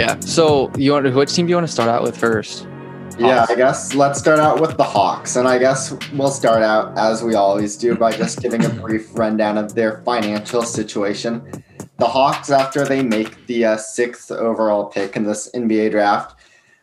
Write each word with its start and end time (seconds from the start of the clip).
yeah. 0.00 0.18
So 0.20 0.72
you 0.76 0.92
want 0.92 1.14
which 1.14 1.34
team 1.34 1.46
do 1.46 1.50
you 1.50 1.56
want 1.56 1.66
to 1.66 1.72
start 1.72 1.88
out 1.88 2.02
with 2.02 2.16
first? 2.16 2.66
Yeah, 3.18 3.44
I 3.50 3.54
guess 3.54 3.94
let's 3.94 4.18
start 4.18 4.38
out 4.38 4.62
with 4.62 4.78
the 4.78 4.84
Hawks. 4.84 5.36
And 5.36 5.46
I 5.46 5.58
guess 5.58 5.94
we'll 6.14 6.30
start 6.30 6.62
out, 6.62 6.96
as 6.96 7.22
we 7.22 7.34
always 7.34 7.76
do, 7.76 7.94
by 7.94 8.12
just 8.12 8.40
giving 8.40 8.64
a 8.64 8.68
brief 8.82 9.10
rundown 9.12 9.58
of 9.58 9.74
their 9.74 10.00
financial 10.02 10.62
situation. 10.62 11.62
The 11.98 12.06
Hawks, 12.06 12.48
after 12.50 12.86
they 12.86 13.02
make 13.02 13.46
the 13.46 13.66
uh, 13.66 13.76
sixth 13.76 14.30
overall 14.30 14.86
pick 14.86 15.16
in 15.16 15.24
this 15.24 15.50
NBA 15.54 15.90
draft, 15.90 16.40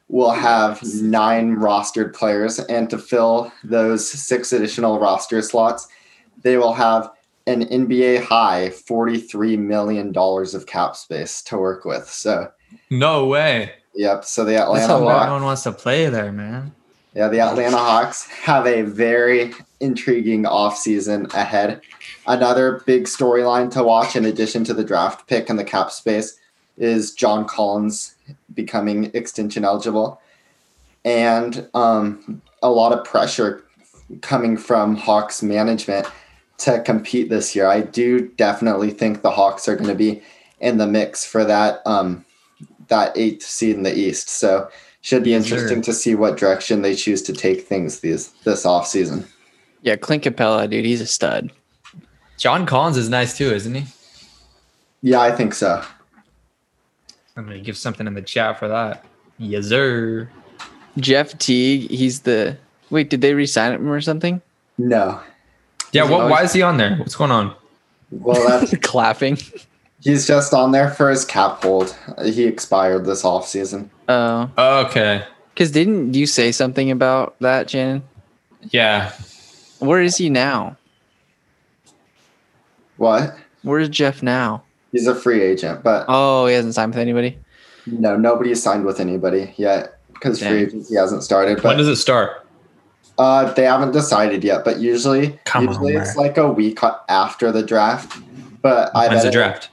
will 0.10 0.32
have 0.32 0.84
nine 0.84 1.56
rostered 1.56 2.14
players. 2.14 2.60
And 2.60 2.88
to 2.92 3.00
fill 3.00 3.52
those 3.64 4.08
six 4.08 4.54
additional 4.54 5.00
roster 5.00 5.42
slots, 5.42 5.88
they 6.44 6.58
will 6.58 6.74
have 6.74 7.10
an 7.48 7.64
NBA 7.64 8.26
high 8.26 8.70
$43 8.70 9.58
million 9.58 10.14
of 10.16 10.66
cap 10.68 10.96
space 10.96 11.42
to 11.44 11.58
work 11.58 11.84
with. 11.84 12.08
So, 12.08 12.52
No 12.90 13.26
way. 13.26 13.72
yep. 13.96 14.26
So 14.26 14.44
the 14.46 14.52
That's 14.54 14.64
Atlanta 14.64 14.88
how 14.88 15.00
Hawks. 15.00 15.24
everyone 15.24 15.44
wants 15.44 15.64
to 15.64 15.72
play 15.72 16.08
there, 16.08 16.32
man. 16.32 16.74
Yeah, 17.16 17.30
the 17.30 17.40
Atlanta 17.40 17.78
Hawks 17.78 18.28
have 18.28 18.68
a 18.68 18.84
very 18.84 19.52
intriguing 19.80 20.44
offseason 20.44 21.34
ahead. 21.34 21.82
Another 22.28 22.84
big 22.86 23.06
storyline 23.06 23.72
to 23.72 23.84
watch, 23.84 24.16
in 24.16 24.26
addition 24.26 24.64
to 24.66 24.74
the 24.74 24.84
draft 24.84 25.28
pick 25.28 25.50
and 25.50 25.58
the 25.58 25.64
cap 25.64 25.90
space, 25.92 26.38
is 26.78 27.14
John 27.14 27.46
Collins 27.46 28.14
becoming 28.54 29.10
extension 29.16 29.66
eligible. 29.66 30.22
And 31.04 31.68
um, 31.74 32.42
a 32.62 32.70
lot 32.70 32.92
of 32.92 33.04
pressure 33.04 33.64
coming 34.22 34.56
from 34.58 34.96
Hawks 34.96 35.42
management 35.42 36.06
to 36.60 36.82
compete 36.82 37.30
this 37.30 37.56
year. 37.56 37.68
I 37.68 37.82
do 37.82 38.28
definitely 38.30 38.92
think 38.92 39.22
the 39.22 39.32
Hawks 39.32 39.68
are 39.68 39.76
going 39.76 39.90
to 39.90 39.96
be 39.96 40.22
in 40.60 40.78
the 40.78 40.88
mix 40.88 41.26
for 41.26 41.44
that 41.46 41.82
um, 41.86 42.26
that 42.88 43.16
eighth 43.18 43.44
seed 43.44 43.76
in 43.76 43.84
the 43.84 43.96
East. 43.96 44.30
So 44.30 44.70
should 45.02 45.24
be 45.24 45.32
Yes, 45.32 45.46
sir. 45.46 45.56
interesting 45.56 45.82
to 45.84 45.94
see 45.94 46.16
what 46.16 46.38
direction 46.38 46.82
they 46.82 46.96
choose 46.96 47.22
to 47.24 47.34
take 47.34 47.62
things 47.68 48.00
these 48.00 48.30
this 48.44 48.66
off 48.66 48.88
season. 48.88 49.26
Yeah, 49.82 49.96
Clint 49.96 50.24
Capela, 50.24 50.70
dude, 50.70 50.86
he's 50.86 51.02
a 51.02 51.06
stud. 51.08 51.52
John 52.38 52.66
Collins 52.66 52.98
is 52.98 53.10
nice 53.10 53.38
too, 53.38 53.52
isn't 53.54 53.74
he? 53.74 53.86
Yeah, 55.02 55.20
I 55.22 55.32
think 55.32 55.54
so. 55.54 55.84
I'm 57.36 57.46
gonna 57.46 57.60
give 57.60 57.78
something 57.78 58.08
in 58.08 58.14
the 58.16 58.22
chat 58.22 58.58
for 58.60 58.68
that. 58.68 59.06
Yes, 59.38 59.68
sir. 59.68 60.30
Jeff 60.98 61.38
Teague, 61.38 61.90
he's 61.92 62.22
the 62.22 62.58
wait. 62.90 63.10
Did 63.10 63.22
they 63.22 63.34
resign 63.34 63.74
him 63.74 63.90
or 63.90 64.02
something? 64.02 64.42
No. 64.80 65.22
Yeah. 65.92 66.04
Is 66.04 66.10
he 66.10 66.16
What, 66.16 66.30
why 66.30 66.44
is 66.44 66.54
he 66.54 66.62
on 66.64 66.78
there? 66.78 66.96
What's 66.98 67.16
going 67.16 67.32
on? 67.32 67.56
Well, 68.12 68.48
that's, 68.48 68.76
Clapping. 68.82 69.38
He's 70.02 70.26
just 70.28 70.54
on 70.54 70.72
there 70.72 70.90
for 70.92 71.10
his 71.10 71.26
cap 71.26 71.62
hold. 71.64 71.96
He 72.24 72.46
expired 72.46 73.06
this 73.06 73.24
off 73.26 73.48
season. 73.48 73.90
Oh, 74.10 74.50
Okay. 74.58 75.24
because 75.54 75.72
didn't 75.72 76.14
you 76.14 76.26
say 76.26 76.52
something 76.52 76.92
about 76.92 77.36
that, 77.40 77.70
Shannon? 77.70 78.04
Yeah. 78.70 79.12
Where 79.80 80.02
is 80.02 80.18
he 80.18 80.30
now? 80.30 80.78
What? 82.98 83.36
Where's 83.64 83.90
Jeff 83.90 84.24
now? 84.24 84.64
He's 84.92 85.08
a 85.08 85.16
free 85.16 85.42
agent, 85.44 85.84
but 85.84 86.06
Oh, 86.08 86.48
he 86.48 86.54
hasn't 86.56 86.74
signed 86.76 86.92
with 86.94 87.00
anybody. 87.00 87.38
no, 87.86 88.16
nobody's 88.16 88.62
signed 88.64 88.86
with 88.86 89.00
anybody 89.00 89.54
yet 89.58 90.00
because 90.14 90.40
free 90.40 90.64
agency 90.64 90.96
hasn't 90.96 91.24
started. 91.24 91.62
when 91.64 91.78
does 91.78 91.88
it 91.88 91.98
start? 91.98 92.44
uh, 93.20 93.52
they 93.54 93.64
haven't 93.64 93.92
decided 93.92 94.44
yet. 94.44 94.64
But 94.64 94.78
usually, 94.80 95.40
Come 95.46 95.68
on, 95.68 95.74
usually 95.74 95.96
it's 95.96 96.16
man. 96.16 96.26
like 96.28 96.38
a 96.38 96.48
week 96.52 96.80
after 97.10 97.52
the 97.52 97.64
draft. 97.64 98.20
But 98.62 98.92
I 98.96 99.08
When's 99.08 99.16
bet 99.16 99.22
the 99.24 99.28
it- 99.30 99.32
draft? 99.32 99.70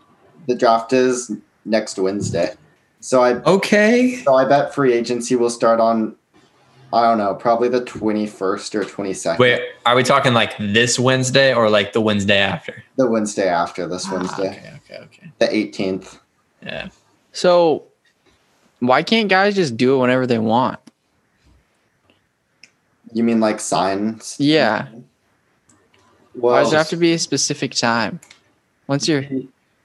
The 0.46 0.54
draft 0.54 0.92
is 0.92 1.32
next 1.64 1.98
Wednesday. 1.98 2.54
So 3.00 3.22
I 3.22 3.34
Okay. 3.42 4.16
so 4.24 4.34
I 4.34 4.44
bet 4.44 4.74
free 4.74 4.92
agency 4.92 5.36
will 5.36 5.50
start 5.50 5.80
on 5.80 6.16
I 6.92 7.02
don't 7.02 7.18
know, 7.18 7.34
probably 7.34 7.68
the 7.68 7.84
twenty 7.84 8.24
first 8.24 8.72
or 8.76 8.84
twenty 8.84 9.14
second. 9.14 9.42
Wait, 9.42 9.60
are 9.84 9.96
we 9.96 10.04
talking 10.04 10.32
like 10.32 10.56
this 10.58 10.96
Wednesday 10.96 11.52
or 11.52 11.68
like 11.68 11.92
the 11.92 12.00
Wednesday 12.00 12.38
after? 12.38 12.84
The 12.96 13.08
Wednesday 13.08 13.48
after 13.48 13.88
this 13.88 14.06
ah, 14.08 14.14
Wednesday. 14.14 14.50
Okay. 14.50 14.72
Okay. 14.84 15.04
Okay. 15.04 15.32
The 15.40 15.54
eighteenth. 15.54 16.20
Yeah. 16.62 16.90
So, 17.32 17.84
why 18.78 19.02
can't 19.02 19.28
guys 19.28 19.56
just 19.56 19.76
do 19.76 19.96
it 19.96 19.98
whenever 19.98 20.24
they 20.24 20.38
want? 20.38 20.78
You 23.12 23.24
mean 23.24 23.40
like 23.40 23.58
signs? 23.58 24.36
Yeah. 24.38 24.88
Well 26.34 26.54
Why 26.54 26.62
does 26.62 26.72
it 26.72 26.76
have 26.76 26.88
to 26.90 26.96
be 26.96 27.12
a 27.12 27.18
specific 27.18 27.72
time? 27.72 28.20
Once 28.86 29.08
you're, 29.08 29.24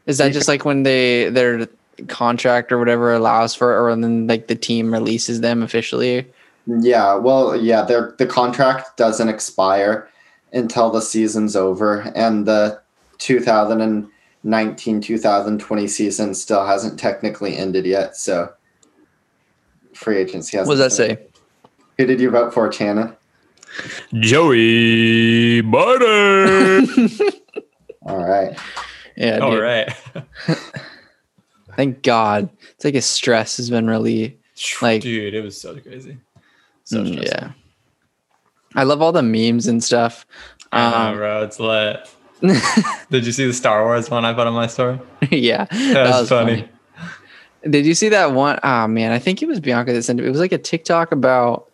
is 0.09 0.18
that 0.18 0.34
just 0.34 0.47
like 0.47 0.66
when 0.66 0.81
they 0.84 1.30
their 1.30 1.68
contract 2.08 2.72
or 2.72 2.80
whatever 2.80 3.14
allows 3.14 3.53
for, 3.53 3.72
it, 3.72 3.75
or 3.80 3.96
then 3.96 4.25
like 4.25 4.47
the 4.47 4.56
team 4.56 4.92
releases 4.92 5.42
them 5.42 5.62
officially? 5.62 6.25
Yeah, 6.66 7.14
well, 7.14 7.56
yeah, 7.56 7.84
their 7.84 8.16
the 8.18 8.25
contract 8.25 8.97
doesn't 8.97 9.30
expire 9.30 10.09
until 10.52 10.90
the 10.90 11.02
season's 11.02 11.56
over, 11.56 12.12
and 12.16 12.47
the 12.47 12.81
2019-2020 13.20 15.90
season 15.90 16.34
still 16.34 16.66
hasn't 16.66 17.00
technically 17.00 17.56
ended 17.56 17.86
yet. 17.86 18.18
So, 18.18 18.52
free 19.94 20.18
agency 20.18 20.58
hasn't. 20.58 20.70
What 20.70 20.78
does 20.84 20.97
that 20.97 21.03
say? 21.03 21.20
Who 22.00 22.08
did 22.08 22.20
you 22.20 22.31
vote 22.31 22.52
for, 22.52 22.68
Channa? 22.70 23.16
Joey 24.14 25.62
Butter. 25.62 26.81
All 28.08 28.28
right. 28.28 28.58
Yeah, 29.19 29.40
All 29.40 29.52
dude. 29.52 29.62
right. 29.62 29.94
Thank 31.75 32.03
God. 32.03 32.50
It's 32.72 32.84
like 32.85 32.94
his 32.96 33.06
stress 33.06 33.57
has 33.57 33.69
been 33.69 33.88
relieved. 33.88 34.35
Like- 34.81 35.02
dude, 35.02 35.34
it 35.34 35.41
was 35.44 35.59
so 35.59 35.78
crazy. 35.80 36.18
So 36.84 37.03
Mm, 37.03 37.13
stressful. 37.13 37.47
yeah. 37.47 37.52
I 38.75 38.84
love 38.84 39.02
all 39.02 39.12
the 39.12 39.22
memes 39.24 39.68
and 39.68 39.84
stuff. 39.84 40.25
Um, 40.72 41.16
bro. 41.16 41.44
It's 41.44 41.59
lit. 41.59 42.08
Did 43.12 43.25
you 43.25 43.31
see 43.31 43.46
the 43.46 43.53
Star 43.53 43.84
Wars 43.85 44.09
one 44.09 44.25
I 44.25 44.34
put 44.34 44.47
on 44.47 44.53
my 44.53 44.68
story? 44.68 45.00
yeah, 45.31 45.66
That 45.66 46.19
was 46.22 46.29
funny. 46.29 46.68
Did 47.69 47.85
you 47.85 47.94
see 47.94 48.09
that 48.09 48.31
one? 48.31 48.58
Oh 48.63 48.88
man, 48.88 49.12
I 49.12 49.19
think 49.19 49.41
it 49.41 49.47
was 49.47 49.59
Bianca 49.59 49.91
that 49.91 50.03
sent 50.03 50.19
it. 50.22 50.25
It 50.25 50.29
was 50.29 50.40
like 50.40 50.53
a 50.53 50.58
TikTok 50.58 51.12
about. 51.12 51.69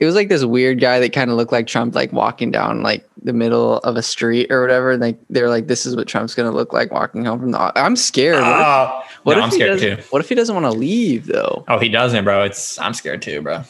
It 0.00 0.06
was 0.06 0.14
like 0.14 0.28
this 0.28 0.44
weird 0.44 0.80
guy 0.80 1.00
that 1.00 1.12
kind 1.12 1.30
of 1.30 1.36
looked 1.36 1.50
like 1.50 1.66
Trump, 1.66 1.94
like 1.94 2.12
walking 2.12 2.50
down 2.52 2.82
like 2.82 3.08
the 3.22 3.32
middle 3.32 3.78
of 3.78 3.96
a 3.96 4.02
street 4.02 4.50
or 4.50 4.60
whatever. 4.60 4.92
And 4.92 5.00
like 5.00 5.18
they're 5.28 5.48
like, 5.48 5.66
"This 5.66 5.86
is 5.86 5.96
what 5.96 6.06
Trump's 6.06 6.34
gonna 6.36 6.52
look 6.52 6.72
like 6.72 6.92
walking 6.92 7.24
home 7.24 7.40
from 7.40 7.50
the." 7.50 7.58
I'm 7.78 7.96
scared. 7.96 8.36
What 8.42 8.46
if, 8.60 8.66
Oh, 8.66 9.02
what 9.24 9.34
no, 9.34 9.38
if 9.38 9.44
I'm 9.44 9.50
he 9.50 9.54
scared 9.56 9.70
doesn't- 9.80 9.96
too. 9.96 10.02
What 10.10 10.20
if 10.20 10.28
he 10.28 10.34
doesn't 10.36 10.54
want 10.54 10.66
to 10.66 10.78
leave 10.78 11.26
though? 11.26 11.64
Oh, 11.66 11.78
he 11.78 11.88
doesn't, 11.88 12.24
bro. 12.24 12.44
It's 12.44 12.78
I'm 12.78 12.94
scared 12.94 13.22
too, 13.22 13.40
bro. 13.42 13.64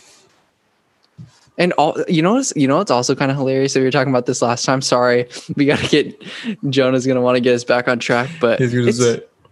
And 1.56 1.72
all 1.72 1.96
you 2.08 2.22
know, 2.22 2.34
what's- 2.34 2.52
you 2.54 2.68
know, 2.68 2.80
it's 2.80 2.90
also 2.90 3.14
kind 3.14 3.30
of 3.30 3.36
hilarious. 3.36 3.72
that 3.74 3.80
we 3.80 3.84
were 3.86 3.90
talking 3.90 4.12
about 4.12 4.26
this 4.26 4.42
last 4.42 4.64
time. 4.64 4.80
Sorry, 4.82 5.26
we 5.56 5.64
gotta 5.66 5.86
get 5.88 6.22
Jonah's 6.68 7.06
gonna 7.06 7.20
want 7.20 7.36
to 7.36 7.40
get 7.40 7.54
us 7.54 7.64
back 7.64 7.88
on 7.88 7.98
track, 7.98 8.28
but 8.40 8.60
it's, 8.60 9.00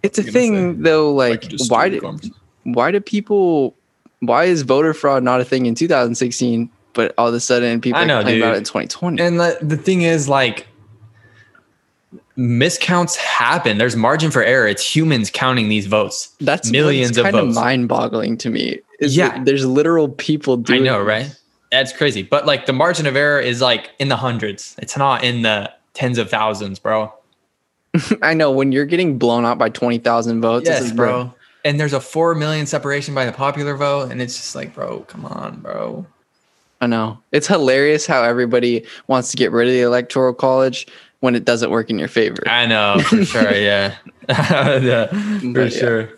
it's 0.03 0.19
a 0.19 0.23
thing 0.23 0.83
though. 0.83 1.13
Like, 1.13 1.45
why 1.69 1.89
did 1.89 2.03
why 2.65 2.91
do 2.91 3.01
people 3.01 3.76
why 4.21 4.45
is 4.45 4.63
voter 4.63 4.95
fraud 4.95 5.23
not 5.23 5.41
a 5.41 5.45
thing 5.45 5.67
in 5.67 5.75
2016 5.75 6.71
but 6.95 7.13
all 7.19 7.29
of 7.29 7.35
a 7.35 7.41
sudden 7.41 7.81
people 7.81 8.01
I 8.01 8.05
know, 8.05 8.17
are 8.17 8.21
complaining 8.21 8.43
about 8.43 8.55
it 8.55 8.59
in 8.59 8.65
2020 8.65 9.23
And 9.23 9.39
the, 9.39 9.59
the 9.61 9.77
thing 9.77 10.01
is, 10.01 10.31
like, 10.31 10.67
miscounts 12.39 13.17
happen. 13.17 13.79
There's 13.79 13.97
margin 13.97 14.31
for 14.31 14.43
error. 14.43 14.67
It's 14.67 14.97
humans 14.97 15.31
counting 15.31 15.69
these 15.69 15.87
votes. 15.87 16.35
that's 16.41 16.71
millions 16.71 17.17
of 17.19 17.25
kind 17.25 17.37
of 17.37 17.47
votes. 17.47 17.55
mind-boggling 17.55 18.39
to 18.39 18.51
me 18.51 18.81
is 19.01 19.17
Yeah. 19.17 19.43
there's 19.45 19.65
literal 19.67 20.09
people 20.09 20.55
I 20.55 20.63
doing 20.63 20.85
know, 20.85 21.03
right? 21.03 21.35
That's 21.71 21.93
crazy. 21.93 22.23
But 22.23 22.47
like 22.47 22.67
the 22.67 22.73
margin 22.73 23.07
of 23.07 23.17
error 23.17 23.41
is 23.41 23.61
like 23.61 23.91
in 23.99 24.09
the 24.09 24.17
hundreds. 24.17 24.75
It's 24.79 24.97
not 24.97 25.25
in 25.25 25.43
the 25.43 25.71
tens 25.95 26.19
of 26.19 26.31
thousands, 26.31 26.79
bro. 26.79 27.13
i 28.23 28.35
know 28.35 28.51
when 28.51 28.73
you're 28.73 28.85
getting 28.85 29.17
blown 29.19 29.47
out 29.47 29.57
by 29.57 29.71
20,000 29.71 30.41
votes 30.43 30.69
it's 30.69 30.81
yes, 30.83 30.93
bro. 30.93 31.33
And 31.67 31.81
there's 31.81 31.93
a 31.93 32.01
four 32.01 32.37
million 32.37 32.65
separation 32.65 33.13
by 33.13 33.27
the 33.27 33.33
popular 33.33 33.77
vote, 33.77 34.13
and 34.13 34.23
it's 34.23 34.37
just 34.37 34.55
like, 34.55 34.73
bro, 34.73 35.01
come 35.01 35.25
on, 35.25 35.57
bro. 35.61 36.07
i 36.81 36.87
know 36.87 37.19
it's 37.33 37.49
hilarious 37.49 38.07
how 38.07 38.23
everybody 38.23 38.85
wants 39.09 39.33
to 39.33 39.37
get 39.37 39.51
rid 39.51 39.67
of 39.67 39.75
the 39.75 39.81
electoral 39.81 40.33
college 40.33 40.87
when 41.21 41.35
it 41.35 41.45
doesn't 41.45 41.71
work 41.71 41.91
in 41.91 41.99
your 41.99 42.07
favor 42.09 42.43
I 42.47 42.67
know 42.67 43.01
for 43.01 43.25
sure. 43.33 43.53
Yeah, 43.53 43.97
Yeah, 44.29 45.07
for 45.07 45.53
But 45.53 45.73
yeah. 45.73 45.79
sure. 45.81 46.09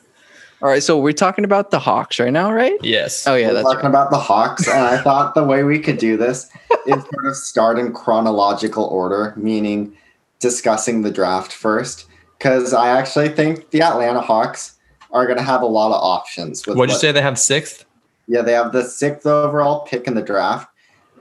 all 0.60 0.68
right 0.68 0.82
so 0.82 0.98
we're 0.98 1.12
talking 1.12 1.44
about 1.46 1.70
the 1.70 1.78
hawks 1.78 2.18
right 2.20 2.32
now 2.32 2.52
right 2.52 2.74
Yes. 2.82 3.26
oh 3.26 3.34
yeah 3.36 3.48
We're 3.48 3.54
that's 3.54 3.64
talking 3.68 3.82
right. 3.84 3.88
about 3.90 4.10
the 4.10 4.18
Hawks, 4.18 4.68
and 4.68 4.80
I 4.84 5.00
thought 5.00 5.34
the 5.34 5.44
way 5.44 5.62
we 5.64 5.78
could 5.78 5.96
do 5.98 6.18
this 6.18 6.50
is 6.86 7.02
sort 7.14 7.26
of 7.26 7.36
start 7.36 7.78
in 7.78 7.92
chronological 7.94 8.84
order, 8.84 9.32
meaning 9.36 9.96
discussing 10.40 11.00
the 11.02 11.10
draft 11.10 11.52
first. 11.52 12.04
Because 12.36 12.74
I 12.74 12.88
actually 12.98 13.30
think 13.30 13.70
the 13.70 13.82
Atlanta 13.82 14.20
Hawks 14.20 14.74
are 15.10 15.26
going 15.26 15.38
to 15.38 15.44
have 15.44 15.62
a 15.62 15.66
lot 15.66 15.88
of 15.88 16.02
options. 16.02 16.66
With 16.66 16.76
What'd 16.76 16.92
you 16.92 16.98
say? 16.98 17.12
They 17.12 17.22
have 17.22 17.38
sixth. 17.38 17.84
Yeah, 18.26 18.42
they 18.42 18.52
have 18.52 18.72
the 18.72 18.84
sixth 18.84 19.26
overall 19.26 19.86
pick 19.86 20.06
in 20.06 20.14
the 20.14 20.22
draft, 20.22 20.68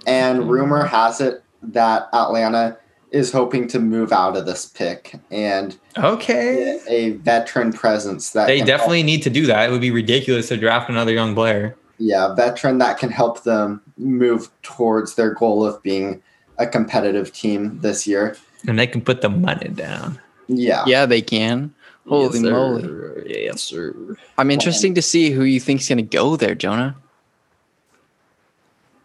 and 0.05 0.43
hmm. 0.43 0.49
rumor 0.49 0.85
has 0.85 1.21
it 1.21 1.43
that 1.63 2.09
Atlanta 2.13 2.77
is 3.11 3.31
hoping 3.31 3.67
to 3.69 3.79
move 3.79 4.11
out 4.11 4.35
of 4.35 4.45
this 4.45 4.65
pick 4.65 5.15
and 5.31 5.77
Okay. 5.97 6.79
a 6.87 7.11
veteran 7.11 7.71
presence 7.71 8.31
that 8.31 8.47
They 8.47 8.57
can 8.57 8.67
definitely 8.67 9.03
need 9.03 9.23
to 9.23 9.29
do 9.29 9.45
that. 9.45 9.69
It 9.69 9.71
would 9.71 9.81
be 9.81 9.91
ridiculous 9.91 10.49
to 10.49 10.57
draft 10.57 10.89
another 10.89 11.13
young 11.13 11.33
player. 11.33 11.75
yeah, 11.99 12.35
veteran 12.35 12.77
that 12.77 12.99
can 12.99 13.09
help 13.09 13.43
them 13.43 13.81
move 13.97 14.49
towards 14.61 15.15
their 15.15 15.33
goal 15.33 15.65
of 15.65 15.81
being 15.81 16.21
a 16.59 16.67
competitive 16.67 17.33
team 17.33 17.79
this 17.81 18.05
year. 18.05 18.35
And 18.67 18.77
they 18.77 18.85
can 18.85 19.01
put 19.01 19.21
the 19.21 19.29
money 19.29 19.69
down. 19.69 20.19
Yeah. 20.47 20.83
Yeah, 20.85 21.05
they 21.05 21.21
can. 21.21 21.73
Holy 22.07 22.23
Yes, 22.39 22.41
sir. 22.41 22.51
moly! 22.51 23.23
Yes, 23.43 23.61
sir. 23.63 23.95
I'm 24.37 24.49
interesting 24.51 24.95
to 24.95 25.01
see 25.01 25.31
who 25.31 25.43
you 25.43 25.59
think's 25.59 25.87
gonna 25.89 26.01
go 26.01 26.35
there, 26.37 26.55
Jonah. 26.55 26.95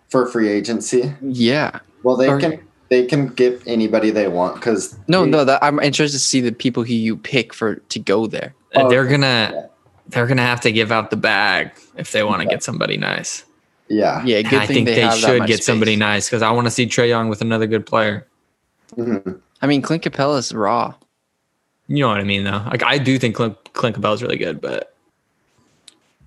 For 0.09 0.27
free 0.27 0.49
agency. 0.49 1.13
Yeah. 1.23 1.81
Well, 2.03 2.17
they 2.17 2.29
Or- 2.29 2.39
can 2.39 2.61
they 2.91 3.07
can 3.07 3.29
get 3.29 3.63
anybody 3.67 4.11
they 4.11 4.29
want 4.29 4.57
because 4.57 4.95
No, 5.09 5.25
no. 5.25 5.45
That 5.45 5.65
I'm 5.65 5.81
interested 5.81 6.19
to 6.19 6.23
see 6.23 6.41
the 6.43 6.53
people 6.53 6.83
who 6.85 6.93
you 6.93 7.17
pick 7.17 7.55
for 7.55 7.77
to 7.77 7.99
go 7.99 8.27
there. 8.27 8.55
Oh, 8.75 8.89
they're 8.91 9.07
gonna 9.07 9.69
they're 10.09 10.27
gonna 10.27 10.43
have 10.43 10.61
to 10.63 10.73
give 10.73 10.93
out 10.93 11.11
the 11.11 11.17
bag 11.17 11.71
if 11.97 12.13
they 12.13 12.23
want 12.23 12.43
to 12.43 12.47
Okay. 12.47 12.57
get 12.57 12.63
somebody 12.63 12.97
nice. 12.99 13.45
Yeah. 13.89 14.23
Yeah, 14.25 14.39
And 14.39 14.49
good 14.51 14.61
I 14.61 14.67
think 14.67 14.87
they, 14.87 14.95
they, 14.97 15.01
have 15.01 15.13
that 15.13 15.19
should 15.21 15.39
much 15.41 15.49
get 15.49 15.65
somebody 15.65 15.97
nice 15.97 16.29
because 16.29 16.43
I 16.43 16.51
want 16.51 16.67
to 16.67 16.71
see 16.71 16.87
Trae 16.87 17.09
Young 17.09 17.29
with 17.29 17.41
another 17.41 17.67
good 17.67 17.85
player. 17.87 18.27
Mhm. 18.97 19.39
I 19.61 19.67
mean, 19.67 19.81
Clint 19.83 20.03
Capela's 20.03 20.53
raw. 20.55 20.95
You 21.89 22.01
know 22.01 22.09
what 22.09 22.19
I 22.21 22.25
mean, 22.25 22.45
though. 22.45 22.63
Like 22.71 22.83
I 22.85 22.99
do 22.99 23.19
think 23.19 23.35
Clint, 23.35 23.57
Clint 23.75 23.97
Capela's 23.97 24.23
really 24.23 24.39
good, 24.39 24.61
but 24.61 24.95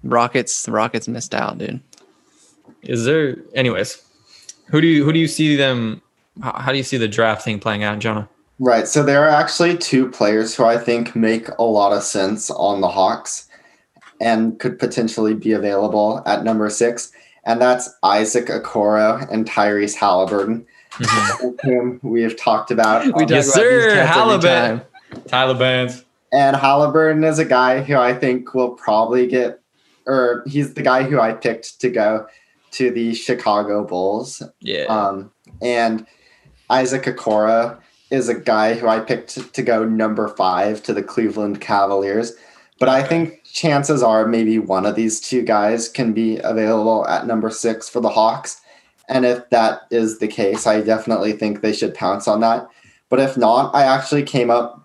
Rockets, 0.04 0.64
the 0.64 0.72
Rockets 0.72 1.08
missed 1.08 1.34
out, 1.34 1.58
dude. 1.58 1.82
is 2.84 3.06
there? 3.06 3.38
Anyways, 3.56 4.02
who 4.70 4.82
do 4.82 4.88
you 4.88 5.04
who 5.04 5.12
do 5.14 5.20
you 5.20 5.28
see 5.28 5.56
them? 5.56 6.02
How, 6.42 6.54
how 6.60 6.72
do 6.72 6.78
you 6.78 6.84
see 6.84 6.98
the 6.98 7.08
draft 7.08 7.44
thing 7.44 7.60
playing 7.60 7.84
out, 7.84 8.00
Jonah? 8.00 8.30
Right. 8.60 8.88
So 8.88 9.04
there 9.04 9.24
are 9.26 9.30
actually 9.30 9.78
two 9.78 10.10
players 10.10 10.56
who 10.56 10.64
I 10.66 10.78
think 10.78 11.16
make 11.16 11.50
a 11.60 11.64
lot 11.64 11.92
of 11.94 12.04
sense 12.04 12.50
on 12.52 12.82
the 12.82 12.88
Hawks 12.88 13.48
and 14.22 14.58
could 14.60 14.80
potentially 14.80 15.34
be 15.34 15.52
available 15.52 16.22
at 16.26 16.44
number 16.44 16.70
six. 16.70 17.12
And 17.46 17.62
that's 17.62 17.90
Isaac 18.04 18.46
Okoro 18.48 19.30
and 19.32 19.46
Tyrese 19.46 19.96
Halliburton, 19.96 20.66
Mhm. 20.94 21.60
whom 21.64 22.00
we 22.02 22.22
have 22.24 22.38
talked 22.38 22.72
about. 22.72 23.06
We 23.06 23.12
on- 23.12 23.20
talk 23.22 23.30
Yes, 23.30 23.48
about 23.54 23.64
these 23.64 23.84
sir, 23.84 23.90
cats 23.94 23.96
every 23.96 24.06
Halliburton. 24.08 24.82
Tyler 25.28 25.54
Bands. 25.54 26.04
And 26.32 26.56
Halliburton 26.56 27.24
is 27.24 27.40
a 27.40 27.46
guy 27.46 27.82
who 27.82 27.96
I 27.96 28.14
think 28.14 28.54
will 28.54 28.72
probably 28.72 29.28
get, 29.28 29.62
or 30.06 30.44
he's 30.48 30.74
the 30.74 30.82
guy 30.82 31.04
who 31.04 31.20
I 31.20 31.34
picked 31.34 31.80
to 31.82 31.90
go 31.90 32.28
to 32.72 32.92
the 32.92 33.14
Chicago 33.14 33.86
Bulls. 33.86 34.44
Yeah. 34.60 34.84
Um, 34.86 35.32
and 35.62 36.06
Isaac 36.70 37.04
Okoro 37.04 37.80
is 38.12 38.28
a 38.28 38.36
guy 38.36 38.74
who 38.74 38.88
I 38.88 39.00
picked 39.00 39.54
to 39.54 39.62
go 39.62 39.86
number 39.86 40.28
five 40.28 40.84
to 40.84 40.94
the 40.94 41.04
Cleveland 41.04 41.62
Cavaliers. 41.62 42.34
But 42.80 42.90
I 42.90 43.04
think 43.04 43.44
chances 43.46 44.04
are 44.04 44.28
maybe 44.28 44.60
one 44.60 44.86
of 44.86 44.96
these 44.96 45.22
two 45.22 45.42
guys 45.42 45.88
can 45.88 46.12
be 46.12 46.40
available 46.44 47.08
at 47.08 47.26
number 47.26 47.50
six 47.50 47.88
for 47.88 48.02
the 48.02 48.10
Hawks. 48.10 48.60
And 49.08 49.26
if 49.26 49.50
that 49.52 49.84
is 49.92 50.20
the 50.20 50.28
case, 50.28 50.68
I 50.68 50.82
definitely 50.82 51.32
think 51.34 51.62
they 51.62 51.72
should 51.74 51.94
pounce 51.94 52.28
on 52.28 52.42
that. 52.42 52.68
But 53.10 53.20
if 53.20 53.38
not, 53.38 53.74
I 53.74 53.84
actually 53.84 54.24
came 54.24 54.50
up 54.50 54.85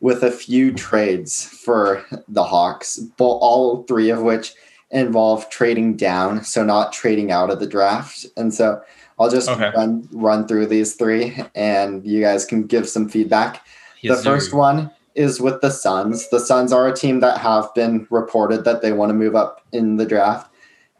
with 0.00 0.22
a 0.22 0.30
few 0.30 0.72
trades 0.72 1.44
for 1.44 2.04
the 2.28 2.44
Hawks, 2.44 2.98
but 3.18 3.24
all 3.24 3.82
three 3.84 4.10
of 4.10 4.22
which 4.22 4.54
involve 4.90 5.48
trading 5.50 5.96
down, 5.96 6.42
so 6.42 6.64
not 6.64 6.92
trading 6.92 7.30
out 7.30 7.50
of 7.50 7.60
the 7.60 7.66
draft. 7.66 8.26
And 8.36 8.52
so 8.52 8.80
I'll 9.18 9.30
just 9.30 9.48
Okay. 9.48 9.70
run 9.76 10.08
run 10.12 10.48
through 10.48 10.66
these 10.66 10.94
three, 10.94 11.36
and 11.54 12.04
you 12.06 12.20
guys 12.20 12.44
can 12.44 12.62
give 12.64 12.88
some 12.88 13.08
feedback. 13.08 13.62
the 14.02 14.16
first 14.16 14.54
one 14.54 14.90
is 15.14 15.40
with 15.40 15.60
the 15.60 15.70
Suns. 15.70 16.28
The 16.30 16.40
Suns 16.40 16.72
are 16.72 16.88
a 16.88 16.96
team 16.96 17.20
that 17.20 17.36
have 17.38 17.72
been 17.74 18.06
reported 18.10 18.64
that 18.64 18.80
they 18.80 18.92
want 18.92 19.10
to 19.10 19.14
move 19.14 19.36
up 19.36 19.60
in 19.72 19.96
the 19.96 20.06
draft 20.06 20.50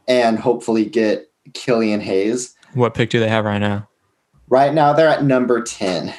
and 0.07 0.39
hopefully 0.39 0.85
get 0.85 1.31
Killian 1.55 2.01
Hayes. 2.01 2.55
What 2.75 2.93
pick 2.95 3.09
do 3.09 3.19
they 3.21 3.29
have 3.29 3.45
right 3.47 3.59
now? 3.59 3.89
Right 4.49 4.75
now, 4.75 4.93
they're 4.93 5.09
at 5.09 5.25
number 5.25 5.63
ten. 5.63 6.13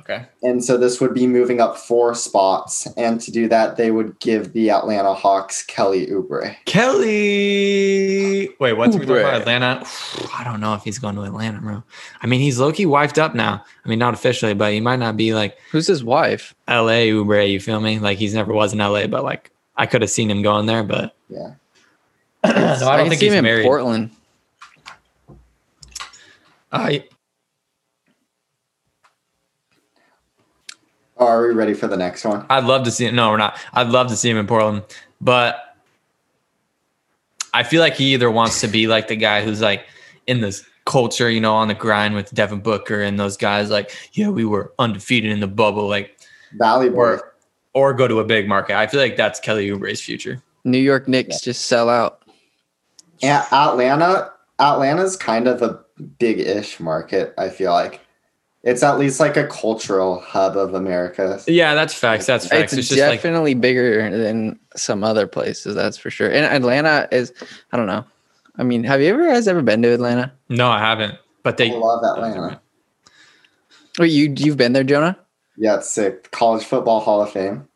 Okay. 0.00 0.26
And 0.42 0.64
so 0.64 0.76
this 0.76 1.00
would 1.00 1.14
be 1.14 1.26
moving 1.26 1.60
up 1.60 1.76
four 1.76 2.14
spots. 2.14 2.86
And 2.96 3.20
to 3.20 3.30
do 3.30 3.48
that, 3.48 3.76
they 3.76 3.90
would 3.90 4.18
give 4.20 4.52
the 4.52 4.70
Atlanta 4.70 5.14
Hawks 5.14 5.62
Kelly 5.64 6.06
Oubre. 6.06 6.56
Kelly. 6.64 8.48
Wait, 8.58 8.72
what's 8.74 8.96
we 8.96 9.06
talking 9.06 9.22
about? 9.22 9.40
Atlanta? 9.40 9.84
I 10.36 10.42
don't 10.44 10.60
know 10.60 10.74
if 10.74 10.82
he's 10.84 10.98
going 10.98 11.14
to 11.16 11.22
Atlanta, 11.22 11.60
bro. 11.60 11.82
I 12.22 12.26
mean, 12.26 12.40
he's 12.40 12.58
low 12.58 12.72
key 12.72 12.86
wifed 12.86 13.18
up 13.18 13.34
now. 13.34 13.64
I 13.84 13.88
mean, 13.88 13.98
not 13.98 14.14
officially, 14.14 14.54
but 14.54 14.72
he 14.72 14.80
might 14.80 14.98
not 14.98 15.16
be 15.16 15.34
like 15.34 15.58
Who's 15.70 15.86
his 15.86 16.02
wife? 16.04 16.54
LA 16.68 17.06
Oubre. 17.10 17.50
You 17.50 17.60
feel 17.60 17.80
me? 17.80 17.98
Like 17.98 18.18
he's 18.18 18.34
never 18.34 18.52
was 18.52 18.72
in 18.72 18.78
LA, 18.78 19.06
but 19.06 19.24
like 19.24 19.50
I 19.76 19.86
could 19.86 20.02
have 20.02 20.10
seen 20.10 20.30
him 20.30 20.42
going 20.42 20.66
there, 20.66 20.82
but 20.82 21.14
Yeah. 21.28 21.54
no, 22.44 22.50
I 22.52 22.74
don't 22.74 22.80
can 22.80 23.08
think 23.10 23.20
see 23.20 23.26
he's 23.26 23.34
him 23.34 23.46
in. 23.46 23.62
Portland. 23.64 24.10
I 26.70 27.04
Oh, 31.18 31.26
are 31.26 31.48
we 31.48 31.54
ready 31.54 31.74
for 31.74 31.88
the 31.88 31.96
next 31.96 32.24
one? 32.24 32.46
I'd 32.48 32.64
love 32.64 32.84
to 32.84 32.90
see 32.90 33.06
him. 33.06 33.16
No, 33.16 33.30
we're 33.30 33.36
not. 33.36 33.58
I'd 33.72 33.88
love 33.88 34.08
to 34.08 34.16
see 34.16 34.30
him 34.30 34.36
in 34.36 34.46
Portland, 34.46 34.84
but 35.20 35.76
I 37.52 37.62
feel 37.62 37.80
like 37.80 37.94
he 37.94 38.14
either 38.14 38.30
wants 38.30 38.60
to 38.60 38.68
be 38.68 38.86
like 38.86 39.08
the 39.08 39.16
guy 39.16 39.42
who's 39.42 39.60
like 39.60 39.86
in 40.26 40.40
this 40.40 40.64
culture, 40.84 41.28
you 41.28 41.40
know, 41.40 41.54
on 41.54 41.68
the 41.68 41.74
grind 41.74 42.14
with 42.14 42.32
Devin 42.32 42.60
Booker 42.60 43.02
and 43.02 43.18
those 43.18 43.36
guys. 43.36 43.70
Like, 43.70 43.90
yeah, 44.12 44.28
we 44.28 44.44
were 44.44 44.72
undefeated 44.78 45.30
in 45.30 45.40
the 45.40 45.46
bubble, 45.46 45.88
like, 45.88 46.18
Valley 46.56 46.88
Boy. 46.88 46.96
or 46.96 47.34
or 47.74 47.94
go 47.94 48.08
to 48.08 48.20
a 48.20 48.24
big 48.24 48.48
market. 48.48 48.76
I 48.76 48.86
feel 48.86 49.00
like 49.00 49.16
that's 49.16 49.38
Kelly 49.38 49.70
Oubre's 49.70 50.00
future. 50.00 50.42
New 50.64 50.78
York 50.78 51.06
Knicks 51.06 51.40
just 51.40 51.66
sell 51.66 51.88
out. 51.88 52.22
Yeah, 53.20 53.46
Atlanta. 53.52 54.32
Atlanta's 54.58 55.16
kind 55.16 55.46
of 55.46 55.62
a 55.62 55.78
big-ish 56.18 56.80
market. 56.80 57.34
I 57.38 57.48
feel 57.48 57.72
like 57.72 58.00
it's 58.68 58.82
at 58.82 58.98
least 58.98 59.18
like 59.18 59.36
a 59.38 59.46
cultural 59.46 60.20
hub 60.20 60.56
of 60.56 60.74
America. 60.74 61.40
Yeah, 61.46 61.74
that's 61.74 61.94
facts. 61.94 62.26
That's 62.26 62.46
facts. 62.46 62.74
It's, 62.74 62.80
It's, 62.80 62.88
just 62.88 63.00
like 63.00 63.22
definitely 63.22 63.54
bigger 63.54 64.10
than 64.10 64.58
some 64.76 65.02
other 65.02 65.26
places, 65.26 65.74
that's 65.74 65.96
for 65.96 66.10
sure. 66.10 66.30
And 66.30 66.44
Atlanta 66.44 67.08
is, 67.10 67.32
I 67.72 67.78
don't 67.78 67.86
know. 67.86 68.04
I 68.58 68.64
mean, 68.64 68.84
have 68.84 69.00
you 69.00 69.08
ever 69.08 69.26
guys 69.26 69.48
ever 69.48 69.62
been 69.62 69.80
to 69.82 69.92
Atlanta? 69.94 70.32
no, 70.50 70.68
I 70.68 70.80
haven't. 70.80 71.14
But 71.42 71.54
I 71.54 71.68
they 71.68 71.72
love 71.72 72.04
Atlanta. 72.04 72.60
Wait, 73.98 74.10
you 74.10 74.34
you've 74.36 74.58
been 74.58 74.74
there, 74.74 74.84
Jonah? 74.84 75.16
Yeah, 75.56 75.76
it's 75.76 75.88
sick. 75.88 76.30
College 76.30 76.64
Football 76.64 77.00
Hall 77.00 77.22
of 77.22 77.30
Fame. 77.30 77.66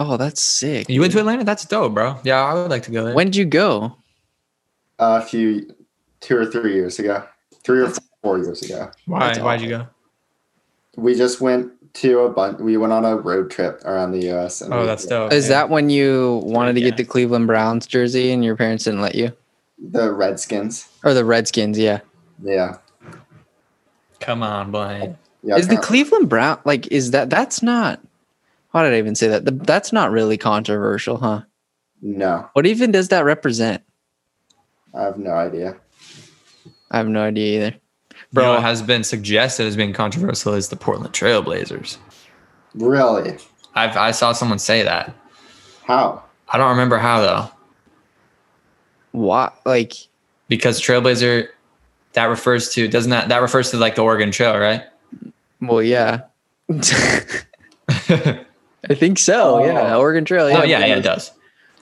Oh, 0.00 0.16
that's 0.16 0.42
sick. 0.42 0.88
you 0.88 1.00
went 1.00 1.12
to. 1.12 1.20
Atlanta. 1.20 1.44
That's 1.44 1.64
dope, 1.64 1.94
bro. 1.94 2.18
Yeah, 2.24 2.42
I 2.42 2.54
would 2.54 2.70
like 2.70 2.82
to 2.84 2.90
go 2.90 3.04
there. 3.04 3.14
When 3.14 3.28
did 3.28 3.36
you 3.36 3.44
go? 3.44 3.96
a 4.98 5.22
few, 5.22 5.74
two 6.20 6.36
or 6.36 6.46
three 6.46 6.74
years 6.74 6.98
ago, 6.98 7.24
three 7.64 7.82
or 7.82 7.92
four 8.22 8.38
years 8.38 8.62
ago. 8.62 8.90
Why? 9.06 9.28
That's 9.28 9.38
Why'd 9.38 9.60
you 9.60 9.68
go? 9.68 9.86
We 10.96 11.14
just 11.14 11.40
went 11.40 11.72
to 11.94 12.20
a 12.20 12.28
bunch. 12.30 12.58
We 12.60 12.76
went 12.76 12.92
on 12.92 13.04
a 13.04 13.16
road 13.16 13.50
trip 13.50 13.80
around 13.84 14.12
the 14.12 14.22
U.S. 14.26 14.60
And 14.60 14.72
Oh, 14.74 14.80
we- 14.80 14.86
that's 14.86 15.06
dope. 15.06 15.32
Is 15.32 15.44
yeah. 15.48 15.50
that 15.60 15.70
when 15.70 15.90
you 15.90 16.40
wanted 16.44 16.74
to 16.74 16.80
Yeah. 16.80 16.88
get 16.90 16.96
the 16.96 17.04
Cleveland 17.04 17.46
Browns 17.46 17.86
jersey 17.86 18.30
and 18.32 18.44
your 18.44 18.56
parents 18.56 18.84
didn't 18.84 19.00
let 19.02 19.14
you? 19.14 19.32
the 19.90 20.12
Redskins. 20.12 20.88
Or 21.04 21.12
the 21.14 21.24
Redskins, 21.24 21.76
yeah. 21.78 22.00
Yeah, 22.42 22.76
Come 24.20 24.42
on, 24.42 24.70
Blaine. 24.70 25.18
yeah. 25.42 25.56
is 25.56 25.66
the 25.68 25.74
apparently. 25.74 25.86
Cleveland 25.86 26.28
Brown 26.28 26.58
like 26.64 26.86
is 26.92 27.10
that 27.10 27.28
that's 27.28 27.62
not 27.62 28.00
why 28.70 28.82
did 28.84 28.94
I 28.94 28.98
even 28.98 29.14
say 29.14 29.28
that? 29.28 29.44
The, 29.44 29.50
that's 29.52 29.92
not 29.92 30.10
really 30.10 30.36
controversial, 30.38 31.18
huh? 31.18 31.42
no, 32.02 32.48
What 32.54 32.66
even 32.66 32.90
does 32.92 33.08
that 33.08 33.24
represent? 33.24 33.82
I 34.94 35.02
have 35.02 35.18
no 35.18 35.32
idea. 35.32 35.76
I 36.90 36.96
have 36.98 37.08
no 37.08 37.22
idea 37.22 37.56
either. 37.66 37.76
Bro, 38.34 38.42
Bro, 38.42 38.54
what 38.54 38.62
has 38.62 38.82
been 38.82 39.04
suggested 39.04 39.64
as 39.64 39.76
being 39.76 39.92
controversial 39.92 40.54
is 40.54 40.68
the 40.68 40.74
Portland 40.74 41.14
Trailblazers. 41.14 41.98
Really? 42.74 43.38
I've 43.76 43.96
I 43.96 44.10
saw 44.10 44.32
someone 44.32 44.58
say 44.58 44.82
that. 44.82 45.14
How? 45.84 46.20
I 46.48 46.58
don't 46.58 46.70
remember 46.70 46.98
how 46.98 47.20
though, 47.20 47.50
what 49.12 49.56
like 49.64 49.92
because 50.48 50.80
Trailblazer 50.80 51.46
that 52.14 52.24
refers 52.24 52.70
to 52.70 52.88
doesn't 52.88 53.10
that 53.10 53.28
that 53.28 53.40
refers 53.40 53.70
to 53.70 53.76
like 53.76 53.94
the 53.94 54.02
Oregon 54.02 54.32
Trail, 54.32 54.58
right? 54.58 54.82
well 55.60 55.80
yeah. 55.82 56.22
I 57.88 58.94
think 58.94 59.20
so, 59.20 59.60
oh. 59.60 59.62
oh. 59.62 59.64
yeah. 59.64 59.96
Oregon 59.96 60.24
Trail, 60.24 60.50
yeah. 60.50 60.60
oh 60.60 60.64
yeah, 60.64 60.84
yeah, 60.84 60.96
it 60.96 61.02
does. 61.02 61.30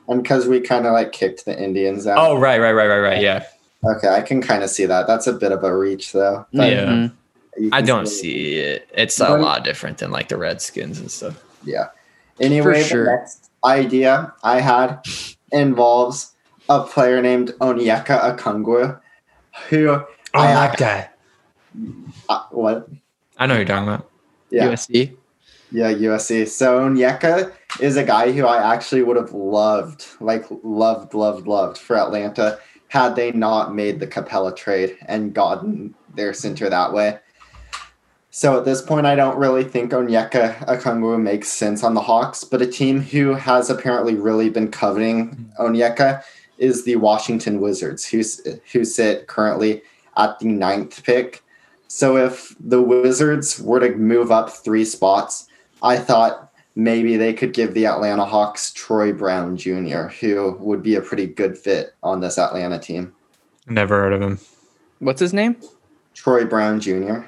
And 0.07 0.23
because 0.23 0.47
we 0.47 0.61
kind 0.61 0.85
of 0.87 0.93
like 0.93 1.13
kicked 1.13 1.47
the 1.47 1.59
Indians 1.59 2.07
out. 2.07 2.19
Oh 2.19 2.39
right, 2.39 2.61
right, 2.61 2.73
right, 2.73 2.89
right, 2.89 3.01
right. 3.01 3.23
Yeah, 3.23 3.47
okay. 3.85 4.09
I 4.09 4.21
can 4.23 4.41
kind 4.43 4.63
of 4.63 4.71
see 4.71 4.87
that. 4.87 5.07
That's 5.07 5.27
a 5.27 5.33
bit 5.33 5.53
of 5.53 5.65
a 5.65 5.77
reach, 5.77 6.13
though. 6.13 6.47
But 6.53 6.71
Yeah. 6.71 6.85
Mhm. 6.87 7.13
I 7.73 7.83
don't 7.83 8.07
see 8.07 8.55
it. 8.59 8.89
It's 8.95 9.21
a 9.21 9.37
lot 9.37 9.63
different 9.65 9.99
than 9.99 10.11
like 10.11 10.29
the 10.29 10.39
Redskins 10.39 10.99
and 10.99 11.11
stuff. 11.11 11.43
Yeah. 11.65 11.89
Anyway, 12.41 12.83
sure. 12.83 13.05
the 13.05 13.11
next 13.11 13.51
idea 13.65 14.33
I 14.43 14.61
had 14.61 15.01
involves 15.53 16.33
a 16.69 16.83
player 16.83 17.21
named 17.21 17.51
Onyeka 17.61 18.37
Okongwu, 18.37 18.99
who 19.69 19.89
Oh, 19.91 20.07
I 20.35 20.47
that 20.55 20.71
ac- 20.75 20.85
guy. 20.85 21.09
uh, 22.31 22.43
what? 22.51 22.89
I 23.39 23.47
know 23.47 23.55
who 23.55 23.61
you're 23.61 23.69
talking 23.69 23.89
about. 23.89 24.09
Yeah, 24.51 24.69
USC. 24.69 25.13
yeah, 25.71 25.91
USC. 25.93 26.47
So 26.49 26.81
Onyeka 26.81 27.53
is 27.81 27.97
a 27.99 28.05
guy 28.05 28.33
who 28.33 28.47
I 28.47 28.73
actually 28.75 29.03
would 29.03 29.17
have 29.17 29.33
loved, 29.33 30.07
like 30.21 30.47
loved, 30.63 31.13
loved, 31.13 31.47
loved 31.47 31.77
for 31.79 31.99
Atlanta 31.99 32.59
had 32.93 33.17
they 33.17 33.33
not 33.33 33.75
made 33.75 33.99
the 33.99 34.07
Capela 34.07 34.55
trade 34.55 34.99
and 35.07 35.33
gotten 35.33 35.95
their 36.15 36.35
center 36.35 36.69
that 36.69 36.93
way. 36.93 37.19
So 38.29 38.59
at 38.59 38.67
this 38.67 38.83
point, 38.83 39.07
I 39.07 39.15
don't 39.15 39.39
really 39.39 39.65
think 39.65 39.93
Onyeka 39.93 40.67
Okongwu 40.67 41.19
makes 41.19 41.49
sense 41.49 41.83
on 41.83 41.95
the 41.95 42.03
Hawks, 42.03 42.45
but 42.45 42.61
a 42.61 42.67
team 42.67 43.01
who 43.01 43.33
has 43.33 43.71
apparently 43.71 44.15
really 44.17 44.51
been 44.51 44.71
coveting 44.71 45.51
Onyeka 45.59 46.23
is 46.59 46.85
the 46.85 46.97
Washington 46.97 47.63
Wizards, 47.63 48.07
who, 48.07 48.23
who 48.71 48.85
sit 48.85 49.27
currently 49.27 49.81
at 50.19 50.39
the 50.39 50.49
ninth 50.49 51.03
pick. 51.03 51.43
So 51.89 52.19
if 52.19 52.55
the 52.61 52.83
Wizards 52.83 53.59
were 53.59 53.81
to 53.81 53.97
move 53.97 54.31
up 54.31 54.51
three 54.51 54.85
spots, 54.85 55.49
I 55.83 55.97
thought 55.97 56.52
maybe 56.75 57.17
they 57.17 57.33
could 57.33 57.53
give 57.53 57.75
the 57.75 57.87
Atlanta 57.87 58.25
Hawks 58.25 58.73
Troy 58.73 59.13
Brown 59.13 59.57
Jr., 59.57 60.09
who 60.09 60.57
would 60.61 60.83
be 60.83 60.95
a 60.95 61.01
pretty 61.01 61.27
good 61.27 61.57
fit 61.57 61.95
on 62.03 62.21
this 62.21 62.39
Atlanta 62.39 62.79
team. 62.79 63.15
Never 63.67 64.01
heard 64.01 64.13
of 64.13 64.23
him. 64.23 64.39
What's 64.99 65.21
his 65.21 65.33
name? 65.33 65.57
Troy 66.15 66.45
Brown 66.45 66.81
Jr. 66.81 67.21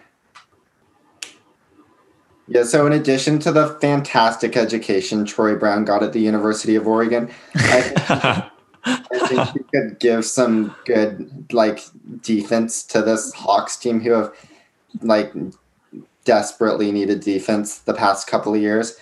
Yeah, 2.46 2.64
so 2.64 2.86
in 2.86 2.92
addition 2.92 3.38
to 3.40 3.52
the 3.52 3.70
fantastic 3.80 4.56
education 4.56 5.24
Troy 5.24 5.56
Brown 5.56 5.84
got 5.84 6.02
at 6.02 6.12
the 6.12 6.20
University 6.20 6.74
of 6.74 6.86
Oregon, 6.86 7.30
I 7.54 7.80
think, 7.80 8.10
I 8.84 9.28
think 9.28 9.48
he 9.48 9.60
could 9.74 9.98
give 9.98 10.26
some 10.26 10.74
good 10.84 11.52
like 11.52 11.80
defense 12.20 12.82
to 12.84 13.00
this 13.00 13.32
Hawks 13.32 13.76
team 13.76 14.00
who 14.00 14.10
have 14.10 14.34
like 15.00 15.32
desperately 16.26 16.92
needed 16.92 17.20
defense 17.20 17.78
the 17.78 17.94
past 17.94 18.26
couple 18.26 18.54
of 18.54 18.60
years. 18.60 18.98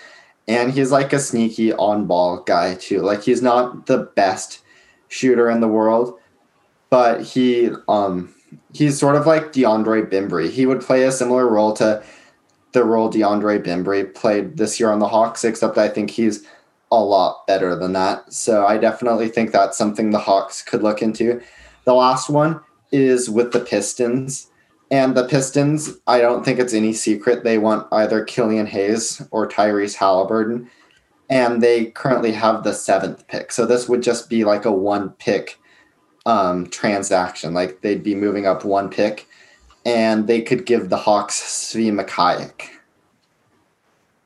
And 0.49 0.73
he's 0.73 0.91
like 0.91 1.13
a 1.13 1.19
sneaky 1.19 1.73
on 1.73 2.07
ball 2.07 2.43
guy 2.43 2.75
too. 2.75 3.01
Like 3.01 3.23
he's 3.23 3.43
not 3.43 3.87
the 3.87 3.99
best 4.17 4.63
shooter 5.09 5.51
in 5.51 5.61
the 5.61 5.69
world, 5.69 6.19
but 6.91 7.23
he 7.23 7.71
um 7.89 8.35
he's 8.73 8.99
sort 8.99 9.17
of 9.17 9.27
like 9.27 9.53
DeAndre 9.53 10.11
Bembry. 10.11 10.51
He 10.51 10.67
would 10.67 10.81
play 10.81 11.05
a 11.05 11.13
similar 11.13 11.49
role 11.49 11.73
to 11.75 12.03
the 12.73 12.85
role 12.85 13.11
DeAndre 13.11 13.65
Bembry 13.65 14.13
played 14.15 14.57
this 14.57 14.81
year 14.81 14.91
on 14.91 14.99
the 14.99 15.09
Hawks, 15.09 15.45
except 15.45 15.79
I 15.79 15.89
think 15.89 16.11
he's 16.11 16.45
a 16.91 17.03
lot 17.03 17.47
better 17.47 17.77
than 17.77 17.93
that. 17.93 18.33
So 18.33 18.67
I 18.67 18.79
definitely 18.79 19.29
think 19.29 19.53
that's 19.53 19.79
something 19.79 20.11
the 20.11 20.19
Hawks 20.19 20.63
could 20.63 20.83
look 20.83 21.03
into. 21.03 21.41
The 21.85 21.95
last 21.95 22.29
one 22.29 22.61
is 22.91 23.31
with 23.31 23.53
the 23.53 23.61
Pistons. 23.61 24.49
And 24.93 25.17
the 25.17 25.27
Pistons, 25.27 25.97
I 26.07 26.21
don't 26.21 26.45
think 26.45 26.59
it's 26.59 26.75
any 26.75 26.93
secret 26.93 27.45
they 27.45 27.57
want 27.57 27.89
either 27.91 28.23
Killian 28.23 28.67
Hayes 28.67 29.23
or 29.31 29.49
Tyrese 29.49 29.95
Halliburton. 29.97 30.71
And 31.31 31.63
they 31.63 31.87
currently 31.87 32.33
have 32.33 32.63
the 32.63 32.75
seventh 32.75 33.27
pick. 33.27 33.53
So 33.53 33.65
this 33.65 33.89
would 33.89 34.03
just 34.03 34.29
be 34.29 34.45
like 34.45 34.67
a 34.67 34.71
one 34.71 35.09
pick 35.13 35.59
um, 36.27 36.67
transaction. 36.69 37.55
Like 37.55 37.81
they'd 37.81 38.03
be 38.03 38.15
moving 38.15 38.47
up 38.47 38.67
one 38.67 38.91
pick 38.91 39.27
and 39.87 40.27
they 40.27 40.43
could 40.43 40.67
give 40.67 40.91
the 40.91 40.99
Hawks 40.99 41.41
Svi 41.41 41.91
Mikhailiuk. 41.91 42.69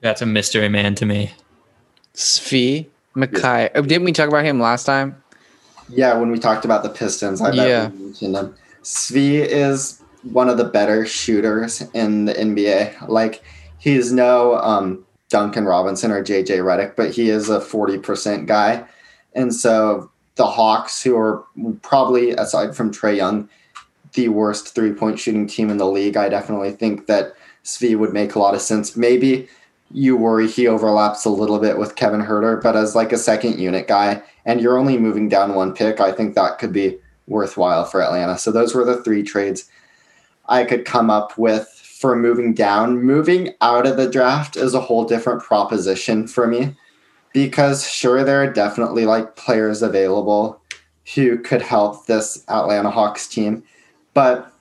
That's 0.01 0.21
a 0.21 0.27
mystery 0.27 0.69
man 0.69 0.97
to 0.97 1.07
me. 1.07 1.31
Svi 2.13 2.87
Mackay. 3.15 3.71
Oh, 3.77 3.83
didn't 3.83 4.05
we 4.05 4.13
talk 4.13 4.29
about 4.29 4.45
him 4.45 4.59
last 4.59 4.83
time? 4.85 5.23
Yeah, 5.89 6.15
when 6.19 6.33
we 6.33 6.41
talked 6.41 6.65
about 6.65 6.83
the 6.83 6.89
Pistons, 6.89 7.41
I 7.41 7.51
bet 7.51 7.69
Yeah. 7.69 7.89
we 7.91 8.05
mentioned 8.07 8.37
him. 8.37 8.55
Svi 8.83 9.47
is 9.47 10.03
one 10.33 10.49
of 10.49 10.59
the 10.59 10.65
better 10.65 11.07
shooters 11.07 11.83
in 11.95 12.27
the 12.27 12.35
NBA. 12.35 13.09
Like 13.09 13.43
he's 13.79 14.13
no 14.13 14.57
um, 14.57 15.05
Duncan 15.29 15.65
Robinson 15.65 16.11
or 16.11 16.23
JJ 16.23 16.59
Redick, 16.59 16.97
but 16.97 17.11
he 17.11 17.31
is 17.31 17.49
a 17.49 17.61
forty 17.61 17.99
percent 17.99 18.47
guy, 18.47 18.85
and 19.35 19.55
so 19.55 20.11
the 20.37 20.47
Hawks, 20.47 21.03
who 21.03 21.17
are 21.17 21.45
probably 21.83 22.31
aside 22.33 22.77
from 22.77 22.93
Trae 22.93 23.17
Young, 23.17 23.49
the 24.13 24.29
worst 24.29 24.75
three 24.75 24.93
point 24.93 25.19
shooting 25.19 25.47
team 25.47 25.71
in 25.71 25.79
the 25.79 25.87
league, 25.87 26.17
I 26.17 26.29
definitely 26.29 26.73
think 26.73 27.07
that 27.07 27.35
Svi 27.65 27.99
would 27.99 28.13
make 28.13 28.35
a 28.35 28.39
lot 28.39 28.55
of 28.55 28.61
sense. 28.61 28.97
Maybe 28.97 29.49
you 29.93 30.17
worry 30.17 30.49
he 30.49 30.67
overlaps 30.67 31.25
a 31.25 31.31
little 31.31 31.59
bit 31.59 31.79
with 31.79 31.97
Kevin 31.97 32.21
Huerter, 32.21 32.63
but 32.63 32.77
as 32.77 32.95
like 32.95 33.13
a 33.13 33.19
second 33.19 33.59
unit 33.59 33.89
guy, 33.89 34.23
and 34.45 34.61
you're 34.61 34.79
only 34.79 34.99
moving 34.99 35.29
down 35.29 35.55
one 35.55 35.75
pick, 35.75 36.01
I 36.01 36.13
think 36.13 36.35
that 36.35 36.59
could 36.59 36.73
be 36.73 36.99
worthwhile 37.27 37.85
for 37.85 38.03
Atlanta. 38.03 38.39
So 38.39 38.53
those 38.53 38.75
were 38.75 38.85
the 38.85 39.03
three 39.03 39.23
trades 39.23 39.69
I 40.49 40.65
could 40.65 40.85
come 40.85 41.11
up 41.11 41.37
with 41.39 41.69
for 41.69 42.17
moving 42.17 42.55
down. 42.55 43.03
Moving 43.03 43.55
out 43.61 43.87
of 43.87 43.97
the 43.97 44.09
draft 44.09 44.57
is 44.57 44.75
a 44.75 44.81
whole 44.81 45.05
different 45.05 45.43
proposition 45.43 46.27
for 46.27 46.47
me 46.47 46.77
because 47.33 47.89
sure 47.89 48.25
there 48.25 48.43
are 48.43 48.53
definitely 48.53 49.07
like 49.07 49.37
players 49.37 49.83
available 49.83 50.61
who 51.15 51.39
could 51.39 51.63
help 51.63 52.07
this 52.07 52.45
Atlanta 52.49 52.91
Hawks 52.91 53.29
team, 53.29 53.63
but 54.15 54.53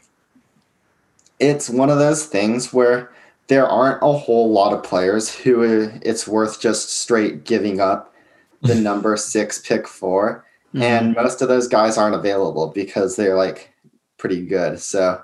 it's 1.39 1.69
one 1.69 1.89
of 1.89 1.97
those 1.97 2.25
things 2.25 2.71
where 2.71 3.11
there 3.47 3.67
aren't 3.67 4.01
a 4.01 4.11
whole 4.11 4.51
lot 4.51 4.73
of 4.73 4.83
players 4.83 5.33
who 5.33 5.89
it's 6.01 6.27
worth 6.27 6.59
just 6.59 6.89
straight 6.89 7.43
giving 7.43 7.79
up 7.79 8.13
the 8.61 8.75
number 8.81 9.15
six 9.17 9.59
pick 9.59 9.87
for. 9.87 10.45
And 10.73 11.15
mm-hmm. 11.15 11.21
most 11.21 11.41
of 11.41 11.47
those 11.47 11.67
guys 11.67 11.97
aren't 11.97 12.15
available 12.15 12.67
because 12.67 13.15
they're 13.15 13.37
like 13.37 13.73
pretty 14.17 14.45
good. 14.45 14.79
So, 14.79 15.21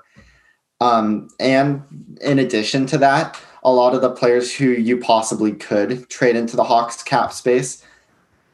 um, 0.82 1.28
and 1.38 2.16
in 2.20 2.40
addition 2.40 2.86
to 2.86 2.98
that, 2.98 3.38
a 3.62 3.72
lot 3.72 3.94
of 3.94 4.00
the 4.00 4.10
players 4.10 4.52
who 4.52 4.64
you 4.64 4.96
possibly 4.98 5.52
could 5.52 6.08
trade 6.08 6.34
into 6.34 6.56
the 6.56 6.64
Hawks 6.64 7.04
cap 7.04 7.32
space 7.32 7.84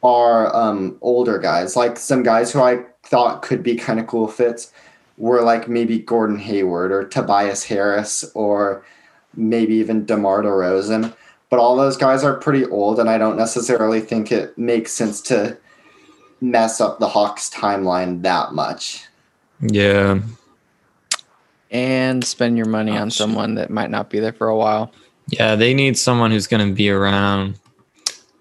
are 0.03 0.55
um, 0.55 0.99
older 1.01 1.39
guys, 1.39 1.75
like 1.75 1.97
some 1.97 2.23
guys 2.23 2.53
who 2.53 2.61
I 2.61 2.85
thought 3.03 3.41
could 3.41 3.63
be 3.63 3.77
kind 3.77 3.99
of 3.99 4.07
cool 4.07 4.29
fits 4.29 4.73
were 5.17 5.41
like 5.41 5.69
maybe 5.69 5.99
Gordon 5.99 6.39
Hayward 6.39 6.93
or 6.93 7.09
Tobias 7.09 7.65
Harris 7.65 8.31
or 8.35 8.85
maybe 9.35 9.75
even 9.77 10.05
DeMar 10.05 10.43
DeRozan. 10.43 11.15
But 11.49 11.61
all 11.61 11.77
those 11.77 11.97
guys 11.97 12.25
are 12.25 12.35
pretty 12.35 12.67
old, 12.67 13.01
and 13.01 13.09
I 13.09 13.17
don't 13.17 13.39
necessarily 13.39 14.03
think 14.03 14.31
it 14.31 14.59
makes 14.59 14.93
sense 14.93 15.23
to 15.23 15.57
mess 16.43 16.79
up 16.79 16.99
the 16.99 17.09
Hawks 17.09 17.49
timeline 17.49 18.21
that 18.21 18.53
much. 18.53 19.07
Yeah. 19.63 20.21
And 21.71 22.25
spend 22.25 22.57
your 22.57 22.67
money 22.67 22.93
Oh, 22.93 23.03
on 23.03 23.11
shit. 23.11 23.19
someone 23.19 23.55
that 23.57 23.71
might 23.71 23.91
not 23.91 24.11
be 24.11 24.21
there 24.21 24.33
for 24.33 24.49
a 24.49 24.57
while. 24.57 24.93
Yeah, 25.29 25.55
they 25.57 25.75
need 25.75 25.99
someone 25.99 26.31
who's 26.31 26.47
going 26.47 26.67
to 26.67 26.75
be 26.75 26.91
around. 26.91 27.59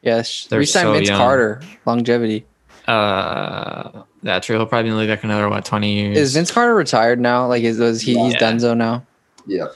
Yes, 0.02 0.48
They're 0.50 0.60
resign 0.60 0.84
so 0.84 0.94
Vince 0.94 1.10
young. 1.10 1.18
Carter, 1.18 1.62
longevity. 1.86 2.46
Uh, 2.88 4.04
that's 4.24 4.46
true. 4.46 4.56
He'll 4.58 4.66
probably 4.66 4.84
be 4.84 4.90
in 4.90 4.96
the 4.96 5.02
league 5.02 5.10
like 5.10 5.24
another 5.24 5.50
what 5.50 5.66
twenty 5.66 5.94
years. 5.94 6.18
Is 6.18 6.34
Vince 6.34 6.52
Carter 6.52 6.74
retired 6.74 7.20
now? 7.20 7.48
Like, 7.48 7.64
is 7.64 7.78
was 7.80 8.02
he? 8.02 8.18
He's 8.18 8.34
Yeah. 8.34 8.40
done 8.40 8.60
so 8.60 8.74
now. 8.74 9.06
Yeah. 9.46 9.68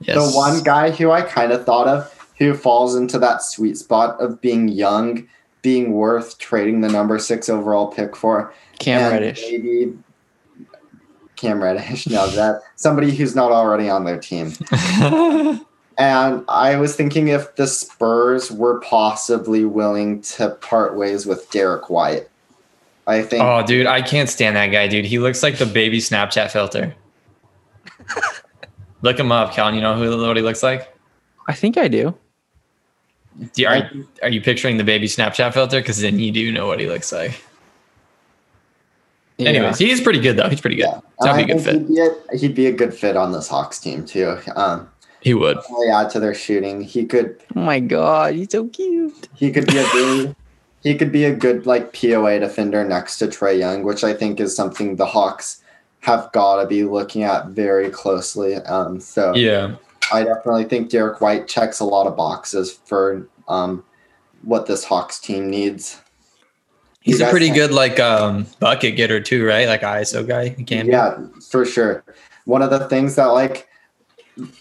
Yes. 0.00 0.16
The 0.32 0.36
one 0.36 0.62
guy 0.62 0.90
who 0.90 1.10
I 1.10 1.22
kind 1.22 1.52
of 1.52 1.64
thought 1.66 1.86
of 1.86 2.10
who 2.38 2.54
falls 2.54 2.96
into 2.96 3.18
that 3.18 3.42
sweet 3.42 3.76
spot 3.76 4.18
of 4.20 4.40
being 4.40 4.68
young, 4.68 5.28
being 5.62 5.92
worth 5.92 6.38
trading 6.38 6.80
the 6.80 6.88
number 6.88 7.18
six 7.18 7.48
overall 7.48 7.88
pick 7.88 8.16
for. 8.16 8.52
Cam 8.78 9.00
and 9.02 9.12
Reddish. 9.12 9.42
Maybe 9.50 9.92
Cam 11.36 11.62
Reddish. 11.62 12.06
No, 12.06 12.26
that 12.28 12.62
somebody 12.76 13.14
who's 13.14 13.34
not 13.34 13.52
already 13.52 13.88
on 13.88 14.04
their 14.04 14.18
team. 14.18 14.52
And 15.96 16.44
I 16.48 16.76
was 16.76 16.96
thinking 16.96 17.28
if 17.28 17.54
the 17.56 17.66
Spurs 17.66 18.50
were 18.50 18.80
possibly 18.80 19.64
willing 19.64 20.22
to 20.22 20.50
part 20.50 20.96
ways 20.96 21.24
with 21.26 21.50
Derrick 21.50 21.88
White. 21.88 22.28
I 23.06 23.22
think 23.22 23.44
oh, 23.44 23.64
dude, 23.64 23.86
I 23.86 24.02
can't 24.02 24.28
stand 24.28 24.56
that 24.56 24.68
guy, 24.68 24.88
dude. 24.88 25.04
He 25.04 25.18
looks 25.18 25.42
like 25.42 25.58
the 25.58 25.66
baby 25.66 25.98
Snapchat 25.98 26.50
filter. 26.50 26.94
Look 29.02 29.18
him 29.18 29.30
up, 29.30 29.52
Calvin. 29.52 29.74
You 29.74 29.82
know 29.82 29.94
who 29.94 30.26
what 30.26 30.36
he 30.36 30.42
looks 30.42 30.62
like? 30.62 30.96
I 31.46 31.52
think 31.52 31.76
I 31.76 31.88
do. 31.88 32.14
Do 33.52 33.66
are, 33.66 33.90
are 34.22 34.30
you 34.30 34.40
picturing 34.40 34.78
the 34.78 34.84
baby 34.84 35.06
Snapchat 35.06 35.52
filter? 35.52 35.80
Because 35.80 36.00
then 36.00 36.18
you 36.18 36.32
do 36.32 36.50
know 36.50 36.66
what 36.66 36.80
he 36.80 36.88
looks 36.88 37.12
like. 37.12 37.44
Yeah. 39.38 39.48
Anyways, 39.48 39.78
he's 39.78 40.00
pretty 40.00 40.20
good 40.20 40.36
though. 40.36 40.48
He's 40.48 40.60
pretty 40.60 40.76
good. 40.76 40.86
yeah, 40.86 41.00
That'd 41.20 41.46
be 41.46 41.52
a 41.52 41.54
I 41.54 41.58
good 41.58 41.64
fit. 41.64 41.74
He'd 41.74 41.88
be, 41.88 42.00
a, 42.00 42.36
he'd 42.38 42.54
be 42.54 42.66
a 42.66 42.72
good 42.72 42.94
fit 42.94 43.16
on 43.16 43.32
this 43.32 43.48
Hawks 43.48 43.78
team 43.80 44.04
too. 44.06 44.38
Um, 44.54 44.88
He 45.20 45.34
would. 45.34 45.58
really 45.70 45.90
add 45.90 46.10
to 46.10 46.20
their 46.20 46.34
shooting. 46.34 46.80
He 46.82 47.04
could 47.04 47.40
oh 47.56 47.60
my 47.60 47.80
god, 47.80 48.34
he's 48.34 48.50
so 48.52 48.68
cute. 48.68 49.28
he 49.34 49.50
could 49.50 49.66
be 49.66 49.78
a 49.78 49.86
good, 49.92 50.36
he 50.82 50.94
could 50.96 51.10
be 51.10 51.24
a 51.24 51.34
good 51.34 51.66
like 51.66 51.92
POA 51.92 52.38
defender 52.40 52.84
next 52.84 53.18
to 53.18 53.26
Trae 53.26 53.58
Young, 53.58 53.82
which 53.82 54.04
I 54.04 54.14
think 54.14 54.38
is 54.38 54.54
something 54.54 54.96
the 54.96 55.06
Hawks 55.06 55.62
have 56.00 56.30
got 56.32 56.60
to 56.62 56.68
be 56.68 56.84
looking 56.84 57.22
at 57.24 57.46
very 57.46 57.88
closely. 57.90 58.56
Um, 58.56 59.00
so 59.00 59.34
Yeah. 59.34 59.74
I 60.12 60.22
definitely 60.22 60.64
think 60.64 60.90
Derrick 60.90 61.20
White 61.22 61.48
checks 61.48 61.80
a 61.80 61.84
lot 61.84 62.06
of 62.06 62.14
boxes 62.14 62.78
for 62.84 63.26
um, 63.48 63.82
what 64.42 64.66
this 64.66 64.84
Hawks 64.84 65.18
team 65.18 65.48
needs. 65.48 65.98
He's 67.04 67.20
a 67.20 67.28
pretty 67.28 67.50
good 67.50 67.70
like 67.70 68.00
um 68.00 68.46
bucket 68.60 68.96
getter 68.96 69.20
too, 69.20 69.46
right? 69.46 69.68
Like 69.68 69.82
ISO 69.82 70.26
guy. 70.26 70.48
He 70.48 70.64
can 70.64 70.86
be. 70.86 70.92
Yeah, 70.92 71.18
for 71.50 71.66
sure. 71.66 72.02
One 72.46 72.62
of 72.62 72.70
the 72.70 72.88
things 72.88 73.16
that 73.16 73.26
like 73.26 73.68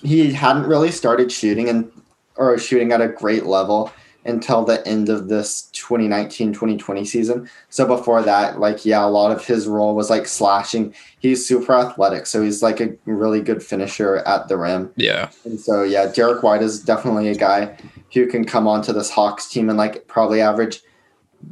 he 0.02 0.34
hadn't 0.34 0.68
really 0.68 0.92
started 0.92 1.32
shooting 1.32 1.70
and 1.70 1.90
or 2.36 2.58
shooting 2.58 2.92
at 2.92 3.00
a 3.00 3.08
great 3.08 3.46
level 3.46 3.92
until 4.26 4.64
the 4.64 4.86
end 4.88 5.10
of 5.10 5.28
this 5.28 5.70
2019-2020 5.74 7.06
season. 7.06 7.50
So 7.70 7.86
before 7.86 8.22
that, 8.24 8.60
like 8.60 8.86
yeah, 8.86 9.06
a 9.06 9.08
lot 9.08 9.32
of 9.32 9.46
his 9.46 9.66
role 9.66 9.96
was 9.96 10.10
like 10.10 10.28
slashing. 10.28 10.94
He's 11.20 11.46
super 11.46 11.74
athletic, 11.74 12.26
so 12.26 12.42
he's 12.42 12.62
like 12.62 12.82
a 12.82 12.94
really 13.06 13.42
good 13.42 13.64
finisher 13.64 14.18
at 14.18 14.50
the 14.50 14.58
rim. 14.58 14.92
Yeah. 14.98 15.30
And 15.46 15.60
so 15.60 15.84
yeah, 15.84 16.12
Derrick 16.12 16.44
White 16.44 16.62
is 16.62 16.82
definitely 16.82 17.30
a 17.30 17.36
guy 17.36 17.78
who 18.14 18.28
can 18.28 18.44
come 18.44 18.68
onto 18.68 18.92
this 18.92 19.10
Hawks 19.10 19.50
team 19.50 19.70
and 19.70 19.78
like 19.78 20.08
probably 20.08 20.42
average 20.42 20.82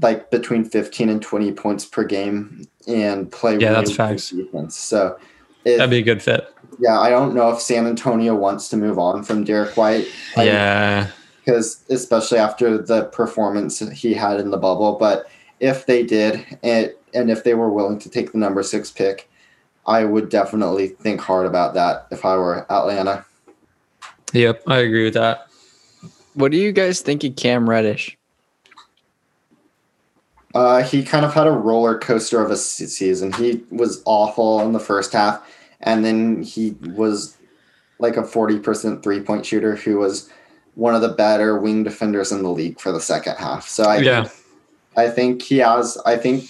like 0.01 0.31
between 0.31 0.63
15 0.63 1.09
and 1.09 1.21
20 1.21 1.51
points 1.53 1.85
per 1.85 2.03
game 2.03 2.65
and 2.87 3.31
play 3.31 3.57
Yeah, 3.57 3.73
that's 3.73 3.89
good 3.91 3.95
facts. 3.97 4.29
defense. 4.29 4.77
So 4.77 5.17
if, 5.65 5.77
That'd 5.77 5.89
be 5.91 5.97
a 5.99 6.01
good 6.01 6.21
fit. 6.21 6.47
yeah, 6.79 6.99
I 6.99 7.09
don't 7.09 7.35
know 7.35 7.49
if 7.51 7.61
San 7.61 7.85
Antonio 7.87 8.33
wants 8.35 8.69
to 8.69 8.77
move 8.77 8.97
on 8.97 9.23
from 9.23 9.43
Derrick 9.43 9.75
White. 9.77 10.07
I- 10.37 10.43
Yeah. 10.45 11.07
because 11.45 11.83
especially 11.89 12.37
after 12.37 12.77
the 12.77 13.05
performance 13.05 13.79
he 13.79 14.13
had 14.13 14.39
in 14.39 14.51
the 14.51 14.57
bubble. 14.57 14.93
But 14.99 15.27
if 15.59 15.85
they 15.87 16.03
did, 16.03 16.45
and, 16.63 16.93
and 17.13 17.29
if 17.31 17.43
they 17.43 17.53
were 17.55 17.69
willing 17.69 17.99
to 17.99 18.09
take 18.09 18.31
the 18.31 18.37
number 18.37 18.61
six 18.63 18.91
pick, 18.91 19.27
I 19.87 20.03
would 20.05 20.29
definitely 20.29 20.89
think 20.89 21.19
hard 21.21 21.45
about 21.47 21.73
that 21.73 22.05
if 22.11 22.25
I 22.25 22.37
were 22.37 22.65
Atlanta. 22.71 23.25
Yep. 24.33 24.63
I 24.67 24.77
agree 24.77 25.03
with 25.05 25.15
that. 25.15 25.47
What 26.35 26.51
do 26.51 26.57
you 26.57 26.71
guys 26.71 27.01
think 27.01 27.23
of 27.23 27.35
Cam 27.35 27.69
Reddish? 27.69 28.17
Uh, 30.53 30.83
he 30.83 31.03
kind 31.03 31.25
of 31.25 31.33
had 31.33 31.47
a 31.47 31.51
roller 31.51 31.97
coaster 31.97 32.43
of 32.43 32.51
a 32.51 32.57
season. 32.57 33.31
He 33.33 33.63
was 33.69 34.01
awful 34.05 34.61
in 34.61 34.73
the 34.73 34.79
first 34.79 35.13
half, 35.13 35.41
and 35.79 36.03
then 36.03 36.43
he 36.43 36.75
was 36.81 37.37
like 37.99 38.17
a 38.17 38.23
40% 38.23 39.03
three 39.03 39.21
point 39.21 39.45
shooter 39.45 39.75
who 39.75 39.97
was 39.97 40.29
one 40.75 40.95
of 40.95 41.01
the 41.01 41.09
better 41.09 41.57
wing 41.59 41.83
defenders 41.83 42.31
in 42.31 42.43
the 42.43 42.49
league 42.49 42.79
for 42.79 42.91
the 42.91 42.99
second 43.01 43.35
half. 43.37 43.67
So 43.67 43.83
I 43.83 43.97
Yeah. 43.97 44.23
think, 44.23 44.33
I 44.97 45.09
think 45.09 45.41
he 45.41 45.57
has 45.59 45.97
I 46.05 46.17
think 46.17 46.43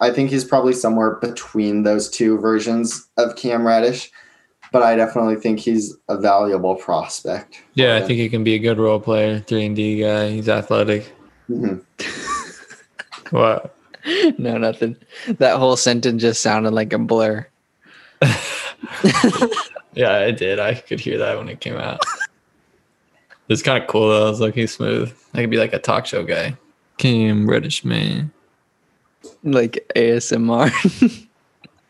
I 0.00 0.10
think 0.10 0.30
he's 0.30 0.44
probably 0.44 0.72
somewhere 0.72 1.12
between 1.20 1.84
those 1.84 2.10
two 2.10 2.36
versions 2.38 3.06
of 3.16 3.36
Cam 3.36 3.64
Reddish, 3.64 4.10
but 4.72 4.82
I 4.82 4.96
definitely 4.96 5.36
think 5.36 5.60
he's 5.60 5.94
a 6.08 6.16
valuable 6.18 6.74
prospect. 6.74 7.58
Yeah, 7.74 7.94
I 7.96 8.00
think 8.00 8.18
he 8.18 8.28
can 8.28 8.42
be 8.42 8.54
a 8.54 8.58
good 8.58 8.78
role 8.78 8.98
player, 8.98 9.38
three 9.38 9.64
and 9.64 9.76
D 9.76 10.00
guy. 10.00 10.30
He's 10.30 10.48
athletic. 10.48 11.12
Mhm. 11.48 11.82
What? 13.32 13.74
no, 14.38 14.56
nothing. 14.58 14.96
That 15.26 15.56
whole 15.58 15.76
sentence 15.76 16.22
just 16.22 16.40
sounded 16.40 16.72
like 16.72 16.92
a 16.92 16.98
blur. 16.98 17.46
Yeah, 19.94 20.16
I 20.16 20.30
did. 20.30 20.58
I 20.58 20.74
could 20.74 21.00
hear 21.00 21.18
that 21.18 21.36
when 21.36 21.48
it 21.48 21.60
came 21.60 21.76
out. 21.76 22.00
it's 23.48 23.62
kind 23.62 23.82
of 23.82 23.88
cool 23.88 24.08
though. 24.08 24.30
It's 24.30 24.40
like 24.40 24.54
he's 24.54 24.72
smooth. 24.74 25.12
I 25.34 25.42
could 25.42 25.50
be 25.50 25.58
like 25.58 25.74
a 25.74 25.78
talk 25.78 26.06
show 26.06 26.24
guy. 26.24 26.56
Cam 26.96 27.48
Reddish 27.48 27.84
man. 27.84 28.32
Like 29.44 29.86
ASMR. 29.94 30.70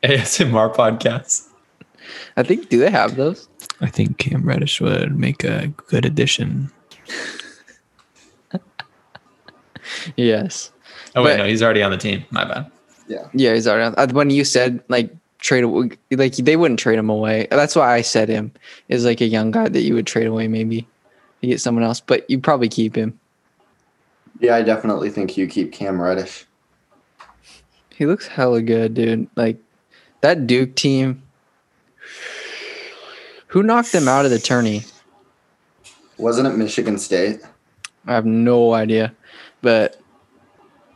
ASMR 0.02 0.74
podcast. 0.74 1.48
I 2.36 2.42
think 2.42 2.68
do 2.68 2.78
they 2.78 2.90
have 2.90 3.14
those? 3.16 3.48
I 3.80 3.86
think 3.88 4.18
Cam 4.18 4.42
Reddish 4.42 4.80
would 4.80 5.16
make 5.16 5.44
a 5.44 5.68
good 5.68 6.04
addition. 6.04 6.70
Yes. 10.16 10.70
Oh 11.14 11.22
wait, 11.22 11.32
But- 11.32 11.36
no, 11.38 11.46
he's 11.46 11.62
already 11.62 11.82
on 11.82 11.90
the 11.90 11.96
team. 11.98 12.24
My 12.30 12.44
bad. 12.44 12.70
Yeah, 13.08 13.26
yeah, 13.34 13.54
he's 13.54 13.66
already 13.66 13.84
on. 13.86 13.94
uh, 13.98 14.12
When 14.12 14.30
you 14.30 14.44
said 14.44 14.82
like 14.88 15.10
trade, 15.38 15.64
aw- 15.64 15.88
like 16.12 16.34
they 16.36 16.56
wouldn't 16.56 16.80
trade 16.80 16.98
him 16.98 17.10
away. 17.10 17.48
That's 17.50 17.74
why 17.76 17.92
I 17.94 18.00
said 18.02 18.28
him 18.28 18.52
is 18.88 19.04
like 19.04 19.20
a 19.20 19.26
young 19.26 19.50
guy 19.50 19.68
that 19.68 19.82
you 19.82 19.94
would 19.94 20.06
trade 20.06 20.26
away 20.26 20.48
maybe 20.48 20.86
to 21.40 21.46
get 21.48 21.60
someone 21.60 21.84
else, 21.84 22.00
but 22.00 22.28
you 22.30 22.38
probably 22.38 22.68
keep 22.68 22.94
him. 22.96 23.18
Yeah, 24.40 24.54
I 24.56 24.62
definitely 24.62 25.10
think 25.10 25.36
you 25.36 25.46
keep 25.46 25.72
Cam 25.72 26.00
Reddish. 26.00 26.46
He 27.94 28.06
looks 28.06 28.26
hella 28.26 28.62
good, 28.62 28.94
dude. 28.94 29.28
Like 29.36 29.58
that 30.22 30.46
Duke 30.46 30.74
team. 30.74 31.22
Who 33.48 33.62
knocked 33.62 33.92
them 33.92 34.08
out 34.08 34.24
of 34.24 34.30
the 34.30 34.38
tourney? 34.38 34.84
Wasn't 36.16 36.46
it 36.46 36.56
Michigan 36.56 36.98
State? 36.98 37.40
I 38.06 38.14
have 38.14 38.24
no 38.26 38.72
idea, 38.72 39.12
but 39.60 40.00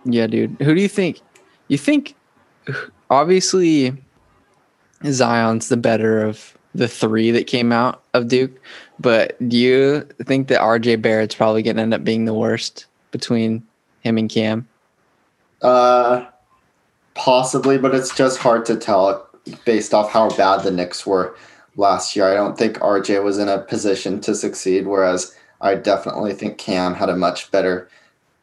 yeah, 0.06 0.26
dude. 0.26 0.56
Who 0.60 0.74
do 0.74 0.80
you 0.80 0.88
think? 0.88 1.20
You 1.68 1.78
think? 1.78 2.14
Obviously, 3.10 3.96
Zion's 5.04 5.68
the 5.68 5.76
better 5.76 6.22
of 6.22 6.56
the 6.74 6.88
three 6.88 7.30
that 7.30 7.46
came 7.46 7.72
out 7.72 8.02
of 8.14 8.28
Duke, 8.28 8.52
but 8.98 9.36
do 9.48 9.56
you 9.56 10.02
think 10.24 10.48
that 10.48 10.60
RJ 10.60 11.00
Barrett's 11.00 11.34
probably 11.34 11.62
going 11.62 11.76
to 11.76 11.82
end 11.82 11.94
up 11.94 12.04
being 12.04 12.24
the 12.24 12.34
worst 12.34 12.86
between 13.10 13.66
him 14.00 14.18
and 14.18 14.28
Cam? 14.28 14.68
Uh, 15.62 16.26
possibly, 17.14 17.78
but 17.78 17.94
it's 17.94 18.14
just 18.14 18.38
hard 18.38 18.64
to 18.66 18.76
tell 18.76 19.26
based 19.64 19.94
off 19.94 20.10
how 20.10 20.28
bad 20.36 20.62
the 20.62 20.70
Knicks 20.70 21.06
were 21.06 21.36
last 21.76 22.14
year. 22.16 22.30
I 22.30 22.34
don't 22.34 22.58
think 22.58 22.78
RJ 22.78 23.22
was 23.22 23.38
in 23.38 23.48
a 23.48 23.58
position 23.58 24.20
to 24.22 24.34
succeed, 24.34 24.86
whereas 24.86 25.34
I 25.60 25.76
definitely 25.76 26.34
think 26.34 26.58
Cam 26.58 26.94
had 26.94 27.08
a 27.08 27.16
much 27.16 27.50
better 27.50 27.88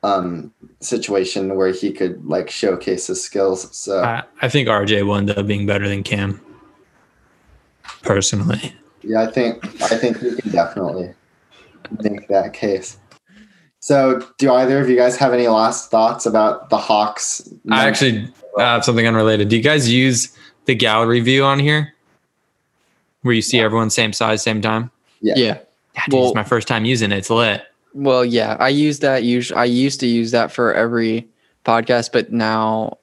um, 0.03 0.53
situation 0.81 1.55
where 1.55 1.71
he 1.71 1.91
could 1.91 2.23
like 2.25 2.49
showcase 2.49 3.07
his 3.07 3.23
skills. 3.23 3.75
So 3.75 4.03
I, 4.03 4.23
I 4.41 4.49
think 4.49 4.67
RJ 4.67 5.05
will 5.05 5.15
end 5.15 5.31
up 5.31 5.47
being 5.47 5.65
better 5.65 5.87
than 5.87 6.03
Cam. 6.03 6.39
Personally. 8.01 8.73
yeah, 9.01 9.21
I 9.21 9.27
think 9.27 9.63
I 9.81 9.97
think 9.97 10.21
we 10.21 10.35
can 10.35 10.51
definitely 10.51 11.13
make 12.01 12.27
that 12.27 12.53
case. 12.53 12.97
So, 13.79 14.25
do 14.37 14.51
either 14.53 14.79
of 14.79 14.89
you 14.89 14.95
guys 14.95 15.17
have 15.17 15.33
any 15.33 15.47
last 15.49 15.91
thoughts 15.91 16.25
about 16.25 16.69
the 16.69 16.77
Hawks? 16.77 17.49
I 17.69 17.85
actually 17.85 18.29
have 18.57 18.85
something 18.85 19.05
unrelated. 19.05 19.49
Do 19.49 19.57
you 19.57 19.61
guys 19.61 19.91
use 19.91 20.33
the 20.65 20.75
gallery 20.75 21.19
view 21.19 21.43
on 21.43 21.59
here? 21.59 21.93
Where 23.23 23.33
you 23.33 23.41
see 23.41 23.59
everyone 23.59 23.89
same 23.89 24.13
size, 24.13 24.41
same 24.41 24.61
time? 24.61 24.89
Yeah. 25.21 25.33
Yeah. 25.35 25.57
Yeah, 25.95 26.01
dude, 26.07 26.13
Well- 26.13 26.27
it's 26.29 26.35
my 26.35 26.43
first 26.45 26.67
time 26.67 26.85
using 26.85 27.11
it. 27.11 27.17
It's 27.17 27.29
lit. 27.29 27.63
Well, 27.93 28.25
yeah, 28.25 28.57
I 28.59 28.69
use 28.69 28.99
that. 28.99 29.23
Usually, 29.23 29.57
I 29.59 29.65
used 29.65 29.99
to 29.99 30.07
use 30.07 30.31
that 30.31 30.51
for 30.51 30.73
every 30.73 31.27
podcast, 31.63 32.11
but 32.11 32.31
now 32.31 32.97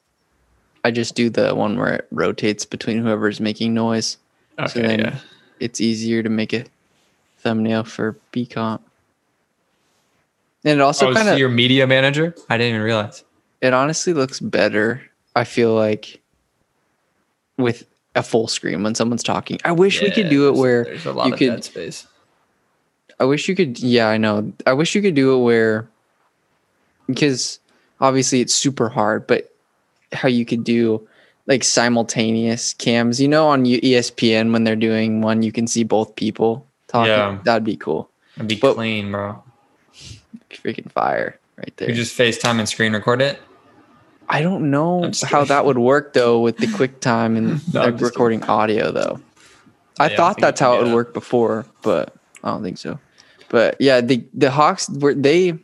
I 0.85 0.91
just 0.91 1.15
do 1.15 1.31
the 1.31 1.55
one 1.55 1.79
where 1.79 1.95
it 1.95 2.09
rotates 2.11 2.65
between 2.65 2.99
whoever's 2.99 3.41
making 3.41 3.75
noise. 3.75 4.17
Okay, 4.59 4.69
so 4.69 4.81
then- 4.83 5.01
yeah. 5.01 5.19
It's 5.61 5.79
easier 5.79 6.23
to 6.23 6.31
make 6.31 6.55
a 6.55 6.65
thumbnail 7.41 7.85
for 7.85 8.17
BComp. 8.33 8.81
And 10.65 10.79
it 10.79 10.81
also 10.81 11.11
oh, 11.11 11.15
kind 11.15 11.27
so 11.27 11.33
of 11.35 11.39
your 11.39 11.51
media 11.51 11.87
manager? 11.87 12.35
I 12.49 12.57
didn't 12.57 12.71
even 12.71 12.83
realize. 12.83 13.25
it 13.61 13.75
honestly 13.75 14.15
looks 14.15 14.41
better. 14.41 15.03
I 15.37 15.45
feel 15.45 15.75
like 15.75 16.21
with 17.59 17.87
a 18.17 18.23
full 18.23 18.49
screen 18.49 18.83
when 18.83 18.95
someone's 18.95 19.23
talking. 19.23 19.59
I 19.65 19.73
wish 19.73 20.01
we 20.01 20.11
could 20.11 20.31
do 20.31 20.49
it 20.49 20.55
where 20.55 20.85
there's 20.85 21.05
a 21.07 21.13
lot 21.13 21.27
you 21.29 21.33
of 21.35 21.39
could- 21.39 21.65
space. 21.65 22.07
I 23.21 23.25
wish 23.25 23.49
you 23.49 23.55
could. 23.55 23.79
Yeah, 23.79 24.09
I 24.09 24.17
know. 24.17 24.53
I 24.67 24.73
wish 24.73 24.95
you 24.95 25.03
could 25.03 25.15
do 25.15 25.35
it 25.39 25.45
where, 25.45 25.89
because 27.07 27.61
obviously 28.01 28.41
it's 28.41 28.55
super 28.55 28.89
hard, 28.89 29.27
but 29.27 29.53
how 30.13 30.29
you 30.29 30.45
could 30.45 30.65
do 30.65 31.07
like 31.47 31.63
simultaneous 31.63 32.73
cams. 32.75 33.21
You 33.21 33.29
know, 33.29 33.47
on 33.49 33.65
ESPN 33.65 34.53
when 34.53 34.65
they're 34.65 34.75
doing 34.77 35.21
one, 35.21 35.43
you 35.43 35.53
can 35.53 35.67
see 35.67 35.85
both 35.85 36.17
people 36.17 36.67
talking. 36.89 37.11
Yeah. 37.13 37.39
That'd 37.45 37.65
be 37.65 37.77
cool. 37.77 38.09
It'd 38.37 38.49
be 38.49 38.57
But- 38.57 38.75
clean, 38.75 39.13
bro. 39.13 39.43
Freaking 40.51 40.91
fire 40.91 41.39
right 41.59 41.73
there. 41.77 41.89
You 41.89 41.95
just 41.95 42.19
FaceTime 42.19 42.59
and 42.59 42.69
screen 42.69 42.93
record 42.93 43.23
it. 43.23 43.39
I 44.29 44.43
don't 44.43 44.71
know 44.71 45.11
how 45.25 45.45
that 45.45 45.65
would 45.65 45.79
work 45.79 46.13
though 46.13 46.41
with 46.41 46.57
the 46.59 46.67
QuickTime 46.67 47.37
and 47.37 47.75
No, 47.75 47.89
recording 47.91 48.43
audio 48.45 48.91
though. 48.93 49.21
I 49.99 50.11
Yeah, 50.11 50.17
thought 50.17 50.37
think 50.37 50.43
that's 50.43 50.61
how 50.61 50.75
it 50.75 50.79
would 50.79 50.89
that. 50.89 50.95
work 50.95 51.15
before, 51.15 51.67
but 51.83 52.15
I 52.45 52.49
don't 52.51 52.63
think 52.63 52.79
so. 52.79 52.99
But 53.51 53.77
yeah, 53.79 54.01
the 54.01 54.25
the 54.33 54.51
Hawks 54.51 54.89
were 54.89 55.13
they. 55.15 55.59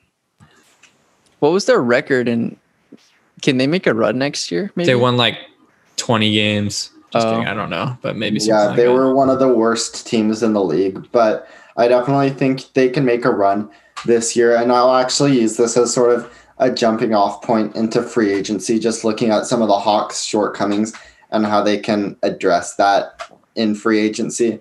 What 1.40 1.52
was 1.52 1.64
their 1.66 1.80
record 1.80 2.28
and 2.28 2.56
can 3.42 3.58
they 3.58 3.66
make 3.66 3.86
a 3.86 3.94
run 3.94 4.18
next 4.18 4.50
year? 4.50 4.70
Maybe 4.74 4.86
They 4.86 4.94
won 4.94 5.16
like 5.16 5.36
20 5.96 6.32
games. 6.32 6.90
Just 7.12 7.26
Oh. 7.26 7.30
kidding. 7.32 7.46
I 7.46 7.54
don't 7.54 7.70
know, 7.70 7.96
but 8.02 8.16
maybe 8.16 8.40
something 8.40 8.54
yeah, 8.54 8.66
like 8.68 8.76
they 8.76 8.84
that. 8.86 8.92
were 8.92 9.14
one 9.14 9.30
of 9.30 9.38
the 9.38 9.48
worst 9.48 10.06
teams 10.06 10.42
in 10.42 10.54
the 10.54 10.62
league, 10.62 11.06
but 11.12 11.46
I 11.76 11.88
definitely 11.88 12.30
think 12.30 12.72
they 12.74 12.88
can 12.88 13.04
make 13.04 13.24
a 13.24 13.30
run 13.30 13.68
this 14.06 14.34
year. 14.34 14.56
And 14.56 14.72
I'll 14.72 14.94
actually 14.94 15.38
use 15.38 15.56
this 15.56 15.76
as 15.76 15.92
sort 15.92 16.10
of 16.10 16.30
a 16.58 16.70
jumping 16.70 17.14
off 17.14 17.42
point 17.42 17.76
into 17.76 18.02
free 18.02 18.32
agency, 18.32 18.78
just 18.78 19.04
looking 19.04 19.30
at 19.30 19.46
some 19.46 19.60
of 19.62 19.68
the 19.68 19.78
Hawks' 19.78 20.22
shortcomings 20.24 20.94
and 21.30 21.44
how 21.46 21.62
they 21.62 21.76
can 21.78 22.16
address 22.22 22.74
that 22.76 23.30
in 23.54 23.74
free 23.74 24.00
agency. 24.00 24.60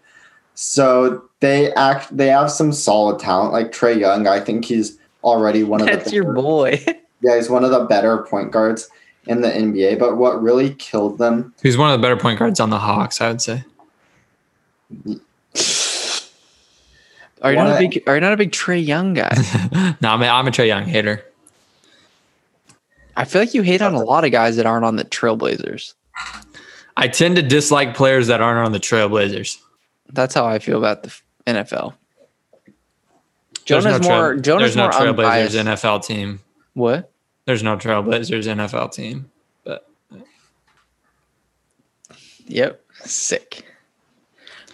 So 0.56 1.24
they 1.46 1.72
act 1.74 2.16
they 2.16 2.28
have 2.28 2.50
some 2.52 2.72
solid 2.74 3.20
talent, 3.20 3.54
like 3.54 3.72
Trae 3.72 4.00
Young. 4.00 4.28
I 4.28 4.40
think 4.40 4.66
he's 4.66 4.98
already 5.24 5.64
one 5.64 5.82
of 5.82 5.88
That's 5.88 6.06
the 6.10 6.16
your 6.16 6.24
better- 6.26 6.42
boy. 6.42 6.84
yeah, 7.22 7.36
he's 7.36 7.50
one 7.50 7.64
of 7.64 7.72
the 7.72 7.86
better 7.86 8.18
point 8.24 8.52
guards 8.52 8.90
in 9.28 9.42
the 9.42 9.50
NBA. 9.50 10.00
But 10.00 10.18
what 10.18 10.42
really 10.42 10.74
killed 10.76 11.18
them 11.18 11.54
He's 11.62 11.78
one 11.78 11.92
of 11.92 12.00
the 12.00 12.02
better 12.02 12.18
point 12.18 12.40
guards 12.40 12.60
on 12.60 12.70
the 12.70 12.80
Hawks, 12.80 13.22
I 13.22 13.28
would 13.30 13.42
say. 13.42 13.64
Are 17.42 17.52
you 17.52 17.58
not 17.58 17.76
a 17.76 17.80
big? 17.80 18.04
Are 18.08 18.16
you 18.16 18.22
not 18.22 18.34
a 18.34 18.38
big 18.38 18.52
Trae 18.52 18.84
Young 18.84 19.14
guy? 19.14 19.36
no, 20.02 20.10
I'm 20.10 20.22
a, 20.22 20.28
I'm 20.28 20.48
a 20.48 20.52
Trae 20.52 20.68
Young 20.68 20.86
hater. 20.86 21.24
I 23.18 23.26
feel 23.26 23.42
like 23.42 23.54
you 23.54 23.62
hate 23.62 23.82
on 23.82 23.94
a 23.94 24.04
lot 24.04 24.26
of 24.26 24.32
guys 24.32 24.58
that 24.58 24.66
aren't 24.66 24.84
on 24.84 24.96
the 24.98 25.06
Trailblazers. 25.06 25.94
I 26.98 27.08
tend 27.08 27.36
to 27.38 27.42
dislike 27.42 27.96
players 27.96 28.28
that 28.28 28.42
aren't 28.42 28.66
on 28.66 28.72
the 28.74 28.80
Trailblazers. 28.80 29.58
That's 30.12 30.34
how 30.34 30.46
I 30.46 30.60
feel 30.60 30.78
about 30.78 31.04
the 31.04 31.08
f- 31.10 31.24
NFL. 31.48 31.94
Jonah's 33.66 33.86
no 33.86 34.00
trail- 34.00 34.10
more. 34.18 34.36
Jonah's 34.36 34.76
there's 34.76 34.76
no 34.76 34.84
more 34.84 34.92
Trailblazers 34.92 35.60
unbiased. 35.60 35.84
NFL 35.84 36.06
team. 36.06 36.40
What? 36.74 37.12
There's 37.46 37.64
no 37.64 37.78
Trailblazers 37.78 38.46
NFL 38.48 38.92
team. 38.94 39.30
But 39.64 39.88
Yep. 42.48 42.82
Sick. 43.04 43.66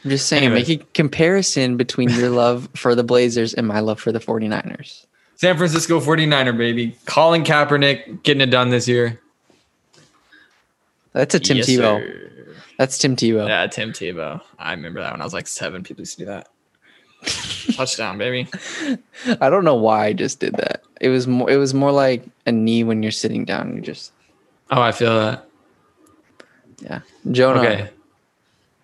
I'm 0.04 0.10
just 0.10 0.28
saying, 0.28 0.44
Anyways. 0.46 0.68
make 0.68 0.82
a 0.82 0.86
comparison 0.94 1.78
between 1.78 2.10
your 2.10 2.30
love 2.30 2.68
for 2.76 2.96
the 2.96 3.04
Blazers 3.04 3.54
and 3.54 3.68
my 3.68 3.80
love 3.80 4.00
for 4.00 4.12
the 4.12 4.20
49ers. 4.20 5.06
San 5.36 5.58
Francisco 5.58 6.00
49er, 6.00 6.58
baby. 6.58 6.98
Colin 7.06 7.44
Kaepernick 7.44 8.24
getting 8.24 8.42
it 8.42 8.48
done 8.52 8.70
this 8.70 8.88
year. 8.88 9.20
That's 11.14 11.36
a 11.36 11.40
Tim 11.40 11.58
Yes, 11.58 11.70
Tebow. 11.70 11.78
sir. 12.00 12.28
That's 12.78 12.98
Tim 12.98 13.16
Tebow. 13.16 13.48
Yeah, 13.48 13.68
Tim 13.68 13.92
Tebow. 13.92 14.42
I 14.58 14.72
remember 14.72 15.02
that 15.02 15.12
when 15.12 15.22
I 15.22 15.24
was 15.24 15.34
like 15.34 15.48
seven. 15.48 15.84
People 15.84 16.02
used 16.02 16.18
to 16.18 16.22
do 16.24 16.26
that. 16.26 16.48
Touchdown, 17.76 18.18
baby. 18.18 18.48
I 19.40 19.50
don't 19.50 19.64
know 19.64 19.76
why 19.76 20.06
I 20.08 20.14
just 20.14 20.40
did 20.40 20.54
that. 20.56 20.82
It 21.00 21.10
was 21.10 21.28
more. 21.28 21.50
It 21.50 21.58
was 21.58 21.74
more 21.74 21.92
like 21.92 22.24
a 22.46 22.52
knee 22.52 22.84
when 22.84 23.02
you're 23.04 23.12
sitting 23.12 23.46
down. 23.46 23.76
You 23.76 23.82
just 23.82 24.12
Oh, 24.72 24.82
I 24.82 24.92
feel 24.92 25.14
that. 25.20 25.48
yeah. 26.82 27.00
Jonah. 27.32 27.60
Okay. 27.62 27.90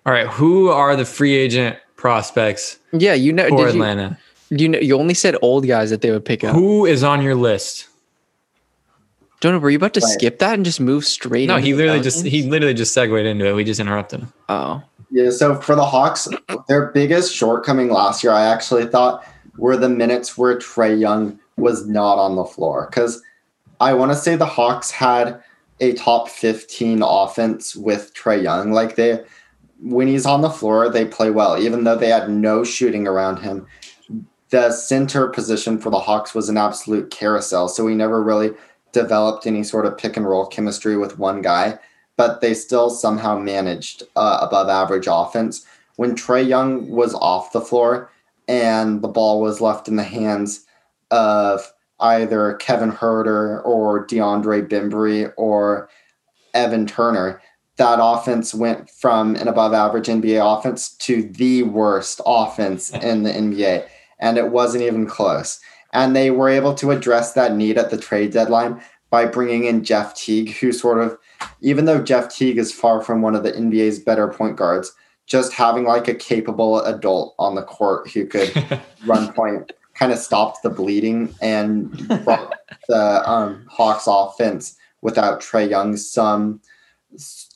All 0.05 0.13
right. 0.13 0.27
Who 0.27 0.69
are 0.69 0.95
the 0.95 1.05
free 1.05 1.35
agent 1.35 1.77
prospects 1.95 2.77
Yeah, 2.93 3.13
you 3.13 3.33
know. 3.33 3.49
for 3.49 3.57
Did 3.65 3.75
you, 3.75 3.81
Atlanta? 3.81 4.17
you 4.49 4.69
know? 4.69 4.79
You 4.79 4.97
only 4.99 5.13
said 5.15 5.35
old 5.41 5.65
guys 5.67 5.89
that 5.89 6.01
they 6.01 6.11
would 6.11 6.25
pick 6.25 6.43
up. 6.43 6.53
Who 6.55 6.85
is 6.85 7.03
on 7.03 7.21
your 7.23 7.35
list? 7.35 7.87
Jonah, 9.41 9.59
were 9.59 9.69
you 9.69 9.77
about 9.77 9.93
to 9.95 9.99
Right. 9.99 10.13
skip 10.13 10.39
that 10.39 10.53
and 10.55 10.65
just 10.65 10.79
move 10.79 11.05
straight? 11.05 11.47
No, 11.47 11.57
he 11.57 11.73
literally 11.73 12.01
just 12.01 12.25
he 12.25 12.43
literally 12.43 12.73
just 12.73 12.93
segued 12.93 13.13
into 13.25 13.45
it. 13.45 13.53
We 13.53 13.63
just 13.63 13.79
interrupted 13.79 14.21
him. 14.21 14.33
Oh, 14.49 14.81
Yeah, 15.09 15.29
so 15.29 15.55
for 15.55 15.75
the 15.75 15.85
Hawks, 15.85 16.27
their 16.67 16.87
biggest 16.87 17.33
shortcoming 17.33 17.89
last 17.89 18.23
year, 18.23 18.33
I 18.33 18.45
actually 18.45 18.85
thought, 18.85 19.25
were 19.57 19.77
the 19.77 19.89
minutes 19.89 20.37
where 20.37 20.57
Trae 20.57 20.99
Young 20.99 21.39
was 21.55 21.87
not 21.87 22.19
on 22.19 22.35
the 22.35 22.45
floor. 22.45 22.87
Because 22.89 23.21
I 23.79 23.93
want 23.93 24.11
to 24.11 24.17
say 24.17 24.35
the 24.35 24.45
Hawks 24.45 24.91
had 24.91 25.41
a 25.79 25.93
top 25.93 26.29
15 26.29 27.01
offense 27.03 27.75
with 27.75 28.13
Trae 28.13 28.41
Young. 28.43 28.71
Like 28.71 28.95
they, 28.95 29.23
when 29.81 30.07
he's 30.07 30.25
on 30.25 30.41
the 30.41 30.49
floor, 30.49 30.89
they 30.89 31.05
play 31.05 31.29
well, 31.29 31.57
even 31.61 31.83
though 31.83 31.95
they 31.95 32.09
had 32.09 32.29
no 32.29 32.63
shooting 32.63 33.07
around 33.07 33.37
him. 33.37 33.65
The 34.49 34.71
center 34.71 35.27
position 35.27 35.77
for 35.77 35.89
the 35.89 35.99
Hawks 35.99 36.33
was 36.33 36.49
an 36.49 36.57
absolute 36.57 37.11
carousel. 37.11 37.67
So 37.67 37.83
we 37.83 37.95
never 37.95 38.23
really 38.23 38.51
developed 38.91 39.45
any 39.45 39.63
sort 39.63 39.85
of 39.85 39.97
pick 39.97 40.17
and 40.17 40.27
roll 40.27 40.45
chemistry 40.45 40.97
with 40.97 41.19
one 41.19 41.41
guy 41.41 41.79
but 42.17 42.41
they 42.41 42.53
still 42.53 42.89
somehow 42.89 43.37
managed 43.37 44.03
uh, 44.15 44.39
above 44.41 44.67
average 44.69 45.07
offense. 45.09 45.65
When 45.95 46.15
Trae 46.15 46.45
Young 46.45 46.89
was 46.89 47.13
off 47.15 47.53
the 47.53 47.61
floor 47.61 48.11
and 48.47 49.01
the 49.01 49.07
ball 49.07 49.39
was 49.39 49.61
left 49.61 49.87
in 49.87 49.95
the 49.95 50.03
hands 50.03 50.65
of 51.11 51.71
either 51.99 52.53
Kevin 52.55 52.91
Huerter 52.91 53.63
or 53.65 54.05
DeAndre 54.05 54.67
Bembry 54.67 55.31
or 55.37 55.89
Evan 56.53 56.85
Turner, 56.85 57.41
that 57.77 57.99
offense 58.01 58.53
went 58.53 58.89
from 58.89 59.35
an 59.35 59.47
above 59.47 59.73
average 59.73 60.07
NBA 60.07 60.57
offense 60.57 60.89
to 60.97 61.23
the 61.23 61.63
worst 61.63 62.19
offense 62.25 62.89
in 62.93 63.23
the 63.23 63.31
NBA. 63.31 63.87
And 64.19 64.37
it 64.37 64.51
wasn't 64.51 64.83
even 64.83 65.05
close. 65.05 65.59
And 65.93 66.15
they 66.15 66.31
were 66.31 66.49
able 66.49 66.73
to 66.75 66.91
address 66.91 67.33
that 67.33 67.55
need 67.55 67.77
at 67.77 67.91
the 67.91 67.97
trade 67.97 68.31
deadline 68.31 68.81
by 69.09 69.25
bringing 69.25 69.65
in 69.65 69.83
Jeff 69.83 70.15
Teague, 70.15 70.55
who 70.55 70.71
sort 70.71 70.99
of 70.99 71.17
even 71.61 71.85
though 71.85 72.01
Jeff 72.01 72.29
Teague 72.29 72.57
is 72.57 72.71
far 72.71 73.01
from 73.01 73.21
one 73.21 73.35
of 73.35 73.43
the 73.43 73.51
NBA's 73.51 73.99
better 73.99 74.27
point 74.27 74.55
guards, 74.55 74.93
just 75.25 75.53
having 75.53 75.83
like 75.83 76.07
a 76.07 76.15
capable 76.15 76.79
adult 76.81 77.35
on 77.37 77.55
the 77.55 77.63
court 77.63 78.09
who 78.09 78.25
could 78.25 78.81
run 79.05 79.31
point 79.33 79.73
kind 79.93 80.11
of 80.11 80.19
stopped 80.19 80.61
the 80.63 80.69
bleeding 80.69 81.33
and 81.41 82.07
brought 82.23 82.53
the 82.87 83.29
um, 83.29 83.65
Hawks 83.69 84.05
offense 84.07 84.77
without 85.01 85.41
Trae 85.41 85.69
Young 85.69 85.97
some 85.97 86.61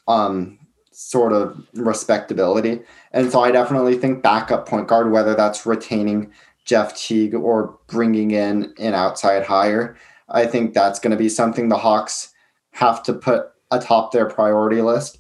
um, 0.08 0.60
sort 0.92 1.34
of 1.34 1.66
respectability. 1.74 2.82
And 3.12 3.32
so 3.32 3.42
I 3.42 3.52
definitely 3.52 3.98
think 3.98 4.24
backup 4.24 4.68
point 4.68 4.88
guard, 4.88 5.12
whether 5.12 5.36
that's 5.36 5.66
retaining 5.66 6.32
Jeff 6.66 6.96
Teague 6.96 7.36
or 7.36 7.78
bringing 7.88 8.32
in 8.32 8.74
an 8.78 8.94
outside 8.94 9.44
hire, 9.44 9.98
I 10.30 10.46
think 10.46 10.74
that's 10.74 11.00
going 11.00 11.12
to 11.12 11.18
be 11.18 11.30
something 11.30 11.70
the 11.70 11.78
Hawks 11.78 12.34
have 12.72 13.04
to 13.04 13.14
put 13.14 13.51
atop 13.72 14.12
their 14.12 14.30
priority 14.30 14.82
list. 14.82 15.20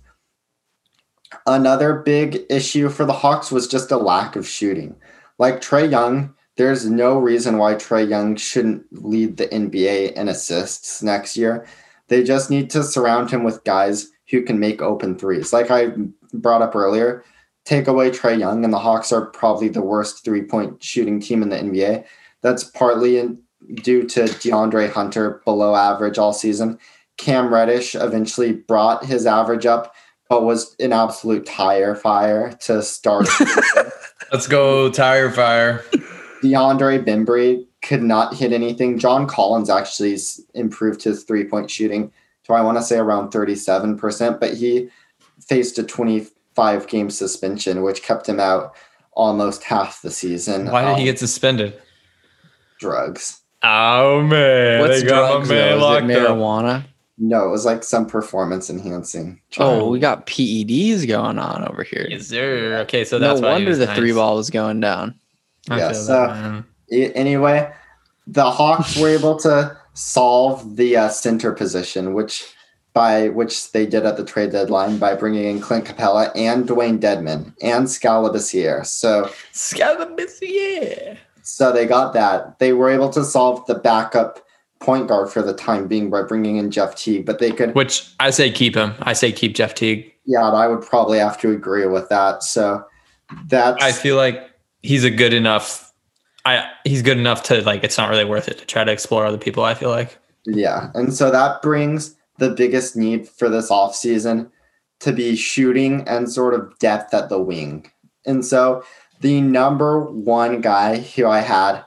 Another 1.45 1.95
big 1.95 2.41
issue 2.49 2.89
for 2.89 3.05
the 3.05 3.13
Hawks 3.13 3.51
was 3.51 3.67
just 3.67 3.91
a 3.91 3.97
lack 3.97 4.35
of 4.35 4.47
shooting. 4.47 4.95
Like 5.39 5.61
Trae 5.61 5.89
Young, 5.89 6.33
there's 6.57 6.89
no 6.89 7.17
reason 7.17 7.57
why 7.57 7.75
Trae 7.75 8.07
Young 8.07 8.35
shouldn't 8.35 8.85
lead 8.91 9.37
the 9.37 9.47
NBA 9.47 10.13
in 10.13 10.27
assists 10.27 11.01
next 11.01 11.37
year. 11.37 11.65
They 12.09 12.23
just 12.23 12.49
need 12.49 12.69
to 12.71 12.83
surround 12.83 13.31
him 13.31 13.43
with 13.43 13.63
guys 13.63 14.09
who 14.29 14.43
can 14.43 14.59
make 14.59 14.81
open 14.81 15.17
threes. 15.17 15.53
Like 15.53 15.71
I 15.71 15.93
brought 16.33 16.61
up 16.61 16.75
earlier, 16.75 17.23
take 17.65 17.87
away 17.87 18.11
Trae 18.11 18.37
Young, 18.37 18.63
and 18.63 18.73
the 18.73 18.79
Hawks 18.79 19.11
are 19.11 19.27
probably 19.27 19.69
the 19.69 19.81
worst 19.81 20.25
three 20.25 20.43
point 20.43 20.83
shooting 20.83 21.19
team 21.19 21.41
in 21.41 21.49
the 21.49 21.57
NBA. 21.57 22.05
That's 22.41 22.63
partly 22.63 23.17
in, 23.17 23.39
due 23.75 24.07
to 24.07 24.23
DeAndre 24.23 24.91
Hunter 24.91 25.41
below 25.45 25.75
average 25.75 26.17
all 26.17 26.33
season. 26.33 26.79
Cam 27.21 27.53
Reddish 27.53 27.93
eventually 27.95 28.51
brought 28.51 29.05
his 29.05 29.25
average 29.27 29.65
up, 29.67 29.93
but 30.27 30.43
was 30.43 30.75
an 30.79 30.91
absolute 30.91 31.45
tire 31.45 31.95
fire 31.95 32.51
to 32.61 32.81
start. 32.81 33.27
Let's 34.31 34.47
go, 34.47 34.89
tire 34.89 35.29
fire. 35.29 35.83
DeAndre 36.41 37.05
Bembry 37.05 37.65
could 37.83 38.01
not 38.01 38.33
hit 38.35 38.51
anything. 38.53 38.97
John 38.97 39.27
Collins 39.27 39.69
actually 39.69 40.17
improved 40.55 41.03
his 41.03 41.23
three 41.23 41.43
point 41.43 41.69
shooting 41.69 42.11
to, 42.45 42.53
I 42.53 42.61
want 42.61 42.77
to 42.79 42.83
say, 42.83 42.97
around 42.97 43.31
37%, 43.31 44.39
but 44.39 44.55
he 44.55 44.89
faced 45.47 45.77
a 45.77 45.83
25 45.83 46.87
game 46.87 47.09
suspension, 47.11 47.83
which 47.83 48.01
kept 48.01 48.27
him 48.27 48.39
out 48.39 48.73
almost 49.13 49.63
half 49.63 50.01
the 50.01 50.09
season. 50.09 50.65
Why 50.71 50.85
did 50.85 50.95
he 50.95 51.01
Um, 51.01 51.05
get 51.05 51.19
suspended? 51.19 51.79
drugs? 52.79 53.39
Oh 53.63 54.23
man, 54.23 54.79
what's 54.81 55.01
they 55.01 55.07
got 55.07 55.33
drugs? 55.33 55.49
my 55.49 55.55
man 55.55 55.69
Though? 55.69 55.75
Is 55.75 55.81
it 55.81 55.85
locked 55.85 56.03
up. 56.31 56.37
Marijuana? 57.21 57.29
No, 57.29 57.47
it 57.47 57.51
was 57.51 57.65
like 57.65 57.83
some 57.83 58.05
performance 58.05 58.69
enhancing. 58.69 59.41
Oh, 59.57 59.89
we 59.89 59.99
got 59.99 60.25
PEDs 60.27 61.07
going 61.07 61.37
on 61.39 61.67
over 61.67 61.83
here. 61.83 62.07
Yes, 62.09 62.27
sir. 62.27 62.77
Okay, 62.81 63.03
so 63.05 63.17
no 63.17 63.27
that's 63.27 63.41
why 63.41 63.49
he 63.59 63.65
wonder 63.65 63.75
the 63.75 63.85
nice. 63.85 63.97
three 63.97 64.13
ball 64.13 64.35
was 64.35 64.49
going 64.49 64.79
down. 64.79 65.15
I 65.69 65.77
Yeah, 65.77 65.91
so- 65.93 66.63
that, 66.89 67.15
anyway, 67.15 67.71
the 68.27 68.49
Hawks 68.49 68.97
were 68.97 69.09
able 69.09 69.37
to 69.39 69.77
solve 69.93 70.75
the 70.77 70.95
uh, 70.97 71.09
center 71.09 71.51
position, 71.51 72.13
which 72.13 72.53
by 72.93 73.29
which 73.29 73.71
they 73.71 73.85
did 73.85 74.05
at 74.05 74.17
the 74.17 74.25
trade 74.25 74.51
deadline 74.51 74.97
by 74.97 75.15
bringing 75.15 75.45
in 75.45 75.61
Clint 75.61 75.85
Capela 75.85 76.29
and 76.35 76.67
Dewayne 76.67 76.99
Dedmon 76.99 77.53
and 77.61 77.89
Skal 77.89 78.23
Labissière. 78.29 78.85
So, 78.85 79.29
Skal 79.53 79.95
Labissière. 79.95 81.17
so 81.41 81.71
they 81.71 81.85
got 81.85 82.13
that. 82.13 82.59
They 82.59 82.73
were 82.73 82.89
able 82.89 83.09
to 83.11 83.23
solve 83.23 83.65
the 83.65 83.75
backup 83.75 84.39
point 84.81 85.07
guard 85.07 85.29
for 85.29 85.41
the 85.41 85.53
time 85.53 85.87
being 85.87 86.09
by 86.09 86.23
bringing 86.23 86.57
in 86.57 86.71
Jeff 86.71 86.95
Teague, 86.95 87.25
but 87.25 87.39
they 87.39 87.51
could. 87.51 87.73
Which 87.75 88.11
I 88.19 88.31
say 88.31 88.51
keep 88.51 88.75
him. 88.75 88.93
I 89.01 89.13
say 89.13 89.31
keep 89.31 89.55
Jeff 89.55 89.73
Teague. 89.75 90.11
Yeah, 90.25 90.49
I 90.49 90.67
would 90.67 90.81
probably 90.81 91.19
have 91.19 91.39
to 91.41 91.51
agree 91.51 91.85
with 91.85 92.09
that. 92.09 92.43
So 92.43 92.83
that's 93.45 93.81
I 93.81 93.91
feel 93.91 94.17
like 94.17 94.49
he's 94.81 95.03
a 95.03 95.11
good 95.11 95.33
enough. 95.33 95.93
I 96.45 96.69
he's 96.83 97.01
good 97.01 97.17
enough 97.17 97.43
to 97.43 97.61
like. 97.61 97.83
It's 97.83 97.97
not 97.97 98.09
really 98.09 98.25
worth 98.25 98.47
it 98.47 98.57
to 98.57 98.65
try 98.65 98.83
to 98.83 98.91
explore 98.91 99.25
other 99.25 99.37
people. 99.37 99.63
I 99.63 99.75
feel 99.75 99.89
like. 99.89 100.17
Yeah. 100.45 100.89
And 100.95 101.13
so 101.13 101.31
that 101.31 101.61
brings 101.61 102.15
the 102.39 102.49
biggest 102.49 102.95
need 102.95 103.29
for 103.29 103.49
this 103.49 103.69
offseason 103.69 104.49
to 104.99 105.11
be 105.11 105.35
shooting 105.35 106.07
and 106.07 106.31
sort 106.31 106.53
of 106.53 106.77
depth 106.79 107.13
at 107.13 107.29
the 107.29 107.39
wing. 107.39 107.91
And 108.25 108.43
so 108.43 108.83
the 109.21 109.41
number 109.41 110.01
one 110.01 110.61
guy 110.61 110.99
who 110.99 111.27
I 111.27 111.39
had 111.39 111.83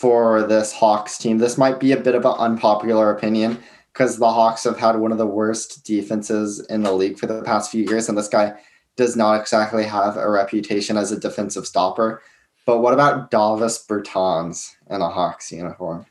for 0.00 0.42
this 0.44 0.72
Hawks 0.72 1.18
team, 1.18 1.36
this 1.38 1.58
might 1.58 1.78
be 1.78 1.92
a 1.92 1.96
bit 2.00 2.14
of 2.14 2.24
an 2.24 2.32
unpopular 2.38 3.10
opinion 3.10 3.58
because 3.92 4.16
the 4.16 4.32
Hawks 4.32 4.64
have 4.64 4.78
had 4.78 4.96
one 4.96 5.12
of 5.12 5.18
the 5.18 5.26
worst 5.26 5.84
defenses 5.84 6.58
in 6.70 6.82
the 6.82 6.92
league 6.92 7.18
for 7.18 7.26
the 7.26 7.42
past 7.42 7.70
few 7.70 7.84
years. 7.84 8.08
And 8.08 8.16
this 8.16 8.28
guy 8.28 8.54
does 8.96 9.14
not 9.14 9.38
exactly 9.38 9.84
have 9.84 10.16
a 10.16 10.30
reputation 10.30 10.96
as 10.96 11.12
a 11.12 11.20
defensive 11.20 11.66
stopper. 11.66 12.22
But 12.64 12.78
what 12.78 12.94
about 12.94 13.30
Davis 13.30 13.84
Bertans 13.86 14.70
in 14.88 15.02
a 15.02 15.10
Hawks 15.10 15.52
uniform? 15.52 16.06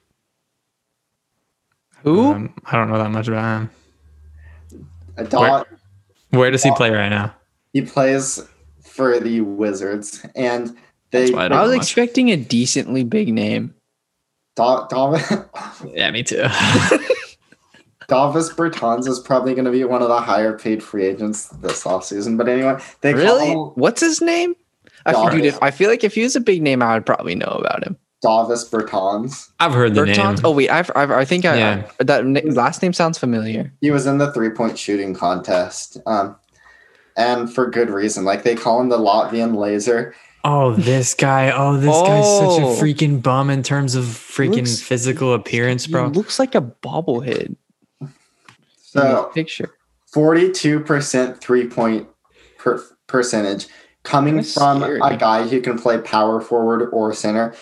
Who? 2.04 2.32
Um, 2.32 2.54
I 2.66 2.78
don't 2.78 2.90
know 2.90 2.98
that 3.00 3.10
much 3.10 3.28
about 3.28 3.62
him. 3.62 3.70
A 5.18 5.24
dog, 5.24 5.66
Where 6.30 6.52
does 6.52 6.62
he 6.64 6.72
play 6.76 6.92
right 6.92 7.10
now? 7.10 7.34
he 7.74 7.82
plays 7.82 8.48
for 8.84 9.20
the 9.20 9.42
Wizards, 9.42 10.26
and 10.36 10.78
They 11.12 11.34
I 11.34 11.48
I 11.48 11.62
was 11.64 11.76
much. 11.76 11.82
expecting 11.86 12.30
a 12.30 12.38
decently 12.38 13.04
big 13.04 13.34
name. 13.34 13.74
Da- 14.60 14.88
Dav- 14.88 15.50
Yeah, 15.94 16.12
me 16.12 16.22
too. 16.22 16.44
Davis 18.10 18.52
Bertans 18.52 19.08
is 19.08 19.20
probably 19.20 19.54
going 19.54 19.66
to 19.66 19.72
be 19.72 19.84
one 19.84 20.02
of 20.02 20.08
the 20.10 20.20
higher 20.20 20.58
paid 20.58 20.82
free 20.84 21.06
agents 21.06 21.46
this 21.62 21.84
offseason. 21.84 22.38
But 22.38 22.50
anyway, 22.50 22.78
they 23.02 23.14
Really? 23.14 23.52
him 23.52 23.58
What's 23.76 24.02
his 24.02 24.22
name? 24.22 24.56
I, 25.06 25.14
feel- 25.14 25.30
dude, 25.30 25.46
if, 25.46 25.62
I 25.62 25.72
feel 25.72 25.90
like 25.90 26.04
if 26.04 26.16
he 26.16 26.24
was 26.24 26.36
a 26.36 26.42
big 26.42 26.62
name, 26.62 26.82
I 26.82 26.94
would 26.96 27.06
probably 27.06 27.36
know 27.36 27.46
about 27.48 27.86
him. 27.86 27.98
Davis 28.22 28.68
Bertans. 28.68 29.50
I've 29.62 29.72
heard 29.74 29.94
the 29.96 30.02
Bertans? 30.02 30.36
name. 30.36 30.40
Oh 30.44 30.52
wait, 30.52 30.70
I've, 30.70 30.92
I've, 30.94 31.10
I 31.12 31.24
think 31.24 31.46
I, 31.46 31.58
Yeah. 31.58 31.90
I- 32.00 32.04
that 32.04 32.26
na- 32.26 32.42
last 32.52 32.82
name 32.82 32.92
sounds 32.92 33.18
familiar. 33.18 33.72
He 33.80 33.92
was 33.92 34.06
in 34.08 34.18
the 34.18 34.34
three 34.34 34.50
point 34.50 34.78
shooting 34.78 35.14
contest. 35.14 35.98
Um, 36.06 36.36
and 37.16 37.54
for 37.54 37.70
good 37.70 37.90
reason. 37.90 38.26
Like 38.26 38.44
they 38.44 38.56
call 38.56 38.82
him 38.82 38.90
the 38.90 38.98
Latvian 38.98 39.56
laser. 39.56 40.14
Oh, 40.44 40.74
this 40.74 41.14
guy. 41.16 41.52
Oh, 41.52 41.76
this 41.78 41.96
guy's 41.96 42.26
such 42.38 42.62
Oh. 42.64 42.74
a 42.74 42.76
freaking 42.82 43.22
bum 43.22 43.50
in 43.50 43.62
terms 43.64 43.96
of 43.96 44.06
freaking 44.06 44.58
Looks- 44.58 44.82
physical 44.82 45.34
appearance, 45.34 45.86
He 45.86 45.92
bro. 45.92 46.08
looks 46.08 46.40
like 46.40 46.56
a 46.56 46.62
bobblehead. 46.62 47.56
So 48.82 49.30
picture. 49.34 49.70
42% 50.14 51.40
three 51.40 51.68
point 51.68 52.08
per- 52.58 52.82
percentage 53.08 53.68
coming 54.04 54.38
That's 54.38 54.54
from 54.54 54.82
scary. 54.82 55.00
a 55.04 55.18
guy 55.18 55.48
who 55.48 55.62
can 55.62 55.78
play 55.78 55.98
power 56.00 56.42
forward 56.42 56.90
or 56.92 57.14
center 57.14 57.54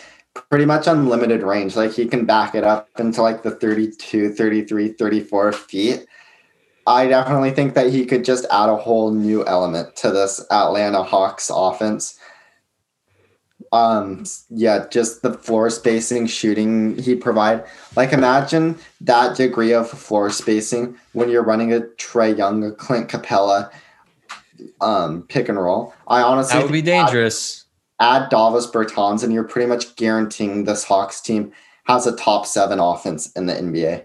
pretty 0.50 0.66
much 0.66 0.86
unlimited 0.88 1.42
range 1.42 1.76
like 1.76 1.92
he 1.92 2.06
can 2.06 2.26
back 2.26 2.54
it 2.54 2.63
up 2.63 2.88
into 3.00 3.22
like 3.24 3.42
the 3.44 3.50
32 3.52 4.32
33 4.34 4.90
34 4.94 5.52
feet 5.52 6.06
i 6.86 7.08
definitely 7.08 7.50
think 7.50 7.74
that 7.74 7.90
he 7.92 8.06
could 8.06 8.24
just 8.24 8.46
add 8.52 8.70
a 8.70 8.76
whole 8.78 9.10
new 9.12 9.44
element 9.48 9.96
to 9.96 10.12
this 10.12 10.40
atlanta 10.52 11.02
hawks 11.02 11.50
offense 11.54 12.20
um 13.72 14.24
yeah 14.50 14.86
just 14.89 15.24
the 15.24 15.34
floor 15.34 15.70
spacing 15.70 16.26
shooting 16.28 16.98
he 16.98 17.15
provide 17.15 17.65
like 17.96 18.13
imagine 18.13 18.78
that 19.02 19.36
degree 19.36 19.74
of 19.74 19.89
floor 19.89 20.30
spacing 20.30 20.96
when 21.13 21.28
you're 21.30 21.43
running 21.43 21.74
a 21.74 21.82
Trae 21.82 22.38
Young, 22.38 22.63
a 22.63 22.72
Clint 22.72 23.10
Capela 23.10 23.70
um 24.82 25.24
pick 25.24 25.50
and 25.50 25.58
roll. 25.60 25.93
I 26.08 26.22
honestly 26.22 26.58
That 26.58 26.63
would 26.65 26.72
be 26.72 26.82
think 26.82 26.96
add- 27.04 27.06
dangerous. 27.08 27.63
Add, 28.00 28.30
Davis 28.30 28.67
Bertans, 28.67 29.24
and 29.24 29.34
you're 29.34 29.43
pretty 29.43 29.67
much 29.67 29.96
guaranteeing 29.96 30.65
this 30.65 30.84
Hawks 30.84 31.20
team 31.20 31.52
has 31.86 32.06
a 32.06 32.15
top 32.15 32.46
seven 32.46 32.80
offense 32.80 33.32
in 33.32 33.48
the 33.48 33.54
NBA. 33.54 34.04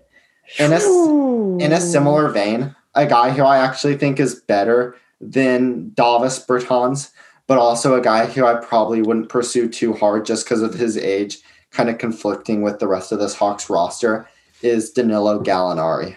In 0.59 0.73
a 0.73 1.65
in 1.65 1.73
a 1.73 1.81
similar 1.81 2.29
vein, 2.31 2.75
a 2.95 3.05
guy 3.07 3.31
who 3.31 3.43
I 3.43 3.59
actually 3.59 3.97
think 3.99 4.19
is 4.19 4.35
better 4.37 4.97
than 5.21 5.91
Davis 5.91 6.43
Bertans, 6.45 7.11
but 7.47 7.59
also 7.59 7.95
a 7.95 8.01
guy 8.01 8.27
who 8.27 8.47
I 8.47 8.55
probably 8.55 9.03
wouldn't 9.03 9.29
pursue 9.29 9.69
too 9.69 9.93
hard 9.93 10.27
just 10.27 10.45
because 10.45 10.63
of 10.63 10.75
his 10.75 10.97
age, 10.97 11.39
kind 11.71 11.89
of 11.91 11.99
conflicting 11.99 12.63
with 12.63 12.79
the 12.79 12.89
rest 12.89 13.13
of 13.13 13.19
this 13.19 13.35
Hawks 13.35 13.69
roster, 13.69 14.29
is 14.63 14.91
Danilo 14.91 15.43
Gallinari. 15.43 16.17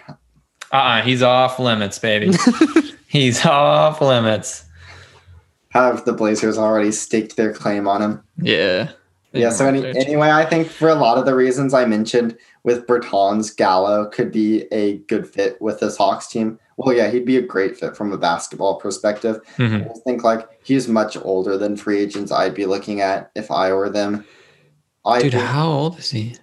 Uh-uh, 0.72 1.02
he's 1.02 1.24
off 1.24 1.60
limits, 1.60 2.00
baby. 2.00 2.36
he's 3.08 3.46
off 3.46 4.02
limits. 4.02 4.66
Have 5.70 6.06
the 6.06 6.14
Blazers 6.14 6.58
already 6.58 6.92
staked 6.92 7.36
their 7.36 7.54
claim 7.54 7.88
on 7.88 8.02
him? 8.02 8.24
Yeah. 8.38 8.92
Yeah. 9.34 9.50
So 9.50 9.68
any, 9.68 9.86
anyway, 9.86 10.30
I 10.30 10.46
think 10.46 10.70
for 10.70 10.90
a 10.90 10.96
lot 10.96 11.18
of 11.18 11.26
the 11.26 11.36
reasons 11.36 11.74
I 11.74 11.86
mentioned 11.86 12.38
with 12.64 12.88
Bertans, 12.88 13.56
Gallo 13.56 14.06
could 14.06 14.32
be 14.32 14.64
a 14.72 14.98
good 15.00 15.28
fit 15.28 15.62
with 15.62 15.82
this 15.82 15.98
Hawks 15.98 16.28
team. 16.28 16.58
Well, 16.78 16.96
yeah, 16.96 17.10
he'd 17.10 17.26
be 17.26 17.38
a 17.38 17.42
great 17.42 17.78
fit 17.78 17.96
from 17.96 18.12
a 18.12 18.18
basketball 18.18 18.76
perspective. 18.76 19.40
Mhm. 19.58 19.90
I 19.90 19.94
think 20.06 20.24
like 20.24 20.48
he's 20.64 20.88
much 20.88 21.16
older 21.18 21.58
than 21.58 21.78
free 21.78 22.00
agents 22.00 22.32
I'd 22.32 22.54
be 22.54 22.66
looking 22.66 23.00
at 23.02 23.32
if 23.36 23.50
I 23.50 23.72
were 23.74 23.90
them. 23.90 24.26
I 25.06 25.22
Dude, 25.22 25.32
think, 25.34 25.44
how 25.44 25.70
old 25.70 26.00
is 26.00 26.10
he? 26.10 26.36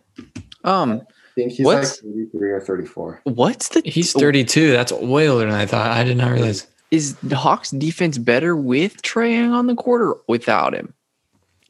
Um, 0.64 1.02
think 1.34 1.52
he's 1.52 1.66
what's- 1.66 2.02
like 2.02 2.12
33 2.14 2.50
or 2.50 2.60
34. 2.60 3.20
what's 3.24 3.68
the 3.70 3.82
He's 3.84 4.12
32. 4.12 4.70
That's 4.72 4.92
way 4.92 5.28
older 5.28 5.44
than 5.46 5.54
I 5.54 5.66
thought. 5.66 5.90
I 5.90 6.04
did 6.04 6.16
not 6.16 6.30
realize. 6.32 6.66
Is 6.90 7.16
the 7.22 7.36
Hawks 7.36 7.70
defense 7.70 8.18
better 8.18 8.54
with 8.54 9.02
Trae 9.02 9.32
Young 9.34 9.52
on 9.52 9.66
the 9.66 9.74
court 9.74 10.02
or 10.02 10.20
without 10.28 10.74
him? 10.74 10.92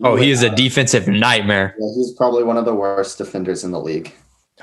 Oh, 0.05 0.17
he 0.17 0.31
is 0.33 0.43
a 0.43 0.51
defensive 0.51 1.07
nightmare. 1.07 1.77
Yeah, 1.79 1.89
he's 1.95 2.13
probably 2.15 2.43
one 2.43 2.57
of 2.57 2.65
the 2.65 2.75
worst 2.75 3.19
defenders 3.19 3.63
in 3.63 3.71
the 3.71 3.81
league. 3.81 4.13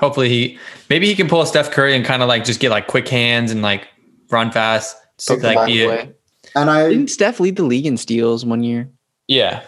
Hopefully 0.00 0.28
he 0.28 0.58
maybe 0.88 1.06
he 1.06 1.14
can 1.14 1.28
pull 1.28 1.42
a 1.42 1.46
Steph 1.46 1.70
Curry 1.70 1.94
and 1.94 2.04
kind 2.04 2.22
of 2.22 2.28
like 2.28 2.44
just 2.44 2.58
get 2.58 2.70
like 2.70 2.86
quick 2.86 3.08
hands 3.08 3.52
and 3.52 3.62
like 3.62 3.86
run 4.30 4.50
fast. 4.50 4.96
So 5.18 5.34
like 5.34 5.56
ball 5.56 5.66
be 5.66 5.84
a, 5.84 6.12
And 6.56 6.70
I 6.70 6.88
Didn't 6.88 7.10
Steph 7.10 7.38
lead 7.38 7.56
the 7.56 7.64
league 7.64 7.86
in 7.86 7.96
steals 7.96 8.44
one 8.44 8.62
year? 8.62 8.90
yeah. 9.28 9.62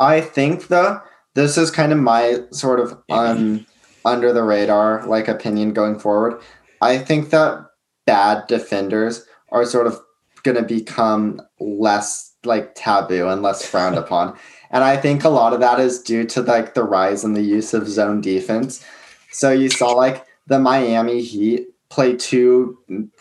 I 0.00 0.20
think 0.20 0.66
though 0.66 1.00
this 1.34 1.56
is 1.56 1.70
kind 1.70 1.92
of 1.92 1.98
my 1.98 2.40
sort 2.50 2.80
of 2.80 2.98
um 3.08 3.64
under 4.04 4.32
the 4.32 4.42
radar 4.42 5.06
like 5.06 5.28
opinion 5.28 5.72
going 5.72 5.98
forward. 5.98 6.42
I 6.80 6.98
think 6.98 7.30
that 7.30 7.64
bad 8.04 8.46
defenders 8.48 9.24
are 9.50 9.64
sort 9.64 9.86
of 9.86 10.00
going 10.42 10.56
to 10.56 10.62
become 10.62 11.40
less 11.60 12.34
like 12.44 12.74
taboo 12.74 13.28
and 13.28 13.42
less 13.42 13.64
frowned 13.64 13.96
upon. 14.04 14.36
And 14.70 14.82
I 14.82 14.96
think 14.96 15.22
a 15.22 15.28
lot 15.28 15.52
of 15.52 15.60
that 15.60 15.78
is 15.78 16.02
due 16.02 16.24
to 16.24 16.42
like 16.42 16.74
the 16.74 16.82
rise 16.82 17.22
in 17.24 17.34
the 17.34 17.42
use 17.42 17.74
of 17.74 17.86
zone 17.86 18.20
defense. 18.20 18.84
So 19.32 19.50
you 19.50 19.68
saw 19.68 19.92
like 19.92 20.26
the 20.46 20.58
Miami 20.58 21.22
Heat 21.22 21.68
play 21.88 22.16
two 22.16 22.78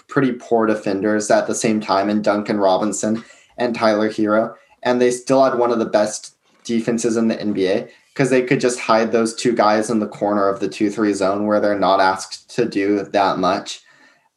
pretty 0.07 0.33
poor 0.33 0.65
defenders 0.65 1.29
at 1.31 1.47
the 1.47 1.55
same 1.55 1.81
time 1.81 2.09
in 2.09 2.21
Duncan 2.21 2.57
Robinson 2.57 3.23
and 3.57 3.75
Tyler 3.75 4.09
Herro 4.09 4.55
and 4.83 5.01
they 5.01 5.11
still 5.11 5.43
had 5.43 5.57
one 5.57 5.71
of 5.71 5.79
the 5.79 5.85
best 5.85 6.35
defenses 6.63 7.17
in 7.17 7.27
the 7.27 7.35
NBA 7.35 7.89
because 8.13 8.29
they 8.29 8.43
could 8.43 8.59
just 8.59 8.79
hide 8.79 9.11
those 9.11 9.33
two 9.33 9.53
guys 9.53 9.89
in 9.89 9.99
the 9.99 10.07
corner 10.07 10.47
of 10.47 10.59
the 10.59 10.67
2-3 10.67 11.13
zone 11.13 11.45
where 11.45 11.59
they're 11.59 11.79
not 11.79 11.99
asked 11.99 12.49
to 12.55 12.65
do 12.65 13.03
that 13.03 13.37
much. 13.37 13.81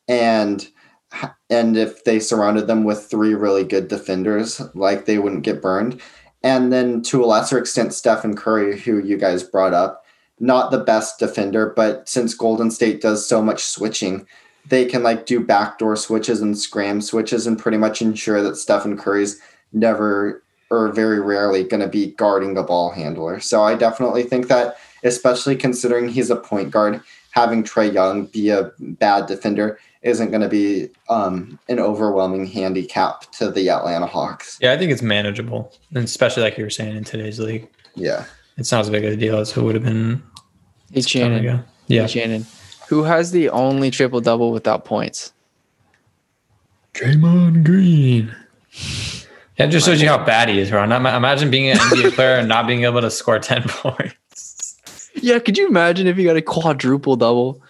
And 0.08 0.66
and 1.48 1.76
if 1.76 2.02
they 2.04 2.18
surrounded 2.18 2.66
them 2.66 2.82
with 2.82 3.04
three 3.04 3.34
really 3.34 3.62
good 3.62 3.86
defenders, 3.86 4.60
like 4.74 5.06
they 5.06 5.18
wouldn't 5.18 5.44
get 5.44 5.62
burned. 5.62 6.00
And 6.42 6.72
then 6.72 7.02
to 7.02 7.24
a 7.24 7.26
lesser 7.26 7.56
extent, 7.56 7.94
Stephen 7.94 8.34
Curry, 8.34 8.78
who 8.78 8.98
you 8.98 9.16
guys 9.16 9.44
brought 9.44 9.74
up, 9.74 10.03
not 10.40 10.70
the 10.70 10.78
best 10.78 11.18
defender, 11.18 11.72
but 11.76 12.08
since 12.08 12.34
Golden 12.34 12.70
State 12.70 13.00
does 13.00 13.26
so 13.26 13.42
much 13.42 13.62
switching, 13.62 14.26
they 14.68 14.84
can 14.84 15.02
like 15.02 15.26
do 15.26 15.40
backdoor 15.40 15.96
switches 15.96 16.40
and 16.40 16.58
scram 16.58 17.00
switches 17.00 17.46
and 17.46 17.58
pretty 17.58 17.78
much 17.78 18.02
ensure 18.02 18.42
that 18.42 18.56
Stephen 18.56 18.96
Curry's 18.96 19.40
never 19.72 20.42
or 20.70 20.92
very 20.92 21.20
rarely 21.20 21.62
going 21.62 21.82
to 21.82 21.88
be 21.88 22.12
guarding 22.12 22.54
the 22.54 22.62
ball 22.62 22.90
handler. 22.90 23.38
So 23.40 23.62
I 23.62 23.74
definitely 23.74 24.24
think 24.24 24.48
that, 24.48 24.76
especially 25.02 25.56
considering 25.56 26.08
he's 26.08 26.30
a 26.30 26.36
point 26.36 26.70
guard, 26.70 27.00
having 27.30 27.62
Trae 27.62 27.92
Young 27.92 28.26
be 28.26 28.50
a 28.50 28.72
bad 28.78 29.26
defender 29.26 29.78
isn't 30.02 30.30
going 30.30 30.42
to 30.42 30.48
be 30.48 30.88
um, 31.08 31.58
an 31.68 31.78
overwhelming 31.78 32.46
handicap 32.46 33.30
to 33.32 33.50
the 33.50 33.68
Atlanta 33.70 34.06
Hawks. 34.06 34.58
Yeah, 34.60 34.72
I 34.72 34.78
think 34.78 34.92
it's 34.92 35.02
manageable. 35.02 35.72
And 35.94 36.04
especially 36.04 36.42
like 36.42 36.58
you 36.58 36.64
were 36.64 36.70
saying 36.70 36.96
in 36.96 37.04
today's 37.04 37.38
league. 37.38 37.68
Yeah. 37.94 38.24
It's 38.56 38.70
not 38.70 38.80
as 38.82 38.90
big 38.90 39.04
a 39.04 39.16
deal 39.16 39.38
as 39.38 39.56
it 39.56 39.60
would 39.62 39.74
have 39.74 39.84
been 39.84 40.22
Hey 40.92 41.00
Shannon. 41.02 41.38
ago. 41.44 41.56
Hey, 41.88 41.96
Yeah. 41.96 42.06
Shannon. 42.06 42.46
Who 42.88 43.02
has 43.04 43.30
the 43.32 43.50
only 43.50 43.90
triple 43.90 44.20
double 44.20 44.52
without 44.52 44.84
points? 44.84 45.32
Draymond 46.94 47.64
Green. 47.64 48.34
Yeah, 49.58 49.66
just 49.66 49.86
shows 49.86 50.00
you 50.02 50.08
how 50.08 50.24
bad 50.24 50.48
he 50.48 50.58
is, 50.60 50.70
bro. 50.70 50.84
Not, 50.84 50.98
imagine 51.16 51.50
being 51.50 51.68
an 51.70 51.78
NBA 51.78 52.12
player 52.14 52.36
and 52.36 52.48
not 52.48 52.66
being 52.66 52.84
able 52.84 53.00
to 53.00 53.10
score 53.10 53.38
10 53.38 53.62
points. 53.68 54.76
Yeah, 55.14 55.38
could 55.38 55.56
you 55.56 55.66
imagine 55.68 56.06
if 56.06 56.18
you 56.18 56.24
got 56.24 56.36
a 56.36 56.42
quadruple 56.42 57.16
double? 57.16 57.62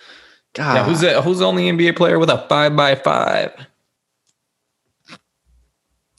God, 0.54 0.74
Yeah, 0.74 0.84
who's 0.84 1.00
the, 1.00 1.20
who's 1.22 1.38
the 1.38 1.46
only 1.46 1.64
NBA 1.70 1.96
player 1.96 2.18
with 2.18 2.30
a 2.30 2.38
five 2.48 2.74
by 2.76 2.94
five? 2.94 3.52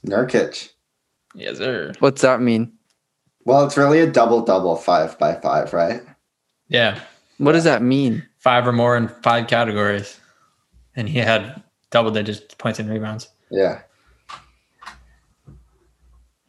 Nurkic. 0.06 0.69
Yes, 1.34 1.58
sir. 1.58 1.93
what's 1.99 2.21
that 2.21 2.41
mean? 2.41 2.71
Well, 3.45 3.65
it's 3.65 3.77
really 3.77 3.99
a 3.99 4.08
double 4.12 4.41
double 4.43 4.75
five 4.75 5.17
by 5.19 5.36
five, 5.36 5.71
right? 5.73 6.01
Yeah, 6.67 6.99
What 7.38 7.51
does 7.51 7.63
that 7.65 7.81
mean? 7.81 8.25
five 8.39 8.67
or 8.67 8.71
more 8.73 8.95
in 8.97 9.08
five 9.08 9.47
categories. 9.47 10.19
And 10.95 11.10
he 11.10 11.17
had 11.19 11.62
double 11.89 12.12
digits 12.12 12.53
points 12.55 12.79
and 12.79 12.89
rebounds. 12.89 13.27
Yeah. 13.49 13.81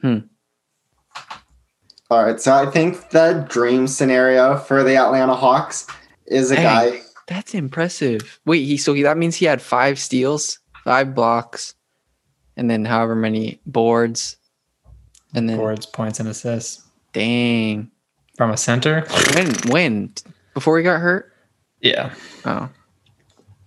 Hmm. 0.03 0.19
All 2.11 2.23
right. 2.25 2.41
So 2.41 2.53
I 2.53 2.67
think 2.71 3.11
the 3.11 3.47
dream 3.49 3.87
scenario 3.89 4.57
for 4.59 4.83
the 4.85 4.97
Atlanta 4.97 5.35
Hawks 5.35 5.87
is 6.27 6.51
a 6.51 6.57
Hey. 6.57 6.63
guy. 6.63 7.03
That's 7.27 7.55
impressive. 7.55 8.39
Wait, 8.45 8.65
he 8.65 8.77
so 8.77 8.93
he, 8.95 9.03
that 9.03 9.17
means 9.19 9.35
he 9.37 9.47
had 9.47 9.61
five 9.61 9.99
steals, 9.99 10.61
five 10.85 11.15
blocks, 11.15 11.75
and 12.57 12.71
then 12.71 12.85
however 12.85 13.17
many 13.17 13.59
boards, 13.67 14.37
and 15.35 15.49
then 15.49 15.57
Boards, 15.57 15.87
points, 15.87 16.21
and 16.21 16.29
assists 16.29 16.83
dang, 17.17 17.91
from 18.37 18.51
a 18.51 18.57
center. 18.57 19.07
when 19.35 19.55
when 19.69 20.13
before 20.53 20.77
he 20.77 20.85
got 20.85 21.01
hurt? 21.01 21.33
Yeah. 21.81 22.15
Oh, 22.45 22.69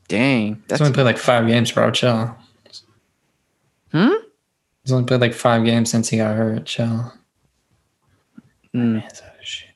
dang, 0.08 0.56
He's 0.56 0.64
that's 0.68 0.82
only 0.82 0.94
played 0.94 1.04
like 1.04 1.18
five 1.18 1.48
games, 1.48 1.72
bro. 1.72 1.90
Chill. 1.90 2.36
Hmm? 3.92 4.14
He's 4.84 4.92
only 4.92 5.06
played 5.06 5.22
like 5.22 5.34
five 5.34 5.66
games 5.66 5.90
since 5.90 6.10
he 6.10 6.18
got 6.18 6.36
hurt. 6.36 6.66
Chill. 6.66 7.12
Mm. 8.76 9.04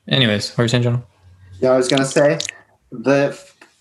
Anyways, 0.06 0.50
what 0.50 0.60
are 0.60 0.62
you 0.64 0.68
saying, 0.68 0.84
John? 0.84 1.02
Yeah, 1.60 1.70
I 1.70 1.76
was 1.76 1.88
gonna 1.88 2.04
say 2.04 2.38
the 2.92 3.36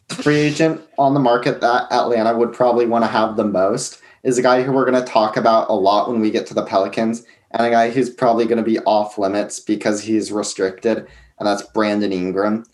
free 0.09 0.37
agent 0.37 0.81
on 0.97 1.13
the 1.13 1.19
market 1.19 1.61
that 1.61 1.91
Atlanta 1.91 2.35
would 2.35 2.51
probably 2.51 2.87
want 2.87 3.03
to 3.03 3.11
have 3.11 3.35
the 3.35 3.43
most 3.43 4.01
is 4.23 4.39
a 4.39 4.41
guy 4.41 4.63
who 4.63 4.71
we're 4.71 4.85
gonna 4.85 5.05
talk 5.05 5.37
about 5.37 5.69
a 5.69 5.73
lot 5.73 6.09
when 6.09 6.19
we 6.19 6.31
get 6.31 6.47
to 6.47 6.55
the 6.55 6.65
Pelicans, 6.65 7.23
and 7.53 7.65
a 7.65 7.69
guy 7.69 7.89
who's 7.91 8.09
probably 8.09 8.45
gonna 8.45 8.63
be 8.63 8.79
off 8.79 9.17
limits 9.17 9.59
because 9.59 10.01
he's 10.01 10.31
restricted, 10.31 10.97
and 11.39 11.47
that's 11.47 11.61
Brandon 11.73 12.11
Ingram. 12.11 12.65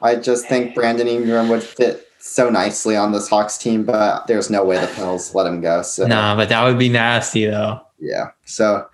I 0.00 0.14
just 0.16 0.46
think 0.46 0.74
Brandon 0.74 1.08
Ingram 1.08 1.48
would 1.48 1.62
fit 1.62 2.06
so 2.20 2.48
nicely 2.50 2.96
on 2.96 3.12
this 3.12 3.28
Hawks 3.28 3.58
team, 3.58 3.84
but 3.84 4.26
there's 4.26 4.50
no 4.50 4.64
way 4.64 4.78
the 4.80 4.86
Pels 4.88 5.34
let 5.34 5.46
him 5.46 5.60
go. 5.60 5.82
So 5.82 6.06
Nah, 6.06 6.36
but 6.36 6.48
that 6.50 6.64
would 6.64 6.78
be 6.78 6.88
nasty 6.88 7.46
though. 7.46 7.80
yeah, 7.98 8.30
so 8.44 8.86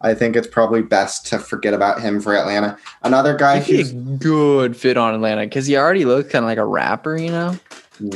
I 0.00 0.14
think 0.14 0.34
it's 0.36 0.48
probably 0.48 0.82
best 0.82 1.26
to 1.28 1.38
forget 1.38 1.74
about 1.74 2.00
him 2.00 2.20
for 2.20 2.34
Atlanta. 2.36 2.76
Another 3.02 3.36
guy 3.36 3.60
He'd 3.60 3.72
be 3.72 3.80
a 3.80 3.84
who's 3.84 3.92
good 4.18 4.76
fit 4.76 4.96
on 4.96 5.14
Atlanta 5.14 5.42
because 5.42 5.66
he 5.66 5.76
already 5.76 6.04
looks 6.04 6.30
kind 6.30 6.44
of 6.44 6.48
like 6.48 6.58
a 6.58 6.64
rapper, 6.64 7.16
you 7.16 7.30
know. 7.30 7.56
And 8.00 8.14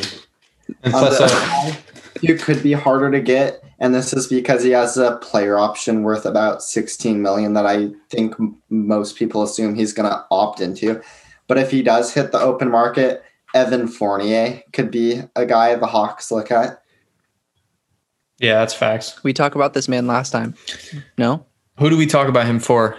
Um, 0.84 0.90
plus, 0.92 1.18
the- 1.18 1.24
uh, 1.26 1.74
who 2.20 2.36
could 2.36 2.62
be 2.62 2.72
harder 2.72 3.10
to 3.10 3.20
get, 3.20 3.62
and 3.78 3.94
this 3.94 4.12
is 4.12 4.26
because 4.26 4.62
he 4.62 4.70
has 4.70 4.96
a 4.96 5.16
player 5.16 5.58
option 5.58 6.02
worth 6.02 6.24
about 6.24 6.62
16 6.62 7.20
million 7.20 7.54
that 7.54 7.66
I 7.66 7.90
think 8.10 8.34
most 8.70 9.16
people 9.16 9.42
assume 9.42 9.74
he's 9.74 9.92
going 9.92 10.08
to 10.08 10.24
opt 10.30 10.60
into. 10.60 11.02
But 11.46 11.58
if 11.58 11.70
he 11.70 11.82
does 11.82 12.12
hit 12.14 12.32
the 12.32 12.40
open 12.40 12.70
market, 12.70 13.22
Evan 13.54 13.88
Fournier 13.88 14.62
could 14.72 14.90
be 14.90 15.22
a 15.36 15.46
guy 15.46 15.74
the 15.74 15.86
Hawks 15.86 16.30
look 16.30 16.50
at. 16.50 16.82
yeah, 18.38 18.58
that's 18.58 18.74
facts. 18.74 19.22
We 19.22 19.32
talked 19.32 19.54
about 19.54 19.74
this 19.74 19.88
man 19.88 20.06
last 20.06 20.30
time. 20.30 20.54
No, 21.16 21.46
Who 21.78 21.88
do 21.90 21.96
we 21.96 22.06
talk 22.06 22.28
about 22.28 22.46
him 22.46 22.58
for? 22.58 22.96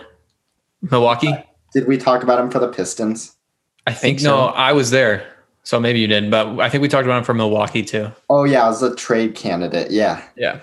Milwaukee? 0.82 1.34
Did 1.74 1.88
we 1.88 1.98
talk 1.98 2.24
about 2.24 2.40
him 2.40 2.50
for 2.50 2.60
the 2.60 2.68
Pistons? 2.70 3.36
I 3.86 3.92
think, 3.92 4.20
think 4.20 4.28
no. 4.28 4.48
I 4.48 4.74
was 4.74 4.90
there. 4.92 5.37
So 5.68 5.82
maybe 5.82 6.00
you 6.00 6.08
didn't, 6.08 6.30
but 6.30 6.62
I 6.62 6.70
think 6.70 6.82
we 6.82 6.88
talked 6.88 7.04
about 7.04 7.18
him 7.18 7.26
for 7.26 7.34
Milwaukee 7.34 7.84
too. 7.84 8.10
Oh 8.30 8.46
yeah, 8.46 8.70
as 8.70 8.82
a 8.82 8.96
trade 8.96 9.36
candidate. 9.36 9.92
Yeah, 9.92 10.24
Yeah. 10.38 10.62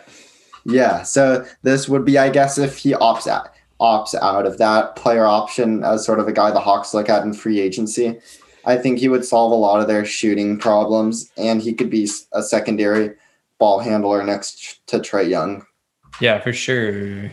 yeah. 0.64 1.03
So 1.03 1.45
this 1.61 1.90
would 1.90 2.07
be, 2.07 2.17
I 2.17 2.31
guess, 2.31 2.57
if 2.57 2.79
he 2.79 2.93
opts 2.95 3.27
out 3.27 3.51
opts 3.79 4.14
out 4.14 4.47
of 4.47 4.57
that 4.57 4.97
player 4.97 5.27
option 5.27 5.85
as 5.85 6.07
sort 6.07 6.21
of 6.21 6.27
a 6.27 6.33
guy 6.33 6.51
the 6.53 6.61
Hawks 6.61 6.95
look 6.95 7.11
at 7.11 7.23
in 7.23 7.35
free 7.35 7.61
agency. 7.61 8.19
I 8.64 8.79
think 8.79 8.99
he 8.99 9.11
would 9.11 9.27
solve 9.27 9.53
a 9.53 9.57
lot 9.57 9.79
of 9.79 9.88
their 9.88 10.07
shooting 10.07 10.59
problems, 10.59 11.31
and 11.37 11.61
he 11.61 11.75
could 11.75 11.90
be 11.90 12.09
a 12.33 12.43
secondary 12.43 13.11
ball 13.59 13.81
handler 13.81 14.25
next 14.25 14.87
to 14.87 15.01
Trae 15.01 15.29
Young. 15.29 15.67
Yeah, 16.19 16.40
for 16.40 16.55
sure. 16.55 17.31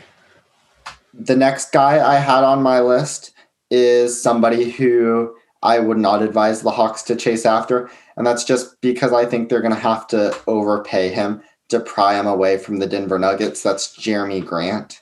The 1.14 1.38
next 1.38 1.72
guy 1.72 2.06
I 2.06 2.16
had 2.16 2.44
on 2.44 2.62
my 2.62 2.82
list 2.82 3.32
is 3.70 4.22
somebody 4.22 4.72
who 4.72 5.38
I 5.64 5.80
would 5.80 5.98
not 5.98 6.22
advise 6.22 6.62
the 6.62 6.72
Hawks 6.72 7.04
to 7.04 7.16
chase 7.16 7.46
after, 7.46 7.90
and 8.18 8.26
that's 8.26 8.44
just 8.44 8.80
because 8.82 9.14
I 9.14 9.26
think 9.26 9.50
they're 9.50 9.62
going 9.62 9.74
to 9.74 9.80
have 9.80 10.08
to 10.08 10.36
overpay 10.48 11.10
him 11.10 11.42
to 11.70 11.80
pry 11.80 12.20
him 12.20 12.28
away 12.28 12.58
from 12.58 12.80
the 12.80 12.88
Denver 12.88 13.20
Nuggets. 13.20 13.64
That's 13.64 13.96
Jerami 13.98 14.46
Grant. 14.46 15.02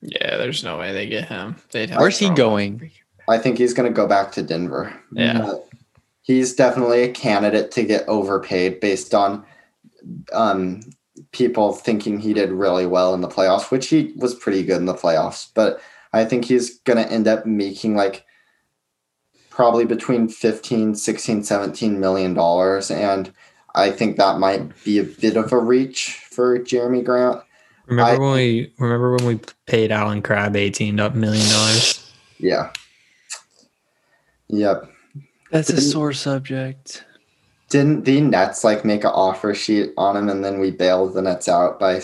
Yeah, 0.00 0.36
there's 0.36 0.64
no 0.64 0.78
way 0.78 0.92
they 0.92 1.06
get 1.06 1.28
him. 1.28 1.56
They'd 1.70 1.90
have 1.90 2.00
where's 2.00 2.18
he 2.18 2.30
going? 2.30 2.90
I 3.28 3.38
think 3.38 3.58
he's 3.58 3.72
going 3.72 3.90
to 3.90 3.94
go 3.94 4.06
back 4.06 4.32
to 4.32 4.42
Denver. 4.42 4.94
Yeah. 5.12 5.38
But 5.38 5.68
he's 6.22 6.54
definitely 6.54 7.02
a 7.02 7.12
candidate 7.12 7.70
to 7.72 7.84
get 7.84 8.06
overpaid 8.08 8.80
based 8.80 9.14
on 9.14 9.44
um, 10.32 10.80
people 11.32 11.72
thinking 11.72 12.18
he 12.18 12.34
did 12.34 12.50
really 12.50 12.86
well 12.86 13.14
in 13.14 13.20
the 13.20 13.28
playoffs, 13.28 13.70
which 13.70 13.88
he 13.88 14.12
was 14.16 14.34
pretty 14.34 14.62
good 14.62 14.78
in 14.78 14.86
the 14.86 14.94
playoffs. 14.94 15.48
But 15.54 15.80
I 16.12 16.24
think 16.24 16.44
he's 16.44 16.78
going 16.80 17.02
to 17.02 17.10
end 17.10 17.26
up 17.26 17.46
making 17.46 17.94
like 17.94 18.26
probably 19.54 19.84
between 19.84 20.28
15, 20.28 20.96
16, 20.96 21.44
17 21.44 22.00
million 22.00 22.34
dollars. 22.34 22.90
And 22.90 23.32
I 23.74 23.90
think 23.90 24.16
that 24.16 24.38
might 24.38 24.84
be 24.84 24.98
a 24.98 25.04
bit 25.04 25.36
of 25.36 25.52
a 25.52 25.58
reach 25.58 26.18
for 26.30 26.58
Jerami 26.58 27.04
Grant. 27.04 27.40
Remember 27.86 28.12
I- 28.12 28.18
when 28.18 28.32
we 28.32 28.72
remember 28.78 29.14
when 29.16 29.26
we 29.26 29.40
paid 29.66 29.92
Allen 29.92 30.22
Crabbe 30.22 30.56
eighteen 30.56 30.96
million 30.96 31.48
dollars? 31.50 32.10
Yeah. 32.38 32.70
Yep. 34.48 34.90
That's 35.50 35.70
a 35.70 35.74
Didn't- 35.76 35.90
sore 35.90 36.12
subject. 36.12 37.04
Didn't 37.68 38.04
the 38.04 38.20
Nets 38.20 38.62
like 38.64 38.84
make 38.84 39.04
an 39.04 39.10
offer 39.10 39.54
sheet 39.54 39.90
on 39.96 40.16
him 40.16 40.28
and 40.28 40.44
then 40.44 40.60
we 40.60 40.70
bailed 40.70 41.14
the 41.14 41.22
Nets 41.22 41.48
out 41.48 41.78
by 41.80 42.00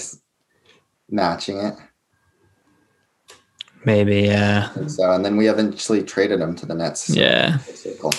matching 1.10 1.58
it? 1.58 1.74
Maybe, 3.84 4.22
yeah. 4.22 4.70
And 4.74 4.90
so, 4.90 5.10
and 5.10 5.24
then 5.24 5.36
we 5.36 5.48
eventually 5.48 6.02
traded 6.02 6.40
him 6.40 6.54
to 6.56 6.66
the 6.66 6.74
Nets. 6.74 7.08
Yeah. 7.10 7.58
Circle. 7.58 8.12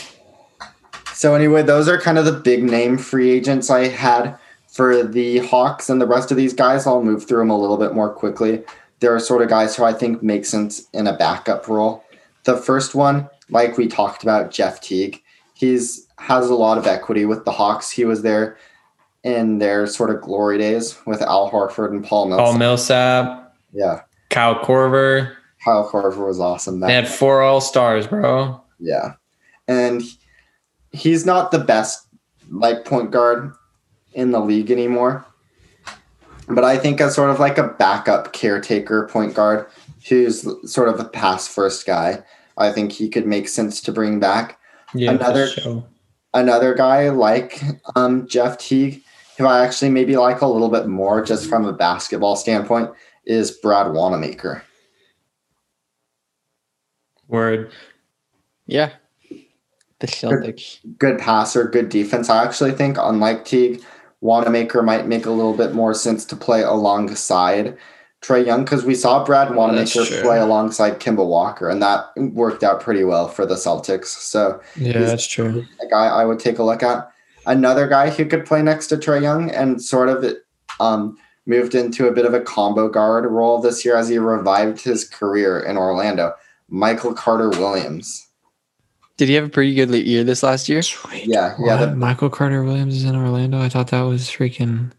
So 1.13 1.36
anyway, 1.36 1.62
those 1.62 1.88
are 1.88 2.00
kind 2.00 2.17
of 2.17 2.26
the 2.26 2.32
big 2.32 2.63
name 2.63 2.97
free 2.97 3.30
agents 3.30 3.69
I 3.69 3.88
had 3.88 4.38
for 4.67 5.04
the 5.04 5.39
Hawks 5.39 5.89
and 5.89 6.02
the 6.02 6.08
rest 6.08 6.32
of 6.32 6.38
these 6.38 6.54
guys. 6.54 6.88
I'll 6.88 7.04
move 7.04 7.28
through 7.28 7.39
them 7.39 7.52
a 7.52 7.60
little 7.60 7.78
bit 7.78 7.93
more 7.93 8.12
quickly. 8.12 8.63
There 9.02 9.13
are 9.13 9.19
sort 9.19 9.41
of 9.43 9.50
guys 9.50 9.76
who 9.76 9.84
I 9.84 9.93
think 9.93 10.24
make 10.24 10.45
sense 10.45 10.88
in 10.93 11.06
a 11.06 11.15
backup 11.15 11.67
role. 11.67 12.04
The 12.43 12.58
first 12.58 12.95
one, 12.95 13.30
like 13.50 13.78
we 13.78 13.88
talked 13.88 14.24
about, 14.24 14.50
Jeff 14.52 14.82
Teague. 14.82 15.21
He's 15.54 16.08
has 16.17 16.50
a 16.50 16.56
lot 16.56 16.78
of 16.78 16.88
equity 16.88 17.26
with 17.26 17.45
the 17.45 17.52
Hawks. 17.52 17.91
He 17.91 18.06
was 18.06 18.24
there 18.24 18.58
in 19.24 19.60
their 19.60 19.86
sort 19.86 20.10
of 20.10 20.21
glory 20.21 20.58
days 20.58 20.97
with 21.06 21.21
Al 21.21 21.52
Horford 21.52 21.91
and 21.91 22.04
Paul 22.04 22.28
Millsap. 22.28 22.45
Paul 22.45 22.58
Millsap, 22.58 23.56
yeah, 23.74 24.02
Kyle 24.30 24.56
Korver. 24.56 25.36
Kyle 25.63 25.89
Horford 25.89 26.28
was 26.28 26.39
awesome. 26.39 26.80
That 26.80 26.88
They 26.88 26.93
had 26.93 27.08
four 27.08 27.41
all 27.41 27.62
stars, 27.62 28.08
bro. 28.08 28.62
Yeah. 28.80 29.13
And 29.67 30.02
he's 30.91 31.26
not 31.26 31.52
the 31.52 31.60
best 31.60 32.08
like 32.50 32.86
point 32.86 33.12
guard 33.12 33.54
in 34.13 34.32
the 34.32 34.39
league 34.39 34.71
anymore. 34.71 35.26
But 36.47 36.63
I 36.63 36.78
think 36.78 37.00
as 37.00 37.15
sort 37.15 37.30
of 37.30 37.39
like 37.39 37.58
a 37.58 37.67
backup 37.67 38.34
caretaker 38.34 39.08
point 39.08 39.36
guard 39.36 39.67
who's 40.10 40.47
sort 40.69 40.89
of 40.89 41.00
a 41.00 41.06
pass 41.06 41.47
first 41.47 41.86
guy, 41.86 42.24
I 42.58 42.71
think 42.71 42.91
he 42.91 43.08
could 43.08 43.26
make 43.26 43.47
sense 43.47 43.82
to 43.82 43.91
bring 43.91 44.19
back. 44.19 44.60
Yeah, 44.93 45.12
Another-. 45.12 45.47
Another 46.34 46.74
guy 46.74 47.10
like 47.10 47.62
um, 47.95 48.26
Jeff 48.26 48.58
Teague, 48.58 49.04
who 49.38 49.45
I 49.45 49.65
actually 49.65 49.91
maybe 49.91 50.15
like 50.15 50.39
a 50.39 50.47
little 50.47 50.69
bit 50.69 50.88
more 50.88 51.21
just 51.21 51.50
from 51.50 51.65
a 51.65 51.74
basketball 51.74 52.38
standpoint, 52.38 52.89
is 53.26 53.52
Brad 53.52 53.91
Wanamaker. 53.91 54.63
Word. 57.32 57.72
Yeah. 58.67 58.91
The 60.00 60.08
Celtics. 60.08 60.80
good 60.98 61.20
passer, 61.20 61.67
good 61.67 61.89
defense. 61.89 62.30
I 62.30 62.44
actually 62.44 62.72
think, 62.72 62.98
unlike 63.00 63.46
Teague, 63.46 63.84
Wanamaker 64.20 64.82
might 64.82 65.08
make 65.08 65.26
a 65.26 65.32
little 65.32 65.56
bit 65.56 65.74
more 65.74 65.94
sense 65.94 66.26
to 66.26 66.36
play 66.36 66.62
alongside 66.63 67.78
Trae 68.22 68.46
Young 68.46 68.63
because 68.63 68.84
we 68.84 68.96
saw 68.96 69.24
Brad 69.24 69.56
Wanamaker 69.56 70.06
true. 70.06 70.22
play 70.22 70.39
alongside 70.39 71.00
Kemba 71.00 71.26
Walker, 71.26 71.70
and 71.70 71.82
that 71.82 72.06
worked 72.17 72.63
out 72.63 72.82
pretty 72.82 73.04
well 73.04 73.28
for 73.28 73.46
the 73.46 73.56
Celtics. 73.56 74.08
So, 74.08 74.60
Yeah, 74.76 75.00
that's 75.00 75.26
true. 75.28 75.65
a 75.82 75.88
guy 75.88 76.08
I 76.08 76.26
would 76.26 76.39
take 76.39 76.60
a 76.60 76.63
look 76.63 76.84
at. 76.84 77.12
Another 77.46 77.88
guy 77.88 78.10
who 78.10 78.26
could 78.26 78.46
play 78.46 78.62
next 78.62 78.88
to 78.88 78.98
Trae 78.98 79.22
Young 79.22 79.50
and 79.52 79.82
sort 79.82 80.10
of 80.10 80.36
um, 80.80 81.17
moved 81.46 81.74
into 81.76 82.08
a 82.08 82.12
bit 82.12 82.26
of 82.26 82.34
a 82.34 82.41
combo 82.41 82.89
guard 82.89 83.26
role 83.26 83.60
this 83.60 83.84
year 83.86 83.96
as 83.96 84.10
he 84.10 84.17
revived 84.17 84.82
his 84.82 85.08
career 85.08 85.60
in 85.60 85.78
Orlando. 85.78 86.34
Michael 86.72 87.14
Carter 87.14 87.50
Williams. 87.50 88.28
Did 89.18 89.28
he 89.28 89.36
have 89.36 89.46
a 89.46 89.50
pretty 89.50 89.76
good 89.76 89.92
year 89.92 90.24
this 90.24 90.42
last 90.42 90.68
year? 90.68 90.82
Sweet. 90.82 91.28
Yeah, 91.28 91.56
yeah, 91.64 91.76
the- 91.86 91.96
Michael 91.96 92.30
Carter 92.32 92.64
Williams 92.64 92.96
is 92.96 93.04
in 93.04 93.16
Orlando. 93.16 93.60
I 93.60 93.70
thought 93.70 93.90
that 93.90 94.02
was 94.02 94.24
freaking. 94.24 94.92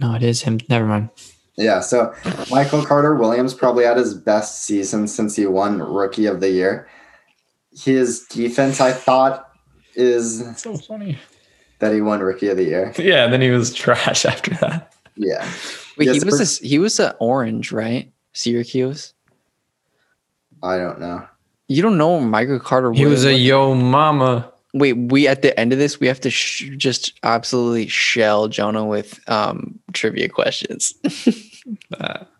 No, 0.00 0.14
it 0.16 0.22
is 0.24 0.42
him. 0.42 0.58
Never 0.68 0.86
mind. 0.86 1.10
Yeah, 1.56 1.78
so 1.78 2.12
Michael 2.50 2.84
Carter 2.84 3.14
Williams 3.14 3.54
probably 3.54 3.84
had 3.84 3.96
his 3.96 4.14
best 4.14 4.64
season 4.64 5.06
since 5.06 5.36
he 5.36 5.46
won 5.46 5.78
Rookie 5.78 6.26
of 6.26 6.40
the 6.40 6.50
Year. 6.50 6.88
His 7.72 8.24
defense, 8.26 8.80
I 8.80 8.90
thought, 8.90 9.48
is 9.94 10.42
So 10.60 10.76
funny. 10.76 11.16
that 11.78 11.92
he 11.94 12.00
won 12.00 12.18
Rookie 12.20 12.48
of 12.48 12.56
the 12.56 12.64
Year. 12.64 12.92
Yeah, 12.98 13.22
and 13.24 13.32
then 13.32 13.40
he 13.40 13.50
was 13.50 13.72
trash 13.72 14.24
after 14.26 14.52
that. 14.56 14.92
Yeah, 15.14 15.48
Wait, 15.96 16.06
Yes, 16.06 16.16
he 16.16 16.24
was 16.28 16.58
for- 16.58 16.64
a, 16.64 16.68
he 16.68 16.78
was 16.80 16.98
a 16.98 17.14
orange, 17.20 17.70
right? 17.70 18.10
Syracuse. 18.32 19.13
I 20.64 20.78
don't 20.78 20.98
know. 20.98 21.26
You 21.68 21.82
don't 21.82 21.98
know 21.98 22.18
Michael 22.20 22.58
Carter. 22.58 22.90
Williams. 22.90 23.08
He 23.08 23.12
was 23.12 23.24
a 23.24 23.28
Williams? 23.28 23.46
yo 23.46 23.74
mama. 23.74 24.50
Wait, 24.72 24.94
we 24.94 25.28
at 25.28 25.42
the 25.42 25.58
end 25.60 25.72
of 25.72 25.78
this 25.78 26.00
we 26.00 26.08
have 26.08 26.20
to 26.22 26.30
sh- 26.30 26.70
just 26.76 27.12
absolutely 27.22 27.86
shell 27.86 28.48
Jonah 28.48 28.84
with 28.84 29.20
um 29.28 29.78
trivia 29.92 30.28
questions. 30.28 30.94
Uh, 32.00 32.24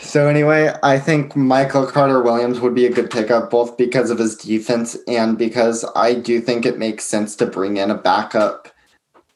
So 0.00 0.26
anyway, 0.26 0.74
I 0.82 0.98
think 0.98 1.36
Michael 1.36 1.86
Carter 1.86 2.20
Williams 2.20 2.58
would 2.58 2.74
be 2.74 2.84
a 2.84 2.90
good 2.90 3.10
pickup 3.10 3.48
both 3.48 3.76
because 3.76 4.10
of 4.10 4.18
his 4.18 4.34
defense 4.34 4.96
and 5.06 5.38
because 5.38 5.84
I 5.94 6.14
do 6.14 6.40
think 6.40 6.66
it 6.66 6.78
makes 6.78 7.04
sense 7.04 7.36
to 7.36 7.46
bring 7.46 7.76
in 7.76 7.92
a 7.92 7.96
backup 7.96 8.66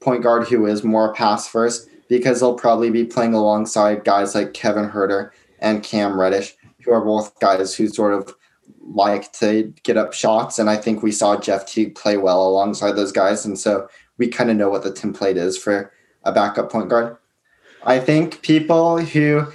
point 0.01 0.25
guard 0.25 0.49
who 0.49 0.67
is 0.67 0.83
more 0.83 1.15
pass 1.15 1.47
first 1.47 1.89
because 2.09 2.41
they'll 2.41 2.57
probably 2.57 2.91
be 2.91 3.05
playing 3.05 3.35
alongside 3.35 4.05
guys 4.05 4.35
like 4.35 4.53
Kevin 4.53 4.91
Huerter 4.91 5.31
and 5.61 5.85
Cam 5.85 6.19
Reddish 6.19 6.57
who 6.85 6.93
are 6.93 7.05
both 7.05 7.39
guys 7.41 7.75
who 7.75 7.89
sort 7.89 8.15
of 8.15 8.35
like 8.81 9.33
to 9.33 9.73
get 9.83 9.97
up 9.97 10.13
shots. 10.13 10.59
And 10.59 10.69
I 10.69 10.77
think 10.77 11.03
we 11.03 11.13
saw 11.13 11.39
Jeff 11.39 11.67
Teague 11.67 11.95
play 11.95 12.17
well 12.17 12.47
alongside 12.47 12.93
those 12.93 13.13
guys. 13.13 13.45
And 13.45 13.59
so 13.59 13.89
we 14.19 14.29
kind 14.29 14.51
of 14.51 14.57
know 14.57 14.69
what 14.69 14.83
the 14.83 14.91
template 14.91 15.37
is 15.37 15.57
for 15.57 15.93
a 16.25 16.33
backup 16.33 16.71
point 16.71 16.89
guard. 16.89 17.17
I 17.85 17.99
think 18.01 18.43
people 18.43 18.99
who 18.99 19.47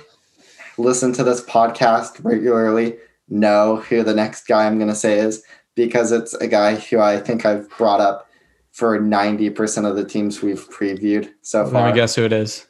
listen 0.78 1.14
to 1.14 1.24
this 1.24 1.44
podcast 1.44 2.24
regularly 2.24 2.98
know 3.28 3.78
who 3.78 4.04
the 4.04 4.14
next 4.14 4.48
guy 4.48 4.66
I'm 4.66 4.78
going 4.78 4.90
to 4.90 4.96
say 4.96 5.20
is 5.20 5.44
because 5.76 6.12
it's 6.12 6.34
a 6.36 6.48
guy 6.48 6.76
who 6.76 7.00
I 7.00 7.20
think 7.20 7.46
I've 7.46 7.70
brought 7.78 8.02
up 8.02 8.28
for 8.72 9.00
90% 9.00 9.90
of 9.90 9.96
the 9.96 10.06
teams 10.06 10.42
we've 10.42 10.70
previewed 10.70 11.32
so 11.42 11.66
far. 11.66 11.84
Let 11.84 11.94
me 11.94 12.00
guess 12.00 12.16
who 12.16 12.24
it 12.24 12.34
is. 12.34 12.68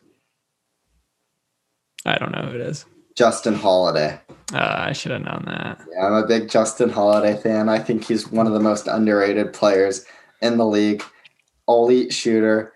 I 2.05 2.17
don't 2.17 2.31
know 2.31 2.43
who 2.43 2.55
it 2.55 2.61
is. 2.61 2.85
Justin 3.15 3.55
Holiday. 3.55 4.19
Uh, 4.53 4.85
I 4.87 4.93
should 4.93 5.11
have 5.11 5.21
known 5.21 5.43
that. 5.45 5.79
Yeah, 5.91 6.07
I'm 6.07 6.13
a 6.13 6.25
big 6.25 6.49
Justin 6.49 6.89
Holiday 6.89 7.39
fan. 7.39 7.69
I 7.69 7.79
think 7.79 8.05
he's 8.05 8.31
one 8.31 8.47
of 8.47 8.53
the 8.53 8.59
most 8.59 8.87
underrated 8.87 9.53
players 9.53 10.05
in 10.41 10.57
the 10.57 10.65
league. 10.65 11.03
Elite 11.67 12.11
shooter, 12.11 12.73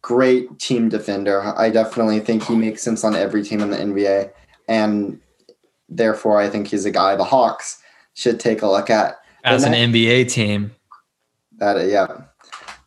great 0.00 0.58
team 0.58 0.88
defender. 0.88 1.42
I 1.56 1.68
definitely 1.68 2.20
think 2.20 2.44
he 2.44 2.54
makes 2.54 2.82
sense 2.82 3.04
on 3.04 3.14
every 3.14 3.42
team 3.42 3.60
in 3.60 3.70
the 3.70 3.76
NBA. 3.76 4.30
And 4.66 5.20
therefore, 5.88 6.40
I 6.40 6.48
think 6.48 6.68
he's 6.68 6.86
a 6.86 6.90
guy 6.90 7.16
the 7.16 7.24
Hawks 7.24 7.82
should 8.14 8.40
take 8.40 8.62
a 8.62 8.68
look 8.68 8.88
at. 8.88 9.16
As 9.44 9.64
an 9.64 9.74
NBA 9.74 10.30
team. 10.30 10.74
That 11.58 11.86
yeah, 11.86 12.06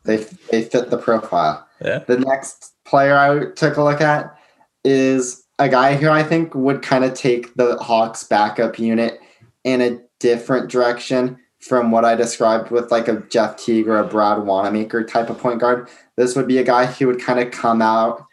they 0.04 0.16
they 0.50 0.62
fit 0.62 0.90
the 0.90 0.98
profile. 0.98 1.66
Yeah. 1.82 2.00
The 2.00 2.18
next 2.18 2.74
player 2.84 3.16
I 3.16 3.52
took 3.54 3.76
a 3.76 3.82
look 3.82 4.00
at 4.00 4.36
is 4.84 5.44
a 5.58 5.68
guy 5.68 5.96
who 5.96 6.08
I 6.08 6.22
think 6.22 6.54
would 6.54 6.82
kind 6.82 7.04
of 7.04 7.14
take 7.14 7.54
the 7.54 7.76
Hawks 7.76 8.24
backup 8.24 8.78
unit 8.78 9.20
in 9.64 9.80
a 9.80 9.98
different 10.20 10.70
direction 10.70 11.38
from 11.60 11.90
what 11.90 12.04
I 12.04 12.14
described 12.14 12.70
with 12.70 12.90
like 12.90 13.08
a 13.08 13.20
Jeff 13.28 13.56
Teague 13.56 13.88
or 13.88 13.98
a 13.98 14.06
Brad 14.06 14.44
Wanamaker 14.44 15.04
type 15.04 15.28
of 15.28 15.38
point 15.38 15.60
guard. 15.60 15.88
This 16.16 16.36
would 16.36 16.46
be 16.46 16.58
a 16.58 16.64
guy 16.64 16.86
who 16.86 17.08
would 17.08 17.20
kind 17.20 17.40
of 17.40 17.50
come 17.50 17.82
out 17.82 18.24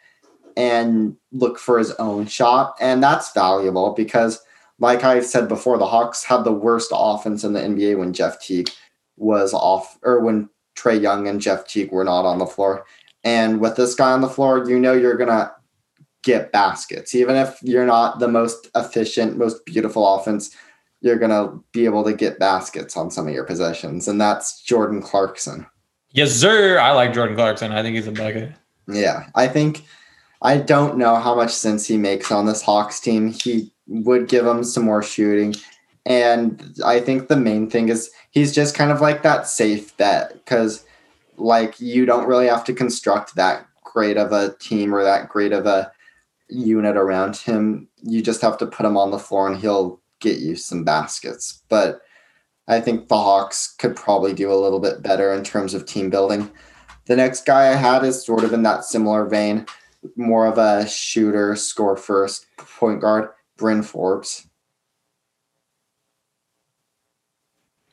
and 0.55 1.17
look 1.31 1.57
for 1.57 1.79
his 1.79 1.91
own 1.93 2.27
shot. 2.27 2.75
And 2.79 3.01
that's 3.03 3.33
valuable 3.33 3.93
because, 3.93 4.41
like 4.79 5.03
I 5.03 5.21
said 5.21 5.47
before, 5.47 5.77
the 5.77 5.87
Hawks 5.87 6.23
had 6.23 6.43
the 6.43 6.51
worst 6.51 6.91
offense 6.93 7.43
in 7.43 7.53
the 7.53 7.59
NBA 7.59 7.97
when 7.97 8.13
Jeff 8.13 8.39
Teague 8.39 8.69
was 9.17 9.53
off 9.53 9.97
or 10.03 10.19
when 10.19 10.49
Trae 10.77 11.01
Young 11.01 11.27
and 11.27 11.41
Jeff 11.41 11.67
Teague 11.67 11.91
were 11.91 12.03
not 12.03 12.25
on 12.25 12.37
the 12.37 12.45
floor. 12.45 12.85
And 13.23 13.59
with 13.59 13.75
this 13.75 13.95
guy 13.95 14.11
on 14.11 14.21
the 14.21 14.29
floor, 14.29 14.63
you 14.69 14.79
know 14.79 14.93
you're 14.93 15.17
going 15.17 15.29
to 15.29 15.51
get 16.25 16.51
baskets. 16.51 17.15
Even 17.15 17.37
if 17.37 17.57
you're 17.61 17.85
not 17.85 18.19
the 18.19 18.27
most 18.27 18.67
efficient, 18.75 19.37
most 19.37 19.65
beautiful 19.65 20.15
offense, 20.15 20.53
you're 20.99 21.17
going 21.17 21.31
to 21.31 21.63
be 21.71 21.85
able 21.85 22.03
to 22.03 22.13
get 22.13 22.39
baskets 22.39 22.97
on 22.97 23.09
some 23.09 23.27
of 23.27 23.33
your 23.33 23.45
possessions. 23.45 24.07
And 24.09 24.19
that's 24.19 24.61
Jordan 24.61 25.01
Clarkson. 25.01 25.65
Yes, 26.11 26.31
sir. 26.33 26.79
I 26.79 26.91
like 26.91 27.13
Jordan 27.13 27.35
Clarkson. 27.35 27.71
I 27.71 27.81
think 27.81 27.95
he's 27.95 28.07
a 28.07 28.11
bucket. 28.11 28.51
Yeah, 28.87 29.27
I 29.35 29.47
think 29.47 29.83
I 30.41 30.57
don't 30.57 30.97
know 30.97 31.15
how 31.15 31.35
much 31.35 31.51
sense 31.51 31.87
he 31.87 31.97
makes 31.97 32.31
on 32.31 32.45
this 32.45 32.61
Hawks 32.61 32.99
team. 32.99 33.31
He 33.31 33.71
would 33.87 34.27
give 34.27 34.45
them 34.45 34.63
some 34.63 34.85
more 34.85 35.03
shooting. 35.03 35.55
And 36.05 36.75
I 36.85 36.99
think 36.99 37.27
the 37.27 37.35
main 37.35 37.69
thing 37.69 37.89
is 37.89 38.11
he's 38.31 38.53
just 38.53 38.75
kind 38.75 38.91
of 38.91 39.01
like 39.01 39.23
that 39.23 39.47
safe 39.47 39.95
bet 39.97 40.33
because, 40.33 40.85
like, 41.37 41.79
you 41.79 42.05
don't 42.05 42.27
really 42.27 42.47
have 42.47 42.63
to 42.65 42.73
construct 42.73 43.35
that 43.35 43.65
great 43.83 44.17
of 44.17 44.31
a 44.31 44.55
team 44.59 44.93
or 44.93 45.03
that 45.03 45.29
great 45.29 45.51
of 45.51 45.65
a 45.65 45.91
unit 46.49 46.97
around 46.97 47.37
him. 47.37 47.87
You 48.01 48.21
just 48.21 48.41
have 48.41 48.57
to 48.59 48.67
put 48.67 48.85
him 48.85 48.97
on 48.97 49.11
the 49.11 49.19
floor 49.19 49.47
and 49.47 49.59
he'll 49.59 50.01
get 50.19 50.39
you 50.39 50.55
some 50.55 50.83
baskets. 50.83 51.63
But 51.69 52.01
I 52.67 52.79
think 52.79 53.07
the 53.07 53.17
Hawks 53.17 53.75
could 53.77 53.95
probably 53.95 54.33
do 54.33 54.51
a 54.51 54.55
little 54.55 54.79
bit 54.79 55.01
better 55.01 55.33
in 55.33 55.43
terms 55.43 55.73
of 55.73 55.85
team 55.85 56.09
building. 56.09 56.51
The 57.05 57.15
next 57.15 57.45
guy 57.45 57.69
I 57.69 57.75
had 57.75 58.03
is 58.03 58.25
sort 58.25 58.43
of 58.43 58.53
in 58.53 58.63
that 58.63 58.83
similar 58.83 59.25
vein, 59.25 59.67
more 60.15 60.47
of 60.47 60.57
a 60.57 60.87
shooter, 60.87 61.55
score 61.55 61.95
first 61.95 62.47
point 62.57 63.01
guard, 63.01 63.29
Bryn 63.57 63.83
Forbes. 63.83 64.47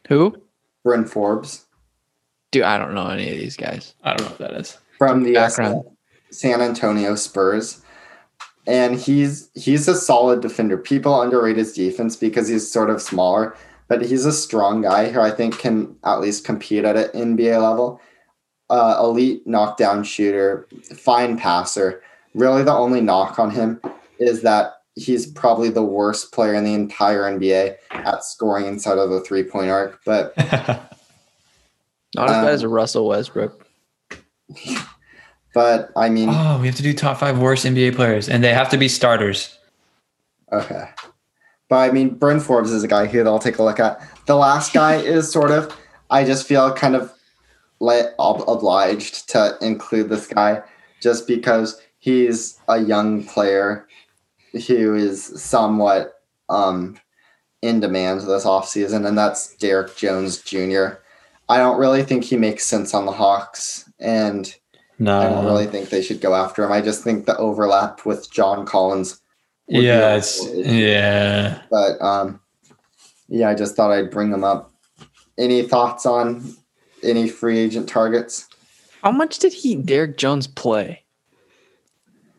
Who? 0.09 0.37
Bryn 0.83 1.05
Forbes 1.05 1.67
Dude, 2.53 2.65
I 2.65 2.77
don't 2.77 2.95
know 2.95 3.09
any 3.09 3.31
of 3.31 3.39
these 3.39 3.57
guys. 3.57 3.95
I 4.05 4.11
don't 4.11 4.27
know 4.27 4.31
what 4.31 4.39
that 4.39 4.61
is. 4.61 4.79
from 4.99 5.25
the 5.25 5.33
Background. 5.33 5.85
San 6.31 6.61
Antonio 6.61 7.15
Spurs. 7.15 7.83
And 8.67 8.97
he's 8.97 9.51
he's 9.55 9.89
a 9.89 9.95
solid 9.95 10.41
defender. 10.41 10.77
People 10.79 11.21
underrate 11.21 11.57
his 11.57 11.73
defense 11.73 12.15
because 12.17 12.49
he's 12.49 12.71
sort 12.71 12.91
of 12.91 13.03
smaller, 13.03 13.57
but 13.89 14.03
he's 14.03 14.25
a 14.25 14.33
strong 14.33 14.83
guy 14.83 15.11
who 15.11 15.21
I 15.21 15.31
think 15.31 15.59
can 15.59 15.97
at 16.05 16.21
least 16.21 16.45
compete 16.45 16.85
at 16.85 16.97
an 16.97 17.37
NBA 17.37 17.61
level. 17.61 18.01
Uh, 18.71 18.97
elite 19.01 19.47
knockdown 19.47 20.05
shooter, 20.05 20.67
fine 20.95 21.37
passer. 21.37 22.03
Really, 22.35 22.63
the 22.63 22.73
only 22.73 23.01
knock 23.01 23.39
on 23.39 23.51
him 23.51 23.81
is 24.19 24.43
that 24.43 24.75
he's 24.95 25.27
probably 25.27 25.69
the 25.69 25.83
worst 25.83 26.33
player 26.33 26.55
in 26.55 26.65
the 26.65 26.75
entire 26.75 27.23
NBA 27.23 27.77
at 27.91 28.25
scoring 28.25 28.67
inside 28.67 28.99
of 28.99 29.11
the 29.11 29.21
three 29.21 29.43
point 29.43 29.71
arc. 29.71 30.01
But 30.07 30.33
Not 32.15 32.29
as 32.29 32.37
bad 32.37 32.49
as 32.49 32.65
Um, 32.65 32.71
Russell 32.71 33.09
Westbrook. 33.09 33.67
but 35.53 35.91
I 35.97 36.09
mean, 36.09 36.29
oh, 36.31 36.59
we 36.61 36.67
have 36.67 36.77
to 36.77 36.83
do 36.83 36.95
top 36.95 37.19
five 37.19 37.39
worst 37.39 37.65
NBA 37.65 37.95
players, 37.95 38.29
and 38.29 38.43
they 38.43 38.55
have 38.55 38.71
to 38.71 38.79
be 38.79 38.89
starters. 38.89 39.59
Okay. 40.51 40.89
But 41.69 41.89
I 41.89 41.93
mean, 41.93 42.11
Bryn 42.11 42.41
Forbes 42.41 42.71
is 42.71 42.85
a 42.85 42.89
guy 42.89 43.07
here 43.07 43.25
that 43.25 43.31
I'll 43.31 43.39
take 43.39 43.59
a 43.59 43.63
look 43.63 43.81
at. 43.81 44.01
The 44.27 44.37
last 44.37 44.73
guy 44.75 44.97
is 44.97 45.31
sort 45.31 45.51
of, 45.51 45.75
I 46.11 46.25
just 46.25 46.47
feel 46.47 46.73
kind 46.73 46.95
of 46.95 47.13
like 47.81 48.07
ob- 48.19 48.49
obliged 48.49 49.29
to 49.31 49.57
include 49.61 50.09
this 50.09 50.27
guy 50.27 50.63
just 51.01 51.27
because 51.27 51.81
he's 51.99 52.59
a 52.69 52.79
young 52.79 53.25
player 53.25 53.89
who 54.67 54.95
is 54.95 55.25
somewhat 55.43 56.15
um, 56.49 56.99
in 57.63 57.81
demand 57.81 58.21
this 58.21 58.45
offseason, 58.45 59.07
and 59.07 59.17
that's 59.17 59.57
Derrick 59.57 59.97
Jones 59.97 60.43
Jr. 60.43 60.99
I 61.49 61.59
don't 61.59 61.79
really 61.79 62.03
think 62.03 62.25
he 62.25 62.37
makes 62.37 62.65
sense 62.65 62.95
on 62.95 63.07
the 63.07 63.13
Hawks, 63.13 63.91
and 63.99 64.55
No. 64.99 65.19
I 65.21 65.29
don't 65.29 65.45
really 65.47 65.67
think 65.67 65.89
they 65.91 66.03
should 66.03 66.21
go 66.21 66.35
after 66.35 66.65
him. 66.65 66.71
I 66.73 66.81
just 66.81 67.03
think 67.03 67.27
the 67.27 67.37
overlap 67.37 68.05
with 68.07 68.31
John 68.31 68.65
Collins 68.67 69.21
Yeah, 69.69 70.17
it's 70.17 70.41
yeah. 70.55 71.63
but 71.71 72.01
um 72.03 72.39
yeah 73.29 73.49
i 73.49 73.55
just 73.55 73.75
thought 73.77 73.91
i'd 73.93 74.11
bring 74.11 74.31
them 74.31 74.45
up 74.45 74.71
any 75.39 75.63
thoughts 75.63 76.05
on 76.05 76.55
any 77.03 77.27
free 77.29 77.59
agent 77.59 77.89
targets 77.89 78.47
How 79.03 79.11
much 79.13 79.39
did 79.39 79.53
he 79.55 79.75
Derrick 79.77 80.19
Jones 80.19 80.47
play? 80.47 81.03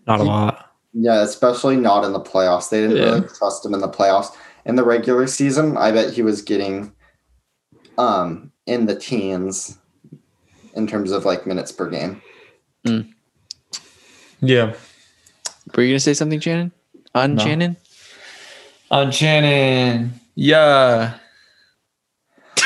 Not 0.05 0.19
a 0.19 0.23
lot. 0.23 0.69
yeah 0.93 1.21
especially 1.23 1.77
not 1.77 2.03
in 2.05 2.11
the 2.13 2.19
playoffs 2.19 2.69
they 2.69 2.81
didn't 2.81 2.97
Yeah. 2.97 3.03
really 3.15 3.27
trust 3.29 3.65
him 3.65 3.73
in 3.73 3.79
the 3.79 3.89
playoffs 3.89 4.35
in 4.65 4.75
the 4.75 4.83
regular 4.83 5.25
season 5.25 5.75
i 5.77 5.91
bet 5.91 6.13
he 6.13 6.21
was 6.21 6.41
getting 6.43 6.91
um 7.97 8.51
in 8.67 8.85
the 8.85 8.95
teens 8.95 9.77
in 10.75 10.85
terms 10.85 11.11
of 11.11 11.25
like 11.25 11.47
minutes 11.47 11.71
per 11.71 11.89
game 11.89 12.21
Mm. 12.85 13.13
Yeah. 14.41 14.73
Were 15.75 15.83
you 15.83 15.91
gonna 15.91 15.99
say 15.99 16.13
something, 16.13 16.39
Shannon? 16.39 16.71
On 17.15 17.35
No. 17.35 17.43
Shannon? 17.43 17.77
On 18.91 19.11
Shannon. 19.11 20.13
Yeah. 20.35 21.17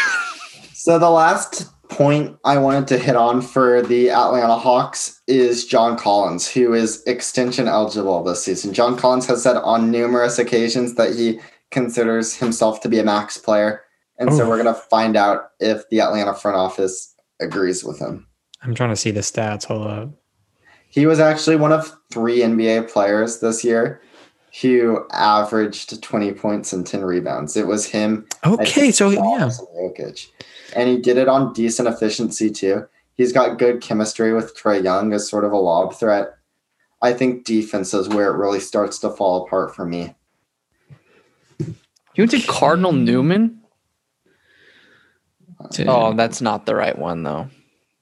So 0.73 0.97
the 0.97 1.09
last 1.09 1.65
point 1.89 2.37
I 2.45 2.57
wanted 2.59 2.87
to 2.87 2.97
hit 2.97 3.17
on 3.17 3.41
for 3.41 3.81
the 3.81 4.09
Atlanta 4.09 4.55
Hawks 4.57 5.21
is 5.27 5.65
John 5.65 5.97
Collins, 5.97 6.47
who 6.49 6.73
is 6.73 7.03
extension 7.05 7.67
eligible 7.67 8.23
this 8.23 8.43
season. 8.43 8.73
John 8.73 8.95
Collins 8.95 9.25
has 9.27 9.43
said 9.43 9.57
on 9.57 9.91
numerous 9.91 10.39
occasions 10.39 10.95
that 10.95 11.13
he 11.13 11.41
considers 11.71 12.35
himself 12.35 12.79
to 12.81 12.89
be 12.89 12.99
a 12.99 13.03
max 13.03 13.37
player. 13.37 13.81
And 14.17 14.33
so 14.33 14.47
we're 14.47 14.63
going 14.63 14.73
to 14.73 14.81
find 14.81 15.17
out 15.17 15.49
if 15.59 15.87
the 15.89 15.99
Atlanta 15.99 16.33
front 16.33 16.55
office 16.55 17.13
agrees 17.41 17.83
with 17.83 17.99
him. 17.99 18.26
I'm 18.61 18.75
trying 18.75 18.89
to 18.89 18.95
see 18.95 19.11
the 19.11 19.21
stats. 19.21 19.65
Hold 19.65 19.87
up. 19.87 20.09
He 20.89 21.05
was 21.05 21.19
actually 21.19 21.57
one 21.57 21.71
of 21.71 21.95
three 22.11 22.39
NBA 22.39 22.91
players 22.91 23.39
this 23.39 23.63
year 23.63 24.01
who 24.61 25.05
averaged 25.11 26.01
20 26.01 26.31
points 26.33 26.73
and 26.73 26.85
10 26.85 27.03
rebounds. 27.03 27.55
It 27.55 27.67
was 27.67 27.85
him 27.85 28.25
Okay, 28.45 28.91
so 28.91 29.09
yeah. 29.09 29.43
And 29.43 29.51
Jokic. 29.51 30.27
And 30.75 30.89
he 30.89 30.97
did 30.97 31.17
it 31.17 31.27
on 31.27 31.53
decent 31.53 31.87
efficiency 31.87 32.49
too. 32.49 32.87
He's 33.15 33.33
got 33.33 33.59
good 33.59 33.81
chemistry 33.81 34.33
with 34.33 34.57
Trae 34.57 34.83
Young 34.83 35.13
as 35.13 35.29
sort 35.29 35.43
of 35.43 35.51
a 35.51 35.57
lob 35.57 35.93
threat. 35.93 36.37
I 37.01 37.13
think 37.13 37.45
defense 37.45 37.93
is 37.93 38.09
where 38.09 38.33
it 38.33 38.37
really 38.37 38.59
starts 38.59 38.99
to 38.99 39.09
fall 39.09 39.45
apart 39.45 39.75
for 39.75 39.85
me. 39.85 40.15
You 41.59 42.23
went 42.23 42.31
to 42.31 42.41
Cardinal 42.41 42.93
Newman? 42.93 43.61
Dude. 45.71 45.87
Oh, 45.87 46.13
that's 46.13 46.41
not 46.41 46.65
the 46.65 46.75
right 46.75 46.97
one 46.97 47.23
though. 47.23 47.49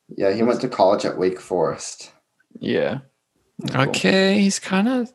Yeah, 0.09 0.31
he 0.33 0.43
went 0.43 0.61
to 0.61 0.67
college 0.67 1.05
at 1.05 1.17
Wake 1.17 1.39
Forest. 1.39 2.11
Yeah. 2.59 2.99
Okay, 3.73 4.39
he's 4.39 4.59
kind 4.59 4.87
of 4.87 5.11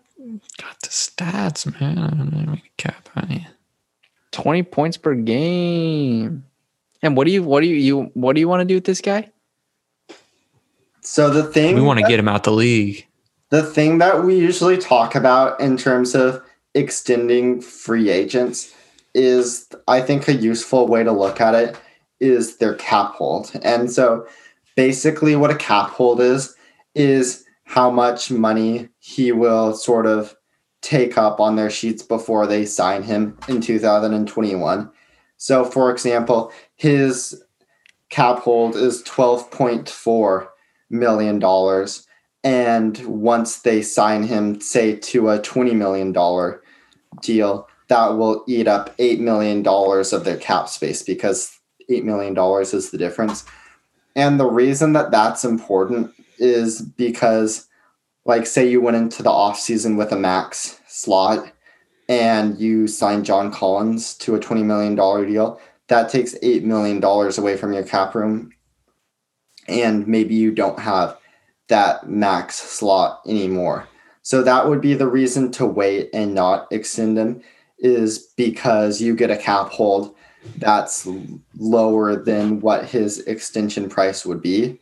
got 0.61 0.81
the 0.81 0.89
stats, 0.89 1.81
man. 1.81 1.99
I 1.99 2.09
don't 2.09 2.33
know. 2.33 2.53
Make 2.53 2.77
cap 2.77 3.09
on 3.17 3.31
you. 3.31 3.41
20 4.33 4.63
points 4.65 4.97
per 4.97 5.15
game. 5.15 6.45
And 7.03 7.17
what 7.17 7.27
do 7.27 7.33
you 7.33 7.43
what 7.43 7.61
do 7.61 7.67
you, 7.67 7.77
you 7.77 8.11
what 8.15 8.35
do 8.35 8.41
you 8.41 8.49
want 8.49 8.61
to 8.61 8.65
do 8.65 8.75
with 8.75 8.85
this 8.85 9.01
guy? 9.01 9.31
So 11.03 11.31
the 11.31 11.45
thing 11.45 11.75
We 11.75 11.81
want 11.81 11.99
to 11.99 12.07
get 12.07 12.19
him 12.19 12.29
out 12.29 12.45
the 12.45 12.53
league. 12.53 13.07
the 13.51 13.63
thing 13.63 13.99
that 13.99 14.23
we 14.25 14.37
usually 14.37 14.77
talk 14.79 15.15
about 15.15 15.59
in 15.61 15.77
terms 15.77 16.15
of 16.15 16.43
extending 16.75 17.61
free 17.61 18.11
agents 18.11 18.73
is 19.15 19.67
I 19.89 20.01
think 20.03 20.29
a 20.29 20.35
useful 20.35 20.87
way 20.87 21.03
to 21.03 21.11
look 21.13 21.41
at 21.41 21.55
it 21.55 21.77
is 22.21 22.59
their 22.59 22.75
cap 22.75 23.15
hold. 23.15 23.51
And 23.63 23.91
so 23.91 24.27
basically 24.81 25.37
what 25.37 25.51
a 25.51 25.57
cap 25.57 25.91
hold 25.91 26.23
is 26.23 26.57
is 26.95 27.45
how 27.65 27.91
much 27.91 28.31
money 28.31 28.89
he 28.99 29.31
will 29.31 29.75
sort 29.75 30.07
of 30.07 30.35
take 30.81 31.19
up 31.19 31.39
on 31.39 31.55
their 31.55 31.69
sheets 31.69 32.03
before 32.03 32.47
they 32.47 32.65
sign 32.65 33.03
him 33.03 33.37
in 33.47 33.61
2021. 33.61 34.91
So 35.37 35.67
for 35.67 35.91
example, 35.91 36.51
his 36.77 37.45
cap 38.09 38.39
hold 38.39 38.75
is 38.75 39.03
12.4 39.03 40.49
million 40.89 41.39
dollars 41.39 42.07
and 42.43 42.97
once 43.05 43.59
they 43.59 43.83
sign 43.83 44.23
him 44.23 44.63
say 44.63 44.97
to 44.97 45.29
a 45.29 45.43
20 45.43 45.75
million 45.75 46.11
dollar 46.11 46.63
deal 47.21 47.69
that 47.89 48.17
will 48.17 48.45
eat 48.49 48.67
up 48.67 48.95
8 48.99 49.21
million 49.21 49.63
dollars 49.63 50.15
of 50.15 50.25
their 50.25 50.39
cap 50.39 50.71
space 50.71 51.03
because 51.03 51.61
8 51.91 52.03
million 52.07 52.33
dollars 52.33 52.73
is 52.73 52.91
the 52.91 52.99
difference 52.99 53.45
and 54.17 54.39
the 54.39 54.47
reason 54.47 54.93
that 54.93 55.11
that's 55.11 55.45
important 55.45 56.13
is 56.39 56.83
because 56.83 57.69
like 58.25 58.47
say 58.47 58.69
you 58.69 58.81
went 58.81 58.97
into 58.97 59.23
the 59.23 59.31
off 59.31 59.59
season 59.59 59.97
with 59.97 60.13
a 60.13 60.19
max 60.19 60.81
slot 60.87 61.53
and 62.09 62.59
you 62.59 62.87
signed 62.87 63.25
John 63.25 63.53
Collins 63.53 64.15
to 64.19 64.35
a 64.35 64.41
20 64.41 64.63
million 64.63 64.95
dollar 64.95 65.25
deal 65.27 65.61
that 65.89 66.09
takes 66.09 66.37
8 66.43 66.65
million 66.65 67.01
dollars 67.01 67.39
away 67.39 67.57
from 67.57 67.73
your 67.73 67.83
cap 67.83 68.15
room 68.15 68.53
and 69.69 70.07
maybe 70.07 70.35
you 70.35 70.53
don't 70.53 70.79
have 70.79 71.17
that 71.69 72.09
max 72.09 72.57
slot 72.57 73.23
anymore. 73.27 73.89
So 74.23 74.43
that 74.43 74.69
would 74.69 74.81
be 74.81 74.95
the 74.95 75.09
reason 75.09 75.51
to 75.53 75.67
wait 75.67 76.11
and 76.13 76.35
not 76.35 76.67
extend 76.71 77.17
him 77.17 77.43
is 77.79 78.19
because 78.37 79.01
you 79.01 79.17
get 79.17 79.31
a 79.31 79.37
cap 79.37 79.71
hold 79.71 80.15
that's 80.57 81.07
lower 81.59 82.17
than 82.17 82.61
what 82.61 82.87
his 82.87 83.21
extension 83.21 83.89
price 83.89 84.25
would 84.25 84.43
be. 84.43 84.79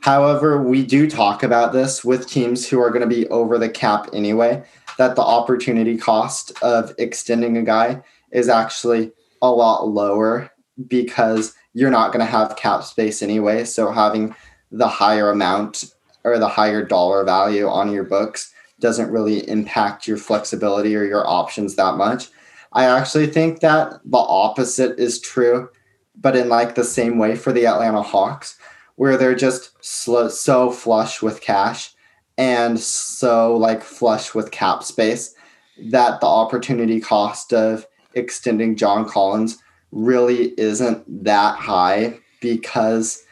However, 0.00 0.62
we 0.62 0.84
do 0.84 1.08
talk 1.08 1.42
about 1.42 1.72
this 1.72 2.04
with 2.04 2.28
teams 2.28 2.68
who 2.68 2.80
are 2.80 2.90
going 2.90 3.08
to 3.08 3.14
be 3.14 3.28
over 3.28 3.56
the 3.56 3.68
cap 3.68 4.08
anyway, 4.12 4.64
that 4.98 5.14
the 5.14 5.22
opportunity 5.22 5.96
cost 5.96 6.52
of 6.62 6.92
extending 6.98 7.56
a 7.56 7.62
guy 7.62 8.02
is 8.32 8.48
actually 8.48 9.12
a 9.40 9.50
lot 9.50 9.88
lower 9.88 10.50
because 10.88 11.54
you're 11.72 11.90
not 11.90 12.12
going 12.12 12.24
to 12.24 12.30
have 12.30 12.56
cap 12.56 12.82
space 12.82 13.22
anyway. 13.22 13.64
So 13.64 13.92
having 13.92 14.34
the 14.70 14.88
higher 14.88 15.30
amount 15.30 15.92
or 16.24 16.38
the 16.38 16.48
higher 16.48 16.84
dollar 16.84 17.24
value 17.24 17.68
on 17.68 17.92
your 17.92 18.04
books 18.04 18.52
doesn't 18.80 19.10
really 19.10 19.48
impact 19.48 20.06
your 20.06 20.16
flexibility 20.16 20.96
or 20.96 21.04
your 21.04 21.26
options 21.26 21.76
that 21.76 21.94
much. 21.94 22.28
I 22.72 22.84
actually 22.84 23.26
think 23.26 23.60
that 23.60 24.00
the 24.04 24.18
opposite 24.18 24.98
is 24.98 25.20
true, 25.20 25.68
but 26.16 26.36
in 26.36 26.48
like 26.48 26.74
the 26.74 26.84
same 26.84 27.18
way 27.18 27.36
for 27.36 27.52
the 27.52 27.66
Atlanta 27.66 28.02
Hawks, 28.02 28.58
where 28.96 29.16
they're 29.16 29.34
just 29.34 29.72
sl- 29.84 30.28
so 30.28 30.70
flush 30.70 31.22
with 31.22 31.40
cash 31.40 31.94
and 32.38 32.78
so 32.80 33.56
like 33.56 33.82
flush 33.82 34.34
with 34.34 34.50
cap 34.50 34.82
space 34.82 35.34
that 35.78 36.20
the 36.20 36.26
opportunity 36.26 37.00
cost 37.00 37.52
of 37.52 37.86
extending 38.14 38.76
John 38.76 39.08
Collins 39.08 39.58
really 39.90 40.58
isn't 40.58 41.24
that 41.24 41.56
high 41.56 42.18
because 42.40 43.24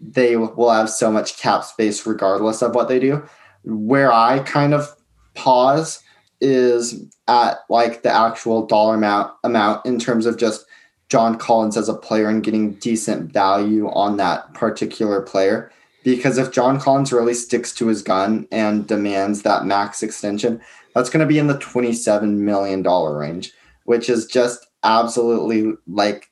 they 0.00 0.36
will 0.36 0.70
have 0.70 0.90
so 0.90 1.10
much 1.10 1.38
cap 1.38 1.64
space 1.64 2.06
regardless 2.06 2.62
of 2.62 2.74
what 2.74 2.88
they 2.88 2.98
do. 2.98 3.22
Where 3.64 4.12
I 4.12 4.40
kind 4.40 4.74
of 4.74 4.94
pause 5.34 6.00
is 6.40 7.04
at 7.26 7.58
like 7.68 8.02
the 8.02 8.10
actual 8.10 8.66
dollar 8.66 8.94
amount 8.94 9.32
amount 9.44 9.84
in 9.84 9.98
terms 9.98 10.26
of 10.26 10.36
just 10.36 10.66
John 11.08 11.38
Collins 11.38 11.76
as 11.76 11.88
a 11.88 11.94
player 11.94 12.28
and 12.28 12.42
getting 12.42 12.74
decent 12.74 13.32
value 13.32 13.88
on 13.90 14.16
that 14.18 14.52
particular 14.54 15.22
player. 15.22 15.72
Because 16.04 16.38
if 16.38 16.52
John 16.52 16.78
Collins 16.80 17.12
really 17.12 17.34
sticks 17.34 17.74
to 17.74 17.88
his 17.88 18.02
gun 18.02 18.46
and 18.52 18.86
demands 18.86 19.42
that 19.42 19.66
max 19.66 20.02
extension, 20.02 20.60
that's 20.94 21.10
going 21.10 21.20
to 21.20 21.26
be 21.26 21.38
in 21.38 21.48
the 21.48 21.58
$27 21.58 22.36
million 22.36 22.82
range, 22.82 23.52
which 23.84 24.08
is 24.08 24.26
just 24.26 24.66
absolutely 24.84 25.72
like 25.86 26.30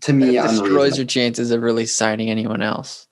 to 0.00 0.12
me 0.12 0.36
That 0.36 0.50
destroys 0.50 0.98
your 0.98 1.06
chances 1.06 1.50
of 1.52 1.62
really 1.62 1.86
signing 1.86 2.28
anyone 2.28 2.60
else. 2.60 3.06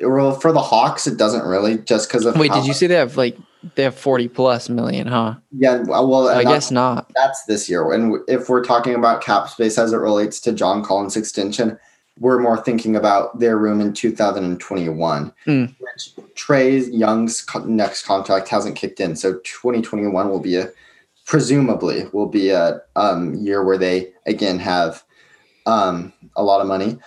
Well, 0.00 0.32
for 0.38 0.52
the 0.52 0.60
Hawks, 0.62 1.06
it 1.06 1.16
doesn't 1.18 1.44
really 1.44 1.78
just 1.78 2.08
because 2.08 2.24
of 2.24 2.36
Wait, 2.36 2.50
how- 2.50 2.58
did 2.60 2.66
you 2.66 2.72
say 2.74 2.86
they 2.86 2.94
have 2.94 3.16
like 3.16 3.36
they 3.74 3.82
have 3.82 3.94
40 3.94 4.28
plus 4.28 4.68
million, 4.70 5.06
huh? 5.06 5.34
Yeah, 5.52 5.82
well, 5.86 6.28
I 6.28 6.44
guess 6.44 6.70
not. 6.70 7.10
that's 7.14 7.44
this 7.44 7.68
year. 7.68 7.92
And 7.92 8.16
if 8.26 8.48
we're 8.48 8.64
talking 8.64 8.94
about 8.94 9.20
cap 9.22 9.48
space 9.50 9.76
as 9.76 9.92
it 9.92 9.98
relates 9.98 10.40
to 10.40 10.52
John 10.52 10.82
Collins' 10.82 11.14
extension, 11.16 11.78
we're 12.18 12.38
more 12.38 12.56
thinking 12.56 12.96
about 12.96 13.38
their 13.38 13.58
room 13.58 13.80
in 13.82 13.92
2021, 13.92 15.32
Hmm. 15.44 15.64
which 15.78 16.14
Trae 16.34 16.88
Young's 16.90 17.44
next 17.66 18.04
contract 18.06 18.48
hasn't 18.48 18.76
kicked 18.76 18.98
in. 19.00 19.14
So 19.16 19.34
2021 19.44 20.30
will 20.30 20.40
be 20.40 20.56
a 20.56 20.70
presumably 21.26 22.06
will 22.12 22.26
be 22.26 22.50
a 22.50 22.80
um, 22.96 23.34
year 23.34 23.62
where 23.64 23.78
they 23.78 24.12
again 24.26 24.58
have 24.58 25.02
um, 25.66 26.12
a 26.36 26.42
lot 26.42 26.60
of 26.60 26.66
money. 26.66 26.98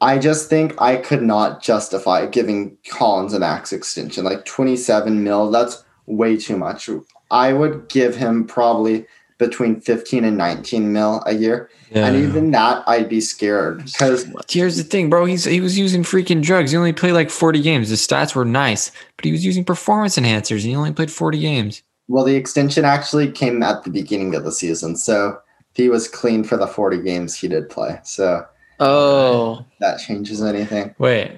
I 0.00 0.18
just 0.18 0.48
think 0.48 0.80
I 0.80 0.96
could 0.96 1.22
not 1.22 1.62
justify 1.62 2.26
giving 2.26 2.76
Collins 2.88 3.34
a 3.34 3.38
max 3.38 3.72
extension 3.72 4.24
like 4.24 4.44
27 4.44 5.22
mil. 5.22 5.50
That's 5.50 5.84
way 6.06 6.36
too 6.36 6.56
much. 6.56 6.88
I 7.30 7.52
would 7.52 7.88
give 7.88 8.16
him 8.16 8.46
probably 8.46 9.06
between 9.38 9.80
15 9.80 10.24
and 10.24 10.36
19 10.36 10.92
mil 10.92 11.22
a 11.26 11.34
year. 11.34 11.70
And 11.92 12.14
even 12.14 12.50
that, 12.52 12.84
I'd 12.86 13.08
be 13.08 13.20
scared 13.20 13.84
because 13.84 14.26
Here's 14.48 14.76
the 14.76 14.84
thing, 14.84 15.10
bro. 15.10 15.24
He's 15.24 15.44
he 15.44 15.60
was 15.60 15.78
using 15.78 16.02
freaking 16.02 16.42
drugs. 16.42 16.70
He 16.70 16.76
only 16.76 16.92
played 16.92 17.12
like 17.12 17.30
40 17.30 17.60
games. 17.62 17.88
His 17.88 18.06
stats 18.06 18.34
were 18.34 18.44
nice, 18.44 18.92
but 19.16 19.24
he 19.24 19.32
was 19.32 19.44
using 19.44 19.64
performance 19.64 20.16
enhancers 20.16 20.60
and 20.62 20.70
he 20.70 20.76
only 20.76 20.92
played 20.92 21.10
40 21.10 21.38
games. 21.40 21.82
well, 22.08 22.24
the 22.24 22.36
extension 22.36 22.84
actually 22.84 23.30
came 23.30 23.62
at 23.62 23.82
the 23.84 23.90
beginning 23.90 24.34
of 24.34 24.44
the 24.44 24.52
season, 24.52 24.96
so 24.96 25.40
he 25.74 25.88
was 25.88 26.06
clean 26.08 26.44
for 26.44 26.56
the 26.56 26.66
40 26.66 27.02
games 27.02 27.34
he 27.36 27.48
did 27.48 27.68
play. 27.70 27.98
So 28.04 28.44
Oh, 28.80 29.64
that 29.80 29.98
changes 30.00 30.42
anything. 30.42 30.94
Wait, 30.98 31.32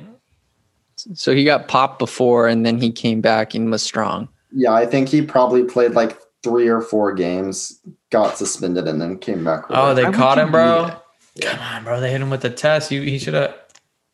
so 0.96 1.34
he 1.34 1.44
got 1.44 1.68
popped 1.68 1.98
before 1.98 2.46
and 2.48 2.64
then 2.64 2.80
he 2.80 2.90
came 2.92 3.20
back 3.20 3.54
and 3.54 3.70
was 3.70 3.82
strong. 3.82 4.28
Yeah, 4.52 4.72
I 4.72 4.86
think 4.86 5.08
he 5.08 5.22
probably 5.22 5.64
played 5.64 5.92
like 5.92 6.18
three 6.42 6.68
or 6.68 6.80
four 6.80 7.12
games, 7.14 7.80
got 8.10 8.36
suspended, 8.38 8.86
and 8.86 9.00
then 9.00 9.18
came 9.18 9.44
back. 9.44 9.64
oh, 9.70 9.94
they 9.94 10.04
Why 10.04 10.12
caught 10.12 10.38
him, 10.38 10.50
bro. 10.50 10.86
that? 10.86 11.02
Come 11.40 11.60
on, 11.60 11.84
bro. 11.84 12.00
They 12.00 12.10
hit 12.10 12.20
him 12.20 12.30
with 12.30 12.42
the 12.42 12.50
test. 12.50 12.90
You, 12.90 13.00
he 13.02 13.18
should 13.18 13.34
have 13.34 13.54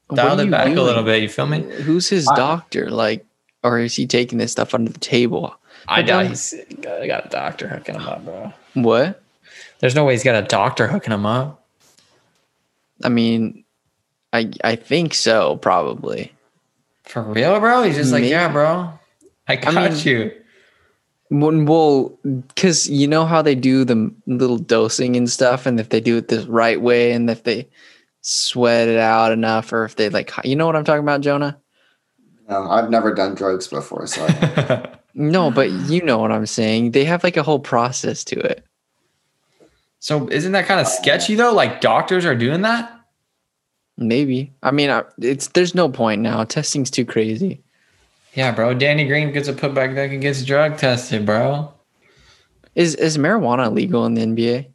What 0.06 0.16
dialed 0.16 0.38
are 0.38 0.42
it 0.42 0.46
you 0.46 0.50
back 0.52 0.68
a 0.76 0.80
little 0.80 1.02
bit. 1.02 1.20
You 1.22 1.28
feel 1.28 1.46
me? 1.46 1.62
Who's 1.62 2.08
his 2.08 2.28
I- 2.28 2.36
doctor? 2.36 2.90
Like, 2.90 3.26
or 3.64 3.80
is 3.80 3.96
he 3.96 4.06
taking 4.06 4.38
this 4.38 4.52
stuff 4.52 4.72
under 4.74 4.92
the 4.92 5.00
table? 5.00 5.54
I 5.88 6.02
But 6.02 6.06
doubt 6.06 6.26
he's 6.28 6.54
got, 6.80 7.06
got 7.06 7.26
a 7.26 7.28
doctor 7.28 7.66
hooking 7.68 7.96
him 7.96 8.02
up, 8.06 8.24
bro. 8.24 8.52
What? 8.74 9.20
There's 9.80 9.94
no 9.96 10.04
way 10.04 10.12
he's 10.12 10.22
got 10.24 10.42
a 10.42 10.46
doctor 10.46 10.86
hooking 10.86 11.12
him 11.12 11.26
up. 11.26 11.57
I 13.04 13.08
mean, 13.08 13.64
I 14.32 14.52
I 14.64 14.76
think 14.76 15.14
so, 15.14 15.56
probably. 15.56 16.32
For 17.04 17.22
real, 17.22 17.58
bro? 17.60 17.82
He's 17.82 17.96
just 17.96 18.12
like, 18.12 18.24
yeah, 18.24 18.48
bro. 18.48 18.92
I 19.46 19.56
got 19.56 19.74
mean- 19.74 19.98
you. 19.98 20.32
When, 21.30 21.66
well, 21.66 22.18
because 22.24 22.88
you 22.88 23.06
know 23.06 23.26
how 23.26 23.42
they 23.42 23.54
do 23.54 23.84
the 23.84 24.10
little 24.26 24.56
dosing 24.56 25.14
and 25.14 25.28
stuff, 25.28 25.66
and 25.66 25.78
if 25.78 25.90
they 25.90 26.00
do 26.00 26.16
it 26.16 26.28
the 26.28 26.46
right 26.48 26.80
way, 26.80 27.12
and 27.12 27.28
if 27.28 27.44
they 27.44 27.68
sweat 28.22 28.88
it 28.88 28.98
out 28.98 29.30
enough, 29.30 29.70
or 29.70 29.84
if 29.84 29.96
they 29.96 30.08
like, 30.08 30.32
you 30.44 30.56
know 30.56 30.64
what 30.64 30.74
I'm 30.74 30.84
talking 30.84 31.02
about, 31.02 31.20
Jonah? 31.20 31.58
No, 32.48 32.70
I've 32.70 32.88
never 32.88 33.12
done 33.12 33.34
drugs 33.34 33.66
before, 33.66 34.06
so 34.06 34.24
I, 34.26 34.88
No, 35.14 35.50
but 35.50 35.70
you 35.70 36.00
know 36.02 36.18
what 36.18 36.32
I'm 36.32 36.46
saying. 36.46 36.92
They 36.92 37.04
have 37.04 37.24
like 37.24 37.36
a 37.36 37.42
whole 37.42 37.58
process 37.58 38.24
to 38.24 38.38
it. 38.38 38.64
So 40.00 40.28
isn't 40.28 40.52
that 40.52 40.66
kind 40.66 40.80
of 40.80 40.86
sketchy 40.86 41.34
though? 41.34 41.52
Like 41.52 41.80
doctors 41.80 42.24
are 42.24 42.34
doing 42.34 42.62
that? 42.62 42.92
Maybe. 43.96 44.52
I 44.62 44.70
mean, 44.70 45.02
it's 45.20 45.48
there's 45.48 45.74
no 45.74 45.88
point 45.88 46.22
now. 46.22 46.44
Testing's 46.44 46.90
too 46.90 47.04
crazy. 47.04 47.62
Yeah, 48.34 48.52
bro. 48.52 48.74
Danny 48.74 49.06
Green 49.06 49.32
gets 49.32 49.48
a 49.48 49.52
putback 49.52 49.94
deck 49.94 50.12
and 50.12 50.22
gets 50.22 50.44
drug 50.44 50.78
tested, 50.78 51.26
bro. 51.26 51.72
Is 52.74 52.94
is 52.94 53.18
marijuana 53.18 53.72
legal 53.72 54.06
in 54.06 54.14
the 54.14 54.22
NBA? 54.22 54.66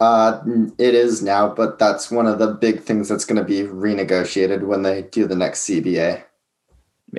uh, 0.00 0.40
it 0.78 0.94
is 0.94 1.22
now. 1.22 1.48
But 1.48 1.78
that's 1.78 2.10
one 2.10 2.26
of 2.26 2.38
the 2.38 2.48
big 2.48 2.82
things 2.82 3.08
that's 3.08 3.24
going 3.24 3.38
to 3.38 3.44
be 3.44 3.62
renegotiated 3.62 4.62
when 4.62 4.82
they 4.82 5.02
do 5.02 5.26
the 5.26 5.36
next 5.36 5.68
CBA. 5.68 6.22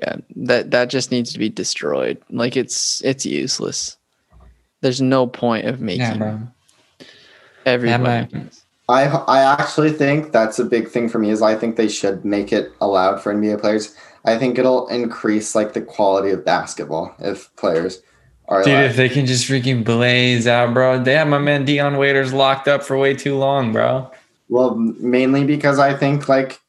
Yeah, 0.02 0.16
that 0.36 0.72
that 0.72 0.90
just 0.90 1.12
needs 1.12 1.34
to 1.34 1.40
be 1.40 1.50
destroyed. 1.50 2.22
Like 2.30 2.56
it's 2.56 3.04
it's 3.04 3.26
useless. 3.26 3.98
There's 4.82 5.02
no 5.02 5.28
point 5.28 5.68
of 5.68 5.82
making. 5.82 6.02
Yeah, 6.02 6.18
bro. 6.18 6.40
Everybody. 7.70 8.28
I 8.90 9.04
I 9.06 9.42
actually 9.42 9.92
think 9.92 10.32
that's 10.32 10.58
a 10.60 10.66
big 10.66 10.88
thing 10.90 11.10
for 11.10 11.20
me 11.20 11.30
is 11.30 11.42
I 11.42 11.56
think 11.56 11.76
they 11.76 11.88
should 11.90 12.26
make 12.26 12.52
it 12.52 12.72
allowed 12.82 13.22
for 13.22 13.34
NBA 13.34 13.62
players. 13.62 13.96
I 14.26 14.38
think 14.38 14.58
it'll 14.58 14.88
increase 14.88 15.56
like 15.56 15.74
the 15.74 15.82
quality 15.82 16.32
of 16.32 16.44
basketball 16.44 17.14
if 17.20 17.56
players 17.56 18.02
are 18.48 18.64
Dude, 18.64 18.74
allowed. 18.74 18.84
if 18.86 18.96
they 18.96 19.10
can 19.10 19.26
just 19.26 19.48
freaking 19.48 19.84
blaze 19.86 20.48
out, 20.48 20.74
bro. 20.74 21.02
They 21.02 21.14
have 21.14 21.28
my 21.28 21.38
man 21.38 21.66
Dion 21.66 21.98
Waiters 21.98 22.34
locked 22.34 22.68
up 22.68 22.84
for 22.84 22.98
way 22.98 23.14
too 23.14 23.38
long, 23.38 23.72
bro. 23.72 24.10
well, 24.50 24.76
mainly 24.76 25.46
because 25.46 25.78
I 25.80 25.94
think 25.94 26.28
like 26.28 26.60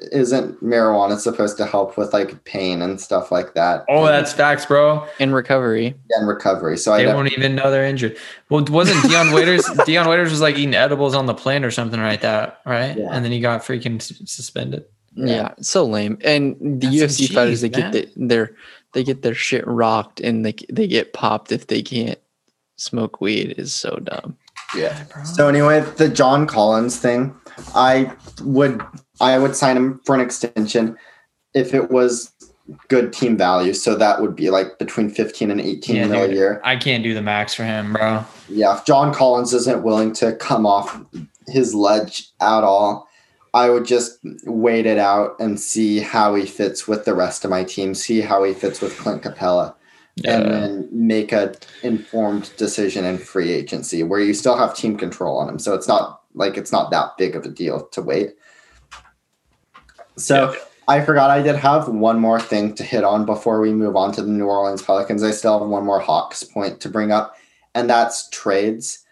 isn't 0.00 0.62
marijuana 0.62 1.18
supposed 1.18 1.56
to 1.56 1.66
help 1.66 1.96
with 1.98 2.12
like 2.12 2.44
pain 2.44 2.82
and 2.82 3.00
stuff 3.00 3.32
like 3.32 3.54
that? 3.54 3.84
Oh, 3.88 4.06
that's 4.06 4.32
facts, 4.32 4.64
bro. 4.66 5.06
In 5.18 5.32
recovery. 5.32 5.94
and 6.10 6.28
recovery. 6.28 6.76
So 6.78 6.92
I 6.92 6.98
They 6.98 7.04
def- 7.06 7.14
won't 7.16 7.32
even 7.32 7.54
know 7.56 7.70
they're 7.70 7.84
injured. 7.84 8.16
Well, 8.48 8.64
wasn't 8.68 9.02
Dion 9.08 9.32
Waiters? 9.32 9.66
Dion 9.86 10.06
Waiters 10.08 10.30
was 10.30 10.40
like 10.40 10.56
eating 10.56 10.74
edibles 10.74 11.14
on 11.14 11.26
the 11.26 11.34
plane 11.34 11.64
or 11.64 11.70
something 11.72 12.00
like 12.00 12.20
that, 12.20 12.60
right? 12.64 12.96
Yeah. 12.96 13.08
And 13.10 13.24
then 13.24 13.32
he 13.32 13.40
got 13.40 13.62
freaking 13.62 14.00
suspended. 14.28 14.84
Yeah. 15.14 15.54
so 15.60 15.84
lame. 15.84 16.18
And 16.22 16.54
the 16.80 16.86
That's 17.00 17.18
UFC 17.20 17.26
some 17.26 17.34
fighters, 17.34 17.60
they 17.60 17.68
cheese, 17.70 17.82
get 17.82 17.92
the, 17.92 18.08
their 18.26 18.56
they 18.92 19.02
get 19.02 19.22
their 19.22 19.34
shit 19.34 19.66
rocked 19.66 20.20
and 20.20 20.46
they 20.46 20.54
they 20.70 20.86
get 20.86 21.12
popped 21.12 21.50
if 21.50 21.66
they 21.66 21.82
can't 21.82 22.18
smoke 22.76 23.20
weed 23.20 23.56
is 23.58 23.74
so 23.74 23.96
dumb. 24.04 24.36
yeah. 24.76 25.02
So 25.24 25.48
anyway, 25.48 25.80
the 25.96 26.08
John 26.08 26.46
Collins 26.46 26.98
thing, 26.98 27.34
I 27.74 28.12
would 28.42 28.80
I 29.20 29.38
would 29.38 29.56
sign 29.56 29.76
him 29.76 30.00
for 30.04 30.14
an 30.14 30.20
extension 30.20 30.96
if 31.54 31.74
it 31.74 31.90
was 31.90 32.32
good 32.88 33.12
team 33.12 33.36
value. 33.36 33.72
So 33.72 33.94
that 33.96 34.20
would 34.20 34.36
be 34.36 34.50
like 34.50 34.78
between 34.78 35.10
15 35.10 35.50
and 35.50 35.60
18 35.60 35.96
Yeah, 35.96 36.06
mil 36.06 36.24
a 36.24 36.32
year. 36.32 36.60
I 36.64 36.76
can't 36.76 37.02
do 37.02 37.14
the 37.14 37.22
max 37.22 37.54
for 37.54 37.64
him, 37.64 37.92
bro. 37.94 38.24
Yeah, 38.48 38.76
if 38.76 38.84
John 38.84 39.12
Collins 39.12 39.54
isn't 39.54 39.82
willing 39.82 40.12
to 40.14 40.34
come 40.36 40.66
off 40.66 41.00
his 41.46 41.74
ledge 41.74 42.28
at 42.40 42.64
all, 42.64 43.08
I 43.54 43.70
would 43.70 43.86
just 43.86 44.18
wait 44.44 44.86
it 44.86 44.98
out 44.98 45.36
and 45.40 45.58
see 45.58 46.00
how 46.00 46.34
he 46.34 46.44
fits 46.44 46.86
with 46.86 47.04
the 47.04 47.14
rest 47.14 47.44
of 47.44 47.50
my 47.50 47.64
team, 47.64 47.94
see 47.94 48.20
how 48.20 48.44
he 48.44 48.52
fits 48.52 48.80
with 48.80 48.96
Clint 48.98 49.22
Capela, 49.22 49.74
and 50.24 50.50
then 50.50 50.88
make 50.92 51.32
a 51.32 51.54
informed 51.82 52.50
decision 52.56 53.04
in 53.04 53.18
free 53.18 53.52
agency 53.52 54.02
where 54.02 54.20
you 54.20 54.34
still 54.34 54.56
have 54.56 54.76
team 54.76 54.98
control 54.98 55.38
on 55.38 55.48
him. 55.48 55.58
So 55.58 55.74
it's 55.74 55.88
not 55.88 56.22
like 56.34 56.56
it's 56.56 56.72
not 56.72 56.90
that 56.90 57.16
big 57.16 57.34
of 57.34 57.44
a 57.44 57.48
deal 57.48 57.86
to 57.86 58.02
wait. 58.02 58.34
So 60.18 60.52
Yeah. 60.52 60.58
I 60.88 61.04
forgot 61.04 61.30
I 61.30 61.42
did 61.42 61.56
have 61.56 61.88
one 61.88 62.18
more 62.18 62.40
thing 62.40 62.74
to 62.76 62.82
hit 62.82 63.04
on 63.04 63.26
before 63.26 63.60
we 63.60 63.72
move 63.74 63.94
on 63.94 64.10
to 64.12 64.22
the 64.22 64.30
New 64.30 64.46
Orleans 64.46 64.82
Pelicans. 64.82 65.22
I 65.22 65.32
still 65.32 65.58
have 65.58 65.68
one 65.68 65.84
more 65.84 66.00
Hawks 66.00 66.42
point 66.42 66.80
to 66.80 66.88
bring 66.88 67.12
up, 67.12 67.36
and 67.74 67.90
that's 67.90 68.28
trades. 68.30 69.04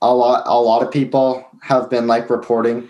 A 0.00 0.12
lot 0.12 0.42
a 0.46 0.60
lot 0.60 0.82
of 0.82 0.90
people 0.90 1.46
have 1.62 1.88
been 1.88 2.08
like 2.08 2.28
reporting 2.28 2.88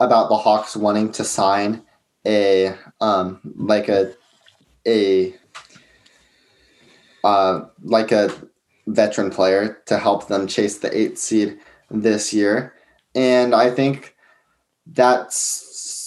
about 0.00 0.28
the 0.28 0.36
Hawks 0.36 0.76
wanting 0.76 1.10
to 1.12 1.24
sign 1.24 1.82
a 2.26 2.74
um 3.00 3.40
like 3.56 3.88
a 3.88 4.14
a 4.86 5.34
uh 7.24 7.62
like 7.82 8.12
a 8.12 8.30
veteran 8.86 9.30
player 9.30 9.78
to 9.86 9.96
help 9.96 10.28
them 10.28 10.46
chase 10.46 10.78
the 10.78 10.96
eighth 10.96 11.18
seed 11.18 11.58
this 11.90 12.34
year. 12.34 12.74
And 13.14 13.54
I 13.54 13.70
think 13.70 14.14
that 14.86 15.32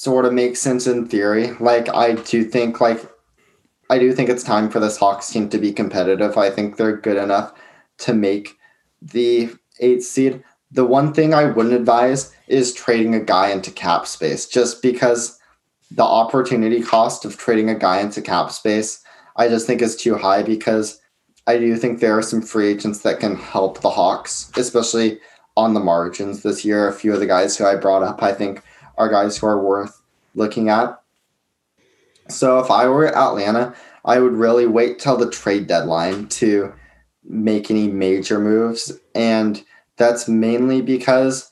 sort 0.05 0.25
of 0.25 0.33
makes 0.33 0.61
sense 0.61 0.85
in 0.85 1.07
theory. 1.07 1.51
Like 1.59 1.89
I 1.89 2.13
do 2.13 2.43
think 2.43 2.79
like 2.79 3.03
I 3.89 3.97
do 3.97 4.13
think 4.13 4.29
it's 4.29 4.43
time 4.43 4.69
for 4.69 4.79
this 4.79 4.97
Hawks 4.97 5.29
team 5.31 5.49
to 5.49 5.57
be 5.57 5.73
competitive. 5.73 6.37
I 6.37 6.51
think 6.51 6.77
they're 6.77 6.95
good 6.95 7.17
enough 7.17 7.53
to 7.99 8.13
make 8.13 8.55
the 9.01 9.49
eighth 9.79 10.05
seed. 10.05 10.43
The 10.71 10.85
one 10.85 11.11
thing 11.11 11.33
I 11.33 11.45
wouldn't 11.45 11.73
advise 11.73 12.35
is 12.47 12.71
trading 12.71 13.15
a 13.15 13.19
guy 13.19 13.49
into 13.49 13.71
cap 13.71 14.05
space 14.05 14.47
just 14.47 14.83
because 14.83 15.39
the 15.89 16.03
opportunity 16.03 16.83
cost 16.83 17.25
of 17.25 17.37
trading 17.37 17.69
a 17.69 17.75
guy 17.75 17.99
into 17.99 18.21
cap 18.21 18.51
space 18.51 19.03
I 19.35 19.47
just 19.47 19.67
think 19.67 19.81
is 19.81 19.95
too 19.95 20.15
high 20.15 20.43
because 20.43 21.01
I 21.47 21.57
do 21.57 21.75
think 21.77 21.99
there 21.99 22.17
are 22.17 22.21
some 22.21 22.41
free 22.41 22.69
agents 22.69 22.99
that 22.99 23.19
can 23.19 23.35
help 23.35 23.81
the 23.81 23.89
Hawks, 23.89 24.51
especially 24.55 25.19
on 25.57 25.73
the 25.73 25.79
margins 25.79 26.43
this 26.43 26.63
year. 26.63 26.87
A 26.87 26.93
few 26.93 27.13
of 27.13 27.19
the 27.19 27.25
guys 27.25 27.57
who 27.57 27.65
I 27.65 27.75
brought 27.75 28.03
up, 28.03 28.23
I 28.23 28.33
think, 28.33 28.61
are 28.97 29.09
guys 29.09 29.37
who 29.37 29.47
are 29.47 29.61
worth 29.61 30.01
looking 30.33 30.69
at. 30.69 31.01
So 32.29 32.59
if 32.59 32.71
I 32.71 32.87
were 32.87 33.15
Atlanta, 33.15 33.75
I 34.03 34.19
would 34.19 34.33
really 34.33 34.65
wait 34.65 34.99
till 34.99 35.17
the 35.17 35.29
trade 35.29 35.67
deadline 35.67 36.27
to 36.29 36.73
make 37.23 37.71
any 37.71 37.87
major 37.87 38.39
moves. 38.39 38.91
And 39.13 39.63
that's 39.97 40.27
mainly 40.27 40.81
because 40.81 41.51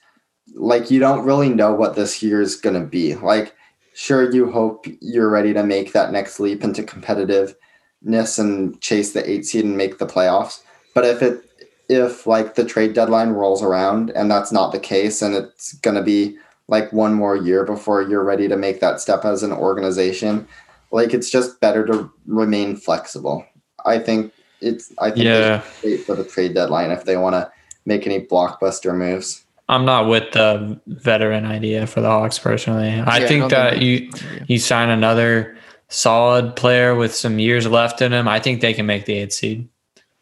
like 0.56 0.92
you 0.92 1.00
don't 1.00 1.26
really 1.26 1.50
know 1.50 1.74
what 1.74 1.96
this 1.96 2.22
year 2.22 2.42
is 2.42 2.56
going 2.56 2.80
to 2.80 2.86
be. 2.86 3.16
Like 3.16 3.56
sure 3.94 4.32
you 4.32 4.52
hope 4.52 4.86
you're 5.02 5.30
ready 5.30 5.54
to 5.54 5.64
make 5.64 5.94
that 5.94 6.12
next 6.12 6.40
leap 6.40 6.64
into 6.64 6.84
competitiveness 6.84 8.40
and 8.40 8.80
chase 8.82 9.14
the 9.14 9.28
8 9.30 9.46
seed 9.46 9.66
and 9.66 9.78
make 9.78 9.98
the 9.98 10.08
playoffs. 10.08 10.62
But 10.94 11.06
if 11.06 11.22
it 11.22 11.50
if 11.90 12.26
like 12.26 12.56
the 12.56 12.66
trade 12.66 12.94
deadline 12.94 13.30
rolls 13.30 13.62
around 13.62 14.10
and 14.12 14.32
that's 14.32 14.52
not 14.52 14.72
the 14.72 14.80
case 14.80 15.22
and 15.22 15.36
it's 15.36 15.74
going 15.74 15.96
to 15.96 16.02
be 16.02 16.38
like 16.74 16.92
one 16.92 17.14
more 17.14 17.36
year 17.36 17.64
before 17.64 18.02
you're 18.02 18.24
ready 18.24 18.48
to 18.48 18.58
make 18.58 18.80
that 18.80 19.00
step 19.00 19.24
as 19.26 19.44
an 19.44 19.52
organization, 19.52 20.48
like 20.92 21.14
it's 21.14 21.30
just 21.30 21.60
better 21.62 21.86
to 21.86 22.10
remain 22.26 22.76
flexible. 22.76 23.46
I 23.86 24.00
think 24.00 24.34
it's 24.60 24.92
I 24.98 25.12
think 25.12 25.18
they 25.18 25.24
Yeah. 25.26 25.62
should 25.62 25.84
wait 25.90 26.00
for 26.00 26.16
the 26.16 26.24
trade 26.24 26.56
deadline 26.56 26.90
if 26.90 27.06
they 27.06 27.16
want 27.16 27.36
to 27.36 27.52
make 27.86 28.08
any 28.08 28.20
blockbuster 28.26 28.96
moves. 28.98 29.44
I'm 29.70 29.86
not 29.86 30.08
with 30.10 30.32
the 30.32 30.80
veteran 30.88 31.46
idea 31.46 31.86
for 31.86 32.02
the 32.02 32.10
Hawks 32.10 32.40
personally. 32.40 32.90
I 32.90 33.20
Yeah, 33.20 33.28
think 33.28 33.42
don't 33.42 33.50
that 33.52 33.70
think 33.74 33.84
you 33.84 34.10
you 34.48 34.58
sign 34.58 34.90
another 34.90 35.56
solid 35.90 36.56
player 36.56 36.96
with 36.96 37.14
some 37.14 37.38
years 37.38 37.68
left 37.68 38.02
in 38.02 38.14
him. 38.14 38.28
I 38.28 38.40
think 38.40 38.62
they 38.62 38.74
can 38.74 38.88
make 38.88 39.06
the 39.06 39.14
eighth 39.20 39.34
seed. 39.34 39.68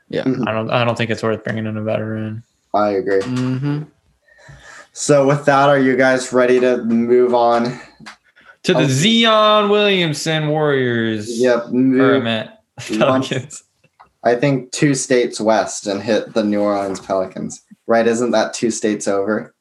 Yeah. 0.10 0.24
Mhm. 0.26 0.46
I 0.48 0.52
don't. 0.52 0.70
I 0.70 0.84
don't 0.84 0.98
think 0.98 1.12
it's 1.12 1.24
worth 1.24 1.46
bringing 1.46 1.66
in 1.66 1.78
a 1.78 1.82
veteran. 1.82 2.44
I 2.74 2.90
agree. 2.90 3.22
Mm-hmm. 3.22 3.84
So 4.94 5.26
with 5.28 5.46
that, 5.46 5.70
are 5.70 5.80
you 5.80 5.96
guys 5.96 6.34
ready 6.34 6.60
to 6.60 6.84
move 6.84 7.34
on? 7.34 7.80
To 8.64 8.74
the 8.74 8.82
Oh. 8.82 8.88
Zion 8.88 9.70
Williamson 9.70 10.50
Warriors. 10.50 11.40
Yep, 11.40 11.66
Or 11.66 11.68
I 11.68 11.72
move. 11.72 12.48
Pelicans. 12.78 13.64
I 14.24 14.36
think 14.36 14.72
two 14.72 14.94
states 14.94 15.42
west 15.42 15.88
and 15.88 16.02
hit 16.02 16.34
the 16.36 16.44
New 16.44 16.62
Orleans 16.62 17.00
Pelicans. 17.00 17.64
Right? 17.88 18.06
Isn't 18.06 18.32
that 18.32 18.54
two 18.54 18.70
states 18.72 19.08
over? 19.08 19.56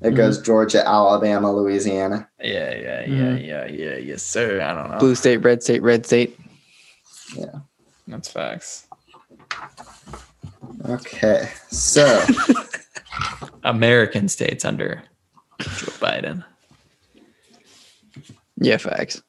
It 0.00 0.08
Mm-hmm. 0.08 0.16
goes 0.16 0.42
Georgia, 0.42 0.86
Alabama, 0.86 1.52
Louisiana. 1.54 2.28
Yeah, 2.40 2.74
yeah, 2.74 3.00
yeah, 3.06 3.06
Mhm. 3.06 3.46
yeah, 3.46 3.66
yeah. 3.66 3.96
Yes, 3.96 4.22
sir. 4.22 4.60
I 4.60 4.74
don't 4.74 4.90
know. 4.90 4.98
Blue 4.98 5.14
state, 5.14 5.38
red 5.38 5.62
state, 5.62 5.82
red 5.82 6.04
state. 6.04 6.38
Yeah, 7.36 7.46
that's 8.08 8.28
facts. 8.28 8.86
Okay, 10.88 11.48
so 11.70 12.22
American 13.62 14.28
states 14.28 14.64
under 14.64 15.02
Joe 15.60 15.92
Biden. 16.00 16.44
Yeah, 18.56 18.76
facts. 18.76 19.22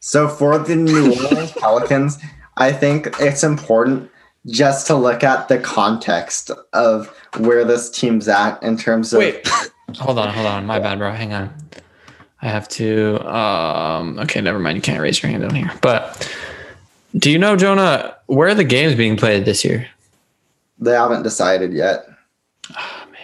so 0.00 0.28
for 0.28 0.58
the 0.58 0.76
New 0.76 1.14
Orleans 1.14 1.52
Pelicans, 1.56 2.18
I 2.56 2.72
think 2.72 3.08
it's 3.20 3.42
important 3.44 4.10
just 4.46 4.86
to 4.88 4.96
look 4.96 5.22
at 5.22 5.48
the 5.48 5.58
context 5.58 6.50
of 6.72 7.08
where 7.38 7.64
this 7.64 7.90
team's 7.90 8.28
at 8.28 8.60
in 8.62 8.76
terms 8.76 9.12
of 9.12 9.20
Wait, 9.20 9.46
hold 9.96 10.18
on, 10.18 10.32
hold 10.32 10.46
on. 10.46 10.66
My 10.66 10.78
bad, 10.78 10.98
bro. 10.98 11.12
Hang 11.12 11.32
on. 11.32 11.54
I 12.40 12.48
have 12.48 12.68
to. 12.70 13.24
Um. 13.28 14.18
Okay, 14.18 14.40
never 14.40 14.58
mind. 14.58 14.76
You 14.76 14.82
can't 14.82 15.00
raise 15.00 15.22
your 15.22 15.30
hand 15.30 15.42
down 15.42 15.54
here. 15.54 15.70
But 15.80 16.34
do 17.16 17.30
you 17.30 17.38
know, 17.38 17.56
Jonah, 17.56 18.16
where 18.26 18.48
are 18.48 18.54
the 18.54 18.64
games 18.64 18.94
being 18.94 19.16
played 19.16 19.44
this 19.44 19.64
year? 19.64 19.86
They 20.82 20.92
haven't 20.92 21.22
decided 21.22 21.72
yet. 21.72 22.04
Oh 22.76 23.04
man. 23.12 23.18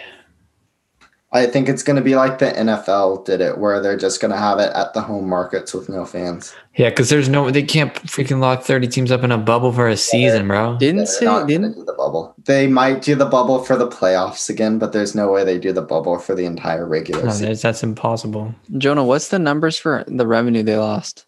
I 1.31 1.45
think 1.45 1.69
it's 1.69 1.83
going 1.83 1.97
to 1.97 2.03
be 2.03 2.17
like 2.17 2.39
the 2.39 2.47
NFL 2.53 3.27
did 3.27 3.43
it, 3.43 3.59
where 3.59 3.83
they're 3.83 3.99
just 3.99 4.19
going 4.19 4.31
to 4.31 4.39
have 4.39 4.59
it 4.59 4.73
at 4.75 4.95
the 4.95 5.03
home 5.03 5.29
markets 5.29 5.75
with 5.75 5.91
no 5.91 6.07
fans. 6.07 6.55
Yeah, 6.77 6.89
because 6.89 7.11
there's 7.11 7.29
no. 7.29 7.51
They 7.51 7.63
can't 7.65 7.93
freaking 8.07 8.41
lock 8.41 8.63
thirty 8.63 8.87
teams 8.89 9.11
up 9.13 9.23
in 9.25 9.31
a 9.31 9.37
bubble 9.37 9.71
for 9.73 9.89
a 9.89 9.97
season, 9.97 10.49
bro. 10.49 10.79
Didn't 10.79 11.07
say 11.07 11.27
not 11.27 11.41
gonna 11.41 11.47
didn't 11.49 11.73
do 11.75 11.85
the 11.85 11.93
bubble. 11.93 12.35
They 12.45 12.67
might 12.67 13.03
do 13.03 13.15
the 13.15 13.27
bubble 13.27 13.63
for 13.63 13.77
the 13.77 13.87
playoffs 13.89 14.49
again, 14.49 14.79
but 14.79 14.93
there's 14.95 15.15
no 15.15 15.31
way 15.31 15.45
they 15.45 15.59
do 15.59 15.71
the 15.73 15.83
bubble 15.83 16.19
for 16.19 16.35
the 16.35 16.47
entire 16.47 16.87
regular 16.87 17.25
No, 17.25 17.31
season. 17.31 17.47
that's, 17.49 17.61
that's 17.63 17.83
impossible. 17.83 18.55
Jonah, 18.79 19.05
what's 19.05 19.29
the 19.29 19.39
numbers 19.39 19.77
for 19.77 20.05
the 20.07 20.27
revenue 20.27 20.63
they 20.63 20.79
lost? 20.79 21.27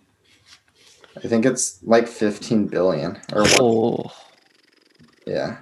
I 1.22 1.28
think 1.28 1.45
it's 1.45 1.78
like 1.83 2.09
15 2.09 2.68
billion 2.68 3.20
or 3.35 3.43
what? 3.43 3.59
Oh, 3.61 4.12
Yeah. 5.26 5.59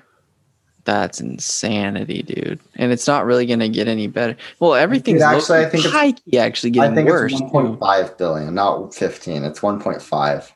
That's 0.88 1.20
insanity, 1.20 2.22
dude. 2.22 2.58
And 2.76 2.92
it's 2.92 3.06
not 3.06 3.26
really 3.26 3.44
gonna 3.44 3.68
get 3.68 3.88
any 3.88 4.06
better. 4.06 4.34
Well, 4.58 4.74
everything's 4.74 5.20
actually, 5.20 5.58
I 5.58 5.64
looking 5.64 5.70
think 5.82 5.84
it's- 5.84 5.92
high-key 6.00 6.38
actually 6.38 6.70
getting 6.70 6.92
I 6.92 6.94
think 6.94 7.08
worse. 7.10 7.32
it's 7.32 7.42
1.5 7.42 8.16
billion, 8.16 8.54
not 8.54 8.94
15. 8.94 9.44
It's 9.44 9.60
1.5. 9.60 10.50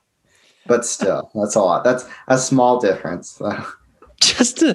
But 0.66 0.86
still, 0.86 1.30
that's 1.34 1.54
a 1.54 1.60
lot. 1.60 1.84
That's 1.84 2.06
a 2.28 2.38
small 2.38 2.80
difference. 2.80 3.40
Just 4.20 4.62
a 4.62 4.74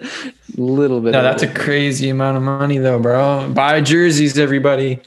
little 0.58 1.01
bit. 1.01 1.14
No, 1.14 1.24
that's 1.24 1.41
a 1.41 1.51
crazy 1.51 2.10
amount 2.10 2.38
of 2.38 2.43
money 2.43 2.78
though, 2.78 2.99
bro. 2.99 3.49
Buy 3.53 3.82
jerseys, 3.82 4.38
everybody. 4.38 4.99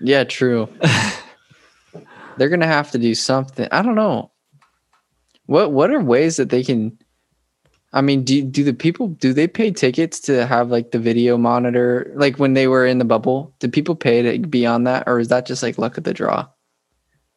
yeah, 0.00 0.22
true. 0.22 0.68
They're 2.36 2.48
gonna 2.48 2.66
have 2.66 2.90
to 2.92 2.98
do 2.98 3.14
something. 3.14 3.66
I 3.72 3.82
don't 3.82 3.94
know. 3.96 4.30
What 5.46 5.72
what 5.72 5.90
are 5.90 6.00
ways 6.00 6.36
that 6.36 6.50
they 6.50 6.62
can? 6.62 6.96
I 7.94 8.00
mean, 8.00 8.24
do 8.24 8.42
do 8.42 8.64
the 8.64 8.74
people 8.74 9.08
do 9.08 9.32
they 9.32 9.46
pay 9.46 9.70
tickets 9.70 10.18
to 10.22 10.46
have 10.46 10.68
like 10.68 10.90
the 10.90 10.98
video 10.98 11.38
monitor? 11.38 12.12
Like 12.16 12.40
when 12.40 12.54
they 12.54 12.66
were 12.66 12.84
in 12.84 12.98
the 12.98 13.04
bubble, 13.04 13.54
did 13.60 13.72
people 13.72 13.94
pay 13.94 14.20
to 14.20 14.46
be 14.46 14.66
on 14.66 14.82
that, 14.84 15.04
or 15.06 15.20
is 15.20 15.28
that 15.28 15.46
just 15.46 15.62
like 15.62 15.78
luck 15.78 15.96
of 15.96 16.02
the 16.02 16.12
draw? 16.12 16.48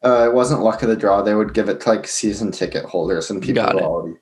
Uh, 0.03 0.27
it 0.27 0.33
wasn't 0.33 0.61
luck 0.61 0.81
of 0.81 0.89
the 0.89 0.95
draw. 0.95 1.21
They 1.21 1.35
would 1.35 1.53
give 1.53 1.69
it 1.69 1.81
to 1.81 1.89
like 1.89 2.07
season 2.07 2.51
ticket 2.51 2.85
holders 2.85 3.29
and 3.29 3.39
people 3.39 3.63
Got 3.63 3.75
it. 3.75 3.83
already. 3.83 4.17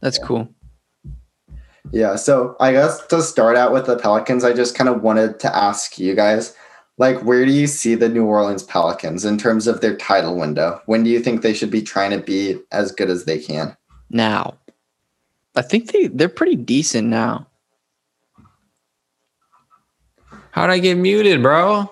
That's 0.00 0.18
cool. 0.18 0.48
Yeah. 1.92 2.16
So 2.16 2.54
I 2.60 2.72
guess 2.72 3.06
to 3.06 3.22
start 3.22 3.56
out 3.56 3.72
with 3.72 3.86
the 3.86 3.96
Pelicans, 3.96 4.44
I 4.44 4.52
just 4.52 4.74
kind 4.74 4.90
of 4.90 5.02
wanted 5.02 5.40
to 5.40 5.56
ask 5.56 5.98
you 5.98 6.14
guys, 6.14 6.54
like, 6.98 7.22
where 7.22 7.46
do 7.46 7.52
you 7.52 7.66
see 7.66 7.94
the 7.94 8.10
New 8.10 8.26
Orleans 8.26 8.64
Pelicans 8.64 9.24
in 9.24 9.38
terms 9.38 9.66
of 9.66 9.80
their 9.80 9.96
title 9.96 10.38
window? 10.38 10.82
When 10.84 11.04
do 11.04 11.10
you 11.10 11.20
think 11.20 11.40
they 11.40 11.54
should 11.54 11.70
be 11.70 11.80
trying 11.80 12.10
to 12.10 12.18
be 12.18 12.58
as 12.70 12.92
good 12.92 13.08
as 13.08 13.24
they 13.24 13.38
can? 13.38 13.74
Now, 14.10 14.57
I 15.56 15.62
think 15.62 15.90
they 15.92 16.06
they're 16.08 16.28
pretty 16.28 16.56
decent 16.56 17.08
now. 17.08 17.46
How'd 20.50 20.70
I 20.70 20.78
get 20.78 20.96
muted, 20.96 21.42
bro? 21.42 21.90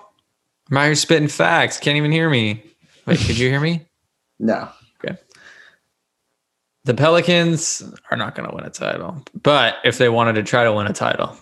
I'm 0.69 0.77
out 0.77 0.85
here 0.85 0.95
spitting 0.95 1.27
facts. 1.29 1.77
Can't 1.79 1.97
even 1.97 2.11
hear 2.11 2.29
me. 2.29 2.63
Wait, 3.05 3.19
could 3.19 3.37
you 3.37 3.49
hear 3.49 3.59
me? 3.61 3.83
No. 4.39 4.69
Okay. 5.03 5.17
The 6.85 6.93
Pelicans 6.93 7.81
are 8.11 8.17
not 8.17 8.35
going 8.35 8.47
to 8.47 8.53
win 8.55 8.65
a 8.65 8.69
title, 8.69 9.23
but 9.41 9.77
if 9.83 9.97
they 9.97 10.09
wanted 10.09 10.33
to 10.33 10.43
try 10.43 10.63
to 10.63 10.71
win 10.71 10.85
a 10.85 10.93
title, 10.93 11.35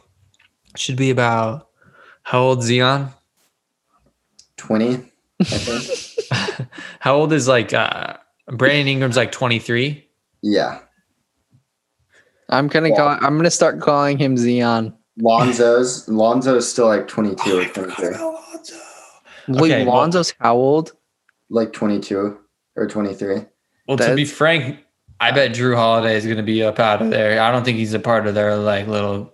it 0.74 0.80
should 0.80 0.96
be 0.96 1.10
about 1.10 1.68
how 2.24 2.40
old 2.40 2.64
Zion? 2.64 3.10
20, 4.56 4.96
I 4.96 5.44
think. 5.44 6.70
How 7.02 7.16
old 7.18 7.34
is 7.34 7.50
like 7.50 7.74
uh 7.74 8.14
Brandon 8.48 8.88
Ingram's 8.88 9.18
like 9.18 9.34
23? 9.34 10.08
yeah. 10.42 10.80
I'm 12.50 12.68
gonna 12.68 12.90
Yeah. 12.90 12.96
call. 12.96 13.08
I'm 13.22 13.38
gonna 13.38 13.50
start 13.52 13.80
calling 13.82 14.18
him 14.18 14.38
Zion. 14.38 14.94
Lonzo's 15.20 16.08
Lonzo's 16.08 16.70
still 16.70 16.88
like 16.88 17.08
22 17.08 17.58
or 17.60 17.66
23. 17.74 18.08
Wait, 19.48 19.72
Okay, 19.72 19.86
well- 19.86 19.96
Lonzo's 19.96 20.34
how 20.40 20.56
old? 20.56 20.94
Like 21.50 21.72
22 21.74 22.38
or 22.76 22.88
23. 22.88 23.36
Well, 23.88 23.98
to 23.98 24.04
That's- 24.04 24.16
be 24.16 24.26
frank, 24.26 24.80
I 25.20 25.32
bet 25.32 25.52
Jrue 25.54 25.76
Holiday 25.76 26.16
is 26.18 26.26
going 26.26 26.38
to 26.38 26.44
be 26.44 26.62
up 26.64 26.80
out 26.80 27.02
of 27.02 27.10
there. 27.12 27.40
I 27.42 27.52
don't 27.52 27.64
think 27.64 27.78
he's 27.78 27.94
a 27.94 28.00
part 28.00 28.28
of 28.28 28.34
their 28.36 28.58
like 28.58 28.88
little. 28.88 29.32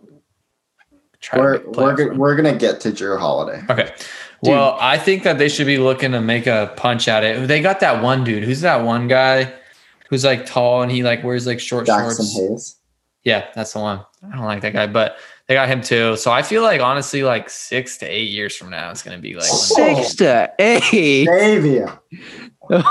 We're 1.33 1.61
we're, 1.67 1.95
go- 1.95 2.13
we're 2.15 2.35
gonna 2.35 2.55
get 2.57 2.79
to 2.81 2.89
Jrue 2.91 3.19
Holiday. 3.19 3.63
Okay. 3.69 3.93
Well, 4.43 4.75
I 4.79 4.97
think 4.97 5.21
that 5.23 5.37
they 5.37 5.49
should 5.49 5.67
be 5.67 5.77
looking 5.77 6.11
to 6.13 6.21
make 6.21 6.47
a 6.47 6.73
punch 6.75 7.07
at 7.07 7.23
it. 7.23 7.47
They 7.47 7.61
got 7.61 7.79
that 7.81 8.01
one 8.03 8.23
dude. 8.23 8.43
Who's 8.43 8.61
that 8.61 8.83
one 8.83 9.07
guy 9.07 9.53
who's 10.09 10.25
like 10.25 10.45
tall 10.47 10.81
and 10.81 10.91
he 10.91 11.03
like 11.03 11.23
wears 11.23 11.45
like 11.45 11.59
short 11.59 11.85
shorts? 11.87 12.17
Jackson 12.17 12.25
shorts? 12.25 12.39
Hayes. 12.71 12.75
Yeah, 13.23 13.47
that's 13.53 13.73
the 13.73 13.79
one. 13.79 14.03
I 14.23 14.35
don't 14.35 14.45
like 14.45 14.61
that 14.61 14.73
guy, 14.73 14.87
but 14.87 15.17
they 15.47 15.53
got 15.53 15.67
him 15.67 15.81
too. 15.81 16.15
So 16.17 16.31
I 16.31 16.41
feel 16.41 16.63
like 16.63 16.81
honestly, 16.81 17.23
like 17.23 17.49
six 17.49 17.97
to 17.99 18.05
eight 18.07 18.29
years 18.29 18.55
from 18.55 18.69
now, 18.71 18.89
it's 18.89 19.03
gonna 19.03 19.19
be 19.19 19.33
like 19.35 19.43
when- 19.43 19.95
Six 19.95 20.15
to 20.15 20.51
eight. 20.59 21.25
Davey. 21.27 21.81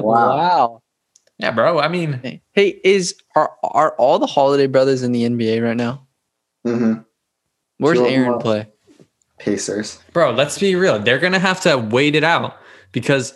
wow. 0.00 0.82
yeah, 1.38 1.50
bro. 1.50 1.78
I 1.80 1.88
mean, 1.88 2.40
Hey, 2.52 2.80
is 2.84 3.14
are 3.36 3.52
are 3.62 3.94
all 3.96 4.18
the 4.18 4.26
Holiday 4.26 4.66
brothers 4.66 5.02
in 5.02 5.12
the 5.12 5.24
NBA 5.24 5.62
right 5.62 5.76
now? 5.76 6.06
Mm-hmm. 6.66 7.00
Where's 7.78 7.98
Two 7.98 8.04
of 8.06 8.10
Aaron 8.12 8.38
play? 8.38 8.68
Pacers. 9.38 9.98
bro, 10.12 10.30
let's 10.30 10.58
be 10.58 10.74
real. 10.74 10.98
They're 10.98 11.18
gonna 11.18 11.38
have 11.38 11.60
to 11.62 11.76
wait 11.76 12.14
it 12.14 12.24
out 12.24 12.56
because, 12.92 13.34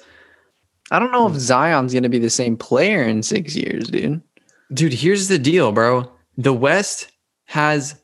I 0.91 0.99
don't 0.99 1.11
know 1.13 1.27
if 1.29 1.35
Zion's 1.35 1.93
gonna 1.93 2.09
be 2.09 2.19
the 2.21 2.31
same 2.31 2.57
player 2.57 3.03
in 3.03 3.23
six 3.23 3.57
years, 3.57 3.89
dude. 3.89 4.23
Dude, 4.73 4.93
here's 4.93 5.29
the 5.29 5.39
deal, 5.39 5.73
bro. 5.73 6.11
The 6.37 6.53
West 6.53 7.11
has 7.47 8.01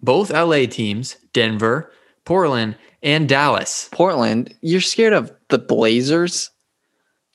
both 0.00 0.30
LA 0.30 0.66
teams, 0.66 1.16
Denver, 1.32 1.90
Portland, 2.24 2.76
and 3.02 3.28
Dallas. 3.28 3.88
Portland, 3.92 4.54
you're 4.60 4.80
scared 4.80 5.12
of 5.12 5.32
the 5.48 5.58
Blazers? 5.58 6.50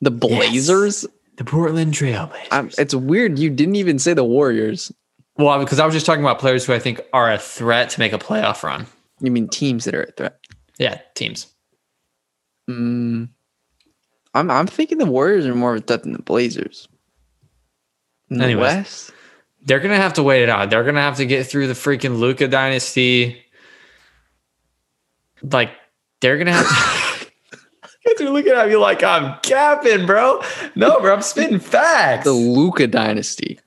The 0.01 0.11
Blazers? 0.11 1.05
The 1.37 1.45
Portland 1.45 1.93
Trailblazers. 1.93 2.79
It's 2.79 2.93
weird. 2.93 3.39
You 3.39 3.49
didn't 3.49 3.75
even 3.75 3.99
say 3.99 4.13
the 4.13 4.23
Warriors. 4.23 4.91
well, 5.37 5.59
because 5.59 5.79
I 5.79 5.85
was 5.85 5.95
just 5.95 6.05
talking 6.05 6.23
about 6.23 6.39
players 6.39 6.65
who 6.65 6.73
I 6.73 6.79
think 6.79 7.01
are 7.13 7.31
a 7.31 7.37
threat 7.37 7.89
to 7.91 7.99
make 7.99 8.13
a 8.13 8.17
playoff 8.17 8.63
run. 8.63 8.87
You 9.21 9.31
mean 9.31 9.47
teams 9.47 9.85
that 9.85 9.95
are 9.95 10.03
a 10.03 10.11
threat? 10.11 10.39
Yeah, 10.77 10.99
teams. 11.15 11.47
Mm, 12.69 13.29
I'm 14.33 14.51
I'm 14.51 14.67
thinking 14.67 14.97
the 14.97 15.05
Warriors 15.05 15.45
are 15.45 15.55
more 15.55 15.75
of 15.75 15.81
a 15.81 15.85
threat 15.85 16.03
than 16.03 16.13
the 16.13 16.21
Blazers. 16.21 16.87
In 18.29 18.37
the 18.37 18.43
Anyways. 18.45 18.61
West, 18.75 19.11
They're 19.65 19.79
gonna 19.79 19.95
have 19.97 20.13
to 20.13 20.23
wait 20.23 20.43
it 20.43 20.49
out. 20.49 20.69
They're 20.69 20.83
gonna 20.83 21.01
have 21.01 21.17
to 21.17 21.25
get 21.25 21.45
through 21.47 21.67
the 21.67 21.73
freaking 21.73 22.19
Luka 22.19 22.47
dynasty. 22.47 23.41
Like 25.41 25.71
they're 26.21 26.37
gonna 26.37 26.51
have. 26.53 26.67
to 26.67 27.29
You're 28.23 28.31
looking 28.31 28.51
at 28.53 28.67
me 28.67 28.75
like 28.75 29.03
I'm 29.03 29.39
capping, 29.43 30.05
bro. 30.05 30.41
No, 30.75 30.99
bro, 30.99 31.13
I'm 31.13 31.21
spitting 31.21 31.59
facts. 31.59 32.25
the 32.25 32.33
Luka 32.33 32.87
dynasty. 32.87 33.59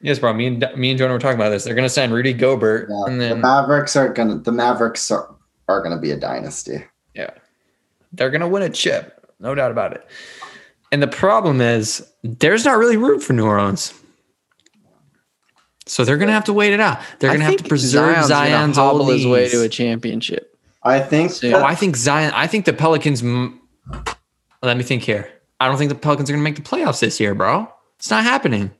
yes, 0.00 0.18
bro. 0.18 0.32
Me 0.32 0.46
and 0.46 0.64
me 0.76 0.90
and 0.90 0.98
Jonah 0.98 1.12
were 1.12 1.18
talking 1.18 1.38
about 1.38 1.50
this. 1.50 1.64
They're 1.64 1.74
gonna 1.74 1.88
sign 1.88 2.10
Rudy 2.10 2.32
Gobert, 2.32 2.88
Yeah. 2.90 3.04
and 3.12 3.20
the 3.20 3.28
then 3.28 3.40
Mavericks 3.40 3.94
are 3.96 4.08
gonna 4.12 4.38
the 4.38 4.52
Mavericks 4.52 5.10
are, 5.10 5.34
are 5.68 5.82
gonna 5.82 5.98
be 6.00 6.10
a 6.10 6.16
dynasty. 6.16 6.84
Yeah, 7.14 7.30
they're 8.12 8.30
gonna 8.30 8.48
win 8.48 8.62
a 8.62 8.70
chip, 8.70 9.26
no 9.40 9.54
doubt 9.54 9.70
about 9.72 9.92
it. 9.92 10.06
And 10.92 11.02
the 11.02 11.08
problem 11.08 11.60
is, 11.60 12.06
there's 12.22 12.64
not 12.64 12.78
really 12.78 12.96
room 12.96 13.20
for 13.20 13.32
New 13.32 13.44
Orleans. 13.46 13.92
So 15.86 16.04
they're 16.04 16.16
gonna 16.16 16.32
have 16.32 16.44
to 16.44 16.52
wait 16.52 16.72
it 16.72 16.80
out. 16.80 16.98
They're 17.18 17.30
gonna 17.32 17.44
have 17.44 17.56
to 17.56 17.64
preserve 17.64 18.14
Zion's 18.24 18.28
gonna 18.28 18.46
Zion's 18.48 18.76
hobble 18.76 19.06
his 19.08 19.26
way 19.26 19.48
to 19.48 19.62
a 19.62 19.68
championship. 19.68 20.52
I 20.82 21.00
think 21.00 21.30
So- 21.32 21.52
Oh, 21.60 21.64
I 21.64 21.74
think 21.74 21.96
Zion. 21.96 22.32
I 22.34 22.46
think 22.46 22.64
the 22.64 22.72
Pelicans. 22.72 23.22
m- 23.22 23.60
Let 24.62 24.76
me 24.76 24.82
think 24.82 25.02
here. 25.02 25.28
I 25.60 25.68
don't 25.68 25.76
think 25.76 25.90
the 25.90 25.94
Pelicans 25.94 26.28
are 26.28 26.32
going 26.32 26.44
to 26.44 26.50
make 26.50 26.56
the 26.56 26.62
playoffs 26.62 27.00
this 27.00 27.18
year, 27.20 27.34
bro. 27.34 27.68
It's 27.98 28.10
not 28.10 28.24
happening. 28.24 28.72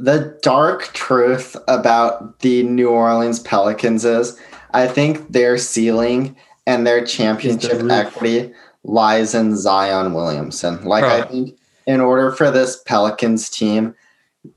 the 0.00 0.38
dark 0.42 0.92
truth 0.94 1.56
about 1.66 2.38
the 2.40 2.62
New 2.62 2.88
Orleans 2.88 3.40
Pelicans 3.40 4.04
is 4.04 4.38
I 4.72 4.86
think 4.86 5.32
their 5.32 5.58
ceiling 5.58 6.36
and 6.68 6.86
their 6.86 7.04
championship 7.04 7.82
roof. 7.82 7.90
equity 7.90 8.52
lies 8.88 9.34
in 9.34 9.56
Zion 9.56 10.14
Williamson. 10.14 10.84
Like 10.84 11.04
I 11.04 11.22
think 11.22 11.58
in 11.86 12.00
order 12.00 12.32
for 12.32 12.50
this 12.50 12.82
Pelicans 12.84 13.48
team 13.48 13.94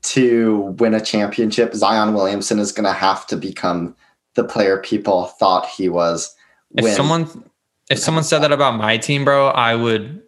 to 0.02 0.74
win 0.78 0.94
a 0.94 1.00
championship, 1.00 1.74
Zion 1.74 2.14
Williamson 2.14 2.58
is 2.58 2.72
going 2.72 2.84
to 2.84 2.92
have 2.92 3.26
to 3.28 3.36
become 3.36 3.94
the 4.34 4.44
player 4.44 4.78
people 4.78 5.26
thought 5.26 5.66
he 5.66 5.88
was. 5.88 6.34
If 6.74 6.84
when- 6.84 6.94
someone, 6.94 7.44
if 7.90 7.98
someone 7.98 8.24
said 8.24 8.40
that 8.40 8.52
about 8.52 8.76
my 8.76 8.96
team, 8.96 9.24
bro, 9.24 9.48
I 9.48 9.74
would 9.74 10.22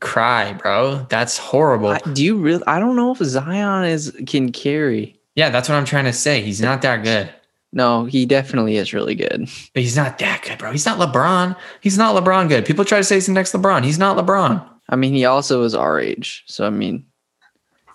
cry, 0.00 0.52
bro. 0.52 1.06
That's 1.08 1.38
horrible. 1.38 1.88
I, 1.88 1.98
do 2.12 2.22
you 2.22 2.36
really? 2.36 2.62
I 2.66 2.78
don't 2.78 2.96
know 2.96 3.12
if 3.12 3.18
Zion 3.18 3.84
is 3.86 4.14
can 4.26 4.52
carry. 4.52 5.18
yeah, 5.34 5.48
that's 5.48 5.68
what 5.68 5.76
I'm 5.76 5.86
trying 5.86 6.04
to 6.04 6.12
say. 6.12 6.42
He's 6.42 6.60
not 6.60 6.82
that 6.82 7.02
good. 7.02 7.32
No, 7.74 8.04
he 8.04 8.24
definitely 8.24 8.76
is 8.76 8.94
really 8.94 9.16
good. 9.16 9.48
But 9.74 9.82
he's 9.82 9.96
not 9.96 10.18
that 10.18 10.42
good, 10.42 10.58
bro. 10.58 10.70
He's 10.70 10.86
not 10.86 10.98
LeBron. 11.00 11.56
He's 11.80 11.98
not 11.98 12.14
LeBron 12.14 12.48
good. 12.48 12.64
People 12.64 12.84
try 12.84 12.98
to 12.98 13.04
say 13.04 13.16
he's 13.16 13.26
the 13.26 13.32
next 13.32 13.52
LeBron. 13.52 13.82
He's 13.84 13.98
not 13.98 14.16
LeBron. 14.16 14.64
I 14.88 14.94
mean, 14.96 15.12
he 15.12 15.24
also 15.24 15.64
is 15.64 15.74
our 15.74 15.98
age, 15.98 16.44
so 16.46 16.64
I 16.66 16.70
mean, 16.70 17.04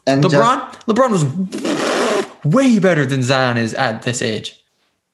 and 0.05 0.21
just- 0.21 0.35
LeBron, 0.35 0.85
LeBron 0.85 1.11
was 1.11 2.43
way 2.43 2.77
better 2.79 3.05
than 3.05 3.23
Zion 3.23 3.57
is 3.57 3.73
at 3.73 4.01
this 4.03 4.21
age. 4.21 4.61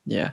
yeah. 0.05 0.32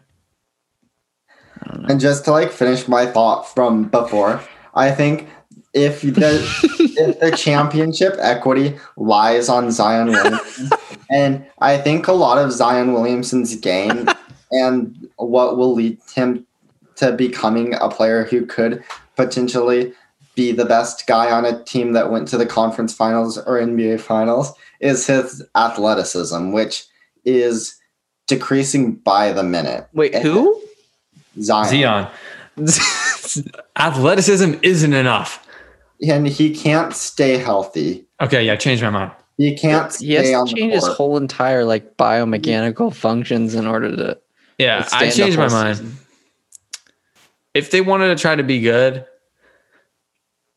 I 1.65 1.69
don't 1.69 1.83
know. 1.83 1.89
And 1.91 2.01
just 2.01 2.25
to 2.25 2.33
like 2.33 2.51
finish 2.51 2.89
my 2.89 3.07
thought 3.07 3.43
from 3.55 3.85
before, 3.85 4.43
I 4.75 4.91
think 4.91 5.29
if 5.75 6.01
the 6.03 6.43
if 6.99 7.21
the 7.21 7.31
championship 7.37 8.17
equity 8.19 8.77
lies 8.97 9.49
on 9.49 9.71
Zion 9.71 10.09
Williamson, 10.09 10.71
and 11.11 11.47
I 11.61 11.77
think 11.79 12.09
a 12.09 12.13
lot 12.13 12.39
of 12.39 12.51
Zion 12.53 12.93
Williamson's 12.93 13.55
game 13.57 14.09
and 14.53 15.09
what 15.17 15.57
will 15.57 15.75
lead 15.75 15.99
him 16.15 16.47
to 16.97 17.13
becoming 17.13 17.75
a 17.75 17.89
player 17.89 18.25
who 18.25 18.47
could 18.47 18.85
potentially 19.17 19.93
be 20.35 20.53
the 20.53 20.65
best 20.65 21.07
guy 21.07 21.31
on 21.31 21.45
a 21.45 21.63
team 21.65 21.93
that 21.93 22.11
went 22.11 22.29
to 22.29 22.39
the 22.39 22.47
conference 22.47 22.95
finals 22.95 23.39
or 23.39 23.61
NBA 23.61 24.01
finals 24.01 24.53
is 24.81 25.07
his 25.07 25.43
athleticism, 25.55 26.53
which 26.53 26.85
is 27.25 27.79
decreasing 28.27 28.95
by 28.95 29.33
the 29.33 29.43
minute. 29.43 29.87
Wait, 29.93 30.15
who? 30.17 30.61
Zion. 31.41 31.69
Zion. 31.69 32.09
Athleticism 33.77 34.55
isn't 34.63 34.93
enough. 34.93 35.47
and 36.07 36.27
he 36.27 36.55
can't 36.55 36.95
stay 36.95 37.39
healthy. 37.39 38.05
Okay, 38.21 38.45
yeah, 38.45 38.57
change 38.57 38.83
my 38.83 38.91
mind. 38.91 39.13
He 39.39 39.57
can't 39.57 39.95
He 39.95 40.13
has 40.15 40.29
to 40.29 40.35
on 40.35 40.47
change 40.47 40.75
his 40.75 40.87
whole 40.87 41.17
entire 41.17 41.65
like 41.65 41.97
biomechanical 41.97 42.95
functions 42.95 43.55
in 43.55 43.67
order 43.67 43.97
to. 43.97 44.19
Yeah, 44.63 44.89
I 44.93 45.11
changed 45.11 45.39
my 45.39 45.49
mind. 45.49 45.79
season. 45.79 45.97
If 47.55 47.71
they 47.71 47.81
wanted 47.81 48.17
to 48.17 48.21
try 48.21 48.35
to 48.35 48.43
be 48.43 48.61
good, 48.61 49.05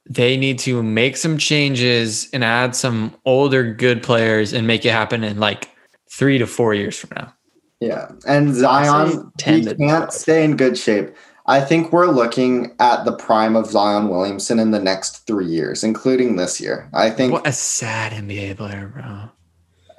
they 0.08 0.38
need 0.38 0.60
to 0.60 0.84
make 0.84 1.18
some 1.18 1.38
changes 1.38 2.30
and 2.32 2.43
add 2.43 2.76
some 2.76 3.16
older 3.26 3.74
good 3.74 4.03
players 4.03 4.53
and 4.53 4.68
make 4.68 4.86
it 4.86 4.91
happen 4.91 5.24
in 5.24 5.39
like 5.39 5.70
three 6.10 6.38
to 6.38 6.45
four 6.45 6.74
years 6.74 6.97
from 6.97 7.12
now. 7.16 7.34
Yeah, 7.80 8.12
and 8.28 8.53
Zion 8.53 9.32
he 9.38 9.64
can't 9.66 9.78
12. 9.78 10.14
stay 10.14 10.43
in 10.43 10.56
good 10.56 10.78
shape. 10.78 11.14
I 11.47 11.62
think 11.62 11.91
we're 11.91 12.08
looking 12.08 12.76
at 12.80 13.06
the 13.06 13.12
prime 13.12 13.56
of 13.56 13.68
Zion 13.68 14.10
Williamson 14.10 14.58
in 14.60 14.72
the 14.72 14.80
next 14.80 15.28
three 15.28 15.45
years, 15.45 15.84
including 15.84 16.38
this 16.38 16.62
year. 16.62 16.89
I 16.93 17.10
think. 17.10 17.34
What 17.34 17.47
a 17.47 17.51
sad 17.51 18.14
NBA 18.14 18.58
player, 18.58 18.88
bro. 18.88 19.30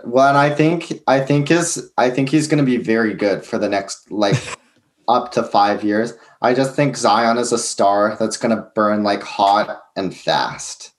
Well, 0.06 0.28
and 0.28 0.38
I 0.38 0.50
think 0.50 1.02
I 1.08 1.18
think 1.18 1.48
his 1.48 1.90
I 1.98 2.10
think 2.10 2.28
he's 2.28 2.46
going 2.46 2.64
to 2.64 2.70
be 2.70 2.76
very 2.76 3.12
good 3.12 3.44
for 3.44 3.58
the 3.58 3.68
next 3.68 4.08
like 4.12 4.36
up 5.08 5.32
to 5.32 5.42
five 5.42 5.82
years. 5.82 6.14
I 6.40 6.54
just 6.54 6.76
think 6.76 6.96
Zion 6.96 7.38
is 7.38 7.50
a 7.50 7.58
star 7.58 8.16
that's 8.18 8.36
going 8.36 8.56
to 8.56 8.70
burn 8.76 9.02
like 9.02 9.24
hot 9.24 9.82
and 9.96 10.16
fast, 10.16 10.92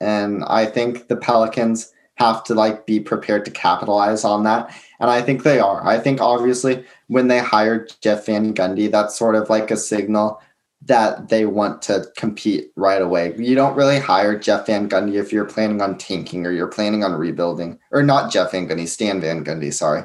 and 0.00 0.44
I 0.46 0.64
think 0.64 1.08
the 1.08 1.16
Pelicans 1.16 1.92
have 2.14 2.42
to 2.44 2.54
like 2.54 2.86
be 2.86 3.00
prepared 3.00 3.44
to 3.44 3.50
capitalize 3.50 4.24
on 4.24 4.44
that, 4.44 4.74
and 4.98 5.10
I 5.10 5.20
think 5.20 5.42
they 5.42 5.60
are. 5.60 5.86
I 5.86 5.98
think 5.98 6.18
obviously 6.18 6.86
when 7.08 7.28
they 7.28 7.40
hired 7.40 7.92
Jeff 8.00 8.24
Van 8.24 8.54
Gundy, 8.54 8.90
that's 8.90 9.18
sort 9.18 9.34
of 9.34 9.50
like 9.50 9.70
a 9.70 9.76
signal 9.76 10.40
that 10.86 11.28
they 11.28 11.46
want 11.46 11.82
to 11.82 12.06
compete 12.16 12.70
right 12.76 13.02
away. 13.02 13.34
You 13.36 13.54
don't 13.54 13.76
really 13.76 13.98
hire 13.98 14.38
Jeff 14.38 14.66
Van 14.66 14.88
Gundy 14.88 15.14
if 15.14 15.32
you're 15.32 15.44
planning 15.44 15.82
on 15.82 15.98
tanking 15.98 16.46
or 16.46 16.52
you're 16.52 16.68
planning 16.68 17.02
on 17.02 17.12
rebuilding, 17.12 17.78
or 17.90 18.02
not 18.02 18.32
Jeff 18.32 18.52
Van 18.52 18.68
Gundy, 18.68 18.86
Stan 18.86 19.20
Van 19.20 19.44
Gundy. 19.44 19.72
Sorry, 19.72 20.02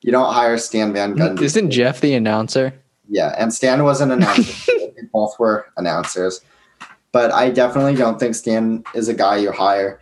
you 0.00 0.10
don't 0.10 0.32
hire 0.32 0.58
Stan 0.58 0.92
Van 0.92 1.14
Gundy. 1.14 1.42
Isn't 1.42 1.70
Jeff 1.70 2.00
the 2.00 2.14
announcer? 2.14 2.72
Yeah, 3.08 3.34
and 3.38 3.52
Stan 3.52 3.84
was 3.84 4.00
an 4.00 4.10
announcer. 4.10 4.72
they 4.76 5.02
both 5.12 5.38
were 5.38 5.66
announcers, 5.76 6.40
but 7.12 7.30
I 7.30 7.50
definitely 7.50 7.94
don't 7.94 8.18
think 8.18 8.34
Stan 8.34 8.84
is 8.94 9.08
a 9.08 9.14
guy 9.14 9.36
you 9.36 9.52
hire 9.52 10.00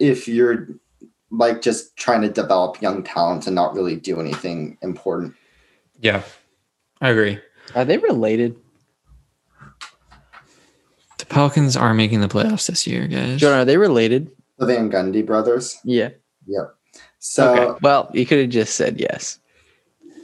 if 0.00 0.26
you're 0.26 0.68
like 1.30 1.62
just 1.62 1.96
trying 1.96 2.22
to 2.22 2.28
develop 2.28 2.80
young 2.80 3.02
talent 3.02 3.46
and 3.46 3.54
not 3.54 3.74
really 3.74 3.96
do 3.96 4.20
anything 4.20 4.78
important. 4.82 5.34
Yeah, 6.00 6.22
I 7.00 7.10
agree. 7.10 7.38
Are 7.74 7.84
they 7.84 7.98
related? 7.98 8.56
The 11.28 11.34
Pelicans 11.34 11.76
are 11.76 11.94
making 11.94 12.20
the 12.20 12.28
playoffs 12.28 12.66
this 12.66 12.86
year, 12.86 13.06
guys. 13.06 13.40
Jordan, 13.40 13.60
are 13.60 13.64
they 13.64 13.76
related? 13.76 14.30
The 14.58 14.66
Van 14.66 14.90
Gundy 14.90 15.24
brothers. 15.24 15.78
Yeah. 15.84 16.10
Yep. 16.46 16.74
So 17.18 17.54
okay. 17.54 17.78
Well, 17.82 18.10
you 18.14 18.24
could 18.24 18.38
have 18.38 18.50
just 18.50 18.76
said 18.76 18.98
yes. 18.98 19.38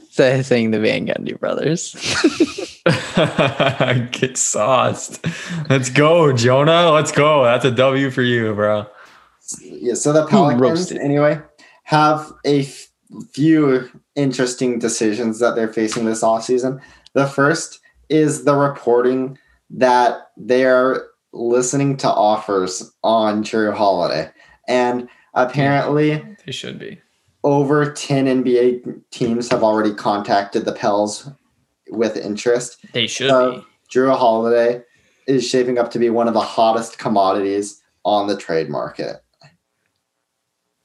So 0.09 0.41
saying 0.41 0.71
the 0.71 0.79
Van 0.79 1.05
Gundy 1.05 1.39
brothers. 1.39 1.93
Get 4.11 4.37
sauced. 4.37 5.25
Let's 5.69 5.89
go, 5.89 6.33
Jonah. 6.33 6.91
Let's 6.91 7.11
go. 7.11 7.43
That's 7.43 7.65
a 7.65 7.71
W 7.71 8.11
for 8.11 8.21
you, 8.21 8.53
bro. 8.55 8.87
yeah, 9.61 9.93
so 9.93 10.11
the 10.11 10.25
Pelicans 10.25 10.61
roasted. 10.61 10.97
anyway 10.97 11.39
have 11.85 12.33
a 12.45 12.61
f- 12.61 12.87
few 13.31 13.89
interesting 14.15 14.79
decisions 14.79 15.39
that 15.39 15.55
they're 15.55 15.71
facing 15.71 16.05
this 16.05 16.23
offseason. 16.23 16.81
The 17.13 17.27
first 17.27 17.79
is 18.09 18.43
the 18.43 18.55
reporting 18.55 19.37
that 19.75 20.31
they're 20.37 21.07
listening 21.33 21.97
to 21.97 22.07
offers 22.09 22.91
on 23.03 23.43
Jrue 23.43 23.73
Holiday. 23.75 24.29
And 24.67 25.07
apparently 25.33 26.23
They 26.45 26.51
should 26.51 26.79
be. 26.79 27.01
over 27.43 27.91
10 27.91 28.43
NBA 28.43 29.01
teams 29.11 29.49
have 29.51 29.63
already 29.63 29.93
contacted 29.93 30.65
the 30.65 30.71
Pels 30.71 31.29
with 31.89 32.15
interest. 32.17 32.77
They 32.93 33.05
should 33.07 33.29
Uh, 33.29 33.51
be. 33.51 33.63
Jrue 33.91 34.17
Holiday 34.17 34.81
is 35.27 35.47
shaping 35.47 35.77
up 35.77 35.91
to 35.91 35.99
be 35.99 36.09
one 36.09 36.27
of 36.27 36.33
the 36.33 36.39
hottest 36.41 36.97
commodities 36.97 37.81
on 38.03 38.27
the 38.27 38.37
trade 38.37 38.69
market. 38.69 39.17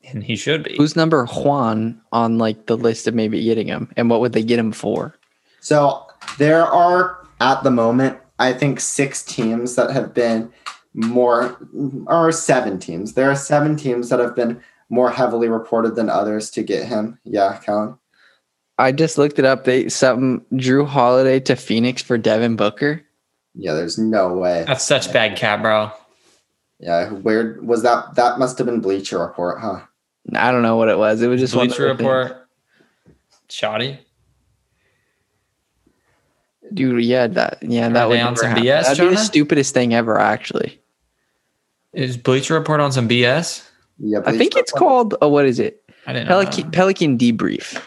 And 0.05 0.25
he 0.25 0.35
should 0.35 0.63
be. 0.65 0.75
Who's 0.77 0.97
number 0.97 1.27
Juan 1.27 2.01
on 2.11 2.39
like 2.39 2.67
the 2.67 2.77
list 2.77 3.07
of 3.07 3.15
maybe 3.15 3.43
getting 3.45 3.69
him? 3.69 3.93
And 3.97 4.11
what 4.11 4.21
would 4.21 4.33
they 4.33 4.43
get 4.43 4.59
him 4.59 4.73
for? 4.73 5.15
So 5.61 6.07
there 6.39 6.65
are 6.65 7.19
at 7.41 7.63
the 7.63 7.71
moment, 7.71 8.19
I 8.41 8.55
think 8.55 8.81
six 8.81 9.23
teams 9.23 9.77
that 9.77 9.91
have 9.91 10.15
been 10.15 10.51
more, 10.95 11.57
or 12.07 12.33
seven 12.33 12.79
teams. 12.79 13.13
There 13.13 13.31
are 13.31 13.37
seven 13.37 13.77
teams 13.77 14.09
that 14.09 14.19
have 14.19 14.35
been 14.35 14.61
more 14.89 15.11
heavily 15.11 15.49
reported 15.49 15.95
than 15.95 16.09
others 16.09 16.51
to 16.53 16.63
get 16.63 16.87
him. 16.89 17.19
Yeah, 17.25 17.61
Colin. 17.65 17.97
I 18.79 18.93
just 18.93 19.19
looked 19.19 19.39
it 19.39 19.45
up. 19.45 19.65
They 19.65 19.91
something 19.91 20.45
Jrue 20.59 20.87
Holiday 20.87 21.39
to 21.41 21.55
Phoenix 21.55 22.01
for 22.01 22.17
Devin 22.17 22.57
Booker. 22.57 23.03
Yeah, 23.55 23.75
there's 23.75 23.99
no 23.99 24.33
way. 24.33 24.65
That's 24.67 24.85
such 24.85 25.13
bad 25.13 25.37
cap, 25.37 25.61
bro. 25.61 25.93
Yeah, 26.79 27.11
where 27.11 27.59
was 27.61 27.83
that? 27.83 28.15
That 28.15 28.39
must 28.39 28.57
have 28.57 28.67
been 28.67 28.81
Bleacher 28.81 29.19
Report, 29.19 29.61
huh? 29.61 29.81
I 30.35 30.51
don't 30.51 30.63
know 30.63 30.77
what 30.77 30.89
it 30.89 30.97
was. 30.97 31.21
It 31.21 31.29
was 31.29 31.41
just 31.41 31.55
one 31.55 31.67
of 31.67 31.69
Bleacher 31.69 31.89
the 31.89 31.97
things. 31.97 32.09
report. 32.09 32.49
Shoddy. 33.51 33.99
Dude, 36.73 37.05
yeah, 37.05 37.27
that 37.27 37.59
yeah, 37.63 37.89
that 37.89 38.09
would 38.09 38.17
they 38.17 38.21
on 38.21 38.35
never 38.35 38.37
some 38.37 38.49
happen. 38.51 38.65
BS, 38.65 38.83
That'd 38.85 39.09
be 39.11 39.17
the 39.17 39.23
stupidest 39.23 39.75
thing 39.75 39.95
ever, 39.95 40.19
actually. 40.19 40.81
Is 41.93 42.17
Bleacher 42.17 42.55
report 42.55 42.81
on 42.81 42.93
some 42.93 43.09
BS? 43.09 43.69
Yeah, 43.99 44.21
I 44.21 44.31
think 44.31 44.53
Bleacher 44.53 44.59
it's 44.59 44.73
called 44.73 45.15
oh, 45.21 45.29
what 45.29 45.47
is 45.47 45.59
it? 45.59 45.83
I 46.07 46.13
didn't 46.13 46.29
know. 46.29 46.43
Pelican 46.43 46.71
Pelican 46.71 47.19
debrief. 47.19 47.83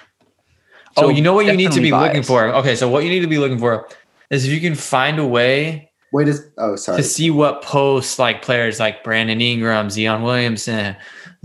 oh, 0.98 1.02
So 1.04 1.10
you 1.10 1.22
know 1.22 1.34
what 1.34 1.46
you 1.46 1.54
need 1.54 1.72
to 1.72 1.80
definitely 1.80 1.92
be 1.92 1.98
looking 1.98 2.24
for? 2.24 2.46
Okay, 2.56 2.76
so 2.76 2.90
what 2.90 3.04
you 3.04 3.10
need 3.10 3.22
to 3.22 3.28
be 3.28 3.38
looking 3.38 3.60
for 3.60 3.88
is 4.30 4.46
if 4.46 4.52
you 4.52 4.60
can 4.60 4.76
find 4.76 5.20
a 5.20 5.26
way 5.26 5.92
Wait, 6.12 6.28
is 6.28 6.46
oh 6.58 6.76
sorry. 6.76 6.98
to 6.98 7.04
see 7.04 7.32
what 7.32 7.62
posts 7.62 8.20
like 8.20 8.42
players 8.42 8.80
like 8.80 9.04
Brandon 9.04 9.42
Ingram, 9.42 9.90
Zion 9.90 10.22
Williamson, 10.22 10.96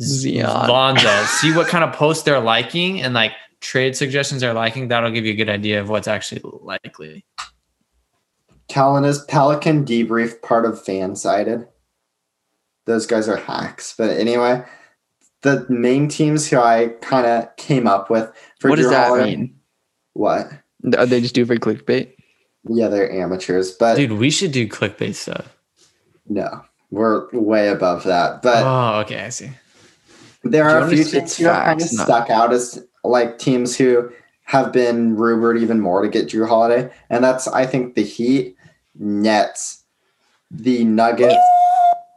Zion. 0.01 0.47
Lonzo, 0.47 1.24
see 1.24 1.55
what 1.55 1.68
kind 1.68 1.84
of 1.84 1.95
posts 1.95 2.24
they're 2.24 2.41
liking 2.41 3.01
and 3.01 3.14
like 3.14 3.32
trade 3.61 3.97
suggestions 3.97 4.41
they're 4.41 4.55
liking. 4.55 4.89
That'll 4.89 5.11
give 5.11 5.25
you 5.27 5.33
a 5.33 5.37
good 5.37 5.49
idea 5.49 5.81
of 5.81 5.89
what's 5.89 6.09
actually 6.09 6.43
likely. 6.63 7.25
Callan 8.69 9.05
is 9.05 9.25
Pelican 9.25 9.85
debrief 9.85 10.43
part 10.43 10.67
of 10.67 10.75
Fansided. 10.83 11.67
Those 12.87 13.07
guys 13.07 13.29
are 13.29 13.37
hacks. 13.37 13.95
But 13.97 14.11
anyway, 14.11 14.65
the 15.43 15.67
main 15.69 16.09
teams 16.09 16.49
who 16.49 16.59
I 16.59 16.89
kind 17.01 17.27
of 17.27 17.55
came 17.57 17.87
up 17.87 18.11
with 18.11 18.31
for 18.61 18.71
What 18.71 18.77
does 18.77 18.91
that 18.91 19.09
Holiday- 19.09 19.37
mean? 19.37 19.55
What? 20.15 20.47
Are 20.95 21.01
uh, 21.01 21.05
they 21.07 21.21
just 21.21 21.35
do 21.35 21.45
for 21.47 21.57
clickbait? 21.57 22.13
Yeah, 22.69 22.89
they're 22.89 23.11
amateurs, 23.11 23.73
but 23.73 23.97
Dude, 23.97 24.13
we 24.13 24.31
should 24.31 24.53
do 24.53 24.69
clickbait 24.69 25.15
stuff. 25.15 25.57
no, 26.29 26.63
we're 26.91 27.29
way 27.33 27.69
above 27.69 28.05
that. 28.05 28.43
But 28.43 28.65
oh, 28.65 29.01
okay, 29.01 29.21
I 29.25 29.29
see. 29.29 29.51
there 30.43 30.69
are 30.69 30.81
a 30.81 30.89
few 30.89 31.05
fits 31.05 31.13
teams 31.13 31.37
who 31.37 31.45
have 31.47 31.65
kind 31.65 31.81
of 31.81 31.89
stuck 31.89 32.31
out 32.31 32.53
as 32.53 32.85
like 33.09 33.39
teams 33.39 33.77
who 33.77 34.11
have 34.45 34.73
been 34.73 35.17
rumored 35.17 35.59
even 35.59 35.81
more 35.81 36.03
to 36.03 36.09
get 36.09 36.29
Jrue 36.29 36.49
Holiday, 36.49 36.91
and 37.11 37.23
that's 37.23 37.47
I 37.49 37.67
think 37.67 37.95
the 37.95 38.03
Heat, 38.05 38.57
Nets, 38.99 39.83
the 40.51 40.85
Nuggets, 40.85 41.37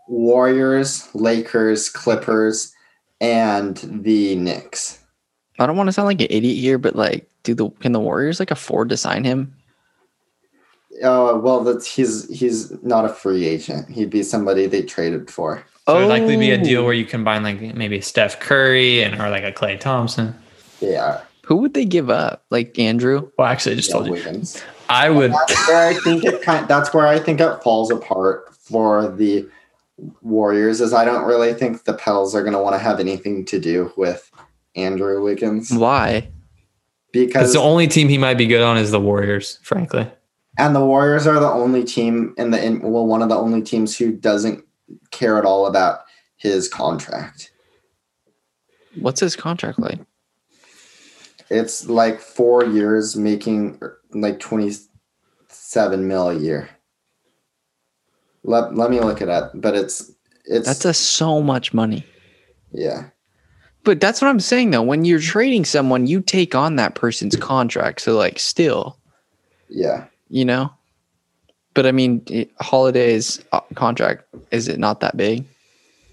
Warriors, 0.08 1.08
Lakers, 1.14 1.89
Clippers, 1.89 2.74
and 3.20 3.78
the 4.04 4.36
Knicks. 4.36 5.00
I 5.60 5.66
don't 5.66 5.78
want 5.78 5.88
to 5.88 5.94
sound 5.94 6.08
like 6.08 6.22
an 6.22 6.28
idiot 6.30 6.58
here, 6.58 6.78
but 6.78 6.96
like, 6.96 7.30
do 7.44 7.54
the 7.54 7.70
can 7.70 7.92
the 7.92 8.00
Warriors 8.00 8.39
like 8.39 8.52
afford 8.52 8.89
to 8.89 8.98
sign 8.98 9.24
him? 9.24 9.54
Oh 11.04 11.39
well, 11.39 11.64
that's 11.64 11.86
he's 11.94 12.30
he's 12.30 12.72
not 12.84 13.06
a 13.06 13.10
free 13.10 13.46
agent. 13.46 13.89
He'd 13.89 14.10
be 14.10 14.24
somebody 14.24 14.68
they 14.68 14.82
traded 14.84 15.30
for. 15.32 15.64
So 15.88 15.98
it'd 15.98 16.10
likely 16.10 16.38
be 16.38 16.52
a 16.52 16.64
deal 16.64 16.82
Oh. 16.82 16.86
where 16.86 16.94
you 16.94 17.06
combine 17.06 17.44
like 17.44 17.60
maybe 17.76 18.00
Steph 18.02 18.39
Curry 18.39 19.04
and 19.04 19.20
or 19.20 19.30
like 19.30 19.44
a 19.44 19.52
Klay 19.52 19.80
Thompson. 19.80 20.36
Yeah, 20.82 21.21
Who 21.45 21.57
would 21.57 21.73
they 21.73 21.86
give 21.86 22.09
up? 22.09 22.45
Like 22.49 22.77
Andrew? 22.79 23.32
Well, 23.38 23.47
actually, 23.47 23.73
I 23.73 23.75
just 23.75 23.89
yeah 23.89 23.93
told 23.93 24.07
you. 24.07 24.13
Wiggins. 24.13 24.61
I 24.89 25.09
would. 25.09 25.32
That's 25.32 25.67
where 25.67 25.88
I 25.89 25.93
think 25.93 26.25
it 26.25 26.41
kind. 26.41 26.67
That's 26.67 26.93
where 26.93 27.07
I 27.07 27.19
think 27.19 27.39
it 27.39 27.63
falls 27.63 27.91
apart 27.91 28.53
for 28.55 29.07
the 29.09 29.47
Warriors. 30.21 30.82
Is 30.82 30.93
I 30.93 31.05
don't 31.05 31.25
really 31.25 31.53
think 31.53 31.84
the 31.86 31.93
Pels 31.93 32.36
are 32.36 32.41
going 32.41 32.53
to 32.53 32.59
want 32.59 32.73
to 32.75 32.79
have 32.79 32.99
anything 32.99 33.45
to 33.45 33.59
do 33.59 33.93
with 33.95 34.29
Andrew 34.75 35.23
Wiggins 35.23 35.71
Why? 35.71 36.29
Because 37.11 37.27
because 37.34 37.53
the 37.53 37.59
only 37.59 37.88
team 37.88 38.07
he 38.09 38.17
might 38.17 38.38
be 38.38 38.47
good 38.47 38.61
on 38.61 38.77
is 38.77 38.91
the 38.91 38.99
Warriors, 38.99 39.59
frankly. 39.63 40.09
and 40.57 40.75
the 40.75 40.86
Warriors 40.86 41.27
are 41.27 41.39
the 41.39 41.51
only 41.51 41.84
team 41.84 42.34
in 42.38 42.51
the 42.51 42.63
in, 42.63 42.82
well 42.82 43.05
one 43.05 43.21
of 43.21 43.29
the 43.29 43.36
only 43.36 43.61
teams 43.61 43.97
who 43.97 44.11
doesn't 44.13 44.63
care 45.11 45.38
at 45.38 45.45
all 45.45 45.67
about 45.67 46.01
his 46.38 46.67
contract. 46.67 47.51
What's 48.99 49.19
his 49.19 49.36
contract 49.36 49.77
like? 49.79 49.99
It's 51.52 51.88
like 51.89 52.22
four 52.22 52.64
years, 52.66 53.18
making 53.18 53.80
like 54.12 54.39
twenty 54.39 54.72
seven 55.49 56.08
mil 56.08 56.30
a 56.30 56.36
year. 56.36 56.70
Let, 58.43 58.74
let 58.76 58.89
me 58.89 58.99
look 59.02 59.22
it 59.22 59.30
up. 59.30 59.52
But 59.54 59.76
it's 59.76 60.12
it's 60.45 60.66
That's 60.66 60.86
a 60.86 60.93
so 60.93 61.41
much 61.41 61.74
money. 61.74 62.06
yeah. 62.72 63.10
But 63.84 63.99
that's 63.99 64.22
what 64.22 64.28
I'm 64.30 64.39
saying 64.39 64.72
though. 64.72 64.82
When 64.84 65.06
you're 65.06 65.20
trading 65.20 65.66
someone, 65.66 66.06
you 66.08 66.22
take 66.22 66.54
on 66.56 66.76
that 66.78 66.95
person's 66.95 67.36
contract. 67.36 67.99
So 68.02 68.16
like 68.16 68.39
still, 68.39 68.97
Yeah. 69.70 70.06
you 70.30 70.45
know. 70.45 70.72
But 71.74 71.86
I 71.86 71.91
mean, 71.91 72.24
Holiday's 72.60 73.43
uh, 73.52 73.62
contract 73.76 74.24
is 74.52 74.68
it 74.68 74.80
not 74.80 74.99
that 75.02 75.18
big? 75.18 75.45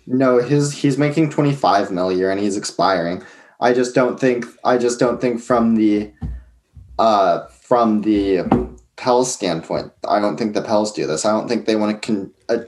No, 0.06 0.38
his 0.38 0.72
he's 0.72 0.96
making 0.98 1.30
25 1.30 1.90
mil 1.92 2.08
a 2.08 2.14
year 2.14 2.30
and 2.30 2.40
he's 2.40 2.56
expiring. 2.56 3.22
I 3.60 3.72
just 3.72 3.94
don't 3.94 4.18
think 4.18 4.46
I 4.64 4.78
just 4.78 4.98
don't 4.98 5.20
think 5.20 5.40
from 5.40 5.74
the 5.74 6.12
uh 6.98 7.46
from 7.46 8.02
the 8.02 8.44
Pels 8.96 9.32
standpoint, 9.32 9.92
I 10.08 10.18
don't 10.20 10.36
think 10.36 10.54
the 10.54 10.62
Pels 10.62 10.92
do 10.92 11.06
this. 11.06 11.24
I 11.24 11.30
don't 11.30 11.48
think 11.48 11.66
they 11.66 11.76
want 11.76 12.02
to 12.02 12.06
con- 12.06 12.32
uh, 12.48 12.64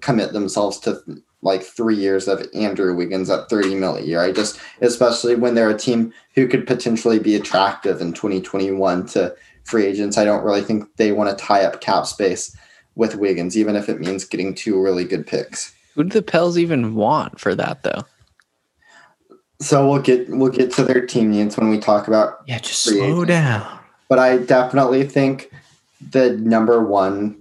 commit 0.00 0.32
themselves 0.32 0.78
to 0.80 1.00
like 1.42 1.62
3 1.62 1.96
years 1.96 2.28
of 2.28 2.46
Andrew 2.54 2.94
Wiggins 2.94 3.30
at 3.30 3.48
30 3.48 3.74
mil 3.76 3.96
a 3.96 4.02
year. 4.02 4.20
I 4.20 4.32
just 4.32 4.60
especially 4.80 5.36
when 5.36 5.54
they're 5.54 5.70
a 5.70 5.78
team 5.78 6.12
who 6.34 6.46
could 6.46 6.66
potentially 6.66 7.18
be 7.18 7.34
attractive 7.34 8.00
in 8.00 8.12
2021 8.12 9.06
to 9.08 9.34
free 9.64 9.86
agents, 9.86 10.18
I 10.18 10.24
don't 10.24 10.44
really 10.44 10.62
think 10.62 10.84
they 10.96 11.12
want 11.12 11.30
to 11.36 11.44
tie 11.44 11.64
up 11.64 11.80
cap 11.80 12.06
space 12.06 12.54
with 12.94 13.14
Wiggins 13.14 13.56
even 13.56 13.76
if 13.76 13.88
it 13.88 14.00
means 14.00 14.24
getting 14.24 14.54
two 14.54 14.80
really 14.80 15.04
good 15.04 15.26
picks. 15.26 15.74
Who 15.94 16.04
do 16.04 16.10
the 16.10 16.22
Pels 16.22 16.58
even 16.58 16.94
want 16.94 17.40
for 17.40 17.54
that 17.54 17.82
though? 17.82 18.04
So 19.60 19.88
we'll 19.88 20.00
get 20.02 20.28
we'll 20.30 20.50
get 20.52 20.72
to 20.74 20.84
their 20.84 21.04
team 21.06 21.30
needs 21.30 21.56
when 21.56 21.68
we 21.68 21.78
talk 21.78 22.08
about, 22.08 22.40
Yeah, 22.46 22.58
just 22.58 22.82
slow 22.82 23.04
agent. 23.04 23.28
down. 23.28 23.78
but 24.08 24.18
I 24.18 24.38
definitely 24.38 25.06
think 25.06 25.50
the 26.10 26.30
number 26.38 26.82
one 26.82 27.36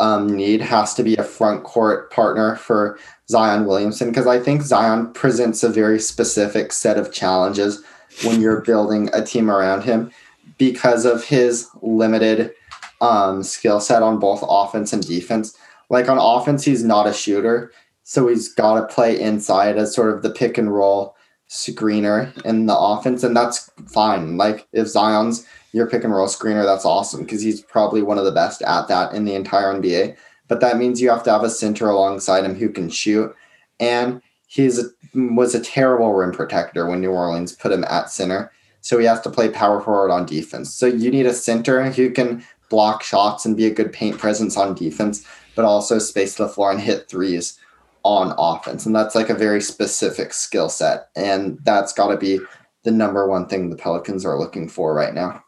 um, 0.00 0.34
need 0.34 0.60
has 0.62 0.94
to 0.94 1.02
be 1.04 1.14
a 1.16 1.22
front 1.22 1.62
court 1.62 2.10
partner 2.10 2.56
for 2.56 2.98
Zion 3.28 3.66
Williamson 3.66 4.08
because 4.08 4.26
I 4.26 4.40
think 4.40 4.62
Zion 4.62 5.12
presents 5.12 5.62
a 5.62 5.68
very 5.68 6.00
specific 6.00 6.72
set 6.72 6.96
of 6.98 7.12
challenges 7.12 7.82
when 8.24 8.40
you're 8.40 8.62
building 8.62 9.08
a 9.12 9.24
team 9.24 9.48
around 9.50 9.82
him 9.84 10.10
because 10.58 11.04
of 11.04 11.22
his 11.24 11.68
limited 11.82 12.52
um, 13.00 13.42
skill 13.44 13.78
set 13.80 14.02
on 14.02 14.18
both 14.18 14.42
offense 14.46 14.92
and 14.92 15.06
defense. 15.06 15.56
Like 15.88 16.08
on 16.08 16.18
offense, 16.18 16.64
he's 16.64 16.82
not 16.82 17.06
a 17.06 17.12
shooter, 17.12 17.70
so 18.02 18.26
he's 18.26 18.52
got 18.52 18.74
to 18.80 18.92
play 18.94 19.18
inside 19.20 19.76
as 19.78 19.94
sort 19.94 20.12
of 20.12 20.22
the 20.22 20.30
pick 20.30 20.58
and 20.58 20.74
roll 20.74 21.14
screener 21.50 22.40
in 22.44 22.66
the 22.66 22.78
offense, 22.78 23.24
and 23.24 23.36
that's 23.36 23.70
fine. 23.86 24.36
Like 24.36 24.66
if 24.72 24.86
Zion's 24.86 25.46
your 25.72 25.86
pick 25.86 26.04
and 26.04 26.14
roll 26.14 26.28
screener, 26.28 26.64
that's 26.64 26.84
awesome 26.84 27.24
because 27.24 27.42
he's 27.42 27.60
probably 27.60 28.02
one 28.02 28.18
of 28.18 28.24
the 28.24 28.32
best 28.32 28.62
at 28.62 28.88
that 28.88 29.12
in 29.12 29.24
the 29.24 29.34
entire 29.34 29.74
NBA. 29.74 30.16
But 30.48 30.60
that 30.60 30.78
means 30.78 31.00
you 31.00 31.10
have 31.10 31.24
to 31.24 31.30
have 31.30 31.44
a 31.44 31.50
center 31.50 31.88
alongside 31.88 32.44
him 32.44 32.54
who 32.54 32.70
can 32.70 32.88
shoot, 32.88 33.34
and 33.80 34.22
he's 34.46 34.78
a, 34.78 34.84
was 35.14 35.54
a 35.54 35.60
terrible 35.60 36.12
rim 36.14 36.32
protector 36.32 36.86
when 36.86 37.00
New 37.00 37.10
Orleans 37.10 37.52
put 37.52 37.72
him 37.72 37.84
at 37.84 38.10
center. 38.10 38.52
So 38.80 38.98
he 38.98 39.04
has 39.06 39.20
to 39.22 39.30
play 39.30 39.50
power 39.50 39.80
forward 39.80 40.10
on 40.10 40.26
defense. 40.26 40.72
So 40.72 40.86
you 40.86 41.10
need 41.10 41.26
a 41.26 41.34
center 41.34 41.90
who 41.90 42.10
can 42.10 42.44
block 42.70 43.02
shots 43.02 43.44
and 43.44 43.56
be 43.56 43.66
a 43.66 43.74
good 43.74 43.92
paint 43.92 44.18
presence 44.18 44.56
on 44.56 44.74
defense, 44.74 45.26
but 45.54 45.64
also 45.64 45.98
space 45.98 46.36
the 46.36 46.48
floor 46.48 46.70
and 46.70 46.80
hit 46.80 47.08
threes 47.08 47.58
on 48.02 48.34
offense. 48.38 48.86
And 48.86 48.94
that's 48.94 49.14
like 49.14 49.30
a 49.30 49.34
very 49.34 49.60
specific 49.60 50.32
skill 50.32 50.68
set. 50.68 51.08
And 51.16 51.58
that's 51.64 51.92
got 51.92 52.08
to 52.08 52.16
be 52.16 52.40
the 52.82 52.90
number 52.90 53.28
one 53.28 53.46
thing 53.46 53.70
the 53.70 53.76
Pelicans 53.76 54.24
are 54.24 54.38
looking 54.38 54.68
for 54.68 54.94
right 54.94 55.14
now. 55.14 55.44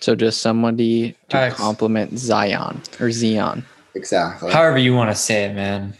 So 0.00 0.14
just 0.14 0.42
somebody 0.42 1.12
to 1.28 1.36
Facts. 1.36 1.56
complement 1.56 2.18
Zion 2.18 2.82
or 3.00 3.10
Zion. 3.10 3.64
Exactly. 3.94 4.52
However 4.52 4.78
you 4.78 4.94
want 4.94 5.10
to 5.10 5.16
say 5.16 5.44
it, 5.44 5.54
man. 5.54 5.94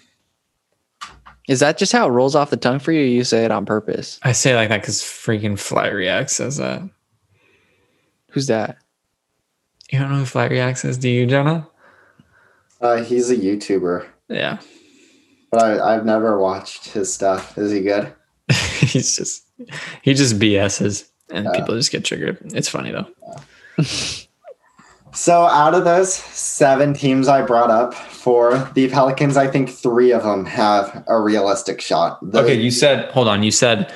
Is 1.49 1.61
that 1.61 1.79
just 1.79 1.93
how 1.93 2.09
it 2.09 2.11
rolls 2.11 2.35
off 2.35 2.51
the 2.51 2.57
tongue 2.57 2.81
for 2.81 2.93
you? 2.93 3.03
Or 3.03 3.05
you 3.05 3.25
say 3.25 3.45
it 3.45 3.51
on 3.53 3.65
purpose. 3.65 4.19
I 4.23 4.33
say 4.33 4.53
it 4.53 4.57
like 4.57 4.69
that 4.69 4.81
because 4.83 5.01
freaking 5.01 5.53
FlightReacts 5.53 6.31
says 6.31 6.57
that. 6.57 6.83
Who's 8.31 8.49
that? 8.49 8.79
You 9.91 10.01
don't 10.01 10.11
know 10.11 10.19
who 10.19 10.25
FlightReacts 10.25 10.85
is, 10.85 10.99
do 10.99 11.09
you, 11.09 11.27
Jonah? 11.27 11.69
Uh, 12.81 13.03
he's 13.03 13.31
a 13.31 13.37
YouTuber, 13.37 14.07
Yeah. 14.29 14.59
but 15.51 15.63
I, 15.63 15.95
I've 15.95 16.05
never 16.05 16.39
watched 16.39 16.89
his 16.89 17.13
stuff. 17.13 17.57
Is 17.59 17.71
he 17.73 17.81
good? 17.81 18.13
He's 18.81 19.17
just 19.17 19.45
he 20.03 20.15
just 20.15 20.39
BS's 20.39 21.11
and 21.31 21.45
Yeah. 21.47 21.53
people 21.61 21.75
just 21.77 21.91
get 21.93 22.05
triggered. 22.05 22.39
It's 22.55 22.69
funny 22.69 22.93
though. 22.93 23.07
So 25.13 25.45
out 25.47 25.73
of 25.75 25.85
those 25.85 26.13
seven 26.13 26.93
teams 26.93 27.27
I 27.27 27.41
brought 27.41 27.71
up 27.71 27.95
for 27.95 28.71
the 28.75 28.89
Pelicans, 28.91 29.39
I 29.39 29.47
think 29.47 29.71
three 29.71 30.13
of 30.13 30.23
them 30.25 30.45
have 30.45 31.05
a 31.09 31.19
realistic 31.19 31.81
shot. 31.81 32.19
The- 32.23 32.41
Okay, 32.43 32.55
you 32.55 32.71
said 32.71 33.11
hold 33.13 33.27
on. 33.27 33.43
You 33.43 33.51
said 33.51 33.91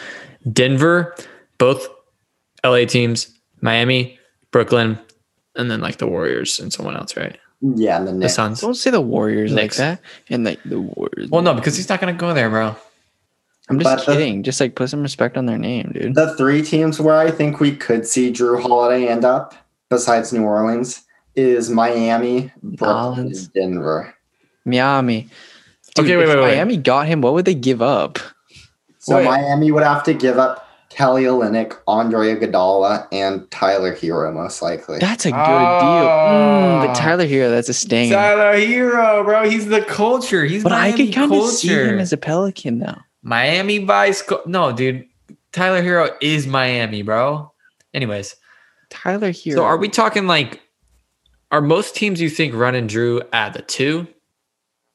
Denver, 0.50 1.14
both 1.58 1.86
LA 2.64 2.86
teams, 2.86 3.38
Miami, 3.60 4.18
Brooklyn, 4.50 4.98
and 5.56 5.70
then 5.70 5.80
like 5.82 5.98
the 5.98 6.06
Warriors 6.06 6.58
and 6.58 6.72
someone 6.72 6.96
else, 6.96 7.14
right? 7.18 7.36
Yeah, 7.62 7.98
and 7.98 8.08
the 8.08 8.12
The 8.12 8.28
Suns. 8.28 8.60
Don't 8.60 8.74
say 8.74 8.90
the 8.90 9.00
Warriors 9.00 9.52
Knicks. 9.52 9.78
like 9.78 9.98
that. 9.98 10.02
And 10.30 10.44
like 10.44 10.60
the 10.64 10.80
Warriors. 10.80 11.28
Well, 11.30 11.42
no, 11.42 11.54
because 11.54 11.76
he's 11.76 11.88
not 11.88 12.00
gonna 12.00 12.12
go 12.14 12.32
there, 12.32 12.48
bro. 12.50 12.74
I'm 13.68 13.78
just 13.78 13.96
But 13.98 14.06
the- 14.06 14.12
kidding. 14.18 14.42
just 14.42 14.60
like 14.60 14.74
put 14.74 14.88
some 14.90 15.02
respect 15.02 15.36
on 15.36 15.46
their 15.46 15.58
name, 15.58 15.92
dude. 15.94 16.14
The 16.14 16.34
three 16.36 16.62
teams 16.62 16.98
where 16.98 17.16
I 17.16 17.30
think 17.30 17.60
we 17.60 17.76
could 17.76 18.06
see 18.06 18.32
Jrue 18.32 18.60
Holiday 18.62 19.06
end 19.08 19.24
up, 19.24 19.54
besides 19.90 20.32
New 20.32 20.42
Orleans, 20.42 21.02
is 21.36 21.70
Miami, 21.70 22.50
Brooklyn, 22.62 23.26
and 23.26 23.52
Denver. 23.52 24.14
Miami. 24.64 25.28
Dude, 25.94 26.06
Okay, 26.06 26.16
wait, 26.16 26.22
if 26.24 26.28
wait, 26.30 26.36
wait. 26.36 26.42
Miami 26.56 26.76
got 26.78 27.06
him. 27.06 27.20
What 27.20 27.34
would 27.34 27.44
they 27.44 27.54
give 27.54 27.82
up? 27.82 28.18
So 28.98 29.16
Wait. 29.16 29.24
Miami 29.24 29.70
would 29.70 29.82
have 29.82 30.02
to 30.04 30.14
give 30.14 30.38
up 30.38 30.66
Kelly 30.90 31.22
Olynyk, 31.24 31.76
Andre 31.86 32.34
Iguodala, 32.34 33.06
and 33.12 33.48
Tyler 33.50 33.94
Herro 33.94 34.34
most 34.34 34.60
likely. 34.60 34.98
That's 34.98 35.24
a 35.24 35.30
good 35.30 35.36
deal. 35.36 35.40
Ah. 35.40 36.82
Mm, 36.82 36.86
but 36.86 36.94
Tyler 36.94 37.26
Herro, 37.26 37.48
that's 37.50 37.68
a 37.68 37.74
sting. 37.74 38.10
Tyler 38.10 38.58
Herro, 38.58 39.24
bro. 39.24 39.48
He's 39.48 39.66
the 39.66 39.82
culture. 39.82 40.44
He's 40.44 40.62
But 40.64 40.72
I 40.72 40.90
Miami 40.90 41.06
could 41.06 41.14
kind 41.14 41.32
of 41.32 41.48
see 41.50 41.68
culture. 41.68 41.88
him 41.94 41.98
as 42.00 42.12
a 42.12 42.16
Pelican 42.16 42.80
though. 42.80 42.96
Miami 43.22 43.78
Vice. 43.78 44.22
No, 44.46 44.72
dude. 44.72 45.06
Tyler 45.52 45.82
Herro 45.82 46.10
is 46.20 46.46
Miami, 46.46 47.02
bro. 47.02 47.52
Anyways, 47.94 48.36
Tyler 48.90 49.30
Herro. 49.32 49.54
so 49.54 49.64
are 49.64 49.76
we 49.76 49.88
talking 49.88 50.26
like? 50.26 50.60
Are 51.52 51.60
most 51.60 51.96
teams 51.96 52.20
you 52.20 52.30
think 52.30 52.54
running 52.54 52.86
Jrue 52.86 53.22
at 53.32 53.54
the 53.54 53.62
two, 53.62 54.06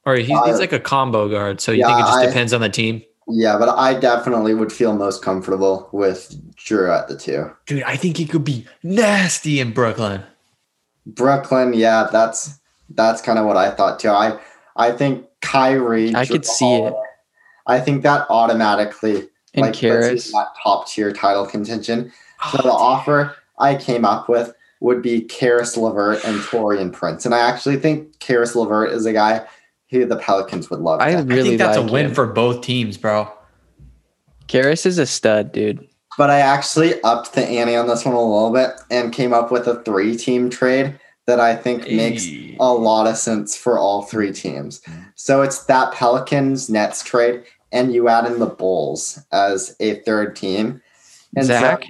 or 0.06 0.16
he's, 0.16 0.28
he's 0.28 0.38
Uh, 0.38 0.58
like 0.60 0.72
a 0.72 0.80
combo 0.80 1.28
guard? 1.30 1.60
So 1.60 1.72
you 1.74 1.80
yeah, 1.80 1.88
think 1.88 2.00
it 2.00 2.04
just 2.04 2.18
I- 2.20 2.26
depends 2.28 2.54
on 2.54 2.62
the 2.62 2.70
team? 2.70 3.02
Yeah, 3.28 3.58
but 3.58 3.70
I 3.70 4.00
definitely 4.00 4.54
would 4.54 4.72
feel 4.72 4.94
most 4.94 5.24
comfortable 5.24 5.90
with 5.92 6.36
Jrue 6.56 6.96
at 6.96 7.08
the 7.08 7.18
two. 7.18 7.52
Dude, 7.66 7.84
I 7.84 7.96
think 7.96 8.18
he 8.18 8.26
could 8.26 8.44
be 8.44 8.66
nasty 8.84 9.60
in 9.60 9.72
Brooklyn. 9.74 10.24
Brooklyn, 11.08 11.74
yeah, 11.74 12.08
that's 12.12 12.60
that's 12.90 13.22
kind 13.22 13.40
of 13.40 13.46
what 13.46 13.58
I 13.58 13.72
thought 13.72 14.00
too. 14.00 14.10
I 14.10 14.40
I 14.76 14.92
think 14.92 15.26
Kyrie. 15.42 16.14
I 16.14 16.26
Jrue 16.26 16.32
could 16.32 16.46
see 16.46 16.76
it. 16.76 16.94
I 17.68 17.80
think 17.80 18.04
that 18.04 18.28
automatically 18.30 19.28
and 19.56 19.62
like 19.62 19.72
puts 19.74 19.82
you 19.82 20.34
that 20.34 20.48
top 20.62 20.88
tier 20.88 21.12
title 21.12 21.46
contention. 21.48 22.12
Oh, 22.44 22.52
so 22.52 22.64
the 22.64 22.72
Oh, 22.72 22.76
offer 22.78 23.36
I 23.58 23.76
came 23.76 24.06
up 24.06 24.30
with 24.30 24.54
would 24.82 25.02
be 25.02 25.22
Caris 25.22 25.78
LeVert 25.78 26.24
and 26.26 26.40
Taurean 26.42 26.92
Prince, 26.94 27.26
and 27.26 27.34
I 27.34 27.40
actually 27.40 27.78
think 27.78 28.20
Caris 28.20 28.56
LeVert 28.56 28.92
is 28.92 29.06
a 29.06 29.14
guy 29.14 29.48
who 29.90 30.06
the 30.06 30.16
Pelicans 30.18 30.70
would 30.70 30.80
love. 30.80 31.02
I 31.02 31.12
to. 31.12 31.18
I 31.18 31.22
really 31.22 31.50
think 31.50 31.60
that's 31.60 31.78
like 31.78 31.90
a 31.90 31.92
win 31.92 32.08
him. 32.08 32.14
for 32.14 32.26
both 32.28 32.62
teams, 32.62 32.98
bro. 32.98 33.32
Caris 34.48 34.86
is 34.86 34.98
a 34.98 35.06
stud, 35.06 35.52
dude. 35.52 35.88
But 36.18 36.30
I 36.30 36.40
actually 36.40 37.02
upped 37.02 37.34
the 37.34 37.46
ante 37.46 37.76
on 37.76 37.88
this 37.88 38.06
one 38.06 38.16
a 38.16 38.22
little 38.22 38.54
bit 38.54 38.72
and 38.90 39.12
came 39.12 39.34
up 39.34 39.52
with 39.52 39.68
a 39.68 39.82
three 39.84 40.16
team 40.16 40.50
trade 40.50 40.98
that 41.28 41.40
I 41.40 41.56
think 41.56 41.90
makes 41.92 42.26
a 42.60 42.72
lot 42.72 43.08
of 43.08 43.18
sense 43.18 43.58
for 43.58 43.78
all 43.80 44.04
three 44.04 44.32
teams. 44.32 44.82
So 45.16 45.42
it's 45.42 45.66
that 45.66 45.92
Pelicans 45.94 46.70
Nets 46.70 47.04
trade, 47.04 47.44
and 47.72 47.94
you 47.94 48.08
add 48.08 48.26
in 48.32 48.40
the 48.40 48.46
Bulls 48.46 49.20
as 49.32 49.76
a 49.80 49.96
third 50.02 50.36
team. 50.36 50.82
And 51.36 51.48
so- 51.48 51.60
Zach. 51.60 51.84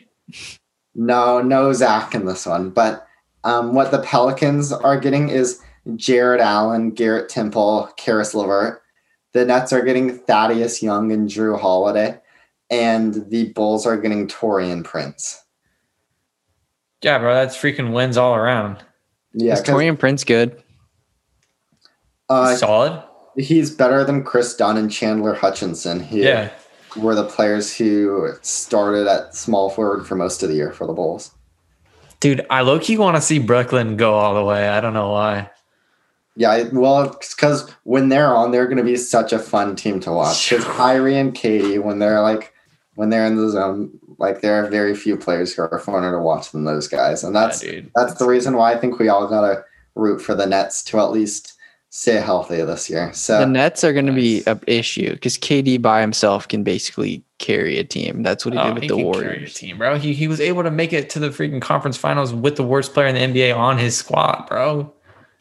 no, 0.95 1.41
no 1.41 1.73
Zach 1.73 2.15
in 2.15 2.25
this 2.25 2.45
one. 2.45 2.69
But 2.69 3.05
um, 3.43 3.75
what 3.75 3.91
the 3.91 4.01
Pelicans 4.01 4.71
are 4.71 4.99
getting 4.99 5.29
is 5.29 5.61
Jarrett 5.95 6.41
Allen, 6.41 6.91
Garrett 6.91 7.29
Temple, 7.29 7.89
Caris 7.97 8.33
LeVert. 8.33 8.81
The 9.33 9.45
Nets 9.45 9.71
are 9.73 9.81
getting 9.83 10.17
Thaddeus 10.17 10.81
Young 10.81 11.11
and 11.11 11.29
Jrue 11.29 11.59
Holiday. 11.59 12.19
And 12.69 13.29
the 13.29 13.51
Bulls 13.53 13.85
are 13.85 13.97
getting 13.97 14.27
Taurean 14.27 14.83
Prince. 14.83 15.43
Yeah, 17.03 17.19
bro, 17.19 17.33
that's 17.35 17.55
freaking 17.55 17.93
wins 17.93 18.17
all 18.17 18.33
around. 18.33 18.77
Yeah, 19.33 19.53
is 19.53 19.61
'cause, 19.61 19.69
Taurean 19.75 19.99
Prince 19.99 20.23
good? 20.23 20.61
uh, 22.29 22.55
Solid. 22.55 23.03
he's 23.37 23.69
better 23.69 24.03
than 24.03 24.23
Kris 24.23 24.55
Dunn 24.55 24.77
and 24.77 24.91
Chandler 24.91 25.35
Hutchison, 25.35 25.99
who 25.99 26.17
Yeah. 26.17 26.49
were 26.95 27.13
the 27.13 27.25
players 27.25 27.75
who 27.75 28.29
started 28.41 29.05
at 29.07 29.35
small 29.35 29.69
forward 29.69 30.07
for 30.07 30.15
most 30.15 30.41
of 30.41 30.49
the 30.49 30.55
year 30.55 30.71
for 30.71 30.87
the 30.87 30.93
Bulls. 30.93 31.31
Dude, 32.21 32.43
I 32.49 32.61
low 32.61 32.79
key 32.79 32.97
want 32.97 33.17
to 33.17 33.21
see 33.21 33.37
Brooklyn 33.37 33.97
go 33.97 34.15
all 34.15 34.33
the 34.33 34.43
way. 34.43 34.67
I 34.69 34.79
don't 34.81 34.93
know 34.93 35.11
why. 35.11 35.51
Yeah, 36.35 36.51
I- 36.51 36.69
well, 36.71 37.15
because 37.19 37.69
when 37.83 38.09
they're 38.09 38.33
on, 38.35 38.51
they're 38.51 38.65
going 38.65 38.77
to 38.77 38.83
be 38.83 38.97
such 38.97 39.31
a 39.33 39.39
fun 39.39 39.75
team 39.75 39.99
to 40.01 40.11
watch. 40.11 40.49
Because 40.49 40.65
Kyrie 40.77 41.17
and 41.17 41.33
KD, 41.33 41.81
when 41.81 41.99
they're 41.99 42.21
like, 42.21 42.53
when 42.95 43.09
they're 43.09 43.25
in 43.25 43.35
the 43.35 43.49
zone, 43.49 43.91
like 44.17 44.41
there 44.41 44.63
are 44.63 44.69
very 44.69 44.95
few 44.95 45.17
players 45.17 45.53
who 45.53 45.61
are 45.63 45.79
funner 45.79 46.11
to 46.11 46.19
watch 46.21 46.51
than 46.51 46.63
those 46.65 46.87
guys, 46.87 47.23
and 47.23 47.35
that's 47.35 47.63
yeah, 47.63 47.71
dude. 47.71 47.91
that's 47.95 48.13
the 48.15 48.25
reason 48.27 48.55
why 48.55 48.71
I 48.73 48.77
think 48.77 48.97
we 48.99 49.09
all 49.09 49.27
gotta 49.27 49.65
root 49.95 50.21
for 50.21 50.33
the 50.35 50.45
Nets 50.45 50.81
to 50.85 50.99
at 50.99 51.11
least 51.11 51.53
stay 51.89 52.15
healthy 52.21 52.61
this 52.63 52.89
year. 52.89 53.11
So 53.13 53.39
the 53.39 53.45
Nets 53.45 53.83
are 53.83 53.91
going 53.93 54.05
to 54.07 54.11
be 54.13 54.35
nice. 54.37 54.47
an 54.47 54.59
issue 54.67 55.11
because 55.11 55.37
KD 55.37 55.81
by 55.81 56.01
himself 56.01 56.45
can 56.47 56.63
basically 56.63 57.23
carry 57.39 57.77
a 57.77 57.83
team. 57.85 58.21
That's 58.23 58.45
what 58.45 58.53
he 58.53 58.59
Oh, 58.59 58.65
did 58.65 58.73
with 58.75 58.83
he 58.83 58.89
the 58.89 58.95
could 58.95 59.13
carry 59.13 59.25
a 59.25 59.29
Warriors. 59.29 59.53
team, 59.53 59.77
bro. 59.77 59.97
He, 59.97 60.13
he 60.13 60.27
was 60.27 60.41
able 60.41 60.63
to 60.63 60.71
make 60.71 60.91
it 60.91 61.09
to 61.11 61.19
the 61.19 61.29
freaking 61.29 61.61
conference 61.61 61.95
finals 61.95 62.33
with 62.33 62.57
the 62.57 62.63
worst 62.63 62.93
player 62.93 63.07
in 63.07 63.15
the 63.33 63.39
NBA 63.41 63.55
on 63.57 63.77
his 63.77 63.95
squad, 63.95 64.45
bro. 64.49 64.91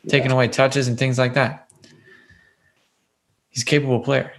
Taking 0.08 0.30
away 0.30 0.48
touches 0.48 0.88
and 0.88 0.98
things 0.98 1.18
like 1.18 1.34
that. 1.34 1.68
He's 3.48 3.62
a 3.62 3.66
capable 3.66 4.00
player. 4.00 4.32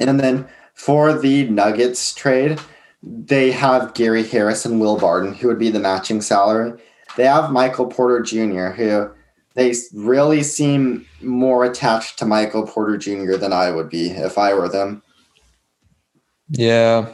And 0.00 0.18
then 0.20 0.48
for 0.74 1.12
the 1.16 1.48
Nuggets 1.48 2.12
trade, 2.14 2.60
they 3.02 3.52
have 3.52 3.94
Gary 3.94 4.24
Harris 4.24 4.64
and 4.64 4.80
Will 4.80 4.98
Barton, 4.98 5.34
who 5.34 5.48
would 5.48 5.58
be 5.58 5.70
the 5.70 5.78
matching 5.78 6.20
salary. 6.20 6.72
They 7.16 7.24
have 7.24 7.52
Michael 7.52 7.86
Porter 7.86 8.20
Jr., 8.20 8.70
who 8.70 9.10
they 9.54 9.72
really 9.94 10.42
seem 10.42 11.06
more 11.22 11.64
attached 11.64 12.18
to 12.18 12.26
Michael 12.26 12.66
Porter 12.66 12.96
Jr. 12.96 13.36
than 13.36 13.52
I 13.52 13.70
would 13.70 13.88
be 13.88 14.10
if 14.10 14.36
I 14.36 14.52
were 14.52 14.68
them. 14.68 15.02
Yeah. 16.50 17.06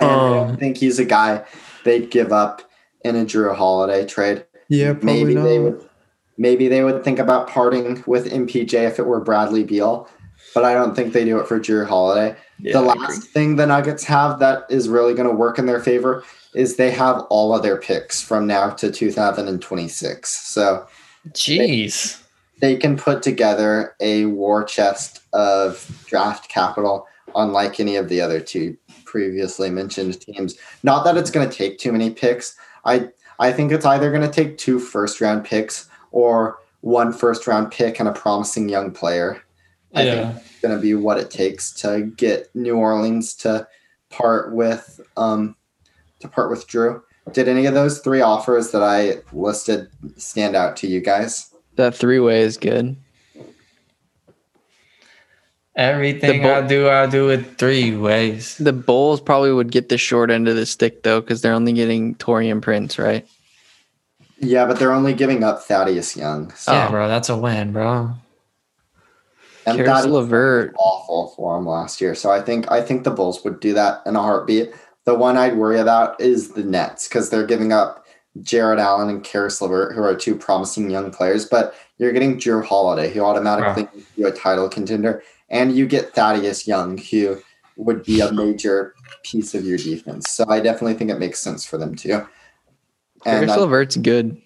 And 0.00 0.10
I 0.10 0.14
Um, 0.14 0.48
don't 0.48 0.56
think 0.60 0.78
he's 0.78 0.98
a 0.98 1.04
guy 1.04 1.44
they'd 1.84 2.10
give 2.10 2.32
up 2.32 2.62
in 3.04 3.14
a 3.14 3.24
Jrue 3.24 3.54
Holiday 3.54 4.06
trade. 4.06 4.46
Yeah, 4.68 4.94
maybe 5.02 5.34
they 5.34 5.58
would 5.58 5.88
maybe 6.36 6.68
they 6.68 6.84
would 6.84 7.02
think 7.02 7.18
about 7.18 7.48
parting 7.48 8.02
with 8.06 8.30
MPJ 8.30 8.74
if 8.86 8.98
it 8.98 9.06
were 9.06 9.20
Bradley 9.20 9.64
Beal, 9.64 10.08
but 10.54 10.64
I 10.64 10.74
don't 10.74 10.94
think 10.94 11.12
they 11.12 11.24
do 11.24 11.38
it 11.38 11.46
for 11.46 11.58
Jrue 11.58 11.86
Holiday. 11.86 12.36
the 12.60 12.80
last 12.80 13.24
thing 13.24 13.56
the 13.56 13.66
Nuggets 13.66 14.04
have 14.04 14.38
that 14.38 14.64
is 14.70 14.88
really 14.88 15.14
going 15.14 15.28
to 15.28 15.34
work 15.34 15.58
in 15.58 15.66
their 15.66 15.80
favor 15.80 16.24
is 16.54 16.76
they 16.76 16.90
have 16.90 17.20
all 17.30 17.54
of 17.54 17.62
their 17.62 17.76
picks 17.76 18.22
from 18.22 18.46
now 18.46 18.70
to 18.70 18.90
2026. 18.90 20.30
So 20.30 20.86
Jeez. 21.30 22.22
they 22.60 22.76
can 22.76 22.96
put 22.96 23.22
together 23.22 23.94
a 24.00 24.26
war 24.26 24.64
chest 24.64 25.20
of 25.32 26.04
draft 26.06 26.48
capital, 26.48 27.06
unlike 27.34 27.80
any 27.80 27.96
of 27.96 28.08
the 28.08 28.20
other 28.20 28.40
two 28.40 28.76
previously 29.04 29.70
mentioned 29.70 30.20
teams. 30.20 30.56
Not 30.82 31.04
that 31.04 31.16
it's 31.16 31.30
going 31.30 31.48
to 31.48 31.54
take 31.54 31.78
too 31.78 31.92
many 31.92 32.10
picks. 32.10 32.56
I 32.84 33.08
I 33.38 33.52
think 33.52 33.72
it's 33.72 33.86
either 33.86 34.10
going 34.10 34.22
to 34.22 34.30
take 34.30 34.58
two 34.58 34.78
first 34.78 35.20
round 35.20 35.44
picks 35.44 35.88
or 36.10 36.58
one 36.80 37.12
first 37.12 37.46
round 37.46 37.70
pick 37.70 38.00
and 38.00 38.08
a 38.08 38.12
promising 38.12 38.68
young 38.68 38.90
player. 38.92 39.42
I 39.94 40.04
think 40.04 40.36
it's 40.36 40.60
going 40.60 40.76
to 40.76 40.82
be 40.82 40.94
what 40.94 41.18
it 41.18 41.30
takes 41.30 41.72
to 41.80 42.02
get 42.16 42.54
New 42.54 42.76
Orleans 42.76 43.34
to 43.36 43.66
part 44.10 44.54
with 44.54 45.00
um 45.16 45.56
to 46.20 46.28
part 46.28 46.50
with 46.50 46.66
Jrue. 46.66 47.02
Did 47.32 47.48
any 47.48 47.66
of 47.66 47.74
those 47.74 48.00
three 48.00 48.20
offers 48.20 48.70
that 48.70 48.82
I 48.82 49.18
listed 49.32 49.88
stand 50.16 50.56
out 50.56 50.76
to 50.78 50.86
you 50.86 51.00
guys? 51.00 51.54
That 51.76 51.94
three 51.94 52.18
way 52.18 52.40
is 52.40 52.56
good. 52.56 52.96
Everything 55.78 56.42
The 56.42 56.52
I 56.54 56.66
do, 56.66 56.88
I 56.90 57.06
do 57.06 57.30
it 57.30 57.56
three 57.56 57.96
ways. 57.96 58.56
The 58.58 58.72
Bulls 58.72 59.20
probably 59.20 59.52
would 59.52 59.70
get 59.70 59.88
the 59.88 59.96
short 59.96 60.28
end 60.28 60.48
of 60.48 60.56
the 60.56 60.66
stick 60.66 61.04
though, 61.04 61.20
because 61.20 61.40
they're 61.40 61.52
only 61.54 61.72
getting 61.72 62.16
Taurean 62.16 62.60
Prince, 62.60 62.98
right? 62.98 63.26
Yeah, 64.40 64.66
but 64.66 64.78
they're 64.80 64.92
only 64.92 65.14
giving 65.14 65.44
up 65.44 65.62
Thaddeus 65.62 66.16
Young. 66.16 66.52
So 66.54 66.72
Yeah, 66.72 66.90
bro, 66.90 67.06
that's 67.06 67.28
a 67.28 67.36
win, 67.36 67.72
bro. 67.72 68.10
and 69.66 69.76
Caris 69.76 69.88
Thaddeus 69.88 70.12
LeVert. 70.12 70.72
was 70.72 70.76
awful 70.80 71.32
for 71.36 71.56
him 71.56 71.66
last 71.66 72.00
year. 72.00 72.14
So 72.16 72.30
I 72.30 72.40
think 72.40 72.70
I 72.70 72.82
think 72.82 73.04
the 73.04 73.10
Bulls 73.12 73.44
would 73.44 73.60
do 73.60 73.72
that 73.74 74.02
in 74.04 74.16
a 74.16 74.20
heartbeat. 74.20 74.72
The 75.04 75.14
one 75.14 75.36
I'd 75.36 75.56
worry 75.56 75.78
about 75.78 76.20
is 76.20 76.50
the 76.50 76.64
Nets 76.64 77.08
because 77.08 77.30
they're 77.30 77.46
giving 77.46 77.72
up 77.72 78.04
Jarrett 78.42 78.78
Allen 78.80 79.08
and 79.08 79.22
Caris 79.24 79.60
LeVert, 79.62 79.94
who 79.94 80.02
are 80.02 80.14
two 80.14 80.34
promising 80.34 80.90
young 80.90 81.10
players, 81.12 81.44
but 81.46 81.74
you're 81.98 82.12
getting 82.12 82.36
Jrue 82.38 82.64
Holiday, 82.64 83.12
who 83.12 83.20
automatically 83.24 83.88
makes 83.94 84.10
you 84.16 84.26
a 84.26 84.32
title 84.32 84.68
contender, 84.68 85.22
and 85.50 85.76
you 85.76 85.86
get 85.86 86.14
Thaddeus 86.14 86.66
Young, 86.66 86.98
who 86.98 87.40
would 87.76 88.04
be 88.04 88.20
a 88.20 88.32
major 88.32 88.94
piece 89.22 89.54
of 89.54 89.64
your 89.64 89.78
defense. 89.78 90.30
So 90.30 90.44
I 90.48 90.60
definitely 90.60 90.94
think 90.94 91.10
it 91.10 91.18
makes 91.18 91.38
sense 91.38 91.64
for 91.64 91.78
them 91.78 91.94
too. 91.94 92.26
And 93.24 93.48
Chris 93.48 93.96
I- 93.96 94.00
good. 94.00 94.40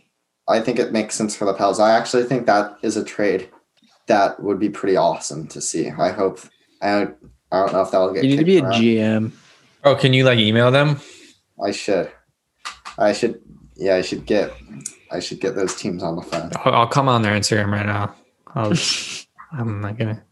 I 0.49 0.61
think 0.61 0.79
it 0.79 0.93
makes 0.93 1.15
sense 1.15 1.37
for 1.37 1.45
the 1.45 1.55
Pels. 1.55 1.79
I 1.79 1.97
actually 1.97 2.25
think 2.25 2.47
that 2.47 2.77
is 2.83 2.97
a 2.97 3.05
trade 3.05 3.49
that 4.07 4.43
would 4.43 4.59
be 4.59 4.69
pretty 4.69 4.97
awesome 4.97 5.47
to 5.49 5.61
see. 5.61 5.89
I 5.89 6.11
hope. 6.11 6.41
I, 6.81 7.03
I 7.53 7.59
don't 7.61 7.73
know 7.73 7.83
if 7.83 7.91
that'll 7.91 8.13
get. 8.13 8.25
You 8.25 8.31
need 8.31 8.45
to 8.45 8.45
kicked 8.45 8.77
be 8.79 8.99
a. 8.99 9.09
GM. 9.11 9.33
Oh, 9.85 9.95
can 9.95 10.13
you 10.13 10.25
like 10.25 10.39
email 10.39 10.71
them? 10.71 11.01
I 11.65 11.71
should. 11.71 12.11
I 12.99 13.13
should. 13.13 13.41
Yeah, 13.77 13.97
I 13.97 14.03
should 14.03 14.27
get. 14.27 14.53
I 15.11 15.21
should 15.21 15.41
get 15.41 15.55
those 15.55 15.75
teams 15.77 16.03
on 16.03 16.17
the 16.17 16.23
phone. 16.23 16.51
I'll, 16.65 16.75
I'll 16.75 16.87
come 16.89 17.09
on 17.09 17.23
their 17.23 17.39
Instagram 17.39 17.71
right 17.71 17.87
now. 17.87 18.15
I'll, 18.55 18.73
I'm 19.53 19.81
not 19.81 19.97
gonna. 19.97 20.23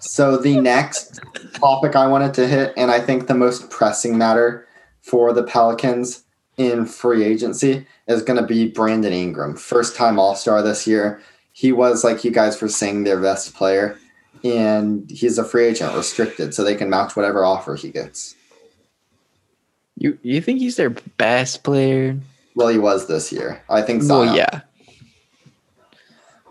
So 0.00 0.36
the 0.36 0.60
next 0.60 1.20
topic 1.54 1.96
I 1.96 2.06
wanted 2.06 2.34
to 2.34 2.46
hit, 2.46 2.74
and 2.76 2.90
I 2.90 3.00
think 3.00 3.26
the 3.26 3.34
most 3.34 3.70
pressing 3.70 4.18
matter 4.18 4.66
for 5.00 5.32
the 5.32 5.42
Pelicans 5.42 6.24
in 6.56 6.86
free 6.86 7.24
agency 7.24 7.86
is 8.06 8.22
going 8.22 8.40
to 8.40 8.46
be 8.46 8.68
Brandon 8.68 9.12
Ingram, 9.12 9.56
first 9.56 9.96
time 9.96 10.18
All 10.18 10.34
Star 10.34 10.62
this 10.62 10.86
year. 10.86 11.20
He 11.52 11.72
was 11.72 12.04
like 12.04 12.22
you 12.22 12.30
guys 12.30 12.60
were 12.60 12.68
saying 12.68 13.04
their 13.04 13.20
best 13.20 13.54
player, 13.54 13.98
and 14.42 15.08
he's 15.10 15.38
a 15.38 15.44
free 15.44 15.66
agent, 15.66 15.94
restricted, 15.94 16.52
so 16.52 16.62
they 16.62 16.74
can 16.74 16.90
match 16.90 17.16
whatever 17.16 17.44
offer 17.44 17.74
he 17.74 17.90
gets. 17.90 18.34
You 19.96 20.18
you 20.22 20.40
think 20.40 20.58
he's 20.58 20.76
their 20.76 20.90
best 20.90 21.62
player? 21.62 22.18
Well, 22.54 22.68
he 22.68 22.78
was 22.78 23.06
this 23.06 23.32
year. 23.32 23.62
I 23.70 23.82
think 23.82 24.02
so. 24.02 24.20
Well, 24.20 24.36
yeah. 24.36 24.60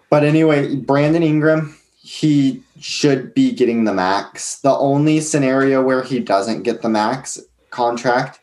But 0.09 0.23
anyway, 0.23 0.75
Brandon 0.75 1.23
Ingram, 1.23 1.75
he 2.13 2.61
should 2.79 3.33
be 3.33 3.51
getting 3.51 3.85
the 3.85 3.93
max. 3.93 4.59
The 4.59 4.77
only 4.77 5.19
scenario 5.19 5.81
where 5.81 6.03
he 6.03 6.19
doesn't 6.19 6.61
get 6.61 6.83
the 6.83 6.89
max 6.89 7.39
contract, 7.71 8.39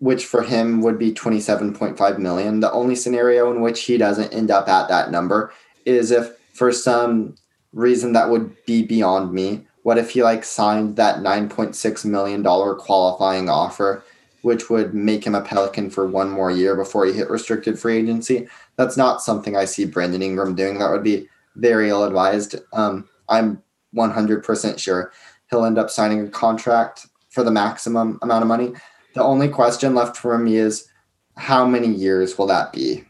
which 0.00 0.26
for 0.26 0.42
him 0.42 0.82
would 0.82 0.98
be 0.98 1.14
27.5 1.14 2.18
million, 2.18 2.58
the 2.58 2.72
only 2.72 2.96
scenario 2.96 3.52
in 3.52 3.60
which 3.60 3.84
he 3.84 3.96
doesn't 3.96 4.34
end 4.34 4.50
up 4.50 4.68
at 4.68 4.88
that 4.88 5.12
number 5.12 5.52
is 5.84 6.10
if 6.10 6.32
for 6.52 6.72
some 6.72 7.36
reason 7.72 8.12
that 8.12 8.28
would 8.28 8.56
be 8.66 8.82
beyond 8.82 9.32
me, 9.32 9.64
what 9.84 9.98
if 9.98 10.10
he 10.10 10.24
like 10.24 10.42
signed 10.42 10.96
that 10.96 11.18
9.6 11.18 12.04
million 12.04 12.42
dollar 12.42 12.74
qualifying 12.74 13.48
offer 13.48 14.02
which 14.40 14.68
would 14.68 14.92
make 14.94 15.24
him 15.24 15.36
a 15.36 15.40
Pelican 15.40 15.90
for 15.90 16.08
one 16.08 16.28
more 16.28 16.50
year 16.50 16.74
before 16.74 17.06
he 17.06 17.12
hit 17.12 17.30
restricted 17.30 17.78
free 17.78 17.98
agency? 17.98 18.48
That's 18.74 18.96
not 18.96 19.22
something 19.22 19.56
I 19.56 19.66
see 19.66 19.84
Brandon 19.84 20.22
Ingram 20.22 20.56
doing. 20.56 20.80
That 20.80 20.90
would 20.90 21.04
be 21.04 21.28
very 21.54 21.88
ill 21.88 22.04
advised. 22.04 22.56
Um, 22.72 23.08
I'm 23.32 23.62
100% 23.96 24.78
sure 24.78 25.12
he'll 25.50 25.64
end 25.64 25.78
up 25.78 25.90
signing 25.90 26.20
a 26.20 26.28
contract 26.28 27.06
for 27.30 27.42
the 27.42 27.50
maximum 27.50 28.18
amount 28.22 28.42
of 28.42 28.48
money. 28.48 28.72
The 29.14 29.22
only 29.22 29.48
question 29.48 29.94
left 29.94 30.16
for 30.16 30.38
me 30.38 30.56
is 30.56 30.88
how 31.36 31.66
many 31.66 31.88
years 31.88 32.36
will 32.36 32.46
that 32.46 32.72
be? 32.72 33.04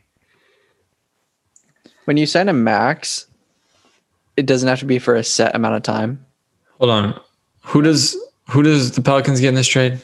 When 2.04 2.16
you 2.16 2.26
sign 2.26 2.48
a 2.48 2.52
max, 2.52 3.26
it 4.36 4.46
doesn't 4.46 4.68
have 4.68 4.80
to 4.80 4.86
be 4.86 4.98
for 4.98 5.14
a 5.14 5.24
set 5.24 5.54
amount 5.54 5.76
of 5.76 5.82
time. 5.82 6.24
Hold 6.78 6.90
on. 6.90 7.20
Who 7.66 7.82
does 7.82 8.16
who 8.50 8.62
does 8.62 8.92
the 8.92 9.02
Pelicans 9.02 9.40
get 9.40 9.48
in 9.48 9.54
this 9.54 9.68
trade? 9.68 10.00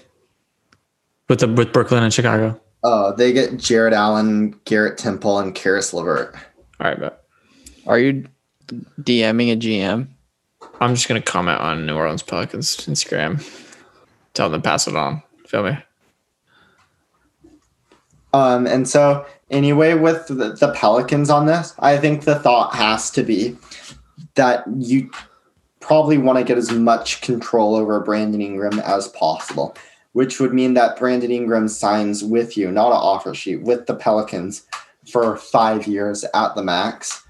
With 1.28 1.40
the 1.40 1.48
with 1.48 1.72
Brooklyn 1.72 2.02
and 2.02 2.14
Chicago. 2.14 2.60
Oh, 2.84 3.14
they 3.16 3.32
get 3.32 3.56
Jarrett 3.56 3.92
Allen, 3.92 4.58
Garrett 4.64 4.96
Temple, 4.96 5.40
and 5.40 5.54
Caris 5.54 5.92
LeVert. 5.92 6.34
All 6.80 6.86
right, 6.88 6.98
but 6.98 7.24
Are 7.86 7.98
you 7.98 8.24
DMing 9.00 9.52
a 9.52 9.56
GM? 9.56 10.08
I'm 10.80 10.94
just 10.94 11.08
gonna 11.08 11.22
comment 11.22 11.60
on 11.60 11.86
New 11.86 11.96
Orleans 11.96 12.22
Pelicans 12.22 12.76
Instagram. 12.78 13.42
Tell 14.34 14.48
them 14.50 14.62
to 14.62 14.68
pass 14.68 14.86
it 14.86 14.96
on. 14.96 15.22
Feel 15.46 15.64
me? 15.64 15.78
Um, 18.32 18.66
and 18.66 18.86
so, 18.86 19.26
anyway, 19.50 19.94
with 19.94 20.26
the, 20.28 20.52
the 20.52 20.72
Pelicans 20.74 21.30
on 21.30 21.46
this, 21.46 21.74
I 21.78 21.96
think 21.96 22.24
the 22.24 22.38
thought 22.38 22.74
has 22.74 23.10
to 23.12 23.22
be 23.22 23.56
that 24.34 24.64
you 24.76 25.10
probably 25.80 26.18
want 26.18 26.38
to 26.38 26.44
get 26.44 26.58
as 26.58 26.70
much 26.70 27.20
control 27.22 27.74
over 27.74 27.98
Brandon 28.00 28.42
Ingram 28.42 28.78
as 28.80 29.08
possible, 29.08 29.74
which 30.12 30.38
would 30.38 30.52
mean 30.52 30.74
that 30.74 30.98
Brandon 30.98 31.30
Ingram 31.30 31.68
signs 31.68 32.22
with 32.22 32.56
you, 32.56 32.70
not 32.70 32.88
an 32.88 32.98
offer 32.98 33.34
sheet, 33.34 33.62
with 33.62 33.86
the 33.86 33.94
Pelicans 33.94 34.66
for 35.10 35.36
five 35.36 35.86
years 35.86 36.24
at 36.34 36.54
the 36.54 36.62
max. 36.62 37.24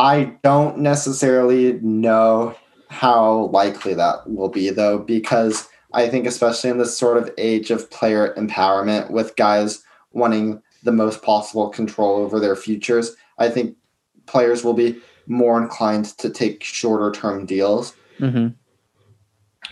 I 0.00 0.32
don't 0.42 0.78
necessarily 0.78 1.74
know 1.82 2.56
how 2.88 3.50
likely 3.52 3.92
that 3.92 4.26
will 4.26 4.48
be, 4.48 4.70
though, 4.70 4.98
because 4.98 5.68
I 5.92 6.08
think, 6.08 6.26
especially 6.26 6.70
in 6.70 6.78
this 6.78 6.96
sort 6.96 7.18
of 7.18 7.30
age 7.36 7.70
of 7.70 7.90
player 7.90 8.34
empowerment, 8.34 9.10
with 9.10 9.36
guys 9.36 9.82
wanting 10.12 10.62
the 10.84 10.92
most 10.92 11.22
possible 11.22 11.68
control 11.68 12.16
over 12.16 12.40
their 12.40 12.56
futures. 12.56 13.14
I 13.36 13.50
think 13.50 13.76
players 14.24 14.64
will 14.64 14.72
be 14.72 14.98
more 15.26 15.60
inclined 15.60 16.06
to 16.16 16.30
take 16.30 16.64
shorter 16.64 17.12
term 17.12 17.44
deals, 17.44 17.94
hmm 18.18 18.48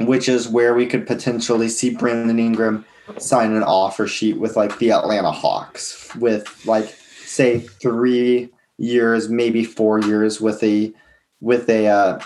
which 0.00 0.28
is 0.28 0.46
where 0.46 0.74
we 0.74 0.86
could 0.86 1.06
potentially 1.06 1.68
see 1.68 1.90
Brandon 1.90 2.38
Ingram 2.38 2.84
sign 3.16 3.52
an 3.54 3.64
offer 3.64 4.06
sheet 4.06 4.38
with 4.38 4.56
like 4.56 4.78
the 4.78 4.92
Atlanta 4.92 5.32
Hawks 5.32 6.14
with 6.16 6.64
like 6.66 6.94
say 7.24 7.60
three 7.60 8.50
years, 8.78 9.28
maybe 9.28 9.64
four 9.64 10.00
years 10.00 10.40
with 10.40 10.62
a 10.62 10.92
with 11.40 11.68
a 11.68 11.86
uh, 11.86 12.20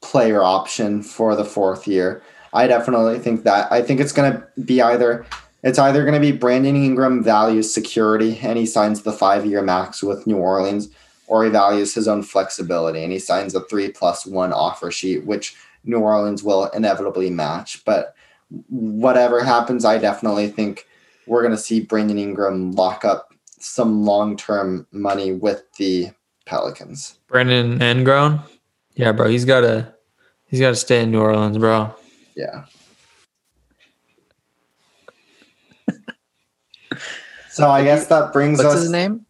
player 0.00 0.42
option 0.42 1.02
for 1.02 1.36
the 1.36 1.44
fourth 1.44 1.86
year. 1.86 2.22
I 2.52 2.66
definitely 2.66 3.18
think 3.18 3.44
that. 3.44 3.70
I 3.72 3.82
think 3.82 4.00
it's 4.00 4.12
going 4.12 4.32
to 4.32 4.62
be 4.62 4.80
either 4.80 5.26
it's 5.62 5.78
either 5.78 6.02
going 6.02 6.14
to 6.14 6.20
be 6.20 6.32
Brandon 6.32 6.76
Ingram 6.76 7.22
values 7.22 7.72
security 7.72 8.38
and 8.42 8.58
he 8.58 8.66
signs 8.66 9.02
the 9.02 9.12
five 9.12 9.46
year 9.46 9.62
max 9.62 10.02
with 10.02 10.26
New 10.26 10.36
Orleans, 10.36 10.88
or 11.26 11.44
he 11.44 11.50
values 11.50 11.94
his 11.94 12.06
own 12.06 12.22
flexibility 12.22 13.02
and 13.02 13.12
he 13.12 13.18
signs 13.18 13.54
a 13.54 13.60
three 13.62 13.90
plus 13.90 14.26
one 14.26 14.52
offer 14.52 14.90
sheet, 14.90 15.24
which 15.24 15.56
New 15.84 15.98
Orleans 15.98 16.42
will 16.42 16.66
inevitably 16.66 17.30
match. 17.30 17.84
But 17.84 18.14
whatever 18.68 19.42
happens, 19.42 19.84
I 19.84 19.98
definitely 19.98 20.48
think 20.48 20.86
we're 21.26 21.42
going 21.42 21.56
to 21.56 21.58
see 21.58 21.80
Brandon 21.80 22.18
Ingram 22.18 22.72
lock 22.72 23.04
up 23.04 23.33
some 23.64 24.04
long 24.04 24.36
term 24.36 24.86
money 24.92 25.32
with 25.32 25.64
the 25.78 26.10
Pelicans. 26.46 27.18
Brandon 27.26 27.80
Ingram. 27.80 28.40
Yeah, 28.94 29.12
bro. 29.12 29.28
He's 29.28 29.44
gotta 29.44 29.94
he's 30.46 30.60
gotta 30.60 30.76
stay 30.76 31.02
in 31.02 31.10
New 31.10 31.20
Orleans, 31.20 31.58
bro. 31.58 31.94
Yeah. 32.36 32.64
so 37.50 37.70
I 37.70 37.82
guess 37.84 38.06
that 38.08 38.32
brings 38.32 38.58
What's 38.58 38.74
us. 38.74 38.82
his 38.82 38.90
name? 38.90 39.26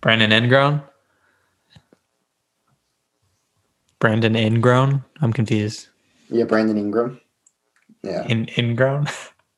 Brandon 0.00 0.32
Ingram. 0.32 0.82
Brandon 3.98 4.36
Ingram. 4.36 5.04
I'm 5.20 5.32
confused. 5.32 5.88
Yeah, 6.30 6.44
Brandon 6.44 6.78
Ingram. 6.78 7.20
Yeah. 8.02 8.24
In 8.26 8.46
Ingram. 8.56 9.08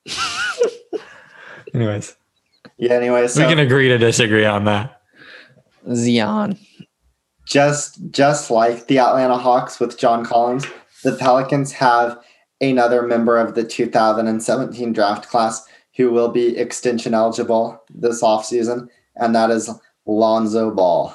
Anyways, 1.74 2.16
Yeah. 2.80 2.94
Anyway, 2.94 3.28
so 3.28 3.42
we 3.42 3.48
can 3.48 3.58
agree 3.58 3.88
to 3.88 3.98
disagree 3.98 4.46
on 4.46 4.64
that. 4.64 5.02
Zion. 5.94 6.58
just 7.46 8.00
just 8.10 8.50
like 8.50 8.86
the 8.86 8.98
Atlanta 8.98 9.36
Hawks 9.36 9.78
with 9.78 9.98
John 9.98 10.24
Collins, 10.24 10.66
the 11.04 11.14
Pelicans 11.16 11.72
have 11.72 12.18
another 12.60 13.02
member 13.02 13.38
of 13.38 13.54
the 13.54 13.64
2017 13.64 14.92
draft 14.92 15.28
class 15.28 15.66
who 15.96 16.10
will 16.10 16.28
be 16.28 16.56
extension 16.56 17.12
eligible 17.12 17.82
this 17.94 18.22
offseason, 18.22 18.88
and 19.16 19.34
that 19.34 19.50
is 19.50 19.70
Lonzo 20.06 20.70
Ball. 20.70 21.14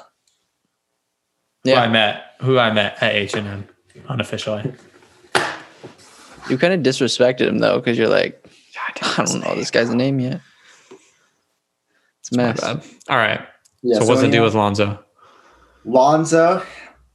Who 1.64 1.74
I 1.74 1.88
met, 1.88 2.22
who 2.40 2.58
I 2.58 2.72
met 2.72 3.02
at 3.02 3.12
H 3.12 3.34
and 3.34 3.48
M 3.48 3.68
unofficially. 4.08 4.72
you 6.48 6.58
kind 6.58 6.74
of 6.74 6.80
disrespected 6.80 7.48
him 7.48 7.58
though, 7.58 7.80
because 7.80 7.98
you're 7.98 8.08
like, 8.08 8.40
I 9.02 9.24
don't 9.24 9.40
know 9.40 9.56
this 9.56 9.72
guy's 9.72 9.92
name 9.92 10.20
yet. 10.20 10.40
It's 12.28 12.36
My 12.36 12.44
mess. 12.44 12.60
bad. 12.60 12.82
All 13.08 13.16
right. 13.16 13.40
Yeah, 13.82 13.98
so 14.00 14.06
what's 14.06 14.20
the 14.20 14.26
anyhow, 14.26 14.30
deal 14.30 14.44
with 14.44 14.54
Lonzo? 14.54 15.04
Lonzo 15.84 16.62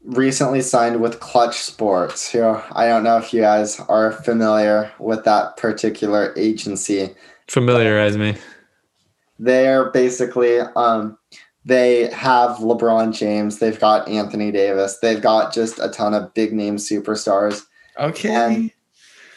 recently 0.04 0.62
signed 0.62 1.02
with 1.02 1.20
Clutch 1.20 1.60
Sports, 1.60 2.32
who 2.32 2.44
I 2.44 2.88
don't 2.88 3.04
know 3.04 3.18
if 3.18 3.34
you 3.34 3.42
guys 3.42 3.80
are 3.82 4.12
familiar 4.12 4.92
with 5.00 5.26
that 5.26 5.58
particular 5.58 6.34
agency. 6.38 7.14
Familiarize 7.48 8.18
me. 8.18 8.36
They're 9.38 9.92
basically 9.92 10.60
um 10.60 11.18
they 11.66 12.10
have 12.12 12.58
LeBron 12.58 13.14
James, 13.14 13.60
they've 13.60 13.80
got 13.80 14.08
Anthony 14.08 14.52
Davis, 14.52 14.98
they've 15.00 15.22
got 15.22 15.54
just 15.54 15.78
a 15.80 15.90
ton 15.90 16.14
of 16.14 16.34
big 16.34 16.54
name 16.54 16.78
superstars, 16.78 17.64
Okay. 18.00 18.34
And- 18.34 18.72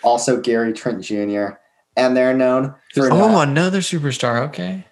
also 0.04 0.40
Gary 0.40 0.72
Trent 0.72 1.02
Jr. 1.02 1.54
And 1.96 2.16
they're 2.16 2.34
known 2.34 2.74
for 2.92 3.10
oh, 3.12 3.16
not, 3.16 3.48
another 3.48 3.78
superstar. 3.78 4.46
Okay. 4.48 4.84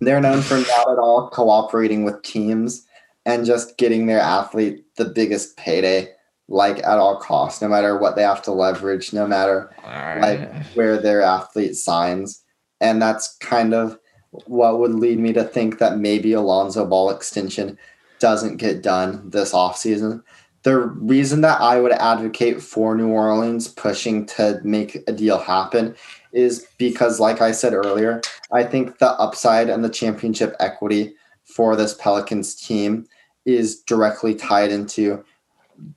They're 0.00 0.20
known 0.20 0.42
for 0.42 0.58
not 0.58 0.90
at 0.90 0.98
all 0.98 1.28
cooperating 1.30 2.04
with 2.04 2.22
teams 2.22 2.86
and 3.24 3.44
just 3.44 3.76
getting 3.76 4.06
their 4.06 4.20
athlete 4.20 4.84
the 4.96 5.04
biggest 5.04 5.56
payday, 5.56 6.08
like 6.48 6.78
at 6.78 6.98
all 6.98 7.16
costs, 7.16 7.60
no 7.60 7.68
matter 7.68 7.98
what 7.98 8.16
they 8.16 8.22
have 8.22 8.42
to 8.42 8.52
leverage, 8.52 9.12
no 9.12 9.26
matter 9.26 9.74
right. 9.84 10.20
like 10.20 10.64
where 10.74 10.96
their 10.96 11.22
athlete 11.22 11.76
signs. 11.76 12.42
And 12.80 13.02
that's 13.02 13.36
kind 13.38 13.74
of 13.74 13.98
what 14.30 14.78
would 14.78 14.94
lead 14.94 15.18
me 15.18 15.32
to 15.32 15.44
think 15.44 15.78
that 15.78 15.98
maybe 15.98 16.32
Alonzo 16.32 16.86
Ball 16.86 17.10
extension 17.10 17.78
doesn't 18.18 18.56
get 18.56 18.82
done 18.82 19.30
this 19.30 19.52
offseason. 19.52 20.22
The 20.62 20.76
reason 20.78 21.40
that 21.42 21.60
I 21.60 21.80
would 21.80 21.92
advocate 21.92 22.62
for 22.62 22.94
New 22.94 23.08
Orleans 23.08 23.68
pushing 23.68 24.26
to 24.26 24.60
make 24.64 24.98
a 25.06 25.12
deal 25.12 25.38
happen 25.38 25.94
is 26.32 26.66
because, 26.78 27.20
like 27.20 27.40
I 27.40 27.52
said 27.52 27.74
earlier, 27.74 28.20
I 28.52 28.64
think 28.64 28.98
the 28.98 29.10
upside 29.12 29.68
and 29.68 29.84
the 29.84 29.88
championship 29.88 30.54
equity 30.60 31.14
for 31.44 31.76
this 31.76 31.94
Pelicans 31.94 32.54
team 32.54 33.06
is 33.44 33.80
directly 33.80 34.34
tied 34.34 34.70
into 34.70 35.24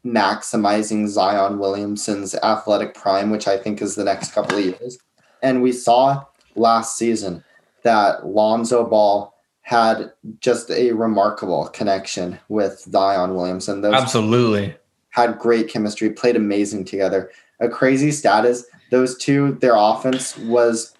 maximizing 0.06 1.08
Zion 1.08 1.60
Williamson's 1.60 2.36
athletic 2.36 2.94
prime, 2.94 3.30
which 3.30 3.48
I 3.48 3.58
think 3.58 3.82
is 3.82 3.96
the 3.96 4.04
next 4.04 4.34
couple 4.34 4.58
of 4.58 4.64
years. 4.66 4.98
And 5.42 5.62
we 5.62 5.72
saw 5.72 6.24
last 6.56 6.98
season 6.98 7.44
that 7.84 8.26
Lonzo 8.26 8.86
Ball 8.86 9.34
had 9.62 10.12
just 10.40 10.70
a 10.72 10.92
remarkable 10.92 11.68
connection 11.70 12.40
with 12.50 12.80
Zion 12.92 13.36
Williamson. 13.36 13.82
Those 13.82 13.94
Absolutely. 13.94 14.76
had 15.10 15.40
great 15.40 15.70
chemistry, 15.70 16.10
played 16.12 16.36
amazing 16.36 16.86
together. 16.86 17.32
A 17.60 17.70
crazy 17.70 18.12
stat 18.12 18.46
is 18.46 18.66
those 18.92 19.18
two, 19.18 19.54
their 19.62 19.76
offense 19.76 20.38
was, 20.38 20.94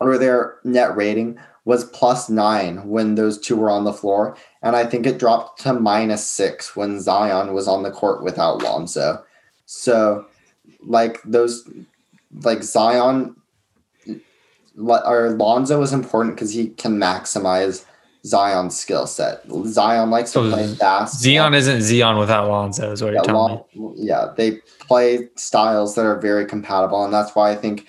or 0.00 0.18
their 0.18 0.56
net 0.64 0.94
rating 0.94 1.38
was 1.64 1.84
plus 1.84 2.28
nine 2.28 2.88
when 2.88 3.14
those 3.14 3.38
two 3.38 3.56
were 3.56 3.70
on 3.70 3.84
the 3.84 3.92
floor. 3.92 4.36
And 4.62 4.76
I 4.76 4.84
think 4.84 5.06
it 5.06 5.18
dropped 5.18 5.60
to 5.62 5.72
minus 5.72 6.26
six 6.26 6.76
when 6.76 7.00
Zion 7.00 7.54
was 7.54 7.66
on 7.68 7.82
the 7.82 7.90
court 7.90 8.22
without 8.22 8.62
Lonzo. 8.62 9.24
So, 9.66 10.26
like, 10.80 11.20
those, 11.24 11.68
like, 12.42 12.62
Zion 12.62 13.36
or 14.78 15.30
Lonzo 15.30 15.82
is 15.82 15.92
important 15.92 16.36
because 16.36 16.52
he 16.52 16.68
can 16.68 16.98
maximize 16.98 17.84
Zion's 18.26 18.78
skill 18.78 19.06
set. 19.06 19.42
Zion 19.66 20.10
likes 20.10 20.32
to 20.32 20.40
play 20.50 20.66
fast. 20.74 21.20
Zion 21.20 21.54
isn't 21.54 21.82
Zion 21.82 22.18
without 22.18 22.48
Lonzo, 22.48 22.92
is 22.92 23.02
what 23.02 23.12
Yeah, 23.12 23.20
you're 23.20 23.24
telling 23.24 23.62
me. 23.74 23.92
Yeah, 23.96 24.32
they 24.36 24.58
play 24.80 25.28
styles 25.36 25.94
that 25.94 26.04
are 26.04 26.18
very 26.18 26.44
compatible, 26.44 27.04
and 27.04 27.12
that's 27.12 27.34
why 27.34 27.50
I 27.50 27.54
think 27.54 27.86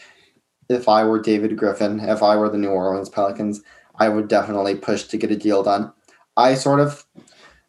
if 0.69 0.87
I 0.87 1.03
were 1.03 1.19
David 1.19 1.57
Griffin, 1.57 1.99
if 1.99 2.21
I 2.21 2.35
were 2.35 2.49
the 2.49 2.57
New 2.57 2.69
Orleans 2.69 3.09
Pelicans, 3.09 3.61
I 3.99 4.09
would 4.09 4.27
definitely 4.27 4.75
push 4.75 5.03
to 5.05 5.17
get 5.17 5.31
a 5.31 5.35
deal 5.35 5.63
done. 5.63 5.91
I 6.37 6.53
sort 6.53 6.79
of, 6.79 7.05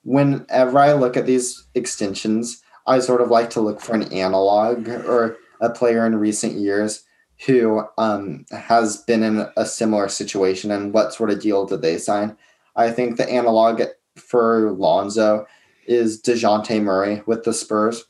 whenever 0.04 0.78
I 0.78 0.92
look 0.92 1.16
at 1.16 1.26
these 1.26 1.66
extensions, 1.74 2.62
I 2.86 3.00
sort 3.00 3.20
of 3.20 3.30
like 3.30 3.50
to 3.50 3.60
look 3.60 3.80
for 3.80 3.94
an 3.94 4.12
analog 4.12 4.88
or 4.88 5.38
a 5.60 5.70
player 5.70 6.06
in 6.06 6.16
recent 6.16 6.54
years 6.54 7.04
who 7.46 7.84
um, 7.96 8.44
has 8.50 8.98
been 8.98 9.22
in 9.22 9.46
a 9.56 9.64
similar 9.64 10.08
situation 10.08 10.70
and 10.70 10.92
what 10.92 11.14
sort 11.14 11.30
of 11.30 11.40
deal 11.40 11.64
did 11.64 11.82
they 11.82 11.96
sign. 11.96 12.36
I 12.80 12.90
think 12.90 13.16
the 13.16 13.28
analog 13.28 13.82
for 14.16 14.72
Lonzo 14.72 15.46
is 15.86 16.20
Dejounte 16.20 16.82
Murray 16.82 17.22
with 17.26 17.44
the 17.44 17.52
Spurs. 17.52 18.04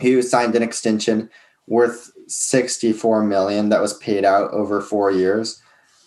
He 0.00 0.20
signed 0.22 0.54
an 0.54 0.62
extension 0.62 1.30
worth 1.66 2.10
64 2.28 3.24
million 3.24 3.68
that 3.70 3.80
was 3.80 3.94
paid 3.94 4.24
out 4.24 4.50
over 4.52 4.80
4 4.80 5.10
years. 5.10 5.62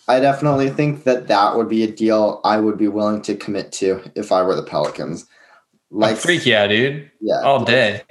I 0.08 0.20
definitely 0.20 0.70
think 0.70 1.04
that 1.04 1.28
that 1.28 1.56
would 1.56 1.68
be 1.68 1.82
a 1.84 1.90
deal 1.90 2.40
I 2.44 2.58
would 2.58 2.78
be 2.78 2.88
willing 2.88 3.22
to 3.22 3.36
commit 3.36 3.70
to 3.72 4.02
if 4.14 4.32
I 4.32 4.42
were 4.42 4.54
the 4.56 4.62
Pelicans. 4.62 5.26
Like 5.90 6.12
Like 6.12 6.20
freak 6.20 6.46
yeah, 6.46 6.66
dude. 6.66 7.10
yeah, 7.20 7.40
All 7.42 7.64
day. 7.64 8.02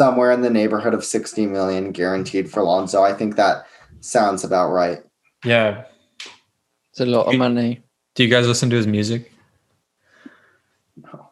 somewhere 0.00 0.32
in 0.32 0.42
the 0.42 0.50
neighborhood 0.50 0.94
of 0.94 1.04
60 1.04 1.46
million 1.46 1.92
guaranteed 1.92 2.50
for 2.50 2.62
Lonzo. 2.62 3.02
I 3.02 3.12
think 3.14 3.36
that 3.36 3.66
sounds 4.00 4.44
about 4.44 4.70
right. 4.70 4.98
Yeah. 5.44 5.84
It's 6.90 7.00
a 7.00 7.06
lot 7.06 7.26
of 7.28 7.36
money. 7.38 7.82
Do 8.16 8.24
you 8.24 8.30
guys 8.30 8.48
listen 8.48 8.70
to 8.70 8.76
his 8.76 8.86
music? 8.86 9.30
No. 10.96 11.28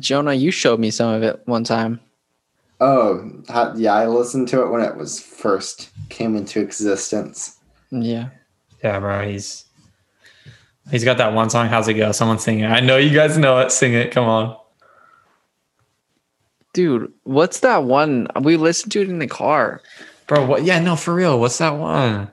Jonah, 0.00 0.32
you 0.32 0.50
showed 0.50 0.80
me 0.80 0.90
some 0.90 1.12
of 1.12 1.22
it 1.22 1.42
one 1.44 1.64
time. 1.64 2.00
Oh, 2.80 3.30
yeah, 3.76 3.94
I 3.94 4.06
listened 4.06 4.48
to 4.48 4.62
it 4.62 4.70
when 4.70 4.80
it 4.80 4.96
was 4.96 5.20
first 5.20 5.90
came 6.08 6.34
into 6.34 6.60
existence. 6.60 7.58
Yeah. 7.90 8.30
Yeah, 8.82 8.98
bro. 9.00 9.28
He's 9.28 9.66
he's 10.90 11.04
got 11.04 11.18
that 11.18 11.34
one 11.34 11.50
song. 11.50 11.68
How's 11.68 11.88
it 11.88 11.94
go? 11.94 12.10
Someone 12.12 12.38
sing 12.38 12.60
it. 12.60 12.66
I 12.66 12.80
know 12.80 12.96
you 12.96 13.14
guys 13.14 13.36
know 13.38 13.58
it. 13.60 13.70
Sing 13.70 13.92
it. 13.92 14.10
Come 14.10 14.24
on. 14.24 14.56
Dude, 16.72 17.12
what's 17.22 17.60
that 17.60 17.84
one? 17.84 18.28
We 18.40 18.56
listened 18.56 18.92
to 18.92 19.02
it 19.02 19.08
in 19.10 19.18
the 19.18 19.26
car. 19.26 19.82
Bro, 20.26 20.46
what 20.46 20.64
yeah, 20.64 20.80
no, 20.80 20.96
for 20.96 21.14
real. 21.14 21.38
What's 21.38 21.58
that 21.58 21.76
one? 21.76 22.30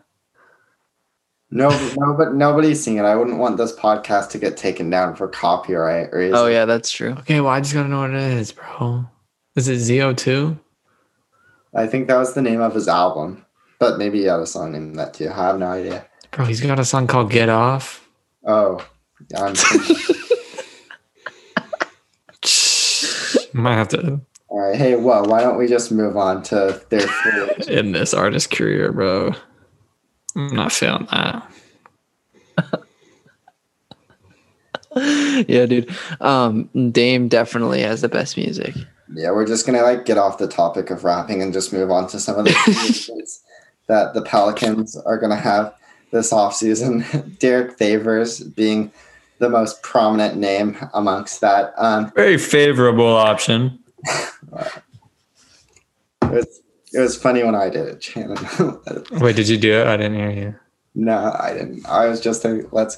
No, 1.51 1.69
no, 1.97 2.13
but 2.13 2.33
nobody's 2.33 2.81
seeing 2.81 2.97
it. 2.97 3.03
I 3.03 3.15
wouldn't 3.15 3.37
want 3.37 3.57
this 3.57 3.75
podcast 3.75 4.29
to 4.31 4.37
get 4.37 4.55
taken 4.55 4.89
down 4.89 5.15
for 5.15 5.27
copyright 5.27 6.13
reasons. 6.13 6.39
Oh 6.39 6.47
yeah, 6.47 6.63
that's 6.63 6.89
true. 6.89 7.11
Okay, 7.19 7.41
well, 7.41 7.51
I 7.51 7.59
just 7.59 7.73
gotta 7.73 7.89
know 7.89 7.99
what 7.99 8.11
it 8.11 8.15
is, 8.15 8.53
bro. 8.53 9.05
Is 9.55 9.67
it 9.67 9.79
ZO2? 9.79 10.57
I 11.75 11.87
think 11.87 12.07
that 12.07 12.17
was 12.17 12.33
the 12.33 12.41
name 12.41 12.61
of 12.61 12.73
his 12.73 12.87
album, 12.87 13.45
but 13.79 13.97
maybe 13.97 14.19
he 14.19 14.25
had 14.25 14.39
a 14.39 14.45
song 14.45 14.71
named 14.71 14.97
that 14.97 15.13
too. 15.13 15.29
I 15.29 15.47
have 15.47 15.59
no 15.59 15.67
idea. 15.67 16.05
Bro, 16.31 16.45
he's 16.45 16.61
got 16.61 16.79
a 16.79 16.85
song 16.85 17.07
called 17.07 17.31
Get 17.31 17.49
Off. 17.49 18.07
Oh, 18.45 18.85
yeah, 19.29 19.43
I'm. 19.43 19.53
Might 23.53 23.75
have 23.75 23.89
to 23.89 24.21
all 24.51 24.59
right. 24.59 24.75
Hey, 24.75 24.95
well, 24.95 25.25
why 25.25 25.39
don't 25.39 25.57
we 25.57 25.65
just 25.65 25.93
move 25.93 26.17
on 26.17 26.43
to 26.43 26.81
their 26.89 26.99
free 27.07 27.49
agent? 27.57 27.93
this 27.93 28.13
artist 28.13 28.51
career, 28.51 28.91
bro. 28.91 29.33
I'm 30.35 30.55
not 30.55 30.71
feeling 30.71 31.07
that. 31.11 31.51
yeah, 35.47 35.65
dude. 35.65 35.89
Um, 36.19 36.69
Dame 36.91 37.27
definitely 37.27 37.81
has 37.81 38.01
the 38.01 38.09
best 38.09 38.37
music. 38.37 38.75
Yeah, 39.13 39.31
we're 39.31 39.45
just 39.45 39.65
gonna 39.65 39.81
like 39.81 40.05
get 40.05 40.17
off 40.17 40.37
the 40.37 40.47
topic 40.47 40.89
of 40.89 41.03
rapping 41.03 41.41
and 41.41 41.51
just 41.51 41.73
move 41.73 41.91
on 41.91 42.07
to 42.09 42.19
some 42.19 42.37
of 42.39 42.45
the 42.45 42.51
that 43.87 44.13
the 44.13 44.21
Pelicans 44.21 44.95
are 44.97 45.17
gonna 45.17 45.35
have 45.35 45.73
this 46.11 46.31
offseason. 46.31 47.37
Derrick 47.39 47.77
Favors 47.77 48.39
being 48.41 48.91
the 49.39 49.49
most 49.49 49.81
prominent 49.81 50.37
name 50.37 50.77
amongst 50.93 51.41
that. 51.41 51.73
Um, 51.77 52.11
Very 52.15 52.37
favorable 52.37 53.07
option. 53.15 53.79
it 54.03 54.71
was 56.21 56.60
it 56.93 56.99
was 56.99 57.15
funny 57.17 57.43
when 57.43 57.55
I 57.55 57.69
did 57.69 57.87
it, 57.87 58.03
Shannon. 58.03 58.37
Wait, 59.11 59.35
did 59.35 59.47
you 59.47 59.57
do 59.57 59.73
it? 59.73 59.87
I 59.87 59.97
didn't 59.97 60.15
hear 60.15 60.31
you. 60.31 60.55
no, 60.95 61.35
I 61.39 61.53
didn't. 61.53 61.85
I 61.85 62.07
was 62.07 62.19
just 62.19 62.41
thinking, 62.41 62.69
let's. 62.71 62.97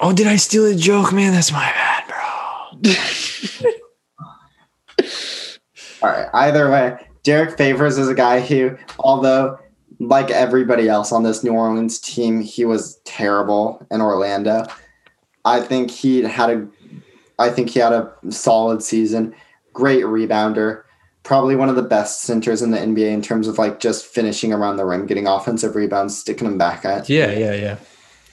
Oh, 0.00 0.12
did 0.12 0.26
I 0.26 0.36
steal 0.36 0.66
a 0.66 0.74
joke, 0.74 1.12
man? 1.12 1.32
That's 1.32 1.52
my 1.52 1.70
bad, 1.70 2.04
bro. 2.06 2.16
All 6.02 6.10
right. 6.10 6.28
Either 6.32 6.70
way, 6.70 6.96
Derrick 7.22 7.56
Favors 7.56 7.98
is 7.98 8.08
a 8.08 8.14
guy 8.14 8.40
who, 8.40 8.76
although 8.98 9.58
like 10.00 10.30
everybody 10.30 10.88
else 10.88 11.12
on 11.12 11.22
this 11.22 11.44
New 11.44 11.52
Orleans 11.52 11.98
team, 11.98 12.40
he 12.40 12.64
was 12.64 13.00
terrible 13.04 13.86
in 13.90 14.00
Orlando. 14.00 14.66
I 15.44 15.60
think 15.60 15.90
he 15.90 16.22
had 16.22 16.50
a, 16.50 16.66
I 17.38 17.50
think 17.50 17.70
he 17.70 17.80
had 17.80 17.92
a 17.92 18.12
solid 18.30 18.82
season. 18.82 19.34
Great 19.72 20.04
rebounder, 20.04 20.82
probably 21.22 21.56
one 21.56 21.68
of 21.68 21.76
the 21.76 21.82
best 21.82 22.22
centers 22.22 22.62
in 22.62 22.70
the 22.70 22.78
NBA 22.78 23.12
in 23.12 23.22
terms 23.22 23.46
of 23.48 23.58
like 23.58 23.80
just 23.80 24.06
finishing 24.06 24.52
around 24.52 24.76
the 24.76 24.84
rim, 24.84 25.06
getting 25.06 25.26
offensive 25.26 25.76
rebounds, 25.76 26.18
sticking 26.18 26.48
them 26.48 26.58
back 26.58 26.84
at. 26.84 27.08
Yeah, 27.08 27.30
yeah, 27.32 27.54
yeah. 27.54 27.76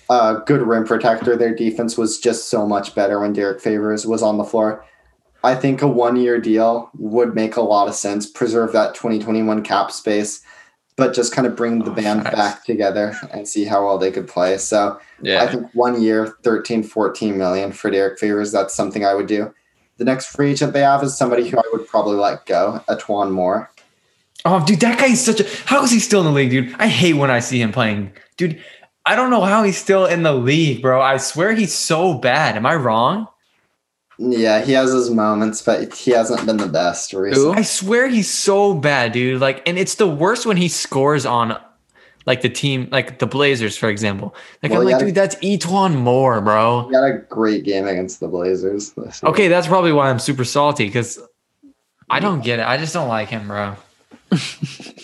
Uh, 0.09 0.39
good 0.39 0.61
rim 0.61 0.85
protector. 0.85 1.35
Their 1.35 1.53
defense 1.53 1.97
was 1.97 2.19
just 2.19 2.49
so 2.49 2.65
much 2.65 2.95
better 2.95 3.19
when 3.19 3.33
Derrick 3.33 3.61
Favors 3.61 4.07
was 4.07 4.23
on 4.23 4.37
the 4.37 4.43
floor. 4.43 4.83
I 5.43 5.55
think 5.55 5.81
a 5.81 5.87
one 5.87 6.15
year 6.15 6.39
deal 6.39 6.89
would 6.97 7.35
make 7.35 7.55
a 7.55 7.61
lot 7.61 7.87
of 7.87 7.95
sense, 7.95 8.29
preserve 8.29 8.73
that 8.73 8.95
2021 8.95 9.63
cap 9.63 9.91
space, 9.91 10.41
but 10.97 11.13
just 11.13 11.33
kind 11.33 11.47
of 11.47 11.55
bring 11.55 11.79
the 11.79 11.91
Oh, 11.91 11.95
band 11.95 12.23
back 12.23 12.65
together 12.65 13.15
and 13.31 13.47
see 13.47 13.63
how 13.65 13.85
well 13.85 13.97
they 13.97 14.11
could 14.11 14.27
play. 14.27 14.57
So 14.57 14.99
I 15.25 15.47
think 15.47 15.69
one 15.73 16.01
year, 16.01 16.35
13, 16.43 16.83
14 16.83 17.37
million 17.37 17.71
for 17.71 17.89
Derrick 17.89 18.19
Favors, 18.19 18.51
that's 18.51 18.73
something 18.73 19.05
I 19.05 19.13
would 19.13 19.27
do. 19.27 19.53
The 19.99 20.05
next 20.05 20.27
free 20.27 20.51
agent 20.51 20.71
they 20.71 20.80
have 20.80 21.03
is 21.03 21.15
somebody 21.15 21.49
who 21.49 21.57
I 21.57 21.63
would 21.73 21.85
probably 21.85 22.15
let 22.15 22.45
go, 22.45 22.81
E'Twaun 22.88 23.31
Moore. 23.31 23.69
Oh, 24.45 24.65
dude, 24.65 24.80
that 24.80 24.97
guy 24.97 25.07
is 25.07 25.23
such 25.23 25.41
a. 25.41 25.47
How 25.65 25.84
is 25.84 25.91
he 25.91 25.99
still 25.99 26.21
in 26.21 26.26
the 26.26 26.31
league, 26.31 26.51
dude? 26.51 26.73
I 26.80 26.88
hate 26.88 27.13
when 27.13 27.30
I 27.30 27.39
see 27.39 27.61
him 27.61 27.73
playing. 27.73 28.13
Dude, 28.38 28.63
I 29.05 29.17
don't 29.17 29.30
know 29.30 29.41
how 29.41 29.63
he's 29.63 29.77
still 29.77 30.05
in 30.05 30.23
the 30.23 30.31
league, 30.31 30.81
bro. 30.81 31.01
I 31.01 31.17
swear 31.17 31.53
he's 31.53 31.73
so 31.73 32.13
bad. 32.13 32.55
Am 32.55 32.65
I 32.65 32.76
wrong? 32.76 33.27
Yeah, 34.17 34.61
he 34.61 34.71
has 34.71 34.93
his 34.93 35.09
moments, 35.09 35.61
but 35.61 35.93
he 35.93 36.11
hasn't 36.11 36.45
been 36.45 36.57
the 36.57 36.67
best 36.67 37.11
recently. 37.11 37.57
I 37.57 37.61
swear 37.63 38.07
he's 38.07 38.30
so 38.30 38.73
bad, 38.73 39.11
dude. 39.11 39.41
Like, 39.41 39.67
and 39.67 39.77
it's 39.77 39.95
the 39.95 40.07
worst 40.07 40.45
when 40.45 40.57
he 40.57 40.69
scores 40.69 41.26
on, 41.26 41.59
like 42.30 42.41
the 42.41 42.49
team, 42.49 42.88
like 42.91 43.18
the 43.19 43.26
Blazers, 43.27 43.76
for 43.76 43.89
example. 43.89 44.34
Like, 44.64 44.72
Well, 44.72 44.81
I'm 44.81 44.85
like, 44.88 44.99
yeah. 45.01 45.06
dude, 45.07 45.15
that's 45.15 45.35
E'Twaun 45.38 45.95
Moore, 45.97 46.39
bro. 46.39 46.88
He 46.88 46.93
had 46.95 47.03
a 47.03 47.18
great 47.27 47.65
game 47.65 47.88
against 47.88 48.19
the 48.22 48.27
Blazers. 48.30 48.93
Okay, 49.23 49.47
that's 49.49 49.65
probably 49.68 49.91
why 49.91 50.10
I'm 50.11 50.19
super 50.19 50.45
salty 50.45 50.85
because 50.85 51.19
I 52.10 52.19
don't 52.19 52.43
get 52.43 52.60
it. 52.60 52.65
I 52.68 52.77
just 52.77 52.93
don't 52.93 53.07
like 53.10 53.27
him, 53.30 53.47
bro. 53.47 53.76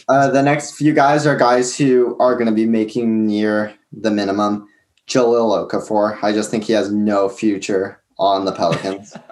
Uh, 0.07 0.29
the 0.29 0.43
next 0.43 0.75
few 0.75 0.93
guys 0.93 1.25
are 1.25 1.35
guys 1.35 1.75
who 1.75 2.15
are 2.19 2.35
going 2.35 2.45
to 2.45 2.51
be 2.53 2.67
making 2.67 3.25
near 3.25 3.73
the 3.91 4.11
minimum. 4.11 4.69
Jahlil 5.07 5.67
Okafor. 5.67 6.21
I 6.23 6.31
just 6.31 6.51
think 6.51 6.63
he 6.63 6.73
has 6.73 6.91
no 6.91 7.27
future 7.27 7.99
on 8.19 8.45
the 8.45 8.51
Pelicans. 8.51 9.15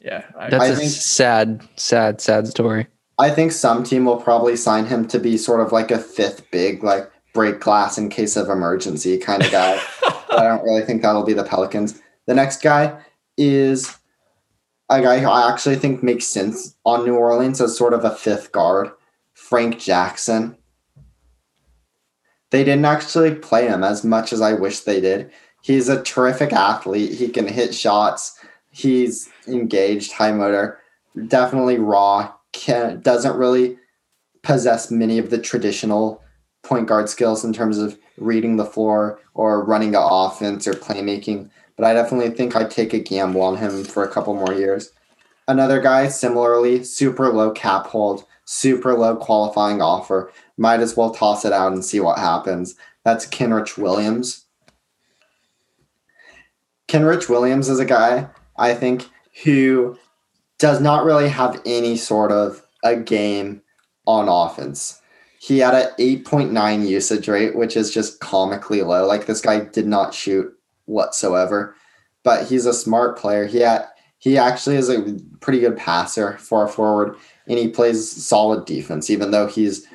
Yeah, 0.00 0.24
I, 0.38 0.50
That's 0.50 0.64
I 0.64 0.66
a 0.68 0.74
think- 0.76 0.90
sad, 0.90 1.68
sad, 1.76 2.20
sad 2.20 2.46
story. 2.48 2.86
I 3.18 3.30
think 3.30 3.52
some 3.52 3.82
team 3.82 4.04
will 4.04 4.20
probably 4.20 4.56
sign 4.56 4.86
him 4.86 5.08
to 5.08 5.18
be 5.18 5.38
sort 5.38 5.60
of 5.60 5.72
like 5.72 5.90
a 5.90 5.98
fifth 5.98 6.50
big, 6.50 6.84
like 6.84 7.10
break 7.32 7.60
glass 7.60 7.98
in 7.98 8.08
case 8.08 8.36
of 8.36 8.48
emergency 8.48 9.18
kind 9.18 9.42
of 9.42 9.50
guy. 9.50 9.80
but 10.28 10.38
I 10.38 10.48
don't 10.48 10.64
really 10.64 10.82
think 10.82 11.02
that'll 11.02 11.24
be 11.24 11.32
the 11.32 11.44
Pelicans. 11.44 12.00
The 12.26 12.34
next 12.34 12.62
guy 12.62 12.98
is 13.36 13.96
a 14.88 15.00
guy 15.00 15.18
who 15.18 15.28
I 15.28 15.50
actually 15.50 15.76
think 15.76 16.02
makes 16.02 16.26
sense 16.26 16.76
on 16.84 17.04
New 17.04 17.14
Orleans 17.14 17.60
as 17.60 17.76
sort 17.76 17.94
of 17.94 18.04
a 18.04 18.14
fifth 18.14 18.52
guard, 18.52 18.90
Frank 19.34 19.78
Jackson. 19.78 20.56
They 22.50 22.64
didn't 22.64 22.84
actually 22.84 23.34
play 23.34 23.66
him 23.66 23.82
as 23.82 24.04
much 24.04 24.32
as 24.32 24.40
I 24.40 24.52
wish 24.52 24.80
they 24.80 25.00
did. 25.00 25.30
He's 25.62 25.88
a 25.88 26.02
terrific 26.02 26.52
athlete. 26.52 27.18
He 27.18 27.28
can 27.28 27.48
hit 27.48 27.74
shots. 27.74 28.38
He's 28.70 29.28
engaged, 29.48 30.12
high 30.12 30.32
motor, 30.32 30.78
definitely 31.26 31.78
raw. 31.78 32.32
Can, 32.56 33.00
doesn't 33.00 33.36
really 33.36 33.76
possess 34.42 34.90
many 34.90 35.18
of 35.18 35.28
the 35.28 35.38
traditional 35.38 36.22
point 36.62 36.88
guard 36.88 37.08
skills 37.08 37.44
in 37.44 37.52
terms 37.52 37.78
of 37.78 37.98
reading 38.16 38.56
the 38.56 38.64
floor 38.64 39.20
or 39.34 39.62
running 39.62 39.92
the 39.92 40.00
offense 40.02 40.66
or 40.66 40.72
playmaking. 40.72 41.50
But 41.76 41.84
I 41.84 41.92
definitely 41.92 42.30
think 42.30 42.56
I'd 42.56 42.70
take 42.70 42.94
a 42.94 42.98
gamble 42.98 43.42
on 43.42 43.58
him 43.58 43.84
for 43.84 44.02
a 44.02 44.10
couple 44.10 44.34
more 44.34 44.54
years. 44.54 44.90
Another 45.46 45.80
guy, 45.80 46.08
similarly, 46.08 46.82
super 46.82 47.28
low 47.28 47.50
cap 47.50 47.86
hold, 47.86 48.24
super 48.46 48.94
low 48.94 49.16
qualifying 49.16 49.82
offer. 49.82 50.32
Might 50.56 50.80
as 50.80 50.96
well 50.96 51.10
toss 51.10 51.44
it 51.44 51.52
out 51.52 51.72
and 51.72 51.84
see 51.84 52.00
what 52.00 52.18
happens. 52.18 52.74
That's 53.04 53.26
Kenrich 53.26 53.76
Williams. 53.76 54.46
Kenrich 56.88 57.28
Williams 57.28 57.68
is 57.68 57.78
a 57.78 57.84
guy, 57.84 58.28
I 58.56 58.74
think, 58.74 59.10
who 59.44 59.98
does 60.58 60.80
not 60.80 61.04
really 61.04 61.28
have 61.28 61.60
any 61.66 61.96
sort 61.96 62.32
of 62.32 62.62
a 62.82 62.96
game 62.96 63.62
on 64.06 64.28
offense. 64.28 65.00
He 65.38 65.58
had 65.58 65.74
an 65.74 65.90
8.9 65.98 66.88
usage 66.88 67.28
rate, 67.28 67.56
which 67.56 67.76
is 67.76 67.92
just 67.92 68.20
comically 68.20 68.82
low. 68.82 69.06
Like 69.06 69.26
this 69.26 69.40
guy 69.40 69.60
did 69.60 69.86
not 69.86 70.14
shoot 70.14 70.52
whatsoever, 70.86 71.76
but 72.22 72.46
he's 72.46 72.66
a 72.66 72.72
smart 72.72 73.18
player. 73.18 73.46
He 73.46 73.58
had, 73.58 73.86
he 74.18 74.38
actually 74.38 74.76
is 74.76 74.88
a 74.88 75.18
pretty 75.40 75.60
good 75.60 75.76
passer 75.76 76.38
for 76.38 76.64
a 76.64 76.68
forward, 76.68 77.16
and 77.46 77.58
he 77.58 77.68
plays 77.68 78.10
solid 78.10 78.64
defense, 78.64 79.10
even 79.10 79.30
though 79.30 79.46
he's 79.46 79.86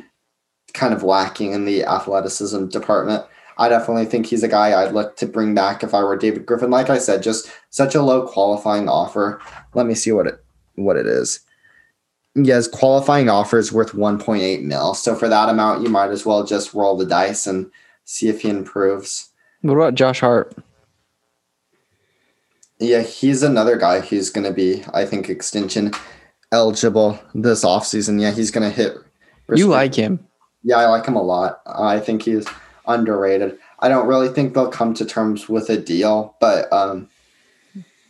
kind 0.73 0.93
of 0.93 1.03
lacking 1.03 1.53
in 1.53 1.65
the 1.65 1.83
athleticism 1.83 2.67
department. 2.67 3.25
I 3.57 3.67
definitely 3.67 4.05
think 4.05 4.25
he's 4.25 4.43
a 4.43 4.47
guy 4.47 4.81
I'd 4.81 4.93
look 4.93 5.17
to 5.17 5.25
bring 5.25 5.53
back 5.53 5.83
if 5.83 5.93
I 5.93 6.03
were 6.03 6.15
David 6.15 6.45
Griffin. 6.45 6.71
Like 6.71 6.89
I 6.89 6.97
said, 6.97 7.23
just 7.23 7.51
such 7.69 7.95
a 7.95 8.01
low 8.01 8.25
qualifying 8.25 8.87
offer. 8.87 9.41
Let 9.73 9.85
me 9.85 9.95
see 9.95 10.11
what 10.11 10.27
it 10.27 10.43
what 10.75 10.97
it 10.97 11.05
is. 11.05 11.39
Yes, 12.35 12.67
qualifying 12.67 13.29
offer 13.29 13.57
is 13.57 13.73
worth 13.73 13.91
1.8 13.91 14.63
mil. 14.63 14.93
So 14.93 15.15
for 15.15 15.27
that 15.27 15.49
amount, 15.49 15.83
you 15.83 15.89
might 15.89 16.11
as 16.11 16.25
well 16.25 16.45
just 16.45 16.73
roll 16.73 16.95
the 16.95 17.05
dice 17.05 17.45
and 17.45 17.69
see 18.05 18.29
if 18.29 18.41
he 18.41 18.49
improves. 18.49 19.29
What 19.61 19.73
about 19.75 19.95
Josh 19.95 20.21
Hart? 20.21 20.55
Yeah, 22.79 23.01
he's 23.01 23.43
another 23.43 23.77
guy 23.77 23.99
who's 23.99 24.29
going 24.29 24.45
to 24.45 24.53
be, 24.53 24.83
I 24.93 25.05
think, 25.05 25.29
extension 25.29 25.91
eligible 26.51 27.19
this 27.35 27.63
offseason. 27.63 28.19
Yeah, 28.19 28.31
he's 28.31 28.49
going 28.49 28.67
to 28.67 28.75
hit. 28.75 28.97
You 29.53 29.67
like 29.67 29.93
him? 29.93 30.25
Yeah, 30.63 30.77
I 30.77 30.87
like 30.87 31.05
him 31.05 31.15
a 31.15 31.21
lot. 31.21 31.61
I 31.65 31.99
think 31.99 32.23
he's 32.23 32.47
underrated. 32.87 33.57
I 33.79 33.89
don't 33.89 34.07
really 34.07 34.29
think 34.29 34.53
they'll 34.53 34.69
come 34.69 34.93
to 34.95 35.05
terms 35.05 35.49
with 35.49 35.69
a 35.69 35.77
deal, 35.77 36.35
but 36.39 36.71
um, 36.71 37.09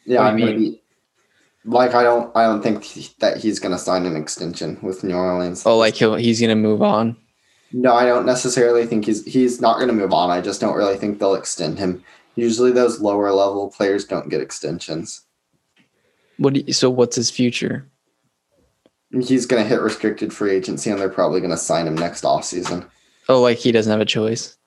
yeah, 0.05 0.19
What 0.19 0.27
I'm 0.27 0.38
do 0.38 0.43
you 0.43 0.47
gonna 0.49 0.59
be 0.59 0.81
like 1.65 1.93
I 1.93 2.03
don't 2.03 2.35
I 2.35 2.43
don't 2.43 2.61
think 2.61 2.83
he- 2.83 3.09
that 3.19 3.38
he's 3.38 3.59
gonna 3.59 3.77
sign 3.77 4.05
an 4.05 4.15
extension 4.15 4.77
with 4.81 5.03
New 5.03 5.15
Orleans. 5.15 5.63
Oh, 5.65 5.77
like 5.77 5.95
he'll 5.95 6.15
he's 6.15 6.41
gonna 6.41 6.55
move 6.55 6.81
on. 6.81 7.15
No, 7.73 7.93
I 7.93 8.05
don't 8.05 8.25
necessarily 8.25 8.85
think 8.85 9.05
he's 9.05 9.25
he's 9.25 9.61
not 9.61 9.79
gonna 9.79 9.93
move 9.93 10.13
on. 10.13 10.29
I 10.29 10.41
just 10.41 10.59
don't 10.59 10.75
really 10.75 10.97
think 10.97 11.19
they'll 11.19 11.35
extend 11.35 11.79
him. 11.79 12.03
Usually, 12.35 12.71
those 12.71 13.01
lower 13.01 13.31
level 13.31 13.69
players 13.71 14.05
don't 14.05 14.29
get 14.29 14.41
extensions. 14.41 15.21
What? 16.38 16.53
Do 16.53 16.61
you, 16.65 16.73
so 16.73 16.89
what's 16.89 17.15
his 17.15 17.29
future? 17.29 17.88
He's 19.11 19.45
gonna 19.45 19.63
hit 19.65 19.81
restricted 19.81 20.33
free 20.33 20.51
agency, 20.51 20.89
and 20.89 20.99
they're 20.99 21.09
probably 21.09 21.41
gonna 21.41 21.57
sign 21.57 21.88
him 21.88 21.95
next 21.95 22.23
offseason. 22.23 22.88
Oh, 23.29 23.41
like 23.41 23.57
he 23.57 23.71
doesn't 23.71 23.91
have 23.91 24.01
a 24.01 24.05
choice. 24.05 24.57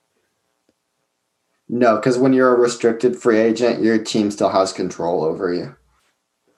No, 1.69 1.97
because 1.97 2.19
when 2.19 2.33
you're 2.35 2.55
a 2.55 2.59
restricted 2.59 3.17
free 3.17 3.39
agent, 3.39 3.83
your 3.83 3.99
team 3.99 4.31
still 4.31 4.51
has 4.51 4.73
control 4.73 5.25
over 5.25 5.53
you. 5.53 5.75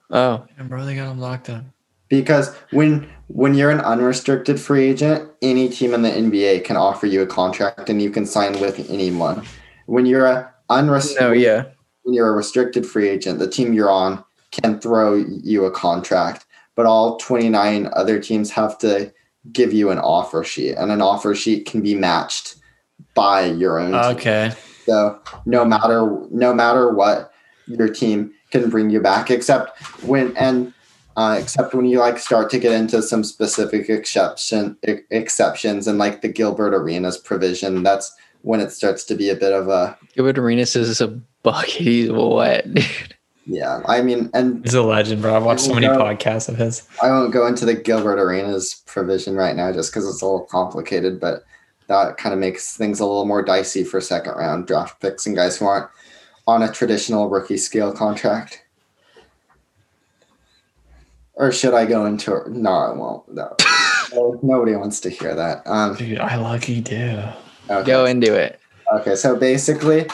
Oh, 0.09 0.45
And 0.57 0.69
bro, 0.69 0.85
they 0.85 0.95
got 0.95 1.11
him 1.11 1.19
locked 1.19 1.49
up. 1.49 1.63
Because 2.09 2.55
when 2.71 3.09
when 3.27 3.53
you're 3.53 3.71
an 3.71 3.81
unrestricted 3.81 4.59
free 4.59 4.89
agent, 4.89 5.29
any 5.41 5.67
team 5.67 5.93
in 5.93 6.01
the 6.01 6.09
NBA 6.09 6.63
can 6.63 6.77
offer 6.77 7.05
you 7.05 7.21
a 7.21 7.27
contract 7.27 7.89
and 7.89 8.01
you 8.01 8.09
can 8.09 8.25
sign 8.25 8.59
with 8.61 8.89
anyone. 8.89 9.45
When 9.87 10.05
you're 10.05 10.25
a 10.25 10.53
unrestricted 10.69 11.21
no, 11.21 11.33
yeah. 11.33 11.65
when 12.03 12.13
you're 12.13 12.29
a 12.29 12.31
restricted 12.31 12.85
free 12.85 13.09
agent, 13.09 13.39
the 13.39 13.49
team 13.49 13.73
you're 13.73 13.91
on 13.91 14.23
can 14.51 14.79
throw 14.79 15.15
you 15.15 15.65
a 15.65 15.71
contract, 15.71 16.45
but 16.75 16.85
all 16.85 17.17
29 17.17 17.89
other 17.93 18.19
teams 18.19 18.49
have 18.51 18.77
to 18.79 19.11
give 19.51 19.73
you 19.73 19.89
an 19.89 19.99
offer 19.99 20.43
sheet, 20.43 20.75
and 20.75 20.91
an 20.91 21.01
offer 21.01 21.35
sheet 21.35 21.65
can 21.65 21.81
be 21.81 21.95
matched 21.95 22.55
by 23.13 23.45
your 23.45 23.79
own. 23.79 23.91
team. 23.91 24.17
Okay. 24.17 24.51
So 24.85 25.19
no 25.45 25.65
matter 25.65 26.25
no 26.31 26.53
matter 26.53 26.93
what, 26.93 27.31
your 27.67 27.89
team 27.89 28.31
can 28.51 28.69
bring 28.69 28.89
you 28.89 28.99
back, 29.01 29.29
except 29.31 29.77
when 30.03 30.35
and 30.37 30.73
uh, 31.15 31.37
except 31.39 31.73
when 31.73 31.85
you 31.85 31.99
like 31.99 32.19
start 32.19 32.49
to 32.51 32.59
get 32.59 32.71
into 32.73 33.01
some 33.01 33.23
specific 33.23 33.89
exception 33.89 34.77
e- 34.87 34.97
exceptions 35.11 35.87
and 35.87 35.97
like 35.97 36.21
the 36.21 36.27
Gilbert 36.27 36.73
Arenas 36.73 37.17
provision. 37.17 37.83
That's 37.83 38.15
when 38.43 38.59
it 38.59 38.71
starts 38.71 39.03
to 39.05 39.15
be 39.15 39.29
a 39.29 39.35
bit 39.35 39.51
of 39.53 39.67
a 39.67 39.97
Gilbert 40.15 40.37
Arenas 40.37 40.75
is 40.75 41.01
a 41.01 41.07
bucket. 41.43 41.69
He's 41.71 42.11
wet, 42.11 42.71
dude. 42.73 43.15
yeah. 43.47 43.81
I 43.87 44.01
mean, 44.01 44.29
and 44.33 44.63
He's 44.63 44.75
a 44.75 44.83
legend, 44.83 45.21
bro. 45.23 45.35
I've 45.35 45.43
watched 45.43 45.61
so 45.61 45.73
many 45.73 45.87
No. 45.87 45.97
podcasts 45.97 46.47
of 46.49 46.55
his. 46.57 46.87
I 47.01 47.09
won't 47.09 47.33
go 47.33 47.47
into 47.47 47.65
the 47.65 47.73
Gilbert 47.73 48.19
Arenas 48.19 48.83
provision 48.85 49.35
right 49.35 49.55
now 49.55 49.71
just 49.73 49.91
because 49.91 50.07
it's 50.07 50.21
a 50.21 50.25
little 50.25 50.45
complicated, 50.45 51.19
but 51.19 51.43
that 51.87 52.17
kind 52.17 52.33
of 52.33 52.39
makes 52.39 52.75
things 52.77 52.99
a 52.99 53.05
little 53.05 53.25
more 53.25 53.41
dicey 53.41 53.83
for 53.83 53.99
second 54.01 54.33
round 54.35 54.67
draft 54.67 54.99
picks 55.01 55.25
and 55.25 55.35
guys 55.35 55.57
who 55.57 55.65
aren't 55.65 55.89
on 56.47 56.63
a 56.63 56.71
traditional 56.71 57.29
rookie 57.29 57.57
scale 57.57 57.91
contract. 57.91 58.63
Or 61.35 61.51
should 61.51 61.73
I 61.73 61.85
go 61.85 62.05
into 62.05 62.41
no, 62.49 62.71
I 62.71 62.91
won't. 62.93 63.31
No. 63.33 63.55
No, 64.13 64.39
Nobody 64.43 64.75
wants 64.75 64.99
to 65.01 65.09
hear 65.09 65.35
that. 65.35 65.61
Um, 65.67 65.95
Dude, 65.95 66.17
I 66.19 66.37
lucky 66.37 66.81
do. 66.81 67.21
okay. 67.69 67.85
Go 67.85 68.05
into 68.05 68.33
it. 68.33 68.59
okay, 68.93 69.15
so 69.15 69.35
basically, 69.35 70.07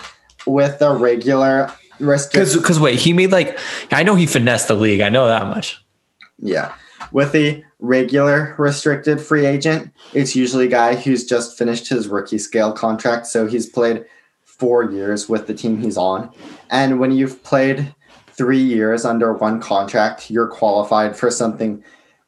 with 0.45 0.80
the 0.80 0.91
regular 0.93 1.72
Because, 1.99 2.01
restrict, 2.35 2.53
because 2.55 2.80
wait, 2.80 2.99
he 2.99 3.14
made 3.14 3.31
like 3.31 3.57
I 3.91 4.03
know 4.03 4.15
he 4.15 4.26
finessed 4.26 4.68
the 4.68 4.76
league. 4.76 4.99
I 5.01 5.10
know 5.10 5.27
that 5.27 5.45
much. 5.47 5.81
Yeah. 6.39 6.73
With 7.14 7.31
the 7.31 7.64
regular 7.80 8.55
restricted 8.57 9.22
free 9.22 9.45
agent, 9.45 9.91
it's 10.14 10.35
usually 10.35 10.65
a 10.65 10.69
guy 10.69 10.95
who's 10.95 11.26
just 11.26 11.57
finished 11.57 11.88
his 11.88 12.07
rookie 12.07 12.39
scale 12.39 12.73
contract. 12.73 13.27
So 13.27 13.45
he's 13.45 13.69
played 13.69 14.03
four 14.64 14.90
years 14.90 15.27
with 15.27 15.45
the 15.45 15.53
team 15.53 15.81
he's 15.81 15.98
on. 15.98 16.31
And 16.69 16.98
when 16.98 17.11
you've 17.11 17.44
played 17.44 17.94
three 18.27 18.64
years 18.64 19.03
under 19.03 19.34
one 19.34 19.60
contract, 19.60 20.31
you're 20.31 20.48
qualified 20.48 21.18
for 21.18 21.30
something 21.30 21.84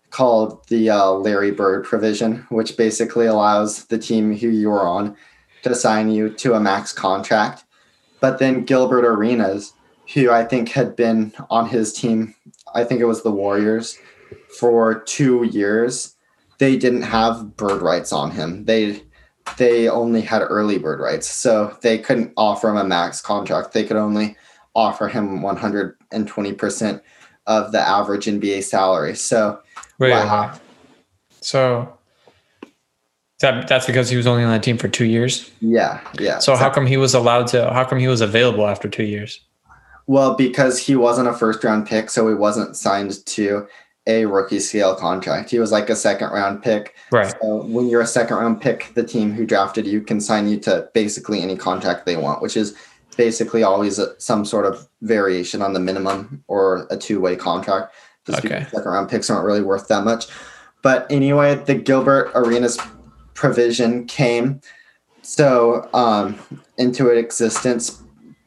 called 0.09 0.67
the 0.67 0.89
uh, 0.89 1.11
Larry 1.11 1.51
Bird 1.51 1.85
provision, 1.85 2.45
which 2.49 2.75
basically 2.75 3.25
allows 3.25 3.85
the 3.85 3.97
team 3.97 4.35
who 4.35 4.49
you're 4.49 4.85
on 4.85 5.15
to 5.63 5.73
sign 5.73 6.11
you 6.11 6.29
to 6.29 6.55
a 6.55 6.59
max 6.59 6.91
contract. 6.91 7.63
But 8.19 8.39
then 8.39 8.65
Gilbert 8.65 9.05
Arenas, 9.05 9.71
who 10.13 10.29
I 10.29 10.43
think 10.43 10.67
had 10.67 10.93
been 10.93 11.31
on 11.49 11.69
his 11.69 11.93
team, 11.93 12.35
I 12.73 12.83
think 12.83 12.99
it 12.99 13.05
was 13.05 13.23
the 13.23 13.31
Warriors, 13.31 13.97
for 14.59 14.99
two 15.03 15.45
years, 15.45 16.17
they 16.57 16.75
didn't 16.75 17.03
have 17.03 17.55
bird 17.55 17.81
rights 17.81 18.11
on 18.11 18.31
him. 18.31 18.65
They 18.65 19.04
they 19.57 19.87
only 19.87 20.21
had 20.21 20.41
early 20.41 20.77
bird 20.77 20.99
rights, 20.99 21.29
so 21.29 21.77
they 21.81 21.97
couldn't 21.97 22.33
offer 22.37 22.69
him 22.69 22.77
a 22.77 22.83
max 22.83 23.21
contract. 23.21 23.73
They 23.73 23.83
could 23.83 23.97
only 23.97 24.35
offer 24.73 25.07
him 25.07 25.41
120 25.41 26.53
percent 26.53 27.01
of 27.47 27.71
the 27.71 27.79
average 27.79 28.25
NBA 28.25 28.63
salary. 28.63 29.15
So 29.15 29.59
Wait, 29.99 30.11
Wow. 30.11 30.53
so 31.41 31.97
that 33.39 33.67
that's 33.67 33.85
because 33.85 34.09
he 34.09 34.17
was 34.17 34.25
only 34.27 34.43
on 34.43 34.51
that 34.51 34.63
team 34.63 34.77
for 34.77 34.87
two 34.87 35.05
years. 35.05 35.51
yeah, 35.61 36.01
yeah. 36.19 36.39
So 36.39 36.55
how 36.55 36.69
come 36.69 36.85
he 36.85 36.97
was 36.97 37.13
allowed 37.13 37.47
to? 37.47 37.71
How 37.71 37.83
come 37.85 37.99
he 37.99 38.07
was 38.07 38.21
available 38.21 38.67
after 38.67 38.89
two 38.89 39.03
years? 39.03 39.41
Well, 40.07 40.35
because 40.35 40.77
he 40.79 40.95
wasn't 40.95 41.27
a 41.29 41.33
first 41.33 41.63
round 41.63 41.87
pick, 41.87 42.09
so 42.09 42.27
he 42.27 42.35
wasn't 42.35 42.75
signed 42.77 43.25
to 43.25 43.67
a 44.07 44.25
rookie 44.25 44.59
scale 44.59 44.95
contract. 44.95 45.49
He 45.49 45.59
was 45.59 45.71
like 45.71 45.89
a 45.89 45.95
second 45.95 46.29
round 46.29 46.61
pick. 46.61 46.95
Right. 47.11 47.33
So 47.41 47.63
when 47.65 47.87
you're 47.87 48.01
a 48.01 48.07
second 48.07 48.37
round 48.37 48.61
pick, 48.61 48.91
the 48.93 49.03
team 49.03 49.31
who 49.31 49.45
drafted 49.45 49.87
you 49.87 50.01
can 50.01 50.21
sign 50.21 50.47
you 50.47 50.59
to 50.61 50.89
basically 50.93 51.41
any 51.41 51.57
contract 51.57 52.05
they 52.05 52.17
want, 52.17 52.41
which 52.41 52.55
is 52.55 52.75
basically 53.17 53.63
always 53.63 53.97
a, 53.97 54.19
some 54.19 54.45
sort 54.45 54.65
of 54.65 54.87
variation 55.01 55.61
on 55.61 55.73
the 55.73 55.79
minimum 55.79 56.43
or 56.47 56.87
a 56.91 56.97
two 56.97 57.19
way 57.19 57.35
contract. 57.35 57.93
Just 58.25 58.39
Okay. 58.39 58.59
because 58.59 58.71
second 58.71 58.91
round 58.91 59.09
picks 59.09 59.29
aren't 59.29 59.45
really 59.45 59.61
worth 59.61 59.87
that 59.87 60.03
much. 60.03 60.27
But 60.81 61.07
anyway, 61.09 61.55
the 61.55 61.75
Gilbert 61.75 62.31
Arenas 62.35 62.77
provision 63.33 64.05
came 64.05 64.61
so 65.21 65.89
um, 65.93 66.37
into 66.77 67.09
existence 67.09 68.03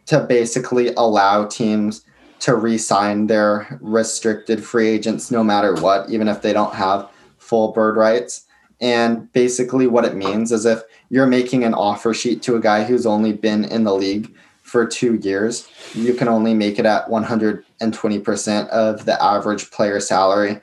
to 0.06 0.20
basically 0.20 0.94
allow 0.94 1.44
teams 1.47 2.05
to 2.40 2.55
re-sign 2.55 3.27
their 3.27 3.78
restricted 3.81 4.65
free 4.65 4.89
agents 4.89 5.31
no 5.31 5.43
matter 5.43 5.74
what, 5.74 6.09
even 6.10 6.28
if 6.28 6.43
they 6.43 6.52
don't 6.52 6.74
have 6.74 7.09
full 7.39 7.73
bird 7.73 7.97
rights. 7.97 8.44
And 8.81 9.32
basically, 9.32 9.86
what 9.86 10.05
it 10.05 10.15
means 10.15 10.52
is 10.52 10.65
if 10.65 10.82
you're 11.10 11.27
making 11.27 11.65
an 11.65 11.74
offer 11.74 12.15
sheet 12.15 12.43
to 12.43 12.55
a 12.56 12.60
guy 12.60 12.85
who's 12.85 13.06
only 13.06 13.32
been 13.32 13.65
in 13.65 13.85
the 13.85 13.94
league 13.94 14.32
for 14.62 14.86
two 14.86 15.16
years, 15.16 15.69
you 15.94 16.15
can 16.15 16.28
only 16.28 16.55
make 16.55 16.78
it 16.78 16.86
at 16.86 17.09
120% 17.09 18.69
of 18.69 19.05
the 19.05 19.23
average 19.23 19.70
player 19.70 19.98
salary 19.98 20.60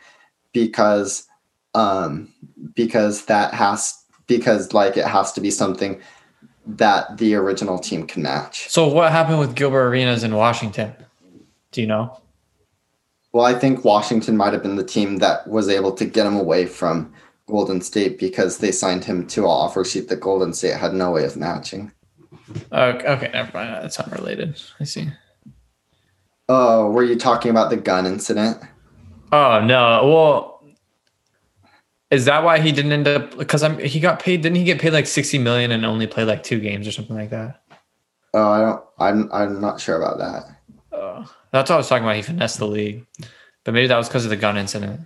because 0.53 1.27
um, 1.73 2.33
because 2.73 3.25
that 3.25 3.53
has 3.53 4.01
because 4.27 4.73
like 4.73 4.95
it 4.95 5.05
has 5.05 5.33
to 5.33 5.41
be 5.41 5.51
something 5.51 5.99
that 6.65 7.17
the 7.17 7.35
original 7.35 7.77
team 7.77 8.07
can 8.07 8.23
match. 8.23 8.69
So 8.69 8.87
what 8.87 9.11
happened 9.11 9.39
with 9.39 9.55
Gilbert 9.55 9.87
Arenas 9.87 10.23
in 10.23 10.35
Washington? 10.35 10.93
Do 11.75 11.81
you 11.81 11.87
know? 11.87 12.17
Well, 13.33 13.45
I 13.45 13.53
think 13.53 13.83
Washington 13.83 14.37
might 14.37 14.53
have 14.53 14.63
been 14.63 14.77
the 14.77 14.83
team 14.83 15.17
that 15.17 15.45
was 15.45 15.67
able 15.67 15.91
to 15.91 16.05
get 16.05 16.25
him 16.25 16.37
away 16.37 16.65
from 16.67 17.13
Golden 17.47 17.81
State 17.81 18.17
because 18.17 18.59
they 18.59 18.71
signed 18.71 19.03
him 19.03 19.27
to 19.27 19.41
an 19.41 19.49
offer 19.49 19.83
sheet 19.83 20.07
that 20.07 20.21
Golden 20.21 20.53
State 20.53 20.77
had 20.77 20.93
no 20.93 21.11
way 21.11 21.25
of 21.25 21.35
matching. 21.35 21.91
Okay, 22.71 23.05
okay, 23.05 23.29
never 23.33 23.51
mind. 23.53 23.83
That's 23.83 23.99
unrelated. 23.99 24.61
I 24.79 24.85
see. 24.85 25.09
Oh, 26.47 26.91
were 26.91 27.03
you 27.03 27.17
talking 27.17 27.51
about 27.51 27.69
the 27.69 27.75
gun 27.75 28.05
incident? 28.05 28.57
Oh 29.33 29.59
no. 29.59 30.07
Well, 30.07 30.63
is 32.09 32.23
that 32.23 32.41
why 32.41 32.59
he 32.59 32.71
didn't 32.71 32.93
end 32.93 33.09
up? 33.09 33.37
Because 33.37 33.63
I'm 33.63 33.79
he 33.79 33.99
got 33.99 34.21
paid. 34.21 34.43
Didn't 34.43 34.55
he 34.55 34.63
get 34.63 34.79
paid 34.79 34.93
like 34.93 35.07
sixty 35.07 35.39
million 35.39 35.71
and 35.71 35.85
only 35.85 36.07
play 36.07 36.23
like 36.23 36.41
two 36.41 36.61
games 36.61 36.87
or 36.87 36.93
something 36.93 37.17
like 37.17 37.31
that? 37.31 37.63
Oh, 38.33 38.49
I 38.49 38.61
don't. 38.61 38.83
I'm. 38.97 39.29
I'm 39.33 39.59
not 39.59 39.81
sure 39.81 40.01
about 40.01 40.19
that. 40.19 40.54
Oh, 40.95 41.31
that's 41.51 41.69
what 41.69 41.75
I 41.75 41.77
was 41.77 41.89
talking 41.89 42.05
about. 42.05 42.15
He 42.15 42.21
finessed 42.21 42.59
the 42.59 42.67
league, 42.67 43.05
but 43.63 43.73
maybe 43.73 43.87
that 43.87 43.97
was 43.97 44.07
because 44.07 44.23
of 44.23 44.29
the 44.29 44.37
gun 44.37 44.57
incident. 44.57 45.01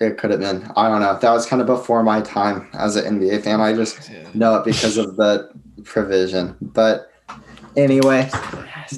It 0.00 0.16
could 0.16 0.30
have 0.30 0.40
been. 0.40 0.70
I 0.76 0.88
don't 0.88 1.00
know. 1.00 1.18
That 1.18 1.32
was 1.32 1.44
kind 1.44 1.60
of 1.60 1.66
before 1.66 2.02
my 2.02 2.20
time 2.20 2.68
as 2.72 2.96
an 2.96 3.18
NBA 3.18 3.42
fan. 3.42 3.60
I 3.60 3.74
just 3.74 4.10
know 4.34 4.56
it 4.56 4.64
because 4.64 4.96
of 4.96 5.16
the 5.16 5.50
provision. 5.84 6.56
But 6.62 7.10
anyway, 7.76 8.30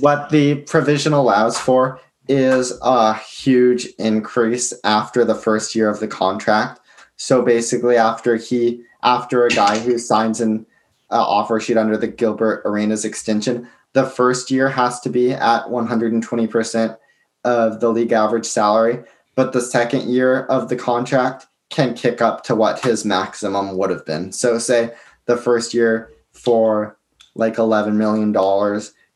what 0.01 0.31
the 0.31 0.57
provision 0.57 1.12
allows 1.15 1.59
for 1.59 2.01
is 2.28 2.78
a 2.82 3.15
huge 3.15 3.86
increase 3.98 4.73
after 4.85 5.24
the 5.24 5.35
first 5.35 5.74
year 5.74 5.89
of 5.89 6.01
the 6.01 6.09
contract. 6.09 6.81
So 7.16 7.43
basically, 7.43 7.97
after 7.97 8.36
he, 8.36 8.82
after 9.02 9.47
a 9.47 9.51
guy 9.51 9.78
who 9.78 9.98
signs 9.98 10.40
an 10.40 10.66
uh, 11.11 11.20
offer 11.20 11.59
sheet 11.61 11.77
under 11.77 11.97
the 11.97 12.09
Gilbert 12.09 12.62
Arenas 12.65 13.05
extension, 13.05 13.69
the 13.92 14.06
first 14.06 14.50
year 14.50 14.68
has 14.68 15.00
to 15.00 15.10
be 15.10 15.32
at 15.32 15.64
120% 15.64 16.96
of 17.44 17.80
the 17.80 17.88
league 17.88 18.12
average 18.12 18.46
salary. 18.46 19.02
But 19.34 19.52
the 19.52 19.60
second 19.60 20.08
year 20.08 20.44
of 20.46 20.68
the 20.68 20.76
contract 20.76 21.46
can 21.70 21.94
kick 21.94 22.20
up 22.20 22.44
to 22.44 22.54
what 22.54 22.84
his 22.84 23.04
maximum 23.04 23.76
would 23.76 23.90
have 23.90 24.04
been. 24.04 24.32
So, 24.32 24.58
say 24.58 24.92
the 25.26 25.36
first 25.36 25.72
year 25.72 26.10
for 26.32 26.98
like 27.34 27.56
$11 27.56 27.94
million 27.94 28.34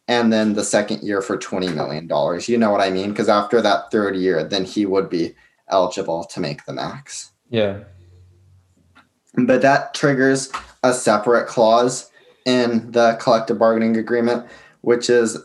and 0.07 0.33
then 0.33 0.55
the 0.55 0.65
second 0.65 1.03
year 1.03 1.21
for 1.21 1.37
$20 1.37 1.75
million. 1.75 2.09
You 2.47 2.59
know 2.59 2.71
what 2.71 2.81
I 2.81 2.91
mean? 2.91 3.11
Because 3.11 3.29
after 3.29 3.61
that 3.61 3.91
third 3.91 4.17
year, 4.17 4.45
then 4.45 4.65
he 4.65 4.87
would 4.87 5.09
be 5.09 5.35
eligible 5.69 6.25
to 6.25 6.41
make 6.41 6.65
the 6.65 6.73
max. 6.73 7.33
Yeah. 7.49 7.81
But 9.35 9.63
that 9.63 9.95
triggers 9.95 10.53
a 10.83 10.93
separate 10.93 11.49
clause 11.49 12.11
in 12.45 12.91
the 12.93 13.17
collective 13.21 13.59
bargaining 13.59 13.97
agreement, 13.97 14.47
which 14.85 15.09
is 15.09 15.39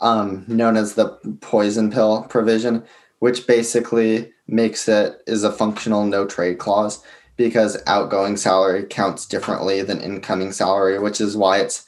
um, 0.00 0.44
known 0.46 0.76
as 0.76 0.94
the 0.94 1.08
poison 1.40 1.90
pill 1.90 2.24
provision, 2.28 2.84
which 3.18 3.46
basically 3.46 4.32
makes 4.46 4.88
it 4.88 5.20
is 5.26 5.42
a 5.42 5.52
functional 5.52 6.04
no 6.04 6.26
trade 6.26 6.58
clause 6.58 7.02
because 7.36 7.82
outgoing 7.86 8.36
salary 8.36 8.84
counts 8.84 9.26
differently 9.26 9.82
than 9.82 10.00
incoming 10.00 10.52
salary, 10.52 10.98
which 10.98 11.20
is 11.20 11.36
why 11.36 11.58
it's 11.58 11.86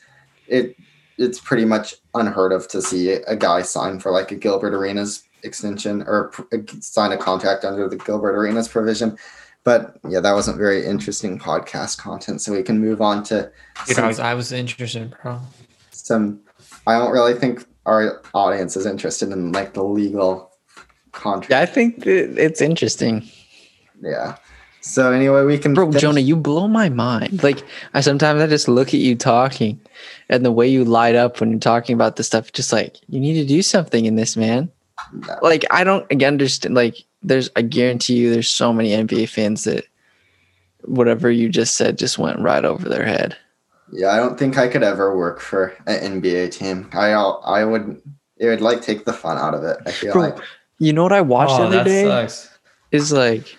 it 0.48 0.76
it's 1.18 1.38
pretty 1.38 1.66
much 1.66 1.94
unheard 2.14 2.52
of 2.52 2.66
to 2.68 2.80
see 2.80 3.10
a 3.10 3.36
guy 3.36 3.60
sign 3.60 4.00
for 4.00 4.10
like 4.10 4.32
a 4.32 4.36
Gilbert 4.36 4.74
Arenas 4.74 5.22
extension 5.42 6.02
or 6.02 6.32
sign 6.80 7.12
a 7.12 7.18
contract 7.18 7.64
under 7.64 7.88
the 7.88 7.96
Gilbert 7.96 8.34
Arenas 8.34 8.68
provision. 8.68 9.18
But 9.62 9.98
yeah, 10.08 10.20
that 10.20 10.32
wasn't 10.32 10.56
very 10.56 10.86
interesting 10.86 11.38
podcast 11.38 11.98
content. 11.98 12.40
So 12.40 12.52
we 12.52 12.62
can 12.62 12.80
move 12.80 13.02
on 13.02 13.22
to 13.24 13.52
Dude, 13.86 13.96
some, 13.96 14.04
I 14.04 14.08
was, 14.08 14.18
I 14.18 14.34
was 14.34 14.52
interested, 14.52 15.14
bro. 15.22 15.40
some. 15.90 16.40
I 16.86 16.98
don't 16.98 17.12
really 17.12 17.34
think 17.34 17.64
our 17.86 18.22
audience 18.34 18.76
is 18.76 18.86
interested 18.86 19.30
in 19.30 19.52
like 19.52 19.74
the 19.74 19.82
legal 19.84 20.50
contract. 21.12 21.50
Yeah, 21.50 21.60
I 21.60 21.66
think 21.66 22.06
it's 22.06 22.60
interesting. 22.60 23.28
Yeah. 24.00 24.36
So 24.80 25.12
anyway, 25.12 25.44
we 25.44 25.58
can. 25.58 25.74
Bro, 25.74 25.88
finish- 25.88 26.00
Jonah, 26.00 26.20
you 26.20 26.36
blow 26.36 26.66
my 26.66 26.88
mind. 26.88 27.42
Like 27.42 27.62
I 27.92 28.00
sometimes 28.00 28.40
I 28.40 28.46
just 28.46 28.68
look 28.68 28.88
at 28.88 28.94
you 29.00 29.14
talking 29.14 29.78
and 30.28 30.44
the 30.44 30.52
way 30.52 30.68
you 30.68 30.84
light 30.84 31.14
up 31.14 31.40
when 31.40 31.50
you're 31.50 31.60
talking 31.60 31.94
about 31.94 32.16
this 32.16 32.26
stuff, 32.26 32.52
just 32.52 32.72
like 32.72 32.96
you 33.08 33.20
need 33.20 33.34
to 33.34 33.44
do 33.46 33.62
something 33.62 34.06
in 34.06 34.16
this, 34.16 34.36
man. 34.36 34.70
No. 35.12 35.38
Like 35.42 35.64
I 35.70 35.84
don't 35.84 36.10
again 36.10 36.34
understand 36.34 36.74
like 36.74 36.96
there's 37.22 37.50
I 37.56 37.62
guarantee 37.62 38.16
you 38.16 38.30
there's 38.30 38.48
so 38.50 38.72
many 38.72 38.90
NBA 38.90 39.28
fans 39.28 39.64
that 39.64 39.84
whatever 40.84 41.30
you 41.30 41.50
just 41.50 41.76
said 41.76 41.98
just 41.98 42.18
went 42.18 42.40
right 42.40 42.64
over 42.64 42.88
their 42.88 43.04
head. 43.04 43.36
Yeah, 43.92 44.08
I 44.08 44.16
don't 44.16 44.38
think 44.38 44.58
I 44.58 44.68
could 44.68 44.82
ever 44.82 45.16
work 45.16 45.40
for 45.40 45.74
an 45.86 46.22
NBA 46.22 46.48
team. 46.48 46.88
I 46.92 47.12
I 47.12 47.64
would 47.64 48.00
it 48.38 48.46
would 48.46 48.60
like 48.60 48.82
take 48.82 49.04
the 49.04 49.12
fun 49.12 49.36
out 49.38 49.54
of 49.54 49.64
it. 49.64 49.78
I 49.86 49.92
feel 49.92 50.12
Bro, 50.12 50.22
like 50.22 50.38
You 50.78 50.92
know 50.92 51.02
what 51.02 51.12
I 51.12 51.20
watched 51.20 51.52
oh, 51.52 51.58
the 51.58 51.62
Oh, 51.62 51.66
other 51.66 51.76
that 51.78 51.84
day? 51.84 52.04
sucks. 52.04 52.58
is 52.92 53.12
like 53.12 53.56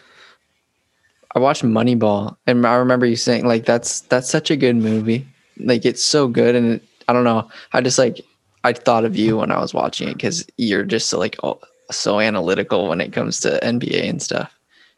I 1.36 1.40
watched 1.40 1.64
Moneyball 1.64 2.36
and 2.48 2.66
I 2.66 2.76
remember 2.76 3.06
you 3.06 3.16
saying 3.16 3.45
like 3.45 3.66
that's 3.66 4.02
that's 4.02 4.30
such 4.30 4.52
a 4.52 4.56
good 4.58 4.76
movie. 4.76 5.26
Like 5.58 5.86
it's 5.86 6.03
so 6.03 6.28
good 6.28 6.56
and 6.56 6.74
it, 6.74 6.84
I 7.08 7.14
don't 7.14 7.24
know. 7.24 7.49
I 7.74 7.82
just 7.82 7.98
like 7.99 8.22
I 8.64 8.74
thought 8.74 9.06
of 9.06 9.16
you 9.16 9.38
when 9.38 9.52
I 9.52 9.60
was 9.60 9.74
watching 9.74 10.08
it 10.10 10.20
cuz 10.20 10.45
you're 10.58 10.84
just 10.84 11.10
so 11.10 11.20
like 11.20 11.38
oh, 11.44 11.60
so 11.91 12.20
analytical 12.20 12.88
when 12.88 13.02
it 13.02 13.12
comes 13.14 13.40
to 13.41 13.60
NBA 13.64 14.10
and 14.10 14.22
stuff. 14.22 14.52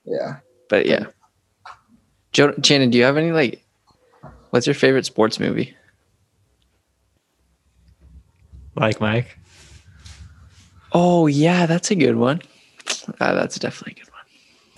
yeah. 0.05 0.37
But 0.69 0.85
yeah. 0.85 1.05
Jo- 2.31 2.55
Shannon, 2.63 2.89
do 2.89 2.97
you 2.97 3.03
have 3.03 3.17
any 3.17 3.31
like 3.31 3.63
what's 4.53 4.67
your 4.67 4.75
favorite 4.75 5.03
sports 5.03 5.39
movie? 5.39 5.75
Like 8.75 9.01
Mike. 9.01 9.39
Oh 10.91 11.25
yeah, 11.25 11.65
that's 11.65 11.89
a 11.89 11.95
good 11.95 12.17
one. 12.17 12.39
Uh, 13.19 13.33
that's 13.33 13.57
definitely 13.57 13.93
a 13.99 14.05
good 14.05 14.13
one. 14.13 14.21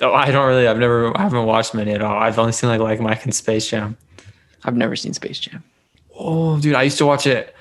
Oh, 0.10 0.14
I 0.14 0.32
don't 0.32 0.48
really. 0.48 0.66
I've 0.66 0.80
never. 0.80 1.16
I 1.18 1.24
haven't 1.24 1.46
watched 1.46 1.74
many 1.74 1.92
at 1.92 2.02
all. 2.02 2.18
I've 2.18 2.40
only 2.40 2.54
seen 2.54 2.70
like 2.70 2.80
like 2.80 3.02
Mike 3.02 3.26
and 3.26 3.36
Space 3.36 3.70
Jam. 3.70 3.98
I've 4.64 4.78
never 4.78 4.96
seen 4.96 5.14
Space 5.14 5.40
Jam. 5.40 5.62
Oh, 6.18 6.58
dude, 6.58 6.76
I 6.76 6.84
used 6.84 6.98
to 7.00 7.06
watch 7.06 7.28
it. 7.28 7.54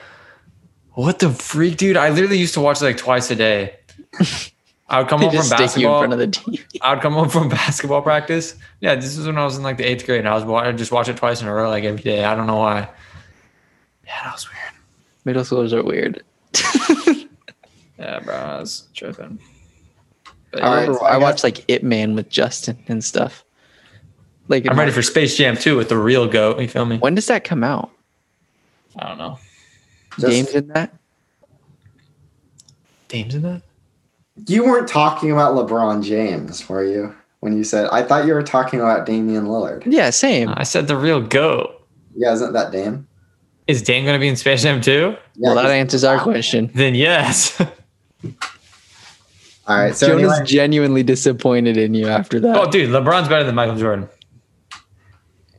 What 0.92 1.18
the 1.18 1.30
freak, 1.30 1.78
dude? 1.78 1.96
I 1.96 2.10
literally 2.10 2.38
used 2.38 2.54
to 2.54 2.60
watch 2.60 2.80
it 2.80 2.84
like 2.84 2.96
twice 2.96 3.28
a 3.32 3.34
day. 3.34 3.74
I 4.88 4.98
would 5.00 5.08
come 5.08 5.20
They 5.20 5.26
home 5.26 5.32
from 5.36 5.48
just 5.48 5.48
stick 5.48 5.82
you 5.82 5.88
in 5.88 5.92
basketball. 5.92 6.00
front 6.00 6.12
of 6.12 6.18
the 6.18 6.26
TV. 6.26 6.78
I 6.82 6.92
would 6.92 7.02
come 7.02 7.14
home 7.14 7.28
from 7.30 7.48
basketball 7.60 8.02
practice. 8.02 8.54
Yeah, 8.80 8.94
this 8.94 9.16
is 9.16 9.26
when 9.26 9.38
I 9.38 9.44
was 9.44 9.56
in 9.56 9.62
like 9.62 9.78
the 9.78 9.84
eighth 9.84 10.04
grade. 10.06 10.20
And 10.20 10.28
I 10.28 10.34
was 10.34 10.44
I'd 10.44 10.76
just 10.78 10.92
watch 10.92 11.08
it 11.08 11.16
twice 11.16 11.40
in 11.40 11.48
a 11.48 11.54
row, 11.54 11.70
like 11.70 11.84
every 11.84 12.02
day. 12.02 12.24
I 12.24 12.34
don't 12.34 12.46
know 12.46 12.56
why. 12.58 12.88
Yeah, 14.06 14.12
that 14.24 14.32
was 14.34 14.46
weird. 14.50 14.74
Middle 15.24 15.42
schoolers 15.42 15.72
are 15.72 15.82
weird. 15.82 16.22
Yeah, 17.96 18.18
bro, 18.18 18.34
I 18.34 18.58
was 18.60 18.88
tripping. 18.92 19.38
But 20.50 20.62
I 20.64 20.80
remember 20.82 21.02
I 21.04 21.10
I 21.14 21.16
watched 21.16 21.44
like 21.44 21.64
It 21.68 21.82
Man 21.84 22.14
with 22.16 22.28
Justin 22.28 22.76
and 22.88 23.02
stuff. 23.02 23.44
Like, 24.48 24.68
I'm 24.68 24.76
ready 24.78 24.90
for 24.90 25.00
Space 25.00 25.36
Jam 25.38 25.56
2 25.56 25.76
with 25.76 25.88
the 25.88 25.96
real 25.96 26.26
goat. 26.28 26.60
You 26.60 26.68
feel 26.68 26.84
me? 26.84 26.98
when 26.98 27.14
does 27.14 27.28
that 27.28 27.44
come 27.44 27.62
out? 27.64 27.90
I 28.98 29.08
don't 29.08 29.18
know. 29.18 29.38
Just- 30.18 30.26
Games 30.26 30.48
in 30.50 30.66
that? 30.68 30.92
Dame's 33.08 33.34
in 33.36 33.42
that? 33.42 33.62
You 34.46 34.64
weren't 34.64 34.88
talking 34.88 35.30
about 35.30 35.54
LeBron 35.54 36.02
James, 36.02 36.68
were 36.68 36.84
you? 36.84 37.14
When 37.40 37.56
you 37.56 37.64
said 37.64 37.88
I 37.92 38.02
thought 38.02 38.26
you 38.26 38.32
were 38.32 38.42
talking 38.42 38.80
about 38.80 39.04
Damian 39.06 39.44
Lillard. 39.44 39.84
Yeah, 39.86 40.10
same. 40.10 40.48
I 40.56 40.62
said 40.62 40.88
the 40.88 40.96
real 40.96 41.20
goat. 41.20 41.86
Yeah, 42.16 42.32
isn't 42.32 42.54
that 42.54 42.72
Dame? 42.72 43.06
Is 43.66 43.82
Dame 43.82 44.04
going 44.04 44.14
to 44.14 44.20
be 44.20 44.28
in 44.28 44.36
Space 44.36 44.62
Jam 44.62 44.80
2? 44.80 45.16
Yeah, 45.36 45.54
well, 45.54 45.54
that 45.56 45.70
answers 45.70 46.04
our 46.04 46.18
question. 46.20 46.70
Then 46.74 46.94
yes. 46.94 47.58
All 49.66 49.76
right. 49.76 49.94
So 49.94 50.08
Jonah's 50.08 50.32
anyway, 50.32 50.46
genuinely 50.46 51.02
disappointed 51.02 51.76
in 51.76 51.94
you 51.94 52.08
after 52.08 52.40
that. 52.40 52.56
oh, 52.56 52.70
dude, 52.70 52.90
LeBron's 52.90 53.28
better 53.28 53.44
than 53.44 53.54
Michael 53.54 53.76
Jordan. 53.76 54.08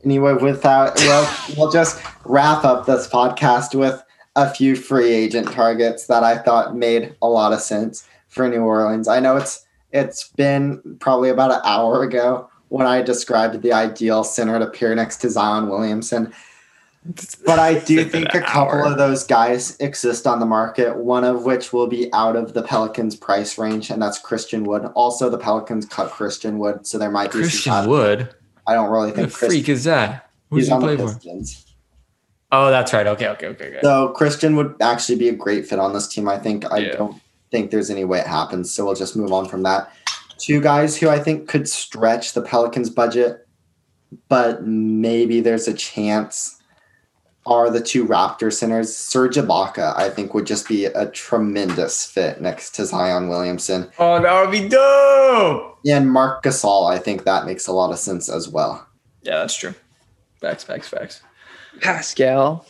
anyway, 0.04 0.34
without 0.34 0.96
well, 0.98 1.36
we'll 1.56 1.70
just 1.70 2.02
wrap 2.24 2.64
up 2.64 2.86
this 2.86 3.08
podcast 3.08 3.78
with 3.78 4.02
a 4.36 4.52
few 4.52 4.76
free 4.76 5.12
agent 5.12 5.50
targets 5.50 6.06
that 6.06 6.22
I 6.22 6.38
thought 6.38 6.76
made 6.76 7.14
a 7.22 7.28
lot 7.28 7.52
of 7.52 7.60
sense 7.60 8.06
for 8.36 8.48
New 8.48 8.60
Orleans. 8.62 9.08
I 9.08 9.18
know 9.18 9.36
it's 9.36 9.64
it's 9.92 10.28
been 10.28 10.96
probably 11.00 11.30
about 11.30 11.50
an 11.50 11.60
hour 11.64 12.02
ago 12.04 12.48
when 12.68 12.86
I 12.86 13.00
described 13.02 13.62
the 13.62 13.72
ideal 13.72 14.22
center 14.24 14.58
to 14.58 14.66
appear 14.68 14.94
next 14.94 15.16
to 15.18 15.30
Zion 15.30 15.68
Williamson. 15.68 16.32
But 17.46 17.58
I 17.60 17.78
do 17.78 18.04
think 18.08 18.34
a 18.34 18.40
couple 18.40 18.80
hour. 18.80 18.86
of 18.86 18.98
those 18.98 19.24
guys 19.24 19.76
exist 19.78 20.26
on 20.26 20.40
the 20.40 20.46
market, 20.46 20.96
one 20.96 21.24
of 21.24 21.44
which 21.44 21.72
will 21.72 21.86
be 21.86 22.12
out 22.12 22.36
of 22.36 22.52
the 22.52 22.62
Pelicans 22.62 23.14
price 23.16 23.56
range, 23.58 23.90
and 23.90 24.02
that's 24.02 24.18
Christian 24.18 24.64
Wood. 24.64 24.84
Also, 24.94 25.30
the 25.30 25.38
Pelicans 25.38 25.86
cut 25.86 26.10
Christian 26.10 26.58
Wood, 26.58 26.86
so 26.86 26.98
there 26.98 27.10
might 27.10 27.32
be 27.32 27.38
Christian 27.38 27.72
some 27.72 27.86
Wood? 27.86 28.34
I 28.66 28.74
don't 28.74 28.90
really 28.90 29.10
Who 29.10 29.16
the 29.16 29.22
think 29.22 29.32
Chris, 29.32 29.52
freak 29.52 29.68
is 29.68 29.84
that? 29.84 30.28
Who's 30.50 30.62
he's 30.62 30.66
he 30.68 30.72
on 30.74 30.80
the 30.80 30.96
play 30.96 30.96
for? 30.96 31.18
Oh, 32.52 32.70
that's 32.70 32.92
right. 32.92 33.06
Okay, 33.06 33.28
okay, 33.28 33.46
okay, 33.48 33.68
okay. 33.68 33.78
So 33.82 34.08
Christian 34.08 34.56
would 34.56 34.74
actually 34.80 35.18
be 35.18 35.28
a 35.28 35.32
great 35.32 35.66
fit 35.66 35.78
on 35.78 35.92
this 35.92 36.08
team. 36.08 36.28
I 36.28 36.38
think. 36.38 36.70
I 36.72 36.78
Yeah. 36.78 36.96
don't 36.96 37.20
think 37.50 37.70
there's 37.70 37.90
any 37.90 38.04
way 38.04 38.20
it 38.20 38.26
happens. 38.26 38.72
So 38.72 38.84
we'll 38.84 38.94
just 38.94 39.16
move 39.16 39.32
on 39.32 39.48
from 39.48 39.62
that. 39.62 39.92
Two 40.38 40.60
guys 40.60 40.96
who 40.96 41.08
I 41.08 41.18
think 41.18 41.48
could 41.48 41.68
stretch 41.68 42.34
the 42.34 42.42
Pelicans' 42.42 42.90
budget, 42.90 43.46
but 44.28 44.64
maybe 44.64 45.40
there's 45.40 45.66
a 45.66 45.74
chance 45.74 46.56
are 47.46 47.70
the 47.70 47.80
two 47.80 48.04
Raptor 48.04 48.52
centers. 48.52 48.94
Serge 48.94 49.36
Ibaka, 49.36 49.96
I 49.96 50.10
think, 50.10 50.34
would 50.34 50.46
just 50.46 50.68
be 50.68 50.86
a 50.86 51.08
tremendous 51.10 52.04
fit 52.04 52.40
next 52.40 52.74
to 52.74 52.84
Zion 52.84 53.28
Williamson. 53.28 53.88
Oh, 53.98 54.20
that 54.20 54.40
would 54.40 54.50
be 54.50 54.68
dope. 54.68 55.78
And 55.86 56.10
Marc 56.10 56.42
Gasol, 56.42 56.90
I 56.90 56.98
think 56.98 57.24
that 57.24 57.46
makes 57.46 57.68
a 57.68 57.72
lot 57.72 57.92
of 57.92 57.98
sense 57.98 58.28
as 58.28 58.48
well. 58.48 58.86
Yeah, 59.22 59.38
that's 59.38 59.56
true. 59.56 59.74
Facts, 60.40 60.64
facts, 60.64 60.88
facts. 60.88 61.22
Pascal. 61.80 62.66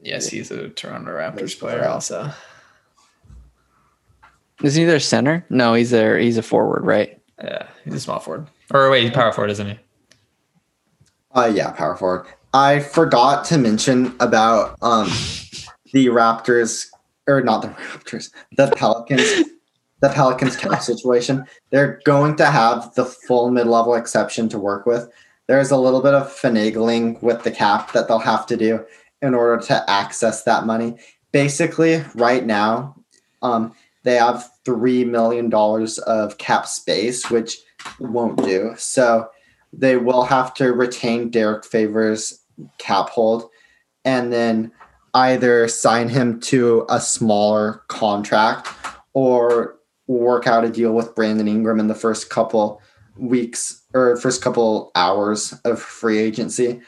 Yes, 0.00 0.28
he's 0.28 0.50
a 0.50 0.70
Toronto 0.70 1.10
Raptors 1.10 1.58
player 1.58 1.86
also. 1.86 2.30
Is 4.62 4.74
he 4.74 4.84
their 4.84 5.00
center? 5.00 5.44
No, 5.50 5.74
he's 5.74 5.90
their 5.90 6.18
he's 6.18 6.36
a 6.36 6.42
forward, 6.42 6.84
right? 6.84 7.20
Yeah, 7.42 7.66
he's 7.84 7.94
a 7.94 8.00
small 8.00 8.20
forward. 8.20 8.46
Or 8.72 8.90
wait, 8.90 9.04
he's 9.04 9.12
power 9.12 9.32
forward, 9.32 9.50
isn't 9.50 9.66
he? 9.66 9.78
Uh 11.34 11.50
yeah, 11.54 11.70
power 11.72 11.96
forward. 11.96 12.26
I 12.52 12.80
forgot 12.80 13.44
to 13.46 13.58
mention 13.58 14.14
about 14.20 14.76
um 14.82 15.08
the 15.92 16.06
Raptors 16.06 16.88
or 17.26 17.40
not 17.42 17.62
the 17.62 17.68
Raptors, 17.68 18.32
the 18.56 18.70
Pelicans, 18.76 19.48
the 20.00 20.08
Pelicans 20.08 20.56
cap 20.56 20.82
situation. 20.82 21.46
They're 21.70 22.00
going 22.04 22.36
to 22.36 22.46
have 22.46 22.94
the 22.94 23.04
full 23.04 23.50
mid-level 23.50 23.94
exception 23.94 24.48
to 24.50 24.58
work 24.58 24.86
with. 24.86 25.08
There's 25.46 25.70
a 25.70 25.76
little 25.76 26.02
bit 26.02 26.14
of 26.14 26.28
finagling 26.28 27.20
with 27.22 27.42
the 27.42 27.50
cap 27.50 27.92
that 27.92 28.08
they'll 28.08 28.18
have 28.18 28.46
to 28.46 28.56
do 28.56 28.84
in 29.22 29.34
order 29.34 29.62
to 29.66 29.90
access 29.90 30.44
that 30.44 30.64
money. 30.64 30.96
Basically, 31.32 32.04
right 32.14 32.44
now, 32.44 32.96
um, 33.42 33.74
they 34.02 34.16
have 34.16 34.50
three 34.64 35.04
million 35.04 35.48
dollars 35.50 35.98
of 35.98 36.38
cap 36.38 36.66
space, 36.66 37.30
which 37.30 37.58
won't 37.98 38.42
do. 38.42 38.74
So 38.76 39.28
they 39.72 39.96
will 39.96 40.24
have 40.24 40.54
to 40.54 40.72
retain 40.72 41.30
Derrick 41.30 41.64
Favors 41.64 42.40
cap 42.78 43.10
hold 43.10 43.48
and 44.04 44.32
then 44.32 44.72
either 45.14 45.68
sign 45.68 46.08
him 46.08 46.40
to 46.40 46.86
a 46.88 47.00
smaller 47.00 47.82
contract 47.88 48.68
or 49.12 49.76
work 50.06 50.46
out 50.46 50.64
a 50.64 50.68
deal 50.68 50.92
with 50.92 51.14
Brandon 51.14 51.48
Ingram 51.48 51.80
in 51.80 51.88
the 51.88 51.94
first 51.94 52.30
couple 52.30 52.80
weeks 53.16 53.82
or 53.94 54.16
first 54.16 54.42
couple 54.42 54.90
hours 54.94 55.52
of 55.64 55.80
free 55.80 56.18
agency. 56.18 56.80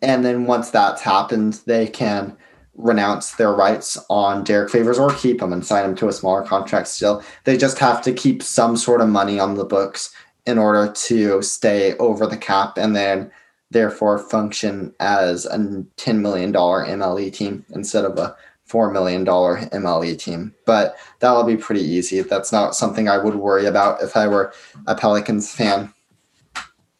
And 0.00 0.24
then 0.24 0.46
once 0.46 0.70
that's 0.70 1.02
happened, 1.02 1.60
they 1.66 1.86
can 1.86 2.36
renounce 2.74 3.32
their 3.32 3.52
rights 3.52 3.98
on 4.08 4.44
Derrick 4.44 4.70
Favors 4.70 4.98
or 4.98 5.12
keep 5.14 5.42
him 5.42 5.52
and 5.52 5.64
sign 5.64 5.84
him 5.84 5.94
to 5.96 6.08
a 6.08 6.12
smaller 6.12 6.42
contract 6.42 6.88
still. 6.88 7.22
They 7.44 7.56
just 7.56 7.78
have 7.78 8.02
to 8.02 8.12
keep 8.12 8.42
some 8.42 8.76
sort 8.76 9.00
of 9.00 9.08
money 9.08 9.38
on 9.38 9.54
the 9.54 9.64
books 9.64 10.14
in 10.46 10.58
order 10.58 10.92
to 10.92 11.42
stay 11.42 11.96
over 11.98 12.26
the 12.26 12.36
cap 12.36 12.78
and 12.78 12.96
then 12.96 13.30
therefore 13.70 14.18
function 14.18 14.94
as 15.00 15.46
a 15.46 15.58
$10 15.58 16.20
million 16.20 16.52
MLE 16.52 17.32
team 17.32 17.64
instead 17.70 18.04
of 18.04 18.18
a 18.18 18.34
$4 18.68 18.92
million 18.92 19.24
MLE 19.24 20.18
team. 20.18 20.54
But 20.64 20.96
that'll 21.20 21.44
be 21.44 21.56
pretty 21.56 21.82
easy. 21.82 22.20
That's 22.22 22.52
not 22.52 22.74
something 22.74 23.08
I 23.08 23.18
would 23.18 23.34
worry 23.34 23.66
about 23.66 24.02
if 24.02 24.16
I 24.16 24.26
were 24.26 24.52
a 24.86 24.94
Pelicans 24.94 25.52
fan. 25.54 25.92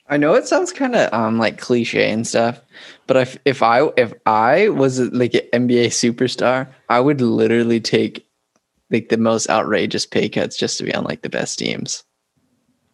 I 0.08 0.18
know 0.18 0.34
it 0.34 0.46
sounds 0.46 0.72
kind 0.72 0.94
of 0.94 1.10
um 1.14 1.38
like 1.38 1.58
cliche 1.58 2.10
and 2.10 2.26
stuff, 2.26 2.60
But 3.12 3.20
if 3.20 3.36
if 3.44 3.62
I 3.62 3.90
if 3.98 4.14
I 4.24 4.70
was 4.70 4.98
like 4.98 5.34
an 5.34 5.42
NBA 5.52 5.88
superstar, 5.88 6.66
I 6.88 6.98
would 6.98 7.20
literally 7.20 7.78
take 7.78 8.26
like 8.90 9.10
the 9.10 9.18
most 9.18 9.50
outrageous 9.50 10.06
pay 10.06 10.30
cuts 10.30 10.56
just 10.56 10.78
to 10.78 10.84
be 10.84 10.94
on 10.94 11.04
like 11.04 11.20
the 11.20 11.28
best 11.28 11.58
teams. 11.58 12.04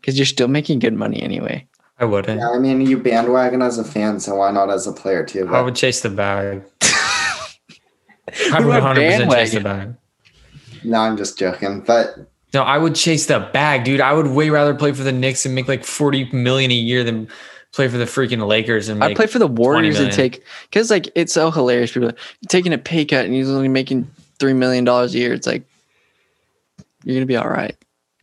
Because 0.00 0.18
you're 0.18 0.26
still 0.26 0.48
making 0.48 0.80
good 0.80 0.94
money 0.94 1.22
anyway. 1.22 1.68
I 2.00 2.04
wouldn't. 2.04 2.40
Yeah, 2.40 2.50
I 2.50 2.58
mean, 2.58 2.80
you 2.80 2.98
bandwagon 2.98 3.62
as 3.62 3.78
a 3.78 3.84
fan, 3.84 4.18
so 4.18 4.34
why 4.34 4.50
not 4.50 4.70
as 4.70 4.88
a 4.88 4.92
player 4.92 5.24
too? 5.24 5.46
I 5.54 5.60
would 5.60 5.76
chase 5.76 6.00
the 6.00 6.10
bag. 6.10 6.64
I 6.82 8.58
would 8.58 8.82
100% 8.82 8.96
chase 8.96 9.52
the 9.52 9.60
bandwagon? 9.60 9.62
bag. 9.62 10.84
no, 10.84 10.98
I'm 10.98 11.16
just 11.16 11.38
joking. 11.38 11.82
But 11.82 12.28
No, 12.52 12.64
I 12.64 12.76
would 12.76 12.96
chase 12.96 13.26
the 13.26 13.38
bag, 13.52 13.84
dude. 13.84 14.00
I 14.00 14.14
would 14.14 14.26
way 14.26 14.50
rather 14.50 14.74
play 14.74 14.90
for 14.90 15.04
the 15.04 15.12
Knicks 15.12 15.46
and 15.46 15.54
make 15.54 15.68
like 15.68 15.84
40 15.84 16.32
million 16.32 16.72
a 16.72 16.74
year 16.74 17.04
than 17.04 17.28
play 17.72 17.88
for 17.88 17.98
the 17.98 18.04
freaking 18.06 18.46
Lakers 18.46 18.88
and 18.88 19.02
I 19.04 19.14
play 19.14 19.26
for 19.26 19.38
the 19.38 19.46
Warriors 19.46 20.00
and 20.00 20.12
take 20.12 20.42
because 20.70 20.90
like 20.90 21.08
it's 21.14 21.32
so 21.32 21.50
hilarious. 21.50 21.92
People 21.92 22.08
are 22.10 22.14
taking 22.48 22.72
a 22.72 22.78
pay 22.78 23.04
cut 23.04 23.24
and 23.24 23.34
he's 23.34 23.48
only 23.50 23.68
making 23.68 24.10
three 24.38 24.52
million 24.54 24.84
dollars 24.84 25.14
a 25.14 25.18
year. 25.18 25.32
It's 25.34 25.46
like 25.46 25.62
you're 27.04 27.16
gonna 27.16 27.26
be 27.26 27.36
all 27.36 27.48
right. 27.48 27.76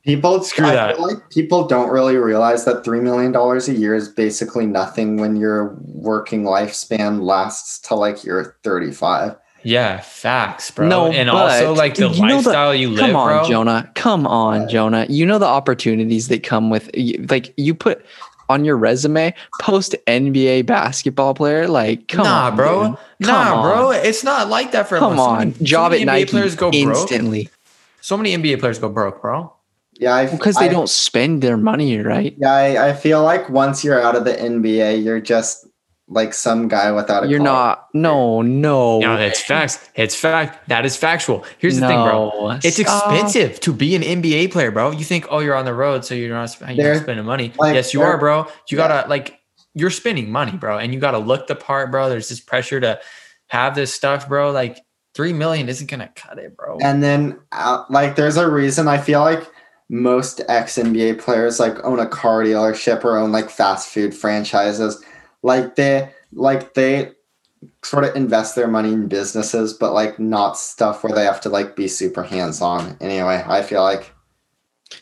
people, 0.03 0.41
Screw 0.43 0.65
I 0.65 0.73
that. 0.73 0.95
feel 0.97 1.07
like 1.07 1.29
people 1.29 1.67
don't 1.67 1.89
really 1.89 2.15
realize 2.17 2.65
that 2.65 2.83
three 2.83 2.99
million 2.99 3.31
dollars 3.31 3.67
a 3.69 3.73
year 3.73 3.95
is 3.95 4.09
basically 4.09 4.65
nothing 4.65 5.17
when 5.17 5.35
your 5.35 5.75
working 5.81 6.43
lifespan 6.43 7.21
lasts 7.23 7.79
till 7.79 7.97
like 7.97 8.23
you're 8.23 8.55
35. 8.63 9.35
Yeah, 9.63 9.99
facts, 10.01 10.69
bro. 10.69 10.87
No, 10.87 11.11
and 11.11 11.27
also 11.27 11.73
like 11.73 11.95
the 11.95 12.09
you 12.09 12.21
know 12.21 12.27
the- 12.27 12.49
lifestyle 12.49 12.75
you 12.75 12.89
live, 12.89 12.99
Come 12.99 13.15
on, 13.15 13.39
bro. 13.39 13.47
Jonah. 13.49 13.91
Come 13.95 14.27
on, 14.27 14.61
Right. 14.61 14.69
Jonah. 14.69 15.05
You 15.09 15.25
know 15.25 15.39
the 15.39 15.47
opportunities 15.47 16.27
that 16.27 16.43
come 16.43 16.69
with 16.69 16.89
like 17.29 17.51
you 17.57 17.73
put 17.73 18.05
on 18.49 18.65
your 18.65 18.77
resume 18.77 19.33
post 19.61 19.95
NBA 20.07 20.65
basketball 20.65 21.33
player. 21.33 21.67
Like, 21.67 22.07
come 22.07 22.23
nah, 22.25 22.47
on, 22.47 22.55
bro. 22.55 22.87
dude. 22.89 22.97
Nah, 23.27 23.43
Come 23.45 23.61
bro. 23.63 23.89
on. 23.89 23.95
It's 24.05 24.23
not 24.23 24.49
like 24.49 24.71
that 24.73 24.87
for 24.89 24.97
Come. 24.99 25.15
So 25.17 25.21
on, 25.23 25.37
many- 25.39 25.53
so 25.53 25.63
job 25.65 25.91
many 25.91 26.03
at 26.03 26.07
NBA 26.07 26.11
Nike 26.19 26.31
players 26.31 26.55
go 26.55 26.71
broke. 26.71 26.75
instantly 26.81 27.49
So 28.01 28.17
many 28.17 28.35
NBA 28.35 28.59
players 28.59 28.77
go 28.79 28.89
broke, 28.89 29.21
bro. 29.21 29.51
Yeah, 29.97 30.13
I, 30.13 30.25
because 30.25 30.55
they 30.57 30.65
I- 30.65 30.71
don't 30.73 30.89
spend 30.89 31.41
their 31.41 31.55
money 31.57 31.97
right. 31.99 32.35
Yeah, 32.37 32.51
I, 32.51 32.89
I 32.89 32.93
feel 32.93 33.23
like 33.23 33.49
once 33.49 33.83
you're 33.83 34.01
out 34.01 34.15
of 34.15 34.25
the 34.25 34.33
NBA, 34.33 35.03
you're 35.03 35.21
just 35.21 35.64
like 36.07 36.33
some 36.33 36.67
guy 36.67 36.91
without 36.91 37.23
a 37.23 37.27
You're 37.27 37.39
collar. 37.39 37.49
not. 37.51 37.87
No, 37.93 38.41
no. 38.43 38.99
No, 38.99 39.15
it's 39.17 39.41
facts. 39.41 39.89
It's 39.95 40.15
fact. 40.15 40.69
That 40.69 40.85
is 40.85 40.95
factual. 40.95 41.43
Here's 41.57 41.79
the 41.79 41.87
thing, 41.87 41.97
bro. 42.03 42.51
It's 42.63 42.77
stop. 42.79 43.11
expensive 43.11 43.59
to 43.61 43.73
be 43.73 43.95
an 43.95 44.03
NBA 44.03 44.51
player, 44.51 44.69
bro. 44.71 44.91
You 44.91 45.03
think, 45.03 45.25
oh, 45.31 45.39
you're 45.39 45.55
on 45.55 45.65
the 45.65 45.73
road, 45.73 46.05
so 46.05 46.13
you're 46.13 46.29
not, 46.29 46.55
you're 46.61 46.75
They're- 46.75 46.93
not 46.93 47.03
spending 47.03 47.25
money. 47.25 47.53
like, 47.57 47.73
yes, 47.73 47.93
you 47.93 48.01
they're- 48.01 48.09
are, 48.09 48.17
bro. 48.19 48.45
You 48.69 48.77
yeah. 48.77 48.87
gotta 48.87 49.09
like, 49.09 49.39
you're 49.73 49.89
spending 49.89 50.31
money, 50.31 50.51
bro, 50.53 50.77
and 50.77 50.93
you 50.93 50.99
gotta 50.99 51.17
look 51.17 51.47
the 51.47 51.55
part, 51.55 51.89
bro. 51.91 52.07
There's 52.09 52.29
this 52.29 52.39
pressure 52.39 52.79
to 52.79 52.99
have 53.47 53.73
this 53.75 53.93
stuff, 53.93 54.27
bro. 54.29 54.51
Like 54.51 54.77
three 55.15 55.33
million 55.33 55.67
isn't 55.69 55.89
gonna 55.89 56.11
cut 56.15 56.37
it, 56.37 56.55
bro. 56.55 56.77
And 56.83 57.01
then, 57.01 57.39
uh, 57.51 57.83
like, 57.89 58.15
there's 58.15 58.37
a 58.37 58.49
reason 58.49 58.87
I 58.87 58.99
feel 58.99 59.21
like 59.21 59.43
most 59.89 60.41
ex 60.49 60.77
NBA 60.77 61.19
players 61.19 61.59
like 61.59 61.83
own 61.83 61.99
a 61.99 62.07
car 62.07 62.43
dealership 62.43 63.03
or 63.03 63.17
own 63.17 63.31
like 63.31 63.49
fast 63.49 63.89
food 63.89 64.13
franchises. 64.15 65.03
Like 65.45 65.75
they, 65.75 66.09
like 66.33 66.73
they 66.73 67.11
sort 67.83 68.03
of 68.03 68.15
invest 68.15 68.55
their 68.55 68.67
money 68.67 68.91
in 68.91 69.07
businesses, 69.07 69.73
but 69.73 69.93
like 69.93 70.17
not 70.19 70.57
stuff 70.57 71.03
where 71.03 71.13
they 71.13 71.23
have 71.25 71.39
to 71.41 71.49
like 71.49 71.75
be 71.75 71.87
super 71.87 72.23
hands 72.23 72.61
on. 72.61 72.97
Anyway, 72.99 73.43
I 73.45 73.61
feel 73.61 73.83
like 73.83 74.11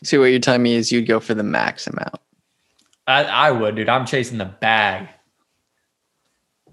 See 0.02 0.18
what 0.18 0.26
you're 0.26 0.40
telling 0.40 0.62
me 0.62 0.74
is 0.74 0.92
you'd 0.92 1.06
go 1.06 1.20
for 1.20 1.34
the 1.34 1.42
max 1.42 1.86
amount. 1.86 2.16
I, 3.06 3.24
I 3.24 3.50
would, 3.52 3.74
dude. 3.76 3.88
I'm 3.88 4.06
chasing 4.06 4.38
the 4.38 4.44
bag. 4.46 5.08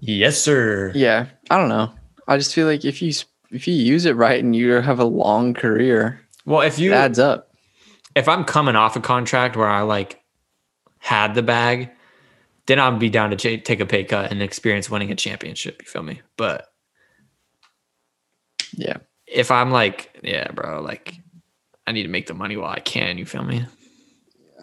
Yes, 0.00 0.40
sir. 0.40 0.92
Yeah, 0.94 1.26
I 1.50 1.58
don't 1.58 1.68
know. 1.68 1.92
I 2.26 2.36
just 2.36 2.54
feel 2.54 2.66
like 2.66 2.84
if 2.84 3.00
you 3.02 3.12
if 3.50 3.68
you 3.68 3.74
use 3.74 4.04
it 4.06 4.16
right 4.16 4.42
and 4.42 4.56
you 4.56 4.70
have 4.72 4.98
a 4.98 5.04
long 5.04 5.54
career, 5.54 6.20
Well, 6.46 6.62
if 6.62 6.78
it 6.78 6.82
you 6.82 6.92
adds 6.94 7.18
up. 7.18 7.50
if 8.14 8.28
I'm 8.28 8.44
coming 8.44 8.76
off 8.76 8.96
a 8.96 9.00
contract 9.00 9.56
where 9.56 9.68
I 9.68 9.82
like 9.82 10.20
had 10.98 11.34
the 11.34 11.42
bag, 11.42 11.90
then 12.66 12.78
I'd 12.78 12.98
be 12.98 13.10
down 13.10 13.30
to 13.30 13.36
ch- 13.36 13.64
take 13.64 13.80
a 13.80 13.86
pay 13.86 14.04
cut 14.04 14.30
and 14.30 14.42
experience 14.42 14.88
winning 14.90 15.10
a 15.10 15.16
championship. 15.16 15.82
You 15.82 15.88
feel 15.88 16.02
me? 16.02 16.20
But 16.36 16.68
Yeah. 18.76 18.98
if 19.26 19.50
I'm 19.50 19.70
like, 19.70 20.18
yeah, 20.22 20.50
bro, 20.52 20.80
like 20.80 21.14
I 21.86 21.92
need 21.92 22.04
to 22.04 22.08
make 22.08 22.26
the 22.26 22.34
money 22.34 22.56
while 22.56 22.70
I 22.70 22.80
can. 22.80 23.18
You 23.18 23.26
feel 23.26 23.42
me? 23.44 23.64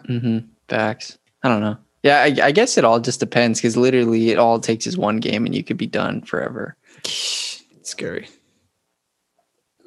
Mm-hmm. 0.08 0.38
Facts. 0.68 1.18
I 1.42 1.48
don't 1.48 1.60
know. 1.60 1.76
Yeah, 2.02 2.20
I, 2.22 2.34
I 2.46 2.52
guess 2.52 2.78
it 2.78 2.84
all 2.84 2.98
just 2.98 3.20
depends 3.20 3.58
because 3.60 3.76
literally 3.76 4.30
it 4.30 4.38
all 4.38 4.58
takes 4.58 4.86
is 4.86 4.96
one 4.96 5.18
game 5.18 5.44
and 5.44 5.54
you 5.54 5.62
could 5.62 5.76
be 5.76 5.86
done 5.86 6.22
forever. 6.22 6.76
It's 7.04 7.62
scary. 7.82 8.28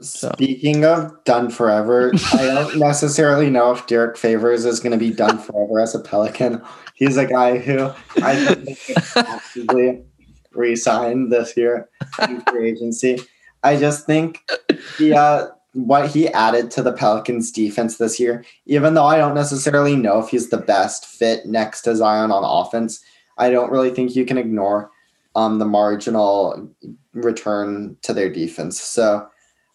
So- 0.02 0.32
Speaking 0.34 0.86
of 0.86 1.12
done 1.24 1.50
forever, 1.50 2.12
I 2.34 2.46
don't 2.46 2.76
necessarily 2.80 3.50
know 3.50 3.72
if 3.72 3.88
Derrick 3.88 4.18
Favors 4.18 4.66
is 4.66 4.80
going 4.80 4.92
to 4.92 4.98
be 4.98 5.12
done 5.12 5.40
forever 5.40 5.80
as 5.80 5.96
a 5.96 6.00
Pelican. 6.00 6.62
He's 6.94 7.18
a 7.18 7.26
guy 7.26 7.58
who 7.58 7.92
I 8.22 8.36
think 8.36 8.80
could 8.86 9.04
possibly 9.26 10.04
resign 10.52 11.30
this 11.30 11.58
year 11.58 11.90
in 12.28 12.42
free 12.42 12.70
agency. 12.70 13.20
I 13.64 13.78
just 13.78 14.06
think 14.06 14.40
the 14.98 15.16
uh, 15.16 15.48
what 15.74 16.10
he 16.10 16.28
added 16.30 16.70
to 16.72 16.84
the 16.84 16.94
Pelicans 16.94 17.52
defense 17.52 17.98
this 17.98 18.20
year, 18.20 18.46
even 18.66 18.94
though 18.94 19.06
I 19.06 19.18
don't 19.18 19.34
necessarily 19.34 19.96
know 19.96 20.20
if 20.20 20.30
he's 20.30 20.50
the 20.50 20.58
best 20.58 21.06
fit 21.06 21.46
next 21.46 21.82
to 21.82 21.96
Zion 21.96 22.32
on 22.32 22.44
offense, 22.44 23.04
I 23.38 23.50
don't 23.50 23.72
really 23.72 23.90
think 23.90 24.16
you 24.16 24.26
can 24.26 24.38
ignore 24.38 24.92
um, 25.36 25.60
the 25.60 25.66
marginal 25.66 26.70
return 27.14 27.98
to 28.04 28.14
their 28.14 28.32
defense. 28.32 28.80
So 28.80 29.28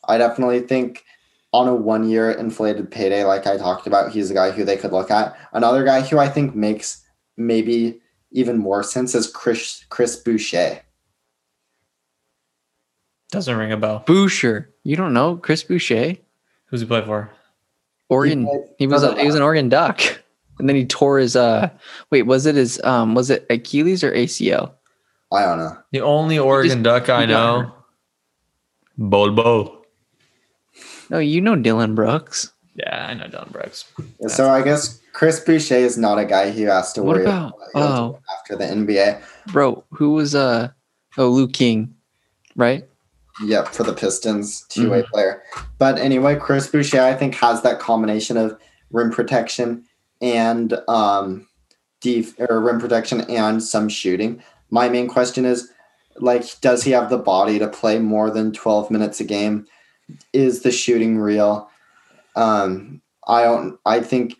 I 0.06 0.18
definitely 0.18 0.60
think 0.60 1.04
on 1.52 1.66
a 1.66 1.74
one 1.74 2.08
year 2.08 2.30
inflated 2.30 2.90
payday, 2.90 3.24
like 3.24 3.46
I 3.46 3.56
talked 3.56 3.86
about, 3.86 4.12
he's 4.12 4.30
a 4.30 4.34
guy 4.34 4.50
who 4.50 4.64
they 4.64 4.76
could 4.76 4.92
look 4.92 5.10
at. 5.10 5.36
Another 5.52 5.84
guy 5.84 6.02
who 6.02 6.18
I 6.18 6.28
think 6.28 6.54
makes 6.54 7.04
maybe 7.38 8.00
even 8.32 8.58
more 8.58 8.82
sense 8.82 9.14
is 9.14 9.30
Chris 9.30 9.84
Chris 9.88 10.16
Boucher. 10.16 10.80
Doesn't 13.30 13.56
ring 13.56 13.72
a 13.72 13.76
bell. 13.76 14.04
Boucher. 14.06 14.70
You 14.84 14.96
don't 14.96 15.12
know 15.12 15.36
Chris 15.36 15.62
Boucher? 15.62 16.16
Who's 16.66 16.80
he 16.80 16.86
play 16.86 17.04
for? 17.04 17.30
Oregon. 18.08 18.46
played 18.46 18.62
He 18.78 18.86
was 18.86 19.02
a, 19.02 19.18
he 19.20 19.26
was 19.26 19.34
an 19.34 19.42
Oregon 19.42 19.68
Duck, 19.68 20.00
and 20.58 20.68
then 20.68 20.76
he 20.76 20.86
tore 20.86 21.18
his 21.18 21.36
uh. 21.36 21.70
Wait, 22.10 22.22
was 22.22 22.46
it 22.46 22.54
his 22.54 22.80
um? 22.84 23.14
Was 23.14 23.30
it 23.30 23.46
Achilles 23.50 24.02
or 24.02 24.12
ACL? 24.12 24.72
I 25.32 25.44
don't 25.44 25.58
know. 25.58 25.76
The 25.92 26.00
only 26.00 26.38
Oregon 26.38 26.82
Duck 26.82 27.08
I 27.08 27.26
know. 27.26 27.74
Bolbo. 28.98 29.82
No, 31.10 31.18
you 31.18 31.40
know 31.40 31.56
Dillon 31.56 31.94
Brooks. 31.94 32.52
Yeah, 32.74 33.06
I 33.08 33.14
know 33.14 33.28
Dillon 33.28 33.50
Brooks. 33.50 33.84
So 34.28 34.50
I 34.50 34.62
guess 34.62 35.00
Chris 35.18 35.40
Boucher 35.40 35.74
is 35.74 35.98
not 35.98 36.16
a 36.16 36.24
guy 36.24 36.52
who 36.52 36.66
has 36.66 36.92
to 36.92 37.02
What 37.02 37.16
worry 37.16 37.24
about- 37.24 37.52
oh. 37.74 38.20
after 38.38 38.54
the 38.54 38.64
NBA. 38.64 39.20
Bro, 39.48 39.82
who 39.90 40.12
was 40.12 40.36
uh? 40.36 40.68
Oh, 41.16 41.28
Louis 41.30 41.50
King, 41.50 41.92
right? 42.54 42.84
Yep, 43.44 43.68
for 43.68 43.82
the 43.82 43.92
Pistons, 43.94 44.64
two 44.68 44.90
way 44.90 45.00
Mm-hmm. 45.02 45.10
player. 45.12 45.42
But 45.78 45.98
anyway, 45.98 46.36
Chris 46.36 46.68
Boucher, 46.68 47.00
I 47.02 47.14
think, 47.14 47.34
has 47.34 47.62
that 47.62 47.80
combination 47.80 48.36
of 48.36 48.56
rim 48.92 49.10
protection 49.10 49.84
and 50.20 50.74
um, 50.86 51.48
def- 52.00 52.38
or 52.38 52.60
rim 52.60 52.78
protection 52.78 53.22
and 53.22 53.60
some 53.60 53.88
shooting. 53.88 54.40
My 54.70 54.88
main 54.88 55.08
question 55.08 55.44
is, 55.44 55.68
like, 56.18 56.44
does 56.60 56.84
he 56.84 56.92
have 56.92 57.10
the 57.10 57.18
body 57.18 57.58
to 57.58 57.66
play 57.66 57.98
more 57.98 58.30
than 58.30 58.52
twelve 58.52 58.88
minutes 58.88 59.18
a 59.18 59.24
game? 59.24 59.66
Is 60.32 60.62
the 60.62 60.70
shooting 60.70 61.18
real? 61.18 61.68
Um, 62.36 63.02
I 63.26 63.42
don't. 63.42 63.80
I 63.84 63.98
think 63.98 64.36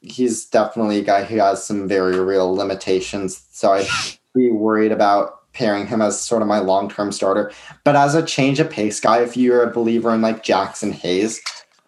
he's 0.00 0.46
definitely 0.46 0.98
a 0.98 1.04
guy 1.04 1.24
who 1.24 1.36
has 1.36 1.64
some 1.64 1.88
very 1.88 2.18
real 2.20 2.54
limitations. 2.54 3.46
So 3.50 3.72
I'd 3.72 3.86
be 4.34 4.50
worried 4.50 4.92
about 4.92 5.52
pairing 5.52 5.86
him 5.86 6.02
as 6.02 6.20
sort 6.20 6.42
of 6.42 6.48
my 6.48 6.58
long 6.58 6.88
term 6.88 7.12
starter. 7.12 7.50
But 7.84 7.96
as 7.96 8.14
a 8.14 8.24
change 8.24 8.60
of 8.60 8.70
pace 8.70 9.00
guy, 9.00 9.20
if 9.20 9.36
you're 9.36 9.62
a 9.62 9.72
believer 9.72 10.14
in 10.14 10.20
like 10.20 10.44
Jaxson 10.44 10.92
Hayes 10.92 11.40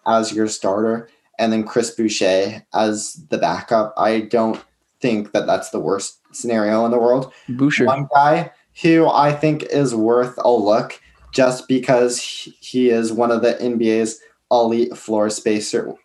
as 0.07 0.33
your 0.33 0.47
starter 0.47 1.09
and 1.37 1.53
then 1.53 1.63
Chris 1.63 1.91
Boucher 1.91 2.65
as 2.73 3.13
the 3.29 3.37
backup, 3.37 3.93
I 3.97 4.21
don't 4.21 4.63
think 4.99 5.31
that 5.31 5.45
that's 5.45 5.69
the 5.69 5.79
worst 5.79 6.19
scenario 6.31 6.83
in 6.85 6.91
the 6.91 6.99
world. 6.99 7.31
Boucher. 7.47 7.85
One 7.85 8.07
guy 8.13 8.51
who 8.81 9.07
I 9.07 9.33
think 9.33 9.63
is 9.63 9.93
worth 9.93 10.37
a 10.39 10.51
look 10.51 10.99
just 11.31 11.67
because 11.67 12.19
he 12.59 12.89
is 12.89 13.13
one 13.13 13.31
of 13.31 13.41
the 13.41 13.53
NBA's 13.55 14.19
elite 14.51 14.97
floor 14.97 15.29
spacers. 15.29 15.95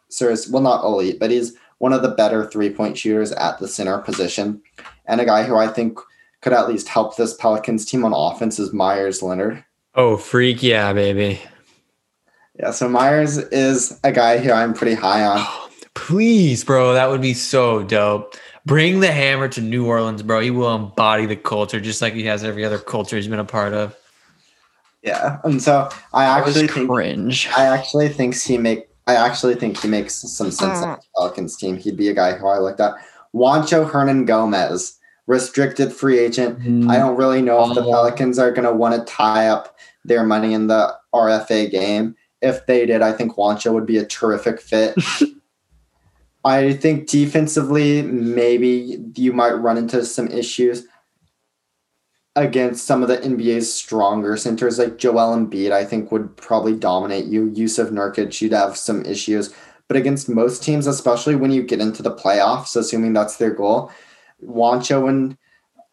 Well, 0.50 0.62
not 0.62 0.84
elite, 0.84 1.18
but 1.18 1.30
he's 1.30 1.56
one 1.84 1.92
of 1.92 2.00
the 2.00 2.08
better 2.08 2.46
three 2.46 2.70
point 2.70 2.96
shooters 2.96 3.30
at 3.32 3.58
the 3.58 3.68
center 3.68 3.98
position. 3.98 4.58
And 5.04 5.20
a 5.20 5.26
guy 5.26 5.42
who 5.42 5.56
I 5.56 5.68
think 5.68 5.98
could 6.40 6.54
at 6.54 6.66
least 6.66 6.88
help 6.88 7.18
this 7.18 7.34
Pelicans 7.34 7.84
team 7.84 8.06
on 8.06 8.14
offense 8.14 8.58
is 8.58 8.72
Meyers 8.72 9.22
Leonard. 9.22 9.62
Oh, 9.94 10.16
freak 10.16 10.62
yeah, 10.62 10.94
baby. 10.94 11.42
Yeah, 12.58 12.70
so 12.70 12.88
Meyers 12.88 13.36
is 13.36 14.00
a 14.02 14.12
guy 14.12 14.38
who 14.38 14.50
I'm 14.50 14.72
pretty 14.72 14.94
high 14.94 15.26
on. 15.26 15.46
Please, 15.94 16.64
bro, 16.64 16.94
that 16.94 17.10
would 17.10 17.20
be 17.20 17.34
so 17.34 17.82
dope. 17.82 18.34
Bring 18.64 19.00
the 19.00 19.12
hammer 19.12 19.48
to 19.48 19.60
New 19.60 19.86
Orleans, 19.86 20.22
bro. 20.22 20.40
He 20.40 20.50
will 20.50 20.74
embody 20.74 21.26
the 21.26 21.36
culture 21.36 21.80
just 21.80 22.00
like 22.00 22.14
he 22.14 22.24
has 22.24 22.44
every 22.44 22.64
other 22.64 22.78
culture 22.78 23.16
he's 23.16 23.28
been 23.28 23.38
a 23.38 23.44
part 23.44 23.74
of. 23.74 23.94
Yeah, 25.02 25.38
and 25.44 25.62
so 25.62 25.90
I 26.14 26.24
actually 26.24 26.66
think 26.66 26.88
cringe. 26.88 27.46
I 27.54 27.66
actually 27.66 28.08
think 28.08 28.34
he 28.40 28.56
make 28.56 28.88
I 29.06 29.14
actually 29.16 29.54
think 29.56 29.78
he 29.80 29.88
makes 29.88 30.14
some 30.14 30.50
sense 30.50 30.82
on 30.82 30.92
the 30.92 31.00
Pelicans 31.16 31.56
team. 31.56 31.76
He'd 31.76 31.96
be 31.96 32.08
a 32.08 32.14
guy 32.14 32.32
who 32.32 32.46
I 32.46 32.58
looked 32.58 32.80
at. 32.80 32.94
Juancho 33.34 33.90
Hernangomez, 33.90 34.96
restricted 35.26 35.92
free 35.92 36.18
agent. 36.18 36.60
Hmm. 36.62 36.90
I 36.90 36.96
don't 36.96 37.16
really 37.16 37.42
know 37.42 37.68
if 37.68 37.74
the 37.74 37.82
Oh. 37.82 37.90
Pelicans 37.90 38.38
are 38.38 38.50
going 38.50 38.64
to 38.64 38.72
want 38.72 38.94
to 38.94 39.12
tie 39.12 39.48
up 39.48 39.76
their 40.04 40.24
money 40.24 40.54
in 40.54 40.68
the 40.68 40.94
RFA 41.14 41.70
game. 41.70 42.14
If 42.40 42.66
they 42.66 42.86
did, 42.86 43.02
I 43.02 43.12
think 43.12 43.34
Juancho 43.36 43.72
would 43.72 43.86
be 43.86 43.98
a 43.98 44.04
terrific 44.04 44.60
fit. 44.60 44.94
I 46.44 46.74
think 46.74 47.08
defensively, 47.08 48.02
maybe 48.02 49.02
you 49.16 49.32
might 49.32 49.52
run 49.52 49.78
into 49.78 50.04
some 50.04 50.28
issues 50.28 50.86
against 52.36 52.86
some 52.86 53.02
of 53.02 53.08
the 53.08 53.18
NBA's 53.18 53.72
stronger 53.72 54.36
centers, 54.36 54.78
like 54.78 54.98
Joel 54.98 55.36
Embiid. 55.36 55.70
I 55.72 55.84
think 55.84 56.10
would 56.10 56.36
probably 56.36 56.74
dominate 56.74 57.26
you. 57.26 57.50
Yusuf 57.54 57.90
Nurkic, 57.90 58.40
you'd 58.40 58.52
have 58.52 58.76
some 58.76 59.04
issues, 59.04 59.54
but 59.88 59.96
against 59.96 60.28
most 60.28 60.62
teams, 60.62 60.86
especially 60.86 61.36
when 61.36 61.52
you 61.52 61.62
get 61.62 61.80
into 61.80 62.02
the 62.02 62.14
playoffs, 62.14 62.74
assuming 62.76 63.12
that's 63.12 63.36
their 63.36 63.50
goal, 63.52 63.90
Juancho 64.44 65.08
and 65.08 65.36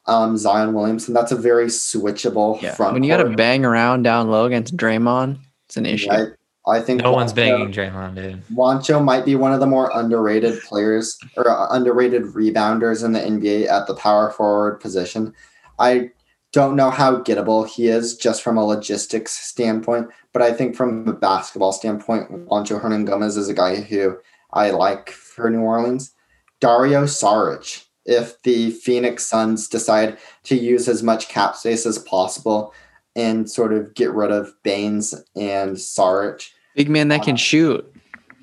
um, 0.08 0.36
Zion 0.36 0.74
Williamson, 0.74 1.14
that's 1.14 1.32
a 1.32 1.36
very 1.36 1.68
switchable 1.68 2.60
Yeah. 2.62 2.74
front. 2.74 2.94
When 2.94 3.04
you 3.04 3.10
got 3.16 3.22
to 3.24 3.30
bang 3.36 3.64
around 3.64 4.02
down 4.04 4.30
low 4.32 4.46
against 4.46 4.76
Draymond, 4.76 5.38
it's 5.68 5.78
an 5.78 5.86
issue. 5.86 6.10
I, 6.12 6.26
I 6.68 6.82
think 6.82 7.02
No 7.04 7.12
one's 7.12 7.34
Juancho- 7.34 7.36
banging 7.36 7.72
Draymond, 7.72 8.16
dude. 8.16 8.48
Juancho 8.48 9.04
might 9.04 9.26
be 9.26 9.36
one 9.36 9.54
of 9.54 9.60
the 9.60 9.68
more 9.68 9.92
underrated 9.94 10.60
players 10.64 11.20
or 11.38 11.48
uh, 11.50 11.68
underrated 11.70 12.24
rebounders 12.24 13.04
in 13.06 13.12
the 13.14 13.20
NBA 13.20 13.70
at 13.70 13.86
the 13.86 13.94
power 13.96 14.32
forward 14.32 14.80
position. 14.80 15.34
I 15.78 16.10
don't 16.52 16.76
know 16.76 16.90
how 16.90 17.18
gettable 17.18 17.68
he 17.68 17.88
is 17.88 18.16
just 18.16 18.42
from 18.42 18.58
a 18.58 18.66
logistics 18.66 19.32
standpoint, 19.32 20.10
but 20.34 20.42
I 20.42 20.52
think 20.52 20.76
from 20.76 21.08
a 21.08 21.14
basketball 21.14 21.72
standpoint, 21.72 22.32
Juancho 22.48 22.82
Hernangomez 22.82 23.38
is 23.38 23.48
a 23.48 23.54
guy 23.54 23.78
who 23.78 24.18
I 24.54 24.72
like 24.72 25.10
for 25.12 25.50
New 25.50 25.62
Orleans. 25.62 26.14
Dario 26.60 27.06
Saric, 27.06 27.86
if 28.06 28.42
the 28.44 28.72
Phoenix 28.72 29.26
Suns 29.26 29.68
decide 29.68 30.18
to 30.44 30.56
use 30.56 30.88
as 30.88 31.02
much 31.02 31.30
cap 31.30 31.56
space 31.56 31.86
as 31.86 31.98
possible 32.00 32.74
and 33.16 33.50
sort 33.50 33.74
of 33.74 33.94
get 33.94 34.12
rid 34.12 34.32
of 34.32 34.54
Baynes 34.64 35.14
and 35.36 35.78
Saric, 35.78 36.50
Big 36.76 36.90
man 36.90 37.10
that 37.10 37.24
can 37.24 37.34
uh, 37.34 37.38
shoot. 37.38 37.96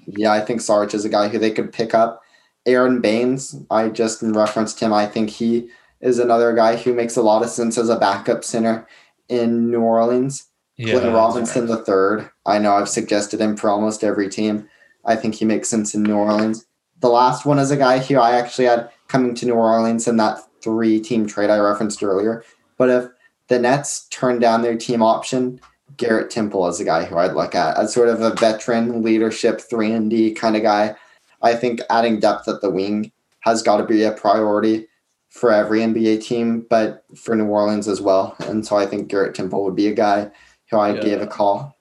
yeah, 0.06 0.32
I 0.32 0.40
think 0.40 0.60
Sarge 0.60 0.94
is 0.94 1.04
a 1.04 1.08
guy 1.08 1.28
who 1.28 1.38
they 1.38 1.50
could 1.50 1.72
pick 1.72 1.94
up. 1.94 2.22
Aron 2.66 3.00
Baynes, 3.00 3.56
I 3.70 3.88
just 3.88 4.20
referenced 4.22 4.80
him. 4.80 4.92
I 4.92 5.06
think 5.06 5.30
he 5.30 5.70
is 6.00 6.18
another 6.18 6.54
guy 6.54 6.76
who 6.76 6.94
makes 6.94 7.16
a 7.16 7.22
lot 7.22 7.42
of 7.42 7.50
sense 7.50 7.76
as 7.78 7.88
a 7.88 7.98
backup 7.98 8.44
center 8.44 8.86
in 9.28 9.70
New 9.70 9.80
Orleans. 9.80 10.46
Clinton 10.80 11.12
Robinson 11.12 11.66
the 11.66 11.78
third. 11.78 12.30
I 12.46 12.58
know 12.58 12.74
I've 12.74 12.88
suggested 12.88 13.40
him 13.40 13.56
for 13.56 13.68
almost 13.68 14.04
every 14.04 14.28
team. 14.28 14.68
I 15.04 15.16
think 15.16 15.34
he 15.34 15.44
makes 15.44 15.68
sense 15.68 15.94
in 15.94 16.04
New 16.04 16.16
Orleans. 16.16 16.66
The 17.00 17.08
last 17.08 17.44
one 17.44 17.58
is 17.58 17.70
a 17.70 17.76
guy 17.76 17.98
who 17.98 18.16
I 18.16 18.38
actually 18.38 18.66
had 18.66 18.90
coming 19.08 19.34
to 19.36 19.46
New 19.46 19.54
Orleans 19.54 20.06
in 20.06 20.16
that 20.18 20.38
three 20.60 21.00
team 21.00 21.26
trade 21.26 21.50
I 21.50 21.58
referenced 21.58 22.02
earlier. 22.02 22.44
But 22.76 22.90
if 22.90 23.10
the 23.48 23.58
Nets 23.58 24.06
turn 24.08 24.38
down 24.38 24.62
their 24.62 24.76
team 24.76 25.02
option, 25.02 25.60
Garrett 25.96 26.30
Temple 26.30 26.68
is 26.68 26.80
a 26.80 26.84
guy 26.84 27.04
who 27.04 27.16
I'd 27.16 27.32
look 27.32 27.54
at 27.54 27.76
as 27.76 27.92
sort 27.92 28.08
of 28.08 28.20
a 28.20 28.34
veteran 28.34 29.02
leadership 29.02 29.60
three 29.60 29.90
and 29.90 30.10
D 30.10 30.32
kind 30.32 30.56
of 30.56 30.62
guy. 30.62 30.94
I 31.42 31.54
think 31.54 31.80
adding 31.90 32.20
depth 32.20 32.46
at 32.46 32.60
the 32.60 32.70
wing 32.70 33.10
has 33.40 33.62
got 33.62 33.78
to 33.78 33.84
be 33.84 34.02
a 34.02 34.12
priority 34.12 34.86
for 35.28 35.52
every 35.52 35.80
NBA 35.80 36.22
team, 36.24 36.66
but 36.68 37.04
for 37.16 37.36
New 37.36 37.46
Orleans 37.46 37.86
as 37.88 38.00
well. 38.00 38.34
And 38.40 38.66
so 38.66 38.76
I 38.76 38.86
think 38.86 39.08
Garrett 39.08 39.34
Temple 39.34 39.64
would 39.64 39.76
be 39.76 39.86
a 39.88 39.94
guy 39.94 40.30
who 40.70 40.78
I 40.78 40.94
Yeah. 40.94 41.00
gave 41.02 41.20
a 41.22 41.26
call. 41.26 41.76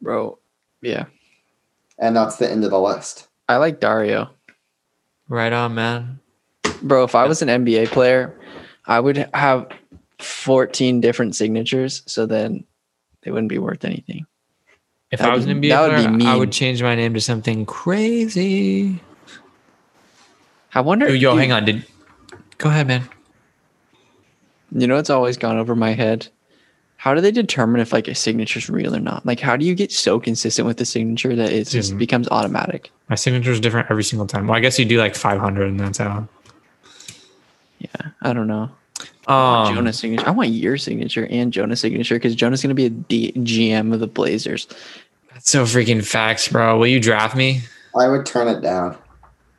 Bro. 0.00 0.38
Yeah. 0.82 1.04
And 1.98 2.14
that's 2.16 2.36
the 2.36 2.50
end 2.50 2.64
of 2.64 2.70
the 2.70 2.80
list. 2.80 3.26
I 3.48 3.56
like 3.56 3.80
Dario. 3.80 4.30
Right 5.28 5.52
on, 5.52 5.74
man. 5.74 6.20
Bro, 6.82 7.04
if 7.04 7.14
I 7.14 7.26
was 7.26 7.42
an 7.42 7.48
NBA 7.48 7.86
player, 7.86 8.34
I 8.86 9.00
would 9.00 9.28
have 9.34 9.68
14 10.20 11.00
different 11.00 11.34
signatures 11.36 12.02
so 12.06 12.26
then 12.26 12.64
they 13.22 13.30
wouldn't 13.30 13.48
be 13.48 13.58
worth 13.58 13.84
anything. 13.84 14.26
If 15.10 15.20
That 15.20 15.30
I 15.30 15.34
was 15.34 15.44
an 15.44 15.50
would- 15.50 15.56
NBA 15.64 15.68
that 15.70 15.80
would 16.10 16.18
be 16.18 16.24
player, 16.24 16.32
I 16.34 16.36
would 16.36 16.52
change 16.52 16.82
my 16.82 16.94
name 16.94 17.14
to 17.14 17.20
something 17.20 17.64
crazy. 17.66 19.00
I 20.74 20.80
wonder 20.80 21.12
yo, 21.14 21.32
dude, 21.32 21.40
hang 21.40 21.52
on. 21.52 21.64
Did 21.64 21.86
go 22.58 22.68
ahead, 22.68 22.86
man. 22.86 23.08
You 24.72 24.86
know 24.86 24.96
it's 24.98 25.10
always 25.10 25.36
gone 25.36 25.56
over 25.56 25.74
my 25.74 25.92
head. 25.94 26.28
How 26.96 27.14
do 27.14 27.20
they 27.20 27.30
determine 27.30 27.80
if 27.80 27.92
like 27.92 28.08
a 28.08 28.14
signature's 28.14 28.68
real 28.68 28.94
or 28.94 29.00
not? 29.00 29.24
Like 29.24 29.40
how 29.40 29.56
do 29.56 29.64
you 29.64 29.74
get 29.74 29.92
so 29.92 30.18
consistent 30.20 30.66
with 30.66 30.76
the 30.78 30.84
signature 30.84 31.34
that 31.36 31.52
it 31.52 31.68
just 31.68 31.90
Dude. 31.90 31.98
becomes 31.98 32.28
automatic? 32.28 32.90
My 33.08 33.14
signature 33.14 33.52
is 33.52 33.60
different 33.60 33.88
every 33.90 34.04
single 34.04 34.26
time. 34.26 34.46
Well, 34.48 34.56
I 34.56 34.60
guess 34.60 34.78
you 34.78 34.84
do 34.84 34.98
like 34.98 35.14
500, 35.14 35.68
and 35.68 35.80
that's 35.80 35.98
how. 35.98 36.28
Yeah, 37.78 37.88
I 38.22 38.32
don't 38.32 38.48
know. 38.48 38.70
I 39.28 39.32
want 39.32 39.68
Um, 39.68 39.74
Jonah's 39.76 39.98
signature. 39.98 40.26
I 40.26 40.30
want 40.32 40.50
your 40.50 40.76
signature 40.76 41.26
and 41.30 41.52
Jonah's 41.52 41.80
signature 41.80 42.16
because 42.16 42.34
Jonah's 42.34 42.60
gonna 42.62 42.74
be 42.74 42.86
a 42.86 42.90
D- 42.90 43.32
GM 43.36 43.94
of 43.94 44.00
the 44.00 44.08
Blazers. 44.08 44.66
that's 45.32 45.48
so 45.50 45.64
freaking 45.64 46.04
facts, 46.04 46.48
bro. 46.48 46.76
Will 46.78 46.88
you 46.88 46.98
draft 47.00 47.36
me? 47.36 47.60
I 47.96 48.08
would 48.08 48.26
turn 48.26 48.48
it 48.48 48.60
down. 48.60 48.96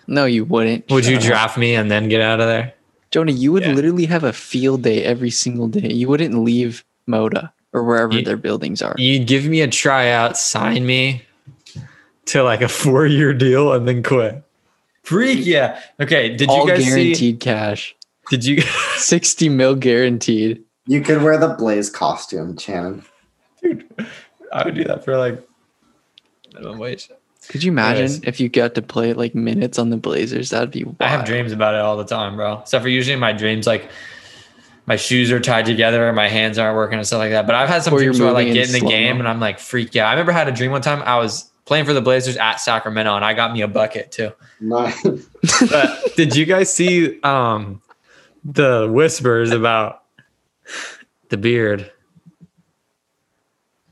No, 0.08 0.26
you 0.26 0.44
wouldn't. 0.44 0.90
Would 0.92 1.06
you 1.06 1.18
up. 1.18 1.24
draft 1.24 1.58
me 1.58 1.76
and 1.76 1.90
then 1.90 2.10
get 2.10 2.20
out 2.20 2.42
of 2.42 2.48
there? 2.48 2.74
Jonah? 3.12 3.32
You 3.32 3.52
would 3.52 3.64
Yeah. 3.64 3.74
literally 3.74 4.06
have 4.06 4.24
a 4.24 4.34
field 4.34 4.84
day 4.84 5.04
every 5.04 5.30
single 5.32 5.68
day. 5.68 5.92
You 5.92 6.08
wouldn't 6.08 6.36
leave 6.44 6.84
Moda 7.08 7.52
or 7.74 7.84
wherever 7.84 8.14
You- 8.14 8.22
their 8.24 8.38
buildings 8.38 8.82
are. 8.82 8.96
You'd 8.98 9.28
give 9.28 9.46
me 9.46 9.62
a 9.62 9.68
tryout, 9.68 10.38
sign 10.38 10.86
me 10.86 11.24
to 12.26 12.44
like 12.44 12.62
a 12.62 12.68
four 12.70 13.06
year 13.06 13.34
deal, 13.34 13.74
and 13.74 13.88
then 13.88 14.04
quit. 14.04 14.44
Freak 15.04 15.46
yeah. 15.46 15.80
Okay. 16.00 16.36
Did 16.36 16.50
All 16.50 16.66
you 16.68 16.72
guys 16.74 16.84
see? 16.84 16.90
guaranteed 16.90 17.40
cash. 17.40 17.96
Did 18.30 18.46
you? 18.46 18.62
60 18.98 19.50
mil 19.50 19.74
guaranteed. 19.76 20.62
You 20.86 21.02
could 21.02 21.22
wear 21.24 21.38
the 21.40 21.50
Blaze 21.50 21.90
costume, 21.90 22.58
Shannon. 22.58 23.04
Dude, 23.62 23.86
I 24.54 24.64
would 24.66 24.76
do 24.76 24.84
that 24.86 25.04
for 25.04 25.18
like 25.18 25.42
minimum 26.54 26.78
wage. 26.80 27.10
Could 27.50 27.64
you 27.64 27.72
imagine 27.72 28.06
Anyways. 28.06 28.24
if 28.24 28.40
you 28.40 28.48
got 28.48 28.76
to 28.76 28.82
play 28.82 29.12
like 29.14 29.34
minutes 29.36 29.78
on 29.80 29.90
the 29.90 29.98
Blazers? 29.98 30.52
That'd 30.52 30.72
be 30.72 30.84
wild. 30.84 30.98
I 31.02 31.08
have 31.08 31.26
dreams 31.26 31.52
about 31.52 31.74
it 31.76 31.82
all 31.82 31.98
the 31.98 32.06
time, 32.06 32.36
bro. 32.36 32.60
Except 32.60 32.82
for 32.84 32.90
usually 32.90 33.16
my 33.18 33.34
dreams, 33.34 33.66
like 33.68 33.90
my 34.86 34.96
shoes 34.96 35.32
are 35.32 35.40
tied 35.40 35.66
together, 35.66 36.08
or 36.08 36.14
my 36.14 36.28
hands 36.28 36.58
aren't 36.58 36.76
working 36.76 36.98
and 37.00 37.06
stuff 37.08 37.20
like 37.20 37.32
that. 37.32 37.46
But 37.48 37.56
I've 37.56 37.68
had 37.70 37.84
some 37.84 37.94
Or 37.94 37.98
dreams 38.00 38.20
where 38.20 38.30
I 38.30 38.34
like 38.34 38.48
get 38.48 38.56
in 38.56 38.62
in 38.68 38.72
the 38.74 38.80
slow-mo. 38.80 38.90
game 38.96 39.20
and 39.20 39.28
I'm 39.28 39.40
like, 39.40 39.60
freak 39.60 39.96
out. 39.96 40.08
I 40.08 40.12
remember 40.12 40.32
I 40.32 40.36
had 40.36 40.48
a 40.48 40.52
dream 40.52 40.72
one 40.72 40.82
time. 40.82 41.02
I 41.04 41.18
was 41.18 41.50
playing 41.66 41.86
for 41.86 41.94
the 41.94 42.02
Blazers 42.02 42.38
at 42.38 42.58
Sacramento 42.58 43.16
and 43.16 43.26
I 43.26 43.34
got 43.34 43.52
me 43.54 43.62
a 43.62 43.68
bucket 43.68 44.12
too. 44.12 44.32
Nice. 44.62 45.04
But 45.72 46.16
did 46.16 46.36
you 46.36 46.46
guys 46.46 46.72
see 46.74 47.20
um 47.22 47.82
the 48.44 48.88
whispers 48.92 49.52
about 49.52 50.04
the 51.30 51.38
beard? 51.38 51.92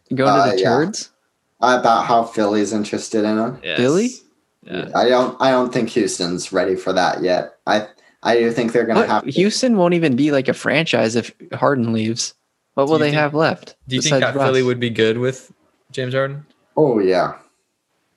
You 0.09 0.17
going 0.17 0.29
Uh, 0.29 0.45
to 0.51 0.55
the 0.55 0.61
yeah. 0.61 0.69
turds? 0.69 1.09
About 1.59 2.05
how 2.05 2.23
Philly's 2.23 2.71
interested 2.71 3.25
in 3.25 3.37
him. 3.37 3.59
Billy? 3.61 4.09
Yeah. 4.63 4.89
I 4.95 5.09
don't. 5.09 5.35
I 5.41 5.49
don't 5.51 5.73
think 5.73 5.89
Houston's 5.89 6.51
ready 6.53 6.75
for 6.75 6.93
that 6.93 7.21
yet. 7.23 7.53
I. 7.65 7.87
I 8.23 8.39
do 8.39 8.51
think 8.51 8.71
they're 8.73 8.83
going 8.85 8.95
to 8.95 9.01
What? 9.01 9.09
have. 9.09 9.23
To, 9.23 9.31
Houston 9.31 9.77
won't 9.77 9.93
even 9.93 10.15
be 10.15 10.31
like 10.31 10.47
a 10.47 10.53
franchise 10.53 11.15
if 11.15 11.31
Harden 11.53 11.93
leaves. 11.93 12.33
What 12.73 12.87
will 12.89 12.97
they 12.99 13.07
think- 13.07 13.15
have 13.15 13.33
left? 13.33 13.75
Do 13.87 13.95
you 13.95 14.01
think 14.01 14.15
besides 14.17 14.37
that 14.37 14.43
Philly 14.45 14.61
would 14.63 14.79
be 14.79 14.89
good 14.89 15.17
with 15.17 15.51
James 15.91 16.13
Harden? 16.13 16.45
oh 16.75 16.99
yeah. 16.99 17.33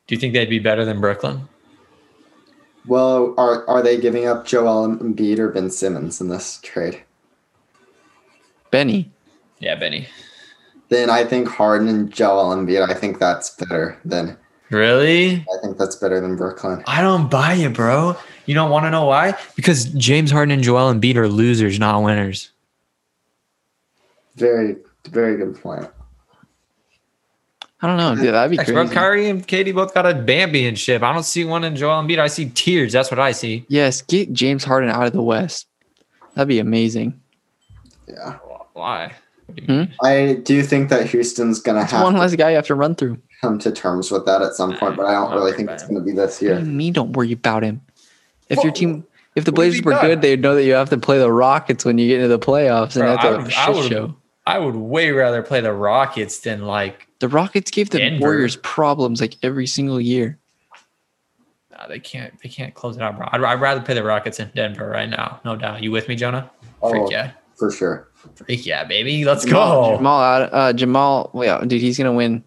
Do 0.07 0.15
you 0.15 0.21
think 0.21 0.33
they'd 0.35 0.51
be 0.51 0.59
better 0.59 0.85
than 0.85 1.01
Brooklyn? 1.01 1.49
Well, 2.87 3.35
are 3.39 3.67
are 3.69 3.83
they 3.83 3.99
giving 4.01 4.27
up 4.27 4.47
Joel 4.47 4.89
Embiid 4.97 5.39
or 5.39 5.49
Ben 5.51 5.71
Simmons 5.71 6.21
in 6.21 6.29
this 6.29 6.59
trade? 6.63 7.03
Benny? 8.71 9.11
Yeah, 9.61 9.75
Benny. 9.77 10.09
Then 10.91 11.09
I 11.09 11.25
think 11.25 11.49
Harden 11.49 11.89
and 11.89 12.13
Joel 12.13 12.55
Embiid. 12.55 12.89
I 12.89 12.95
think 12.95 13.19
that's 13.19 13.51
better 13.57 13.97
than. 14.05 14.37
Really? 14.71 15.37
I 15.37 15.63
think 15.63 15.79
that's 15.79 15.97
better 15.97 16.21
than 16.21 16.37
Brooklyn. 16.37 16.83
I 16.87 17.01
don't 17.01 17.31
buy 17.31 17.55
you, 17.55 17.71
bro. 17.71 18.17
You 18.47 18.55
don't 18.55 18.71
want 18.71 18.85
to 18.87 18.91
know 18.91 19.05
why? 19.07 19.35
Because 19.57 19.87
James 19.87 20.31
Harden 20.31 20.53
and 20.53 20.63
Joel 20.63 20.93
Embiid 20.93 21.17
are 21.17 21.29
losers, 21.29 21.79
not 21.79 22.03
winners. 22.03 22.51
Very, 24.37 24.77
very 25.09 25.37
good 25.37 25.61
point. 25.61 25.89
I 27.83 27.87
don't 27.87 27.97
know. 27.97 28.15
Dude, 28.15 28.35
that'd 28.35 28.51
be 28.51 28.57
Thanks, 28.59 28.71
bro. 28.71 28.83
crazy. 28.83 28.95
Kyrie 28.95 29.31
and 29.31 29.47
KD 29.47 29.75
both 29.75 29.95
got 29.95 30.07
a 30.07 30.13
championship. 30.27 31.03
I 31.03 31.13
don't 31.13 31.23
see 31.25 31.45
one 31.45 31.65
in 31.65 31.77
Joel 31.77 32.03
Embiid. 32.03 32.19
I 32.19 32.27
see 32.27 32.51
tears. 32.51 32.93
That's 32.93 33.11
what 33.11 33.19
I 33.19 33.33
see. 33.33 33.65
Yes, 33.69 34.03
get 34.03 34.33
James 34.33 34.65
Harden 34.65 34.91
out 34.91 35.07
of 35.07 35.13
the 35.13 35.23
West. 35.23 35.67
That'd 36.35 36.49
be 36.49 36.59
amazing. 36.59 37.19
Yeah, 38.09 38.39
Why? 38.75 39.15
What 39.51 39.57
do 39.67 39.73
you 39.73 39.79
mean? 39.81 39.95
I 40.03 40.35
do 40.45 40.63
think 40.63 40.89
that 40.91 41.07
Houston's 41.11 41.61
going 41.61 41.77
to 41.77 41.81
That's 41.83 41.93
have 41.93 42.03
one 42.03 42.15
to 42.15 42.21
less 42.21 42.35
guy 42.37 42.51
you 42.51 42.57
have 42.57 42.67
to 42.67 42.75
run 42.75 42.95
through. 42.95 43.19
come 43.41 43.59
to 43.61 43.71
terms 43.73 44.11
with 44.11 44.27
that 44.27 44.43
at 44.43 44.55
some 44.55 44.77
point, 44.77 44.97
but 44.97 45.07
I 45.07 45.13
don't 45.13 45.33
really 45.33 45.53
think 45.53 45.71
it's 45.71 45.83
going 45.85 45.95
to 45.97 46.01
be 46.01 46.13
this 46.13 46.35
What 46.37 46.41
do 46.41 46.47
you 46.47 46.53
year. 46.55 46.61
Me, 46.65 46.91
Don't 46.91 47.13
worry 47.13 47.33
about 47.33 47.63
him. 47.63 47.81
If 48.49 48.63
your 48.65 48.73
team, 48.73 49.05
If 49.37 49.45
the 49.45 49.53
Blazers 49.53 49.83
were 49.85 49.93
good, 50.01 50.23
they'd 50.23 50.41
know 50.43 50.55
that 50.57 50.65
you 50.65 50.73
have 50.73 50.91
to 50.91 50.99
play 50.99 51.19
the 51.19 51.31
Rockets 51.33 51.85
when 51.85 51.99
you 51.99 52.09
get 52.09 52.17
into 52.17 52.29
the 52.29 52.39
playoffs, 52.39 52.97
and 52.97 53.03
Bro, 53.05 53.11
that's 53.17 53.25
I 53.25 53.29
a 53.29 53.37
would- 53.37 53.47
I 53.47 53.49
shit 53.67 53.75
would- 53.77 53.91
show. 53.91 54.17
I 54.47 54.59
would 54.59 54.75
way 54.75 55.11
rather 55.13 55.43
play 55.43 55.61
the 55.61 55.73
Rockets 55.73 56.41
than 56.41 56.63
like 56.63 57.07
The 57.21 57.29
Rockets 57.29 57.71
gave 57.71 57.91
the 57.91 57.99
Denver. 57.99 58.21
Warriors 58.21 58.57
problems 58.57 59.21
like 59.21 59.37
every 59.43 59.67
single 59.67 60.01
year. 60.01 60.39
nah, 61.71 61.87
they 61.87 61.99
can't 62.01 62.33
they 62.43 62.49
can't 62.49 62.75
close 62.75 62.97
it 62.97 63.03
out, 63.03 63.17
bro. 63.17 63.29
I'd, 63.31 63.43
I'd 63.45 63.61
rather 63.61 63.81
play 63.81 63.95
the 63.95 64.03
Rockets 64.03 64.41
in 64.41 64.51
Denver 64.55 64.89
right 64.89 65.09
now, 65.09 65.41
no 65.45 65.57
doubt. 65.57 65.83
You 65.83 65.91
with 65.93 66.09
me, 66.09 66.17
Jonah? 66.17 66.51
Oh, 66.83 66.91
Freak 66.91 67.03
Oh, 67.05 67.11
yeah, 67.11 67.31
for 67.61 67.71
sure. 67.71 68.09
freak 68.35 68.67
yeah, 68.67 68.83
baby. 68.85 69.25
Let's 69.25 69.45
Jamal, 69.45 69.91
go. 69.93 69.97
Jamal, 69.99 70.23
Ad- 70.23 70.51
uh, 70.53 70.73
Jamal, 70.73 71.31
yeah, 71.37 71.61
dude, 71.65 71.81
he's 71.81 71.97
gonna 71.97 72.13
win. 72.13 72.43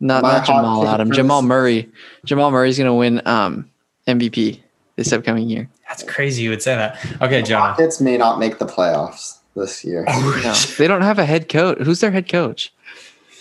Not 0.00 0.22
My 0.22 0.38
not 0.38 0.46
Jamal 0.46 0.82
take 0.82 0.92
Adam, 0.92 1.10
Jamal 1.12 1.42
Murray. 1.42 1.88
Jamal 2.26 2.50
Murray's 2.50 2.76
gonna 2.76 2.94
win 2.94 3.22
um 3.26 3.70
MVP 4.06 4.60
this 4.96 5.12
upcoming 5.12 5.48
year. 5.48 5.68
That's 5.88 6.02
crazy. 6.02 6.42
You 6.42 6.50
would 6.50 6.62
say 6.62 6.74
that. 6.74 6.98
Okay, 7.22 7.40
The 7.40 7.46
Jonah. 7.48 7.68
Rockets 7.70 8.00
may 8.00 8.18
not 8.18 8.38
make 8.38 8.58
the 8.58 8.66
playoffs 8.66 9.38
this 9.56 9.84
year. 9.84 10.04
No, 10.06 10.54
they 10.78 10.86
don't 10.86 11.02
have 11.02 11.18
a 11.18 11.24
head 11.24 11.48
coach. 11.48 11.78
Who's 11.78 12.00
their 12.00 12.10
head 12.10 12.28
coach? 12.28 12.72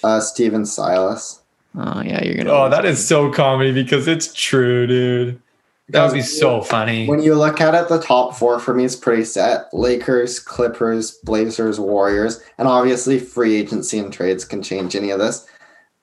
Uh, 0.03 0.19
Stephen 0.19 0.65
Silas. 0.65 1.41
Oh 1.75 2.01
yeah, 2.01 2.23
you're 2.23 2.35
gonna. 2.37 2.49
Oh, 2.51 2.69
that 2.69 2.85
is 2.85 3.05
so 3.05 3.31
comedy 3.31 3.71
because 3.71 4.07
it's 4.07 4.33
true, 4.33 4.87
dude. 4.87 5.41
That 5.89 6.05
would 6.05 6.13
be 6.13 6.21
so 6.21 6.61
funny. 6.61 7.07
When 7.07 7.21
you 7.21 7.33
look 7.35 7.61
at 7.61 7.73
it, 7.73 7.87
the 7.87 8.01
top 8.01 8.35
four 8.35 8.59
for 8.59 8.73
me 8.73 8.83
is 8.83 8.95
pretty 8.95 9.23
set: 9.23 9.73
Lakers, 9.73 10.39
Clippers, 10.39 11.11
Blazers, 11.23 11.79
Warriors, 11.79 12.41
and 12.57 12.67
obviously 12.67 13.19
free 13.19 13.55
agency 13.55 13.97
and 13.97 14.11
trades 14.11 14.43
can 14.43 14.61
change 14.61 14.95
any 14.95 15.11
of 15.11 15.19
this. 15.19 15.47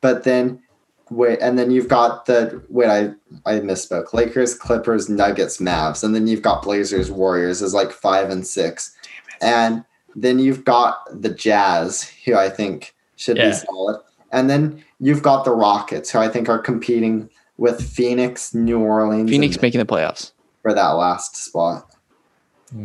But 0.00 0.24
then, 0.24 0.62
wait, 1.10 1.38
and 1.42 1.58
then 1.58 1.70
you've 1.70 1.88
got 1.88 2.24
the 2.24 2.62
wait, 2.70 2.88
I 2.88 3.10
I 3.44 3.60
misspoke: 3.60 4.14
Lakers, 4.14 4.54
Clippers, 4.54 5.10
Nuggets, 5.10 5.58
Mavs, 5.58 6.02
and 6.02 6.14
then 6.14 6.26
you've 6.26 6.42
got 6.42 6.62
Blazers, 6.62 7.10
Warriors 7.10 7.60
is 7.60 7.74
like 7.74 7.92
five 7.92 8.30
and 8.30 8.46
six, 8.46 8.96
and 9.42 9.84
then 10.16 10.38
you've 10.38 10.64
got 10.64 11.00
the 11.10 11.28
Jazz, 11.28 12.10
who 12.24 12.36
I 12.36 12.48
think 12.48 12.94
should 13.16 13.36
Yeah. 13.36 13.50
be 13.50 13.56
solid, 13.56 14.00
and 14.32 14.48
then 14.48 14.82
you've 14.98 15.22
got 15.22 15.44
the 15.44 15.52
Rockets, 15.52 16.08
who 16.10 16.20
I 16.20 16.28
think 16.30 16.48
are 16.48 16.58
competing 16.58 17.28
with 17.56 17.82
Phoenix, 17.82 18.54
New 18.54 18.80
Orleans, 18.80 19.30
Phoenix 19.30 19.56
and- 19.56 19.62
making 19.62 19.78
the 19.80 19.86
playoffs. 19.86 20.32
for 20.62 20.72
that 20.74 20.90
last 20.90 21.36
spot. 21.36 21.90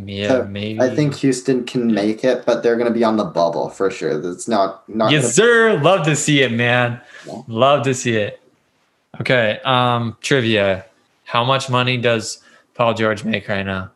Yeah, 0.05 0.27
So, 0.27 0.43
maybe. 0.45 0.79
I 0.79 0.93
think 0.93 1.15
Houston 1.15 1.63
can 1.65 1.91
make 1.91 2.23
it, 2.23 2.45
but 2.45 2.61
they're 2.61 2.75
going 2.75 2.87
to 2.87 2.93
be 2.93 3.03
on 3.03 3.17
the 3.17 3.23
bubble 3.23 3.69
for 3.69 3.89
sure. 3.89 4.19
That's 4.19 4.47
not 4.47 4.87
not. 4.87 5.11
Yes, 5.11 5.33
sir. 5.33 5.79
Love 5.81 6.05
to 6.05 6.15
see 6.15 6.41
it, 6.43 6.51
man. 6.51 7.01
Yeah. 7.25 7.41
Love 7.47 7.83
to 7.85 7.93
see 7.95 8.15
it. 8.17 8.39
Okay. 9.19 9.59
Um, 9.65 10.15
trivia. 10.21 10.85
How 11.23 11.43
much 11.43 11.69
money 11.71 11.97
does 11.97 12.39
Paul 12.75 12.93
George 12.93 13.23
make 13.23 13.47
right 13.47 13.63
now? 13.65 13.89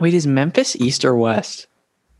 Wait, 0.00 0.14
is 0.14 0.26
Memphis 0.26 0.76
East 0.76 1.04
or 1.04 1.16
West? 1.16 1.66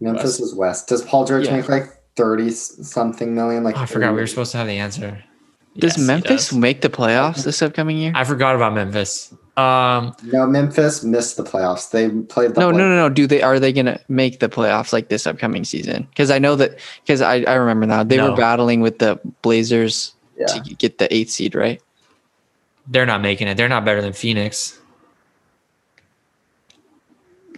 Memphis 0.01 0.41
is 0.41 0.55
west. 0.55 0.89
Does 0.89 1.03
Paul 1.03 1.25
George 1.27 1.47
Yeah. 1.47 1.57
make 1.57 1.69
like 1.69 1.89
thirty 2.17 2.51
something 2.51 3.35
million? 3.35 3.65
Like 3.65 3.77
Oh, 3.77 3.81
I 3.81 3.87
forgot 3.87 4.15
we 4.15 4.21
were 4.21 4.27
supposed 4.27 4.53
to 4.53 4.59
have 4.59 4.67
the 4.67 4.79
answer. 4.79 5.23
Does 5.79 5.97
Yes, 5.97 6.07
Memphis 6.07 6.49
does. 6.51 6.59
make 6.59 6.83
the 6.83 6.91
playoffs 6.91 7.45
this 7.45 7.63
upcoming 7.63 7.97
year? 7.97 8.13
I 8.15 8.25
forgot 8.25 8.55
about 8.55 8.75
Memphis. 8.75 9.33
Um, 9.57 10.15
No, 10.25 10.47
Memphis 10.47 11.03
missed 11.03 11.37
the 11.39 11.43
playoffs. 11.45 11.91
They 11.91 12.11
played 12.11 12.55
the 12.55 12.61
no, 12.61 12.71
no, 12.71 12.79
no, 12.89 12.97
no. 12.97 13.09
Do 13.09 13.27
they 13.27 13.41
are 13.43 13.59
they 13.59 13.73
gonna 13.73 13.99
make 14.09 14.41
the 14.41 14.49
playoffs 14.51 14.93
like 14.93 15.09
this 15.09 15.27
upcoming 15.27 15.65
season? 15.65 16.07
Because 16.11 16.31
I 16.31 16.39
know 16.39 16.57
that 16.57 16.79
because 17.03 17.21
I, 17.23 17.37
I 17.43 17.55
remember 17.55 17.87
now 17.87 18.03
they 18.05 18.19
No. 18.19 18.31
were 18.31 18.37
battling 18.37 18.81
with 18.83 18.99
the 18.99 19.19
Blazers 19.43 20.15
Yeah. 20.39 20.47
to 20.47 20.61
get 20.75 20.99
the 20.99 21.13
eighth 21.15 21.31
seed, 21.31 21.55
right? 21.55 21.81
they're 22.89 23.07
not 23.07 23.23
making 23.23 23.47
it. 23.47 23.57
They're 23.57 23.69
not 23.69 23.85
better 23.85 24.03
than 24.03 24.13
Phoenix. 24.13 24.77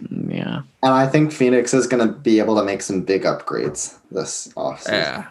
Yeah. 0.09 0.61
And 0.83 0.93
I 0.93 1.07
think 1.07 1.31
Phoenix 1.31 1.73
is 1.73 1.87
going 1.87 2.05
to 2.05 2.13
be 2.13 2.39
able 2.39 2.55
to 2.57 2.63
make 2.63 2.81
some 2.81 3.01
big 3.01 3.23
upgrades 3.23 3.97
this 4.11 4.47
offseason. 4.55 4.91
Yeah. 4.91 5.27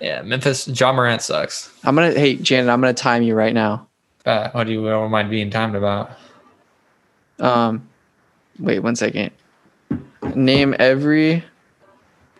Yeah. 0.00 0.22
Memphis, 0.22 0.68
Ja 0.68 0.92
Morant 0.92 1.22
sucks. 1.22 1.72
I'm 1.84 1.94
gonna 1.94 2.10
hey 2.12 2.34
Janet, 2.34 2.68
I'm 2.68 2.80
gonna 2.80 2.92
time 2.92 3.22
you 3.22 3.34
right 3.34 3.54
now. 3.54 3.86
Uh, 4.26 4.50
what 4.50 4.64
do 4.64 4.72
you 4.72 4.82
what 4.82 4.94
am 4.94 5.14
I 5.14 5.22
being 5.22 5.48
timed 5.48 5.76
about? 5.76 6.10
Um, 7.38 7.88
wait 8.58 8.80
one 8.80 8.96
second. 8.96 9.30
Name 10.34 10.74
every. 10.78 11.44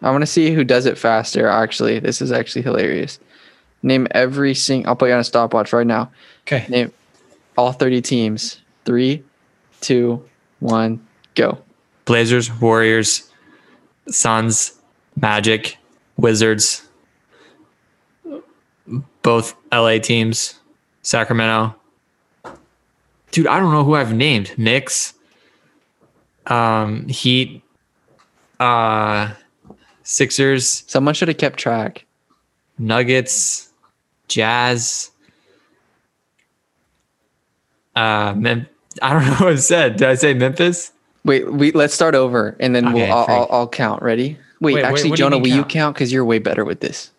I 0.03 0.11
want 0.11 0.23
to 0.23 0.27
see 0.27 0.53
who 0.53 0.65
does 0.65 0.87
it 0.87 0.99
faster. 0.99 1.47
Actually, 1.47 2.01
this 2.01 2.21
is 2.21 2.33
actually 2.33 2.63
hilarious. 2.63 3.21
Name 3.85 4.09
every 4.11 4.55
sing. 4.55 4.87
I'll 4.87 4.97
put 4.97 5.09
you 5.09 5.15
on 5.15 5.21
a 5.21 5.25
stopwatch 5.25 5.73
right 5.73 5.87
now. 5.87 6.11
Okay. 6.47 6.67
Name 6.69 6.93
all 7.57 7.73
30 7.73 8.03
teams. 8.03 8.61
Three, 8.85 9.23
two, 9.81 10.25
one, 10.61 11.07
go. 11.35 11.59
Blazers, 12.05 12.51
Warriors, 12.61 13.31
Suns, 14.09 14.73
Magic, 15.21 15.77
Wizards, 16.17 16.87
both 19.23 19.55
LA 19.73 19.99
teams, 19.99 20.59
Sacramento. 21.03 21.75
Dude, 23.31 23.47
I 23.47 23.59
don't 23.61 23.73
know 23.73 23.85
who 23.85 23.95
I've 23.95 24.13
named. 24.15 24.53
Knicks, 24.59 25.15
um, 26.47 27.07
Heat, 27.09 27.63
uh, 28.61 29.33
Sixers, 30.03 30.85
Someone 30.87 31.15
should 31.15 31.29
have 31.29 31.39
kept 31.39 31.59
track. 31.59 32.05
Nuggets, 32.79 33.71
Jazz. 34.29 35.11
Uh, 37.95 38.35
Mem- 38.37 38.67
I 39.01 39.13
don't 39.13 39.25
know 39.27 39.47
what 39.47 39.53
I 39.53 39.57
said. 39.57 39.97
Did 39.97 40.09
I 40.09 40.15
say 40.15 40.35
Memphis? 40.35 40.93
Wait, 41.25 41.51
we 41.53 41.71
let's 41.73 41.95
start 41.95 42.15
over 42.15 42.57
and 42.59 42.75
then 42.75 42.87
Okay, 42.89 42.95
we'll 42.95 43.13
I'll. 43.13 43.27
I'll, 43.29 43.49
I'll 43.51 43.69
count. 43.69 44.03
Ready? 44.03 44.37
Wait, 44.61 44.75
Wait, 44.75 44.75
wait, 44.77 44.85
actually, 44.85 45.11
what 45.11 45.17
do 45.17 45.23
you 45.23 45.27
Jonah, 45.31 45.37
mean 45.37 45.43
will 45.43 45.49
you 45.49 45.63
count? 45.63 45.69
count? 45.71 45.95
Because 45.97 46.13
you're 46.13 46.25
way 46.25 46.39
better 46.39 46.65
with 46.65 46.81
this. 46.81 47.11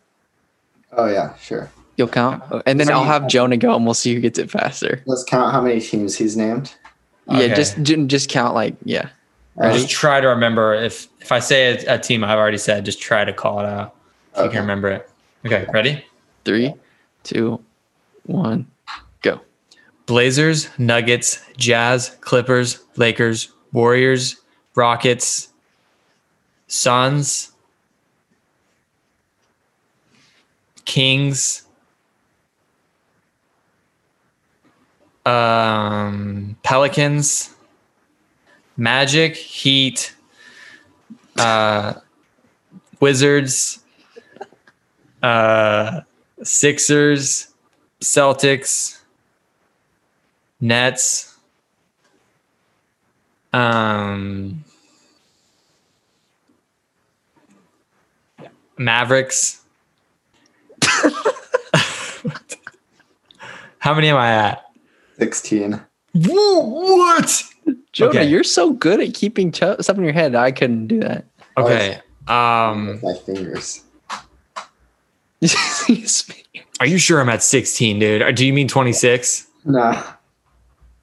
Oh 0.92 1.08
yeah, 1.08 1.36
sure. 1.38 1.72
You'll 1.98 2.08
count, 2.08 2.42
uh, 2.52 2.62
and 2.66 2.80
then 2.80 2.88
So 2.88 2.94
I'll 2.94 3.02
you- 3.02 3.08
have 3.08 3.28
Jonah 3.28 3.58
go, 3.58 3.76
and 3.76 3.86
we'll 3.86 3.94
see 3.94 4.14
who 4.14 4.20
gets 4.20 4.40
it 4.40 4.50
faster. 4.50 5.02
Let's 5.06 5.24
count 5.24 5.52
how 5.54 5.62
many 5.62 5.80
teams 5.80 6.16
he's 6.18 6.36
named. 6.36 6.74
Yeah, 7.30 7.38
Okay. 7.38 7.54
just 7.56 7.82
just 7.84 8.30
count 8.30 8.54
like 8.56 8.76
yeah. 8.84 9.10
Ready? 9.56 9.78
Just 9.80 9.90
try 9.92 10.20
to 10.20 10.28
remember 10.28 10.74
if 10.74 11.08
if 11.22 11.32
I 11.32 11.40
say 11.40 11.86
a, 11.86 11.96
a 11.96 12.00
team 12.00 12.24
I've 12.24 12.38
already 12.40 12.58
said, 12.58 12.84
just 12.86 13.00
try 13.02 13.24
to 13.24 13.32
call 13.34 13.60
it 13.60 13.66
out. 13.66 13.96
If 14.36 14.46
you 14.46 14.50
can 14.50 14.62
remember 14.62 14.90
it. 14.90 15.10
Okay, 15.46 15.68
ready? 15.72 16.04
Three, 16.44 16.74
two, 17.24 17.62
one, 18.26 18.66
go. 19.22 19.42
Blazers, 20.08 20.70
Nuggets, 20.80 21.40
Jazz, 21.56 22.18
Clippers, 22.22 22.80
Lakers, 22.98 23.52
Warriors, 23.74 24.38
Rockets, 24.76 25.50
Suns, 26.68 27.52
Kings, 30.86 31.64
um, 35.26 36.56
Pelicans, 36.64 37.50
Magic, 38.78 39.36
Heat, 39.36 40.16
uh, 41.38 41.94
Wizards, 43.00 43.80
uh, 45.22 46.02
Sixers, 46.44 47.50
Celtics, 48.02 49.00
Nets, 50.60 51.33
um, 53.54 54.64
Mavericks. 58.78 59.62
How 63.80 63.94
many 63.94 64.10
am 64.10 64.18
I 64.18 64.32
at? 64.32 64.66
Sixteen. 65.18 65.80
What? 66.14 67.44
Jonah, 67.92 68.10
Okay. 68.12 68.26
you're 68.26 68.44
so 68.44 68.74
good 68.74 69.00
at 69.00 69.14
keeping 69.14 69.52
ch- 69.52 69.58
stuff 69.80 69.98
in 69.98 70.04
your 70.04 70.14
head. 70.14 70.36
I 70.36 70.52
couldn't 70.52 70.88
do 70.88 71.00
that. 71.02 71.26
Okay. 71.58 72.00
Um, 72.28 73.00
my 73.02 73.14
fingers. 73.26 73.84
are 76.80 76.86
you 76.88 76.98
sure 76.98 77.20
I'm 77.20 77.30
at 77.30 77.44
16, 77.44 78.00
dude? 78.00 78.22
Or 78.22 78.32
do 78.32 78.46
you 78.46 78.54
mean 78.54 78.68
26? 78.68 79.48
Nah. 79.66 80.02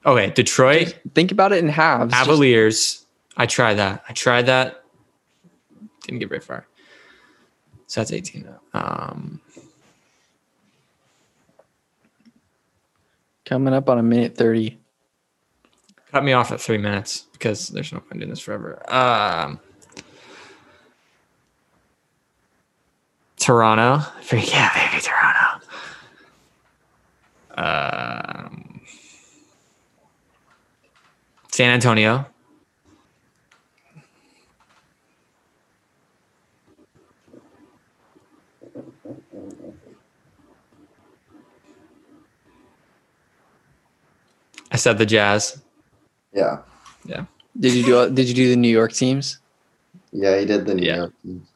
Okay, 0.05 0.31
Detroit, 0.31 0.97
Think 1.13 1.31
about 1.31 1.51
it 1.51 1.59
in 1.63 1.69
halves. 1.69 2.11
Just- 2.11 2.25
Cavaliers. 2.25 3.05
I 3.37 3.45
tried 3.45 3.75
that. 3.75 4.03
I 4.09 4.13
tried 4.13 4.47
that. 4.47 4.83
Didn't 6.03 6.19
get 6.19 6.29
very 6.29 6.41
far. 6.41 6.65
So 7.87 8.01
that's 8.01 8.11
18. 8.11 8.47
Um, 8.73 9.39
coming 13.45 13.73
up 13.73 13.89
on 13.89 13.99
a 13.99 14.03
minute 14.03 14.35
thirty. 14.35 14.79
cut 16.11 16.23
me 16.23 16.33
off 16.33 16.51
at 16.51 16.59
three 16.61 16.77
minutes 16.77 17.27
because 17.33 17.67
there's 17.69 17.91
no 17.93 17.99
point 17.99 18.19
doing 18.19 18.29
this 18.29 18.39
forever. 18.39 18.81
Um, 18.93 19.59
Toronto. 23.37 23.99
Freak 24.21 24.49
yeah, 24.51 24.89
baby, 24.91 25.01
Toronto. 25.01 25.65
Um, 27.57 28.70
San 31.61 31.69
Antonio. 31.69 32.25
I 44.71 44.77
said 44.77 44.97
the 44.97 45.05
Jazz. 45.05 45.61
Yeah. 46.33 46.61
Yeah. 47.05 47.25
Did 47.59 47.73
you 47.73 47.83
do 47.83 48.09
did 48.09 48.27
you 48.27 48.33
do 48.33 48.49
the 48.49 48.55
New 48.55 48.69
York 48.69 48.93
teams? 48.93 49.37
Yeah, 50.11 50.37
you 50.37 50.47
did 50.47 50.65
the 50.65 50.73
New 50.73 50.83
Yeah. 50.87 50.95
York 50.95 51.13
teams. 51.21 51.47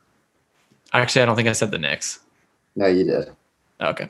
Actually, 0.93 1.23
I 1.23 1.25
don't 1.25 1.35
think 1.35 1.47
I 1.47 1.53
said 1.53 1.71
the 1.71 1.79
Knicks. 1.79 2.19
No, 2.75 2.85
you 2.85 3.05
did. 3.05 3.31
Okay. 3.81 4.09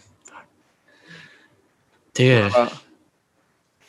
Dude, 2.14 2.52
Uh, 2.54 2.70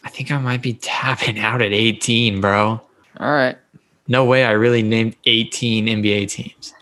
I 0.06 0.08
think 0.08 0.30
I 0.30 0.38
might 0.38 0.62
be 0.62 0.74
tapping 0.74 1.36
out 1.40 1.60
at 1.60 1.72
18, 1.72 2.40
bro. 2.40 2.80
all 3.18 3.32
right. 3.32 3.58
No 4.06 4.24
way 4.24 4.44
I 4.44 4.52
really 4.52 4.82
named 4.82 5.16
18 5.24 5.86
NBA 5.86 6.30
teams. 6.30 6.72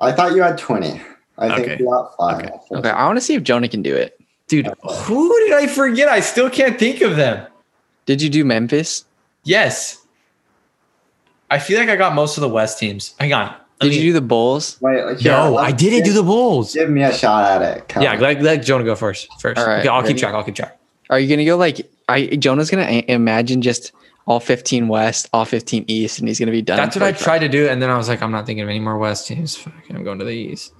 I 0.00 0.10
thought 0.12 0.34
you 0.34 0.42
had 0.42 0.56
20. 0.56 0.98
I 1.36 1.48
think 1.48 1.60
Okay. 1.60 1.76
you 1.78 1.84
got 1.90 2.16
five. 2.16 2.38
Okay. 2.46 2.50
Okay. 2.72 2.88
I 2.88 3.04
want 3.04 3.18
to 3.18 3.20
see 3.20 3.34
if 3.34 3.42
Jonah 3.42 3.68
can 3.68 3.82
do 3.82 3.94
it. 3.94 4.18
Dude, 4.48 4.72
who 4.82 5.38
did 5.40 5.52
I 5.52 5.66
forget? 5.66 6.08
I 6.08 6.20
still 6.20 6.48
can't 6.48 6.78
think 6.78 7.02
of 7.02 7.16
them. 7.16 7.46
Did 8.06 8.22
you 8.22 8.30
do 8.30 8.42
Memphis? 8.42 9.04
Yes. 9.44 9.98
I 11.50 11.58
feel 11.58 11.78
like 11.78 11.90
I 11.90 11.96
got 11.96 12.14
most 12.14 12.38
of 12.38 12.40
the 12.40 12.48
West 12.48 12.78
teams. 12.78 13.14
Hang 13.20 13.34
on. 13.34 13.54
Did 13.80 13.90
me- 13.90 13.96
you 13.98 14.02
do 14.04 14.12
the 14.14 14.22
Bulls? 14.22 14.78
Wait, 14.80 15.04
like, 15.04 15.18
here, 15.18 15.32
No, 15.32 15.58
I 15.58 15.72
didn't 15.72 16.04
do 16.04 16.14
the 16.14 16.22
Bulls. 16.22 16.72
Give 16.72 16.88
me 16.88 17.02
a 17.02 17.12
shot 17.12 17.44
at 17.44 17.76
it. 17.76 17.88
Come 17.88 18.02
Yeah, 18.02 18.14
on. 18.14 18.20
let, 18.20 18.40
let 18.40 18.64
Jonah 18.64 18.84
go 18.84 18.94
first. 18.94 19.28
First. 19.40 19.58
All 19.60 19.66
right, 19.66 19.80
okay, 19.80 19.88
I'll 19.88 20.00
ready? 20.00 20.14
keep 20.14 20.20
track. 20.20 20.34
I'll 20.34 20.42
keep 20.44 20.54
track. 20.54 20.78
Are 21.10 21.18
you 21.20 21.28
gonna 21.28 21.44
go 21.44 21.58
like 21.58 21.86
I 22.08 22.26
Jonah's 22.26 22.70
gonna 22.70 23.02
imagine 23.08 23.62
just 23.62 23.92
all 24.26 24.40
15 24.40 24.88
West, 24.88 25.28
all 25.32 25.44
15 25.44 25.84
East, 25.86 26.18
and 26.18 26.28
he's 26.28 26.38
gonna 26.38 26.52
be 26.52 26.62
done. 26.62 26.76
That's 26.76 26.96
what 26.96 27.02
I 27.02 27.12
tried 27.12 27.40
to 27.40 27.48
do, 27.48 27.68
and 27.68 27.80
then 27.80 27.90
I 27.90 27.96
was 27.96 28.08
like, 28.08 28.22
I'm 28.22 28.32
not 28.32 28.46
thinking 28.46 28.62
of 28.62 28.68
any 28.68 28.80
more 28.80 28.98
West 28.98 29.26
teams. 29.26 29.56
Fuck, 29.56 29.74
I'm 29.90 30.04
going 30.04 30.18
to 30.18 30.24
the 30.24 30.32
East. 30.32 30.72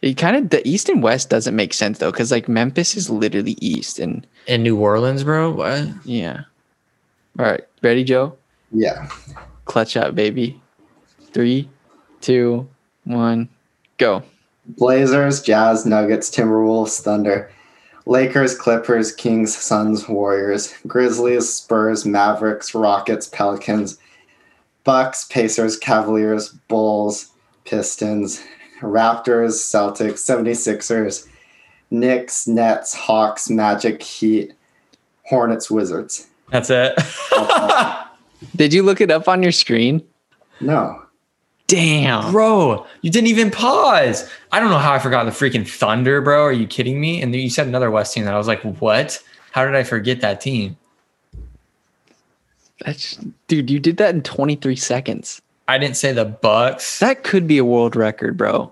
It 0.00 0.14
kind 0.14 0.36
of 0.36 0.50
the 0.50 0.66
East 0.66 0.88
and 0.88 1.02
West 1.02 1.30
doesn't 1.30 1.54
make 1.54 1.72
sense 1.72 1.98
though, 1.98 2.10
because 2.10 2.32
like 2.32 2.48
Memphis 2.48 2.96
is 2.96 3.08
literally 3.08 3.56
East, 3.60 3.98
and 3.98 4.26
In 4.46 4.62
New 4.62 4.76
Orleans, 4.76 5.24
bro. 5.24 5.50
What? 5.50 5.86
yeah. 6.04 6.42
All 7.38 7.46
right, 7.46 7.62
ready, 7.82 8.04
Joe? 8.04 8.36
Yeah. 8.72 9.08
Clutch 9.64 9.96
up, 9.96 10.14
baby. 10.14 10.60
Three, 11.32 11.68
two, 12.20 12.68
one, 13.04 13.48
go. 13.96 14.22
Blazers, 14.66 15.40
Jazz, 15.42 15.86
Nuggets, 15.86 16.30
Timberwolves, 16.30 17.00
Thunder, 17.00 17.50
Lakers, 18.06 18.56
Clippers, 18.56 19.12
Kings, 19.12 19.56
Suns, 19.56 20.08
Warriors, 20.08 20.74
Grizzlies, 20.86 21.52
Spurs, 21.52 22.04
Mavericks, 22.04 22.74
Rockets, 22.74 23.28
Pelicans, 23.28 23.98
Bucks, 24.84 25.24
Pacers, 25.24 25.76
Cavaliers, 25.76 26.48
Bulls, 26.68 27.30
Pistons, 27.64 28.42
Raptors, 28.80 29.52
Celtics, 29.52 30.18
76ers, 30.24 31.28
Knicks, 31.90 32.48
Nets, 32.48 32.94
Hawks, 32.94 33.48
Magic, 33.48 34.02
Heat, 34.02 34.52
Hornets, 35.26 35.70
Wizards. 35.70 36.26
That's 36.50 36.70
it. 36.70 36.98
Did 38.56 38.72
you 38.72 38.82
look 38.82 39.00
it 39.00 39.10
up 39.10 39.28
on 39.28 39.42
your 39.42 39.52
screen? 39.52 40.02
No. 40.60 41.01
Damn. 41.72 42.32
bro, 42.32 42.86
you 43.00 43.10
didn't 43.10 43.28
even 43.28 43.50
pause. 43.50 44.30
I 44.52 44.60
don't 44.60 44.70
know 44.70 44.78
how 44.78 44.92
I 44.92 44.98
forgot 44.98 45.24
the 45.24 45.30
freaking 45.30 45.66
Thunder, 45.66 46.20
bro. 46.20 46.44
Are 46.44 46.52
you 46.52 46.66
kidding 46.66 47.00
me? 47.00 47.22
And 47.22 47.32
then 47.32 47.40
you 47.40 47.48
said 47.48 47.66
another 47.66 47.90
West 47.90 48.12
team 48.12 48.24
that 48.24 48.34
I 48.34 48.38
was 48.38 48.46
like, 48.46 48.62
what? 48.80 49.22
How 49.52 49.64
did 49.64 49.74
I 49.74 49.82
forget 49.82 50.20
that 50.20 50.40
team? 50.40 50.76
That's 52.84 53.18
dude, 53.48 53.70
you 53.70 53.78
did 53.78 53.96
that 53.96 54.14
in 54.14 54.22
23 54.22 54.76
seconds. 54.76 55.40
I 55.68 55.78
didn't 55.78 55.96
say 55.96 56.12
the 56.12 56.24
Bucks. 56.24 56.98
That 56.98 57.22
could 57.22 57.46
be 57.46 57.58
a 57.58 57.64
world 57.64 57.96
record, 57.96 58.36
bro. 58.36 58.70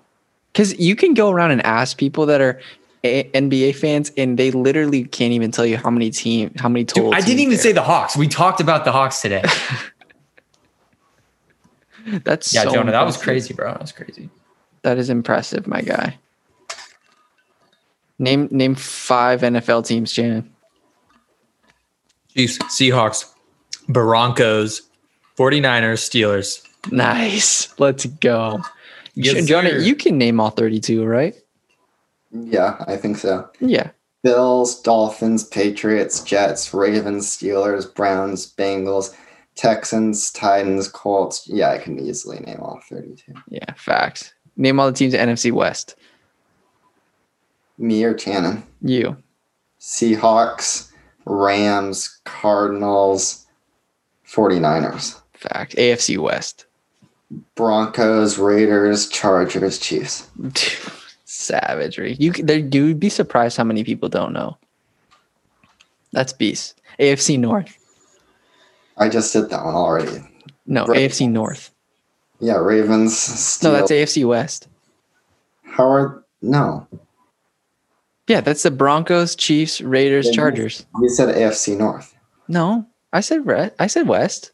Because 0.52 0.78
you 0.78 0.96
can 0.96 1.14
go 1.14 1.30
around 1.30 1.52
and 1.52 1.64
ask 1.64 1.96
people 1.96 2.26
that 2.26 2.40
are 2.40 2.60
a- 3.04 3.24
NBA 3.30 3.76
fans, 3.76 4.12
and 4.16 4.38
they 4.38 4.50
literally 4.50 5.04
can't 5.04 5.32
even 5.32 5.52
tell 5.52 5.64
you 5.64 5.76
how 5.76 5.90
many 5.90 6.10
team, 6.10 6.52
how 6.58 6.68
many 6.68 6.84
total. 6.84 7.12
Dude, 7.12 7.18
I 7.18 7.20
didn't 7.24 7.40
even 7.40 7.50
there. 7.50 7.58
say 7.58 7.72
the 7.72 7.82
Hawks. 7.82 8.16
We 8.16 8.28
talked 8.28 8.60
about 8.60 8.84
the 8.84 8.92
Hawks 8.92 9.22
today. 9.22 9.44
That's 12.24 12.52
Yeah, 12.52 12.64
so 12.64 12.74
Jonah, 12.74 12.92
that 12.92 13.06
was 13.06 13.16
crazy, 13.16 13.54
bro. 13.54 13.72
That 13.72 13.80
was 13.80 13.92
crazy. 13.92 14.30
That 14.82 14.98
is 14.98 15.10
impressive, 15.10 15.66
my 15.66 15.82
guy. 15.82 16.18
Name 18.18 18.48
name 18.50 18.74
five 18.74 19.40
NFL 19.40 19.86
teams, 19.86 20.12
Shannon. 20.12 20.50
Chiefs, 22.34 22.58
Seahawks, 22.58 23.32
Broncos, 23.88 24.82
49ers, 25.36 25.98
Steelers. 25.98 26.66
Nice. 26.92 27.74
Let's 27.78 28.06
go. 28.06 28.60
Yes, 29.14 29.46
Jonah, 29.46 29.70
sir. 29.70 29.78
you 29.78 29.94
can 29.94 30.16
name 30.16 30.38
all 30.38 30.50
32, 30.50 31.04
right? 31.04 31.34
Yeah, 32.30 32.82
I 32.86 32.96
think 32.96 33.18
so. 33.18 33.48
Yeah. 33.60 33.90
Bills, 34.22 34.80
Dolphins, 34.82 35.44
Patriots, 35.44 36.22
Jets, 36.22 36.72
Ravens, 36.72 37.26
Steelers, 37.26 37.92
Browns, 37.92 38.52
Bengals, 38.52 39.14
Texans, 39.60 40.30
Titans, 40.30 40.88
Colts. 40.88 41.46
Yeah, 41.46 41.68
I 41.70 41.76
can 41.76 41.98
easily 41.98 42.38
name 42.40 42.60
all 42.62 42.80
32. 42.88 43.34
Yeah. 43.50 43.70
Facts. 43.76 44.32
Name 44.56 44.80
all 44.80 44.90
the 44.90 44.96
teams 44.96 45.12
at 45.12 45.28
NFC 45.28 45.52
West. 45.52 45.96
Me 47.76 48.02
or 48.04 48.18
Shannon? 48.18 48.62
You. 48.80 49.18
Seahawks, 49.78 50.90
Rams, 51.26 52.20
Cardinals, 52.24 53.46
49ers, 54.26 55.20
Fact. 55.34 55.76
AFC 55.76 56.16
West. 56.16 56.64
Broncos, 57.54 58.38
Raiders, 58.38 59.10
Chargers, 59.10 59.78
Chiefs. 59.78 60.30
Savagery. 61.26 62.16
You 62.18 62.32
there 62.32 62.58
you 62.58 62.86
would 62.86 63.00
be 63.00 63.10
surprised 63.10 63.58
how 63.58 63.64
many 63.64 63.84
people 63.84 64.08
don't 64.08 64.32
know. 64.32 64.56
That's 66.12 66.32
beast. 66.32 66.80
AFC 66.98 67.38
North. 67.38 67.76
I 69.00 69.08
just 69.08 69.32
did 69.32 69.50
that 69.50 69.64
one 69.64 69.74
already. 69.74 70.22
No, 70.66 70.84
Right. 70.86 71.00
AFC 71.10 71.28
North. 71.28 71.72
Yeah, 72.38 72.56
Ravens, 72.58 73.16
Steel. 73.18 73.72
No, 73.72 73.78
that's 73.78 73.90
AFC 73.90 74.24
West. 74.26 74.68
How 75.64 75.90
are 75.90 76.24
no? 76.42 76.86
Yeah, 78.28 78.40
that's 78.40 78.62
the 78.62 78.70
Broncos, 78.70 79.34
Chiefs, 79.34 79.80
Raiders, 79.80 80.26
Yeah, 80.26 80.32
Chargers. 80.32 80.86
You 81.00 81.08
said 81.08 81.34
AFC 81.34 81.76
North. 81.76 82.14
No, 82.46 82.86
I 83.12 83.20
said 83.20 83.44
Red. 83.46 83.74
I 83.78 83.88
said 83.88 84.06
West. 84.06 84.52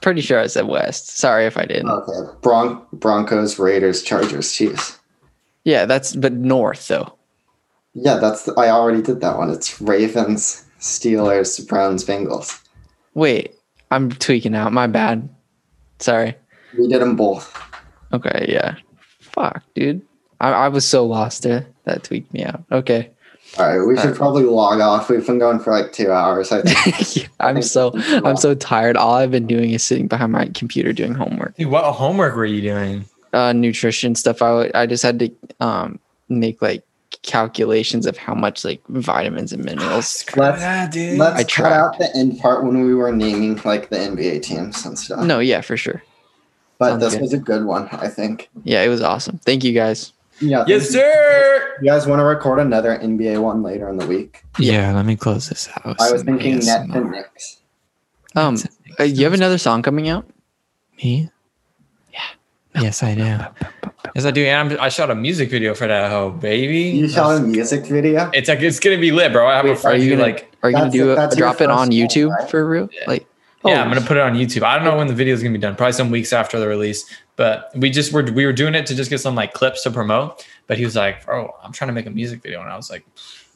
Pretty 0.00 0.20
sure 0.20 0.38
I 0.40 0.46
said 0.46 0.66
West. 0.68 1.18
Sorry 1.18 1.46
if 1.46 1.56
I 1.58 1.66
didn't. 1.66 1.90
Okay, 1.90 2.32
Bron- 2.42 2.82
Broncos, 2.92 3.58
Raiders, 3.58 4.02
Chargers, 4.02 4.52
Chiefs. 4.52 4.98
Yeah, 5.64 5.84
that's 5.86 6.14
but 6.14 6.32
North 6.32 6.86
though. 6.88 7.14
Yeah, 7.94 8.16
that's 8.16 8.44
the, 8.44 8.54
I 8.54 8.70
already 8.70 9.02
did 9.02 9.20
that 9.20 9.36
one. 9.36 9.50
It's 9.50 9.80
Ravens, 9.80 10.64
Steelers, 10.80 11.66
Browns, 11.68 12.04
Bengals. 12.04 12.60
Wait, 13.14 13.54
I'm 13.90 14.10
tweaking 14.10 14.54
out. 14.54 14.72
My 14.72 14.86
bad. 14.86 15.28
Sorry. 15.98 16.34
We 16.76 16.88
did 16.88 17.00
them 17.00 17.16
both. 17.16 17.56
Okay, 18.12 18.46
yeah. 18.48 18.76
Fuck, 19.20 19.62
dude. 19.74 20.02
I, 20.40 20.50
I 20.50 20.68
was 20.68 20.86
so 20.86 21.06
lost 21.06 21.42
there. 21.42 21.66
That 21.84 22.02
tweaked 22.02 22.32
me 22.32 22.44
out. 22.44 22.64
Okay. 22.70 23.10
All 23.58 23.66
right, 23.68 23.86
we 23.86 23.94
should 23.94 24.06
Alright. 24.06 24.16
probably 24.16 24.44
log 24.44 24.80
off. 24.80 25.08
We've 25.08 25.24
been 25.24 25.38
going 25.38 25.60
for 25.60 25.70
like 25.70 25.92
two 25.92 26.10
hours. 26.10 26.50
I 26.50 26.62
think. 26.62 27.28
I'm 27.40 27.62
so 27.62 27.92
I'm 28.24 28.36
so 28.36 28.54
tired. 28.54 28.96
All 28.96 29.14
I've 29.14 29.30
been 29.30 29.46
doing 29.46 29.70
is 29.70 29.84
sitting 29.84 30.08
behind 30.08 30.32
my 30.32 30.46
computer 30.54 30.92
doing 30.92 31.14
homework. 31.14 31.56
Dude, 31.56 31.70
what 31.70 31.84
homework 31.92 32.34
were 32.34 32.46
you 32.46 32.62
doing? 32.62 33.04
Uh, 33.32 33.52
nutrition 33.52 34.14
stuff. 34.16 34.42
I 34.42 34.70
I 34.74 34.86
just 34.86 35.04
had 35.04 35.20
to 35.20 35.30
um 35.60 36.00
make 36.28 36.60
like 36.62 36.82
calculations 37.22 38.06
of 38.06 38.16
how 38.16 38.34
much 38.34 38.64
like 38.64 38.80
vitamins 38.88 39.52
and 39.52 39.64
minerals. 39.64 40.24
Let's- 40.36 40.60
that, 40.60 40.92
dude. 40.92 41.18
Let's 41.18 41.36
I 41.36 41.42
cut 41.42 41.48
tried. 41.48 41.72
out 41.72 41.98
the 41.98 42.14
end 42.16 42.38
part 42.38 42.64
when 42.64 42.84
we 42.86 42.94
were 42.94 43.12
naming 43.12 43.60
like 43.64 43.88
the 43.90 43.96
NBA 43.96 44.42
teams 44.42 44.84
and 44.84 44.98
stuff. 44.98 45.24
No, 45.24 45.38
yeah, 45.38 45.60
for 45.60 45.76
sure. 45.76 46.02
but 46.78 46.90
sounds 46.90 47.02
this 47.02 47.12
good. 47.14 47.22
was 47.22 47.32
a 47.32 47.38
good 47.38 47.64
one, 47.64 47.88
I 47.92 48.08
think. 48.08 48.50
Yeah, 48.64 48.82
it 48.82 48.88
was 48.88 49.00
awesome. 49.02 49.38
Thank 49.38 49.64
you 49.64 49.72
guys. 49.72 50.12
Yeah. 50.40 50.64
yes, 50.66 50.86
you. 50.86 51.00
sir. 51.00 51.76
You 51.80 51.90
guys 51.90 52.06
want 52.06 52.20
to 52.20 52.24
record 52.24 52.58
another 52.58 52.98
NBA 52.98 53.40
one 53.40 53.62
later 53.62 53.88
in 53.88 53.96
the 53.98 54.06
week? 54.06 54.42
Yeah, 54.58 54.92
let 54.92 55.06
me 55.06 55.16
close 55.16 55.48
this 55.48 55.68
out. 55.84 56.00
I 56.00 56.10
was 56.12 56.22
thinking 56.22 56.54
Nets 56.56 56.68
and 56.68 57.10
Knicks. 57.10 57.58
Um, 58.36 58.56
uh, 58.98 59.04
you 59.04 59.24
have 59.24 59.32
another 59.32 59.58
song 59.58 59.82
coming 59.82 60.08
out? 60.08 60.26
Me? 61.02 61.30
Yeah. 62.74 62.82
Yes, 62.82 63.02
I 63.02 63.14
do. 63.14 63.22
Yes, 64.14 64.24
I 64.24 64.30
do. 64.30 64.44
And 64.44 64.72
I'm, 64.72 64.80
I 64.80 64.88
shot 64.88 65.10
a 65.10 65.14
music 65.14 65.50
video 65.50 65.74
for 65.74 65.86
that 65.86 66.10
hoe, 66.10 66.30
baby. 66.30 66.80
You 66.98 67.08
shot 67.08 67.36
a 67.36 67.40
music 67.40 67.86
video? 67.86 68.30
It's 68.32 68.48
like 68.48 68.60
it's 68.60 68.80
gonna 68.80 68.98
be 68.98 69.12
lit, 69.12 69.32
bro. 69.32 69.46
I 69.46 69.56
have 69.56 69.64
a 69.66 69.88
Are 69.88 69.96
you 69.96 70.04
who 70.04 70.10
gonna 70.10 70.22
like, 70.22 70.52
are 70.62 70.70
you 70.70 70.76
gonna 70.76 70.90
do 70.90 71.12
it- 71.12 71.32
it? 71.32 71.36
Drop 71.38 71.60
it 71.60 71.70
on 71.70 71.88
first 71.88 71.98
song, 71.98 72.08
YouTube 72.08 72.30
right? 72.30 72.50
for 72.50 72.68
real? 72.68 72.88
Yeah. 72.92 73.00
Like, 73.06 73.26
oh. 73.64 73.70
yeah, 73.70 73.80
oh, 73.80 73.82
I'm 73.84 73.88
gonna 73.88 74.06
put 74.06 74.16
it 74.16 74.22
on 74.22 74.34
YouTube. 74.34 74.62
I 74.62 74.74
don't 74.76 74.84
know 74.84 74.96
when 74.96 75.06
the 75.06 75.14
video 75.14 75.34
is 75.34 75.42
gonna 75.42 75.52
be 75.52 75.58
done. 75.58 75.76
Probably 75.76 75.92
some 75.92 76.10
weeks 76.10 76.32
after 76.32 76.58
the 76.58 76.66
release. 76.68 77.04
But 77.36 77.70
we 77.76 77.90
just 77.90 78.12
were 78.12 78.22
we 78.22 78.46
were 78.46 78.52
doing 78.52 78.74
it 78.74 78.86
to 78.86 78.94
just 78.94 79.10
get 79.10 79.18
some 79.20 79.34
like 79.34 79.52
clips 79.54 79.82
to 79.84 79.90
promote. 79.90 80.46
But 80.66 80.78
he 80.78 80.84
was 80.84 80.96
like, 80.96 81.24
"Bro, 81.24 81.54
I'm 81.62 81.72
trying 81.72 81.88
to 81.88 81.94
make 81.94 82.06
a 82.06 82.10
music 82.10 82.42
video," 82.42 82.60
and 82.60 82.70
I 82.70 82.76
was 82.76 82.90
like, 82.90 83.04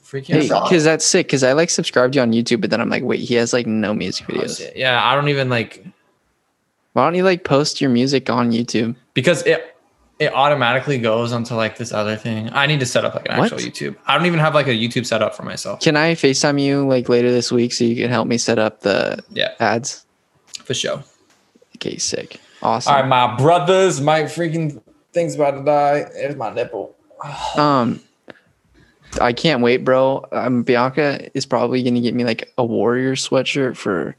freaking 0.05 0.35
Hey, 0.35 0.49
because 0.49 0.85
that's 0.85 1.05
sick. 1.05 1.27
Because 1.27 1.43
I 1.45 1.53
like 1.53 1.71
subscribed 1.71 2.15
to 2.15 2.19
you 2.19 2.23
on 2.23 2.33
YouTube, 2.33 2.61
but 2.61 2.71
then 2.71 2.81
I'm 2.81 2.89
like, 2.91 3.03
wait, 3.05 3.21
he 3.21 3.35
has 3.35 3.53
like 3.53 3.67
no 3.67 3.95
music 3.95 4.27
Oh, 4.31 4.33
videos. 4.35 4.73
Yeah, 4.75 5.01
I 5.05 5.15
don't 5.15 5.29
even 5.29 5.49
like 5.49 5.85
Why 6.99 7.05
don't 7.07 7.15
you 7.15 7.23
like 7.23 7.45
post 7.45 7.81
your 7.81 7.91
music 7.91 8.29
on 8.29 8.51
YouTube? 8.51 8.97
because 9.15 9.43
it 9.47 9.77
it 10.19 10.35
automatically 10.35 10.99
goes 10.99 11.33
onto 11.33 11.55
like 11.55 11.77
this 11.79 11.93
other 11.93 12.17
thing. 12.17 12.51
I 12.53 12.67
need 12.67 12.81
to 12.81 12.87
set 12.87 13.05
up 13.05 13.15
like 13.15 13.29
an 13.29 13.39
What? 13.39 13.53
actual 13.53 13.71
YouTube. 13.71 13.95
I 14.09 14.17
don't 14.17 14.27
even 14.27 14.41
have 14.41 14.53
like 14.53 14.67
a 14.67 14.71
YouTube 14.73 15.07
set 15.07 15.23
up 15.23 15.37
for 15.37 15.45
myself. 15.45 15.79
Can 15.79 15.97
I 15.97 16.17
FaceTime 16.17 16.61
you 16.61 16.85
like 16.89 17.09
later 17.09 17.31
this 17.31 17.53
week 17.53 17.73
so 17.73 17.85
you 17.85 17.95
can 17.95 18.11
help 18.11 18.27
me 18.27 18.37
set 18.37 18.59
up 18.59 18.81
the 18.81 19.23
Yeah, 19.31 19.53
ads? 19.61 20.05
for 20.65 20.75
sure. 20.75 21.05
Okay, 21.77 21.99
sick. 21.99 22.41
Awesome. 22.63 22.93
All 22.93 23.01
right, 23.03 23.09
my 23.09 23.37
brothers, 23.37 24.01
my 24.01 24.23
freaking 24.23 24.83
thing's 25.13 25.37
about 25.37 25.53
to 25.53 25.63
die. 25.65 26.05
There's 26.15 26.35
my 26.35 26.53
nipple. 26.53 26.97
Um, 27.57 28.01
I 29.21 29.33
can't 29.33 29.63
wait, 29.63 29.85
bro. 29.85 30.27
Um, 30.33 30.65
Bianca 30.65 31.31
is 31.33 31.47
probably 31.47 31.81
gonna 31.85 32.01
get 32.01 32.15
me 32.17 32.25
like 32.25 32.53
a 32.59 32.65
Warrior 32.65 33.15
sweatshirt 33.15 33.77
for 33.77 34.17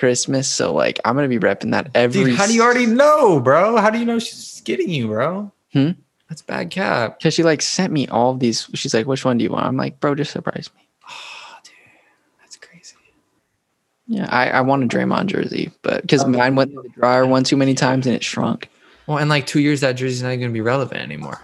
Christmas. 0.00 0.48
So 0.48 0.72
like, 0.74 0.98
I'm 1.04 1.14
gonna 1.14 1.28
be 1.28 1.38
repping 1.38 1.70
that 1.72 1.90
every. 1.94 2.24
Dude, 2.24 2.34
how 2.34 2.46
do 2.46 2.54
you 2.54 2.62
already 2.62 2.86
know, 2.86 3.38
bro? 3.38 3.76
How 3.76 3.90
do 3.90 3.98
you 3.98 4.04
know 4.06 4.18
she's 4.18 4.60
getting 4.62 4.90
you, 4.90 5.06
bro? 5.06 5.52
Hmm? 5.72 5.90
That's 6.28 6.42
bad 6.42 6.70
cap. 6.70 7.18
Because 7.18 7.34
she 7.34 7.42
like 7.42 7.60
sent 7.62 7.92
me 7.92 8.08
all 8.08 8.34
these. 8.34 8.68
She's 8.74 8.94
like, 8.94 9.06
"Which 9.06 9.24
one 9.24 9.38
do 9.38 9.44
you 9.44 9.50
want?" 9.50 9.66
I'm 9.66 9.76
like, 9.76 10.00
"Bro, 10.00 10.16
just 10.16 10.32
surprise 10.32 10.70
me." 10.74 10.82
Oh, 11.08 11.56
dude, 11.62 11.74
that's 12.40 12.56
crazy. 12.56 12.96
Yeah, 14.06 14.26
I, 14.30 14.50
I 14.50 14.60
want 14.62 14.82
a 14.82 14.88
Draymond 14.88 15.26
jersey, 15.26 15.70
but 15.82 16.02
because 16.02 16.26
mine 16.26 16.56
went 16.56 16.70
in 16.70 16.76
the 16.76 16.88
dryer 16.88 17.26
one 17.26 17.44
too 17.44 17.56
many 17.56 17.74
times 17.74 18.06
and 18.06 18.16
it 18.16 18.24
shrunk. 18.24 18.68
Well, 19.06 19.18
in 19.18 19.28
like 19.28 19.46
two 19.46 19.60
years, 19.60 19.80
that 19.80 19.92
jersey's 19.92 20.22
not 20.22 20.28
going 20.28 20.40
to 20.40 20.48
be 20.48 20.60
relevant 20.60 21.00
anymore. 21.00 21.40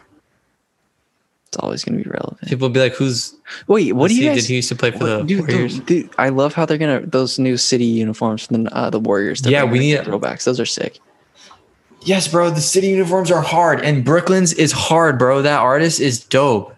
It's 1.56 1.62
always 1.64 1.84
gonna 1.84 1.96
be 2.02 2.08
relevant. 2.10 2.42
People 2.48 2.68
will 2.68 2.74
be 2.74 2.80
like, 2.80 2.94
"Who's? 2.94 3.34
Wait, 3.66 3.94
what 3.94 4.08
do 4.08 4.14
you 4.14 4.22
he- 4.22 4.28
guys? 4.28 4.42
Did 4.42 4.48
he 4.48 4.56
used 4.56 4.68
to 4.68 4.74
play 4.76 4.90
for 4.90 5.04
the 5.04 5.22
dude, 5.22 5.40
Warriors?" 5.48 5.76
the- 5.78 5.84
dude, 5.84 6.10
I 6.18 6.28
love 6.28 6.52
how 6.54 6.66
they're 6.66 6.76
gonna 6.76 7.00
those 7.06 7.38
new 7.38 7.56
city 7.56 7.84
uniforms 7.86 8.46
from 8.46 8.64
the 8.64 8.76
uh, 8.76 8.90
the 8.90 9.00
Warriors. 9.00 9.40
Yeah, 9.46 9.64
we 9.64 9.78
need- 9.78 10.00
throwbacks. 10.00 10.44
Those 10.44 10.60
are 10.60 10.66
sick. 10.66 10.98
Yes, 12.02 12.28
bro. 12.28 12.50
The 12.50 12.60
city 12.60 12.88
uniforms 12.88 13.30
are 13.30 13.40
hard, 13.40 13.80
and 13.80 14.04
Brooklyn's 14.04 14.52
is 14.52 14.72
hard, 14.72 15.18
bro. 15.18 15.40
That 15.42 15.58
artist 15.60 15.98
is 15.98 16.22
dope. 16.22 16.74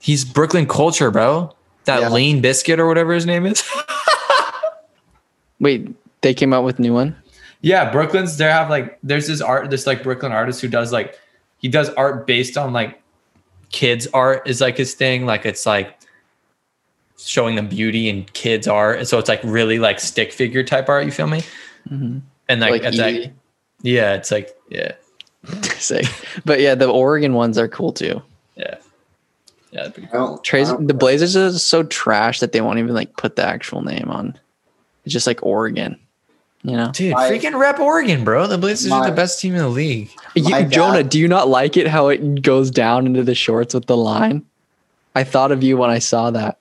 He's 0.00 0.24
Brooklyn 0.24 0.66
culture, 0.66 1.10
bro. 1.10 1.54
That 1.84 2.00
Yeah. 2.00 2.08
Lane 2.08 2.40
Biscuit 2.40 2.78
or 2.80 2.86
whatever 2.86 3.12
his 3.14 3.26
name 3.26 3.46
is. 3.46 3.62
Wait, 5.60 5.88
they 6.20 6.34
came 6.34 6.52
out 6.52 6.64
with 6.64 6.78
new 6.78 6.92
one. 6.94 7.16
yeah, 7.62 7.90
Brooklyn's. 7.90 8.36
They 8.36 8.44
have 8.44 8.70
like 8.70 8.98
there's 9.02 9.26
this 9.26 9.40
art, 9.40 9.70
this 9.70 9.86
like 9.86 10.02
Brooklyn 10.02 10.32
artist 10.32 10.60
who 10.60 10.68
does 10.68 10.92
like 10.92 11.18
he 11.58 11.68
does 11.68 11.90
art 11.90 12.26
based 12.26 12.56
on 12.56 12.72
like 12.72 13.02
kids 13.70 14.06
art 14.14 14.48
is 14.48 14.60
like 14.60 14.76
his 14.76 14.94
thing. 14.94 15.26
Like 15.26 15.44
it's 15.46 15.66
like 15.66 15.98
showing 17.18 17.56
them 17.56 17.68
beauty 17.68 18.08
and 18.08 18.32
kids 18.32 18.68
art, 18.68 18.98
and 18.98 19.08
so 19.08 19.18
it's 19.18 19.28
like 19.28 19.40
really 19.44 19.78
like 19.78 20.00
stick 20.00 20.32
figure 20.32 20.62
type 20.62 20.88
art. 20.88 21.04
You 21.04 21.10
feel 21.10 21.26
me? 21.26 21.42
Mhm. 21.90 22.22
And 22.48 22.60
like, 22.60 22.70
Like 22.70 22.82
it's 22.84 22.96
like 22.98 23.32
yeah, 23.82 24.14
it's 24.14 24.30
like 24.30 24.56
yeah, 24.70 24.92
sick. 25.62 26.06
But 26.44 26.60
yeah, 26.60 26.74
the 26.74 26.86
Oregon 26.88 27.34
ones 27.34 27.58
are 27.58 27.68
cool 27.68 27.92
too. 27.92 28.22
yeah, 28.56 28.76
yeah. 29.72 29.88
that'd 29.88 29.94
be 29.94 30.04
I 30.08 30.12
don't, 30.16 30.42
Trace 30.44 30.68
I 30.68 30.72
don't- 30.72 30.86
the 30.86 30.94
Blazers 30.94 31.36
is 31.36 31.62
so 31.64 31.82
trash 31.82 32.40
that 32.40 32.52
they 32.52 32.60
won't 32.60 32.78
even 32.78 32.94
like 32.94 33.16
put 33.16 33.36
the 33.36 33.44
actual 33.44 33.82
name 33.82 34.08
on. 34.10 34.38
It's 35.04 35.12
just 35.12 35.26
like 35.26 35.42
Oregon. 35.42 35.98
You 36.62 36.76
know, 36.76 36.90
Dude, 36.92 37.12
My- 37.14 37.30
freaking 37.30 37.56
rep 37.58 37.78
Oregon, 37.78 38.24
bro. 38.24 38.46
The 38.48 38.58
Blazers 38.58 38.90
are 38.90 39.06
the 39.06 39.12
best 39.14 39.40
team 39.40 39.54
in 39.54 39.60
the 39.60 39.68
league. 39.68 40.10
You- 40.34 40.48
dad- 40.48 40.70
Jonah, 40.72 41.02
do 41.04 41.18
you 41.18 41.28
not 41.28 41.48
like 41.48 41.76
it 41.76 41.86
how 41.86 42.08
it 42.08 42.42
goes 42.42 42.70
down 42.70 43.06
into 43.06 43.22
the 43.22 43.34
shorts 43.34 43.74
with 43.74 43.86
the 43.86 43.96
line? 43.96 44.44
I 45.14 45.24
thought 45.24 45.52
of 45.52 45.62
you 45.62 45.76
when 45.76 45.90
I 45.90 45.98
saw 46.00 46.30
that 46.32 46.58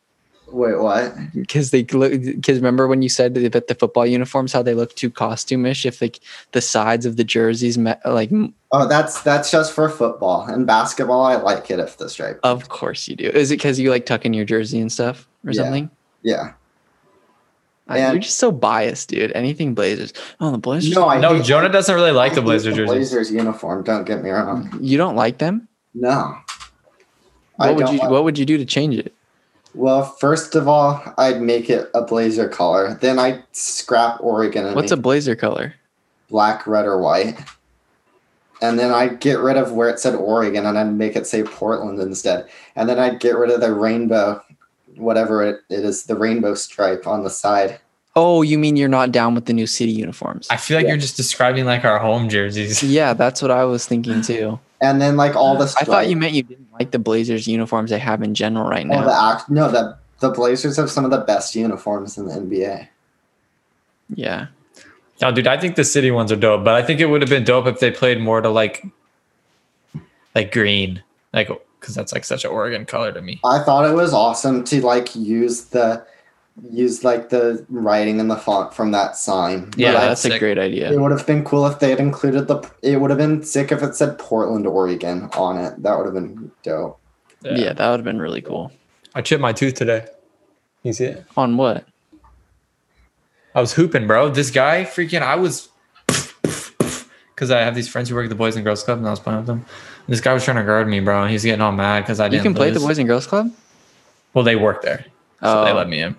Wait, 0.49 0.79
what? 0.79 1.13
because 1.33 1.71
they 1.71 1.81
because 1.83 2.55
remember 2.57 2.87
when 2.87 3.01
you 3.01 3.09
said 3.09 3.33
that 3.33 3.67
the 3.67 3.75
football 3.75 4.05
uniforms 4.05 4.53
how 4.53 4.61
they 4.61 4.73
look 4.73 4.95
too 4.95 5.09
costumish 5.09 5.85
if 5.85 6.01
like 6.01 6.19
the 6.53 6.61
sides 6.61 7.05
of 7.05 7.17
the 7.17 7.23
jerseys 7.23 7.77
met 7.77 7.99
like 8.05 8.31
Oh, 8.71 8.87
that's 8.87 9.21
that's 9.23 9.51
just 9.51 9.73
for 9.73 9.89
football 9.89 10.45
and 10.45 10.65
basketball. 10.65 11.23
I 11.25 11.35
like 11.35 11.69
it 11.69 11.79
if 11.79 11.97
the 11.97 12.07
stripe. 12.09 12.39
of 12.43 12.69
course 12.69 13.07
you 13.07 13.15
do. 13.15 13.25
Is 13.25 13.51
it 13.51 13.55
because 13.57 13.79
you 13.79 13.89
like 13.89 14.05
tucking 14.05 14.33
your 14.33 14.45
jersey 14.45 14.79
and 14.79 14.91
stuff 14.91 15.27
or 15.45 15.51
Yeah. 15.51 15.63
something? 15.63 15.89
Yeah. 16.23 16.51
I- 17.89 17.99
And- 17.99 18.13
You're 18.13 18.21
just 18.21 18.37
so 18.37 18.51
biased, 18.51 19.09
dude. 19.09 19.31
Anything 19.33 19.73
Blazers. 19.73 20.13
Oh, 20.39 20.51
the 20.51 20.57
Blazers. 20.57 20.93
No, 20.95 21.07
I 21.07 21.19
No, 21.19 21.35
hate- 21.35 21.45
Jonah 21.45 21.69
doesn't 21.69 21.93
really 21.93 22.11
like 22.11 22.33
I 22.33 22.35
the 22.35 22.41
Blazers 22.41 22.75
Blazer 22.75 22.85
jerseys. 22.85 23.11
Blazers 23.11 23.31
uniform. 23.31 23.83
Don't 23.83 24.05
get 24.05 24.23
me 24.23 24.29
wrong. 24.29 24.77
You 24.81 24.97
don't 24.97 25.15
like 25.15 25.37
them? 25.37 25.67
No. 25.93 26.35
I 27.59 27.67
What 27.71 27.75
would 27.77 27.89
you 27.93 27.99
like- 27.99 28.09
What 28.11 28.23
would 28.23 28.37
you 28.37 28.45
do 28.45 28.57
to 28.57 28.65
change 28.65 28.95
it? 28.97 29.13
Well, 29.73 30.03
first 30.03 30.55
of 30.55 30.67
all, 30.67 31.01
I'd 31.17 31.41
make 31.41 31.69
it 31.69 31.89
a 31.93 32.01
blazer 32.01 32.47
color. 32.49 32.97
Then 32.99 33.19
I'd 33.19 33.43
scrap 33.51 34.17
Oregon 34.21 34.65
and 34.65 34.75
What's 34.75 34.91
a 34.91 34.97
Blazer 34.97 35.35
color? 35.35 35.75
black, 36.29 36.65
red, 36.67 36.85
or 36.85 36.99
white. 36.99 37.37
And 38.61 38.77
then 38.79 38.91
I'd 38.91 39.19
get 39.19 39.39
rid 39.39 39.55
of 39.55 39.71
where 39.71 39.87
it 39.87 39.99
said 39.99 40.15
Oregon 40.15 40.65
and 40.65 40.77
I'd 40.77 40.91
make 40.93 41.15
it 41.15 41.27
say 41.27 41.43
Portland 41.43 41.99
instead. 41.99 42.47
And 42.75 42.89
then 42.89 42.97
I'd 42.97 43.19
get 43.19 43.37
rid 43.37 43.51
of 43.51 43.61
the 43.61 43.71
rainbow, 43.73 44.41
whatever 44.97 45.43
it, 45.43 45.61
it 45.69 45.83
is, 45.85 46.03
the 46.05 46.15
rainbow 46.15 46.53
stripe 46.55 47.07
on 47.07 47.23
the 47.23 47.29
side. 47.29 47.79
Oh, 48.15 48.41
you 48.41 48.57
mean 48.57 48.75
you're 48.75 48.89
not 48.89 49.11
down 49.11 49.35
with 49.35 49.45
the 49.45 49.53
new 49.53 49.67
city 49.67 49.91
uniforms? 49.91 50.47
I 50.49 50.57
feel 50.57 50.77
like 50.77 50.85
Yeah. 50.85 50.93
you're 50.93 50.97
just 50.97 51.17
describing 51.17 51.65
like 51.65 51.85
our 51.85 51.99
home 51.99 52.29
jerseys. 52.29 52.81
yeah, 52.99 53.13
that's 53.13 53.41
what 53.41 53.51
I 53.51 53.63
was 53.65 53.85
thinking 53.85 54.21
too. 54.21 54.59
And 54.81 55.01
then 55.01 55.17
like 55.17 55.35
all 55.35 55.55
the 55.57 55.65
I 55.79 55.83
thought 55.85 56.07
you 56.09 56.15
meant 56.15 56.33
you 56.33 56.43
didn't 56.43 56.67
like 56.79 56.91
the 56.91 56.99
Blazers 56.99 57.47
uniforms 57.47 57.89
they 57.91 57.99
have 57.99 58.21
in 58.23 58.33
general 58.35 58.67
right 58.69 58.85
Oh, 58.85 58.89
now. 58.89 59.03
the 59.05 59.13
act, 59.35 59.49
no, 59.49 59.69
the 59.71 59.97
the 60.19 60.29
Blazers 60.29 60.77
have 60.77 60.89
some 60.89 61.05
of 61.05 61.11
the 61.11 61.19
best 61.19 61.55
uniforms 61.55 62.17
in 62.17 62.25
the 62.27 62.33
NBA. 62.33 62.87
yeah. 64.15 64.47
No, 65.21 65.31
dude, 65.31 65.47
I 65.47 65.57
think 65.59 65.75
the 65.75 65.83
city 65.83 66.11
ones 66.11 66.31
are 66.31 66.35
dope, 66.35 66.63
but 66.63 66.75
I 66.75 66.83
think 66.83 66.99
it 66.99 67.07
would 67.07 67.21
have 67.21 67.29
been 67.29 67.43
dope 67.43 67.65
if 67.65 67.79
they 67.79 67.89
played 67.89 68.19
more 68.21 68.39
to 68.41 68.49
like 68.49 68.85
like 70.35 70.51
green. 70.51 71.01
Like 71.33 71.49
because 71.87 71.95
that's 71.95 72.11
like 72.11 72.25
such 72.25 72.43
an 72.43 72.51
Oregon 72.51 72.85
color 72.85 73.13
to 73.13 73.21
me. 73.21 73.39
I 73.45 73.59
thought 73.59 73.89
it 73.89 73.93
was 73.93 74.13
awesome 74.13 74.65
to 74.65 74.81
like 74.85 75.15
use 75.15 75.65
the 75.65 76.05
use 76.69 77.01
like 77.05 77.29
the 77.29 77.65
writing 77.69 78.19
and 78.19 78.29
the 78.29 78.35
font 78.35 78.73
from 78.73 78.91
that 78.91 79.15
sign. 79.15 79.71
Yeah, 79.77 79.91
Yeah, 79.91 79.93
But 79.93 79.99
that's 80.09 80.25
a 80.25 80.29
sick. 80.31 80.39
great 80.39 80.57
it 80.57 80.99
would 80.99 81.11
have 81.11 81.25
been 81.25 81.45
cool 81.45 81.65
if 81.65 81.79
they 81.79 81.89
had 81.89 82.01
included 82.01 82.49
the. 82.49 82.69
It 82.81 82.99
would 82.99 83.09
have 83.09 83.17
been 83.17 83.41
sick 83.41 83.71
if 83.71 83.81
it 83.81 83.95
said 83.95 84.19
Portland, 84.19 84.67
Oregon 84.67 85.29
on 85.37 85.57
it. 85.57 85.81
That 85.81 85.97
would 85.97 86.05
have 86.07 86.13
been 86.13 86.51
dope. 86.61 86.99
Yeah, 87.43 87.71
that 87.71 87.89
would 87.89 87.99
have 87.99 88.03
been 88.03 88.19
really 88.19 88.41
cool. 88.41 88.73
I 89.15 89.21
chipped 89.21 89.41
my 89.41 89.53
tooth 89.53 89.75
today. 89.75 90.07
You 90.83 90.91
see 90.91 91.05
it? 91.05 91.25
On 91.37 91.55
what? 91.55 91.85
I 93.55 93.61
was 93.61 93.71
hooping, 93.71 94.07
bro. 94.07 94.29
This 94.29 94.51
guy, 94.51 94.83
freaking, 94.83 95.21
I 95.21 95.35
was 95.35 95.69
because 97.33 97.49
I 97.49 97.61
have 97.61 97.75
these 97.75 97.87
friends 97.87 98.09
who 98.09 98.15
work 98.15 98.25
at 98.25 98.29
the 98.29 98.35
Boys 98.35 98.57
and 98.57 98.65
Girls 98.65 98.83
Club, 98.83 98.97
and 98.97 99.07
I 99.07 99.11
was 99.11 99.21
playing 99.21 99.37
with 99.37 99.47
them. 99.47 99.65
This 100.07 100.21
guy 100.21 100.33
was 100.33 100.43
trying 100.45 100.57
to 100.57 100.63
guard 100.63 100.87
me, 100.87 100.99
bro. 100.99 101.23
and 101.23 101.31
He's 101.31 101.43
getting 101.43 101.61
all 101.61 101.71
mad 101.71 102.01
because 102.03 102.19
I 102.19 102.25
You 102.25 102.31
didn't. 102.31 102.43
You 102.45 102.49
can 102.51 102.55
play 102.55 102.67
at 102.69 102.73
the. 102.73 102.79
Boys 102.79 102.97
and 102.97 103.07
Girls 103.07 103.27
Club? 103.27 103.51
Well, 104.33 104.43
they 104.43 104.55
work 104.55 104.81
there, 104.81 105.05
so 105.41 105.65
they 105.65 105.71
Oh. 105.71 105.75
let 105.75 105.89
me 105.89 106.01
in. 106.01 106.15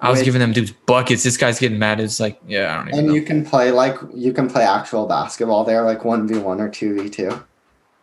I 0.00 0.10
was 0.10 0.18
Wait. 0.18 0.24
giving 0.26 0.40
them 0.40 0.52
dudes 0.52 0.70
buckets. 0.70 1.22
This 1.22 1.36
guy's 1.36 1.58
getting 1.58 1.78
mad. 1.78 1.98
It's 1.98 2.20
like, 2.20 2.38
yeah, 2.46 2.72
I 2.74 2.76
don't 2.78 2.88
even 2.88 2.98
And 2.98 3.08
know. 3.08 3.14
you 3.14 3.22
can 3.22 3.44
play 3.44 3.70
like 3.70 3.96
you 4.14 4.32
can 4.32 4.48
play 4.50 4.62
actual 4.62 5.06
basketball 5.06 5.64
there, 5.64 5.82
like 5.82 6.04
one 6.04 6.28
v 6.28 6.38
one 6.38 6.60
or 6.60 6.68
two 6.68 7.00
v 7.00 7.08
two. 7.08 7.42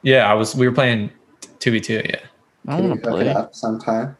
yeah, 0.01 0.29
I 0.29 0.33
was. 0.33 0.55
We 0.55 0.67
were 0.67 0.73
playing 0.73 1.11
two 1.59 1.71
v 1.71 1.79
two. 1.79 2.01
Yeah. 2.05 2.15
I 2.67 2.75
Can 2.75 2.83
you 2.83 2.89
want 2.89 3.03
to 3.03 3.09
hook 3.11 3.21
it 3.21 3.27
up 3.27 3.55
sometime? 3.55 4.17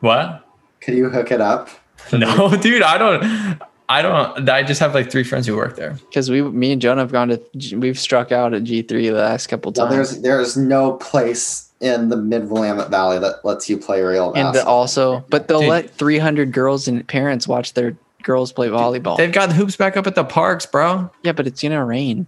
What? 0.00 0.44
Could 0.80 0.94
you 0.94 1.08
hook 1.10 1.30
it 1.30 1.40
up? 1.40 1.68
No, 2.12 2.48
dude. 2.56 2.82
I 2.82 2.96
don't. 2.96 3.60
I 3.90 4.02
don't. 4.02 4.48
I 4.50 4.62
just 4.62 4.80
have 4.80 4.94
like 4.94 5.10
three 5.10 5.24
friends 5.24 5.46
who 5.46 5.56
work 5.56 5.76
there. 5.76 5.92
Because 5.92 6.30
we, 6.30 6.42
me 6.42 6.72
and 6.72 6.82
Jonah 6.82 7.00
have 7.00 7.12
gone 7.12 7.28
to, 7.28 7.76
we've 7.76 7.98
struck 7.98 8.30
out 8.32 8.52
at 8.52 8.64
G 8.64 8.82
three 8.82 9.08
the 9.08 9.16
last 9.16 9.46
couple 9.46 9.72
Well, 9.74 9.86
times. 9.88 10.10
there's 10.10 10.22
there's 10.22 10.56
no 10.58 10.92
place 10.98 11.70
in 11.80 12.08
the 12.10 12.16
Mid 12.16 12.50
Willamette 12.50 12.90
Valley 12.90 13.18
that 13.20 13.44
lets 13.44 13.70
you 13.70 13.78
play 13.78 14.02
real 14.02 14.32
and 14.34 14.54
the, 14.54 14.64
also, 14.66 15.24
but 15.30 15.48
they'll 15.48 15.60
Dude. 15.60 15.68
let 15.70 15.90
three 15.94 16.18
hundred 16.18 16.52
girls 16.52 16.86
and 16.86 17.06
parents 17.08 17.48
watch 17.48 17.72
their 17.74 17.96
girls 18.24 18.52
play 18.52 18.68
volleyball. 18.68 19.16
They've 19.16 19.32
got 19.32 19.48
the 19.48 19.54
hoops 19.54 19.76
back 19.76 19.96
up 19.96 20.06
at 20.06 20.14
the 20.14 20.24
parks, 20.24 20.66
bro. 20.66 21.10
yeah, 21.22 21.32
but 21.32 21.46
it's 21.46 21.62
gonna 21.62 21.82
rain. 21.84 22.26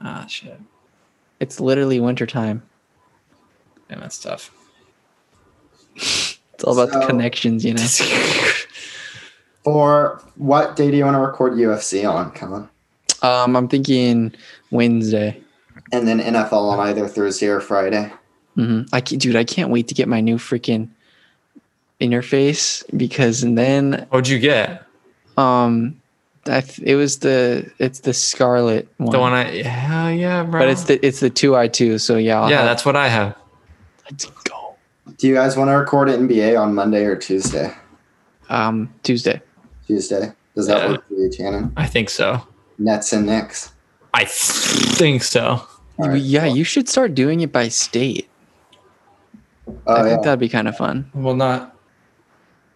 Ah, 0.00 0.24
shit. 0.26 0.58
It's 1.40 1.60
literally 1.60 2.00
wintertime. 2.00 2.62
Damn, 3.90 4.00
that's 4.00 4.18
tough. 4.18 4.50
It's 5.96 6.38
all 6.64 6.78
about 6.78 6.98
the 6.98 7.06
connections, 7.06 7.64
you 7.64 7.74
know. 7.74 7.82
For 9.64 10.22
what 10.36 10.76
day 10.76 10.90
do 10.90 10.96
you 10.96 11.04
want 11.04 11.14
to 11.16 11.20
record 11.20 11.54
UFC 11.54 12.08
on, 12.08 12.30
Colin? 12.32 12.68
Um, 13.22 13.56
I'm 13.56 13.66
thinking 13.68 14.34
Wednesday. 14.70 15.40
And 15.92 16.06
then 16.06 16.20
NFL 16.20 16.52
on 16.72 16.80
either 16.80 17.08
Thursday 17.08 17.46
or 17.48 17.60
Friday. 17.60 18.12
hmm 18.54 18.82
I 18.92 19.00
can, 19.00 19.18
dude, 19.18 19.36
I 19.36 19.44
can't 19.44 19.70
wait 19.70 19.88
to 19.88 19.94
get 19.94 20.06
my 20.08 20.20
new 20.20 20.36
freaking 20.36 20.88
interface 22.00 22.84
because 22.96 23.42
and 23.42 23.56
then 23.56 24.06
What'd 24.10 24.28
you 24.28 24.38
get? 24.38 24.84
um, 25.36 26.00
I 26.46 26.60
th- 26.60 26.80
it 26.86 26.96
was 26.96 27.20
the 27.20 27.70
it's 27.78 28.00
the 28.00 28.12
Scarlett 28.12 28.86
one, 28.98 29.12
The 29.12 29.18
one 29.18 29.32
I. 29.32 29.50
Yeah, 29.52 30.08
yeah, 30.10 30.42
bro. 30.42 30.60
but 30.60 30.68
it's 30.68 30.84
the 30.84 31.04
it's 31.06 31.20
the 31.20 31.30
two 31.30 31.56
i 31.56 31.68
two. 31.68 31.96
So 31.98 32.16
yeah, 32.16 32.40
I'll 32.42 32.50
yeah, 32.50 32.58
have- 32.58 32.66
that's 32.66 32.84
what 32.84 32.96
I 32.96 33.08
have. 33.08 33.34
let's 34.10 34.26
go. 34.26 34.74
Do 35.16 35.26
you 35.26 35.34
guys 35.34 35.56
want 35.56 35.68
to 35.68 35.72
record 35.74 36.08
NBA 36.08 36.60
on 36.60 36.74
Monday 36.74 37.04
or 37.06 37.16
Tuesday? 37.16 37.72
Um, 38.50 38.92
Tuesday. 39.02 39.40
Tuesday. 39.86 40.32
Does 40.54 40.66
that 40.68 40.78
Yeah. 40.82 40.88
work 40.92 41.08
for 41.08 41.14
you, 41.14 41.32
Shannon? 41.32 41.72
I 41.76 41.86
think 41.86 42.10
so. 42.10 42.42
Nets 42.78 43.12
and 43.12 43.26
Knicks. 43.26 43.72
I 44.12 44.24
think 44.24 45.22
so. 45.22 45.62
All 45.98 46.08
right, 46.08 46.20
yeah, 46.20 46.44
you 46.46 46.64
should 46.64 46.88
start 46.88 47.14
doing 47.14 47.40
it 47.40 47.52
by 47.52 47.68
state. 47.68 48.28
Oh 49.86 49.94
I 49.94 49.96
yeah. 49.98 50.08
think 50.10 50.24
that'd 50.24 50.38
be 50.40 50.48
kind 50.48 50.68
of 50.68 50.76
fun. 50.76 51.10
Well, 51.14 51.34
not. 51.36 51.76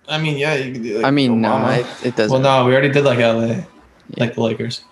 I 0.09 0.19
mean, 0.19 0.39
yeah. 0.39 0.55
You 0.55 0.73
could 0.73 0.83
do 0.83 0.97
like 0.97 1.05
I 1.05 1.11
mean, 1.11 1.41
no, 1.41 1.55
Oklahoma. 1.55 1.73
it, 2.03 2.07
it 2.07 2.17
doesn't. 2.17 2.33
Well, 2.33 2.41
no, 2.41 2.67
we 2.67 2.73
already 2.73 2.91
did 2.91 3.05
like 3.05 3.19
LA, 3.19 3.65
like 4.17 4.35
the 4.35 4.41
Lakers. 4.41 4.83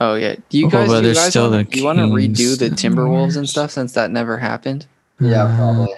Oh 0.00 0.14
yeah. 0.14 0.36
Do 0.48 0.58
you 0.58 0.66
Oh, 0.66 0.70
guys? 0.70 0.88
but 0.88 1.00
do 1.02 1.08
you 1.08 1.14
guys 1.14 1.30
still 1.30 1.50
want, 1.50 1.70
the 1.70 1.78
you 1.78 1.84
want 1.84 1.98
to 1.98 2.04
redo 2.06 2.58
the 2.58 2.70
Timberwolves 2.70 3.36
and 3.36 3.48
stuff 3.48 3.70
since 3.70 3.92
that 3.92 4.10
never 4.10 4.38
happened? 4.38 4.86
Yeah, 5.20 5.52
probably. 5.56 5.94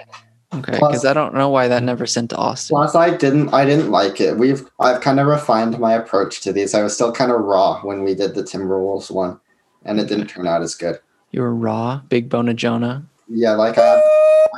Okay, 0.52 0.78
Plus- 0.78 0.90
because 0.90 1.04
I 1.04 1.12
don't 1.12 1.34
know 1.34 1.48
why 1.48 1.68
that 1.68 1.82
never 1.84 2.06
sent 2.06 2.30
to 2.30 2.36
Austin. 2.36 2.74
Plus, 2.74 2.94
I 2.96 3.16
didn't. 3.16 3.54
I 3.54 3.64
didn't 3.64 3.90
like 3.90 4.20
it. 4.20 4.36
We've. 4.36 4.68
I've 4.80 5.00
kind 5.00 5.20
of 5.20 5.26
refined 5.28 5.78
my 5.78 5.92
approach 5.92 6.40
to 6.42 6.52
these. 6.52 6.74
I 6.74 6.82
was 6.82 6.92
still 6.94 7.12
kind 7.12 7.30
of 7.30 7.40
raw 7.40 7.80
when 7.82 8.02
we 8.02 8.14
did 8.16 8.34
the 8.34 8.42
Timberwolves 8.42 9.10
one, 9.12 9.38
and 9.84 10.00
it 10.00 10.08
didn't 10.08 10.26
turn 10.26 10.48
out 10.48 10.62
as 10.62 10.74
good. 10.74 10.98
You 11.30 11.42
were 11.42 11.54
raw, 11.54 12.00
big 12.08 12.28
Bona 12.28 12.54
Jonah. 12.54 13.04
Yeah, 13.28 13.52
like 13.52 13.78
I, 13.78 14.00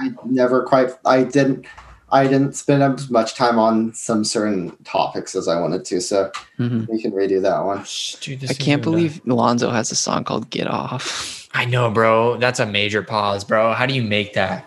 I 0.01 0.11
never 0.25 0.63
quite. 0.63 0.93
I 1.05 1.25
didn't. 1.25 1.67
I 2.11 2.27
didn't 2.27 2.55
spend 2.55 2.83
as 2.83 3.11
much 3.11 3.35
time 3.35 3.59
on 3.59 3.93
some 3.95 4.23
certain 4.25 4.75
topics 4.85 5.35
as 5.35 5.49
I 5.49 5.59
wanted 5.61 5.85
to. 5.87 6.01
So 6.01 6.31
Mhm. 6.59 6.87
we 6.89 7.01
can 7.01 7.11
redo 7.13 7.41
that 7.43 7.65
one. 7.65 7.85
Dude, 8.21 8.41
this 8.41 8.51
I 8.51 8.55
can't 8.55 8.83
gonna- 8.83 8.97
believe 8.97 9.21
Lonzo 9.27 9.71
has 9.71 9.91
a 9.91 9.95
song 9.95 10.25
called 10.25 10.49
"Get 10.49 10.69
Off." 10.69 11.49
I 11.55 11.67
know, 11.67 11.91
bro. 11.91 12.39
That's 12.39 12.61
a 12.61 12.67
major 12.67 13.03
pause, 13.03 13.45
bro. 13.45 13.75
How 13.75 13.85
do 13.85 13.93
you 13.95 14.03
make 14.03 14.33
that? 14.35 14.65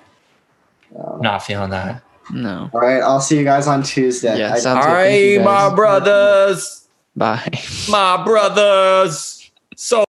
Not 1.22 1.44
feeling 1.44 1.70
that. 1.72 2.02
No. 2.32 2.70
All 2.74 2.82
right, 2.82 3.02
I'll 3.02 3.22
see 3.22 3.38
you 3.38 3.44
guys 3.44 3.68
on 3.68 3.84
Tuesday. 3.84 4.40
Yeah, 4.40 4.54
I- 4.54 4.60
sounds 4.60 4.86
All 4.86 4.92
good. 4.92 4.98
Thank 4.98 5.24
you, 5.24 5.38
right, 5.40 5.46
my 5.70 5.76
brothers, 5.76 6.88
Bye. 7.16 7.52
my 7.90 8.24
brothers. 8.24 9.52
So 9.76 10.04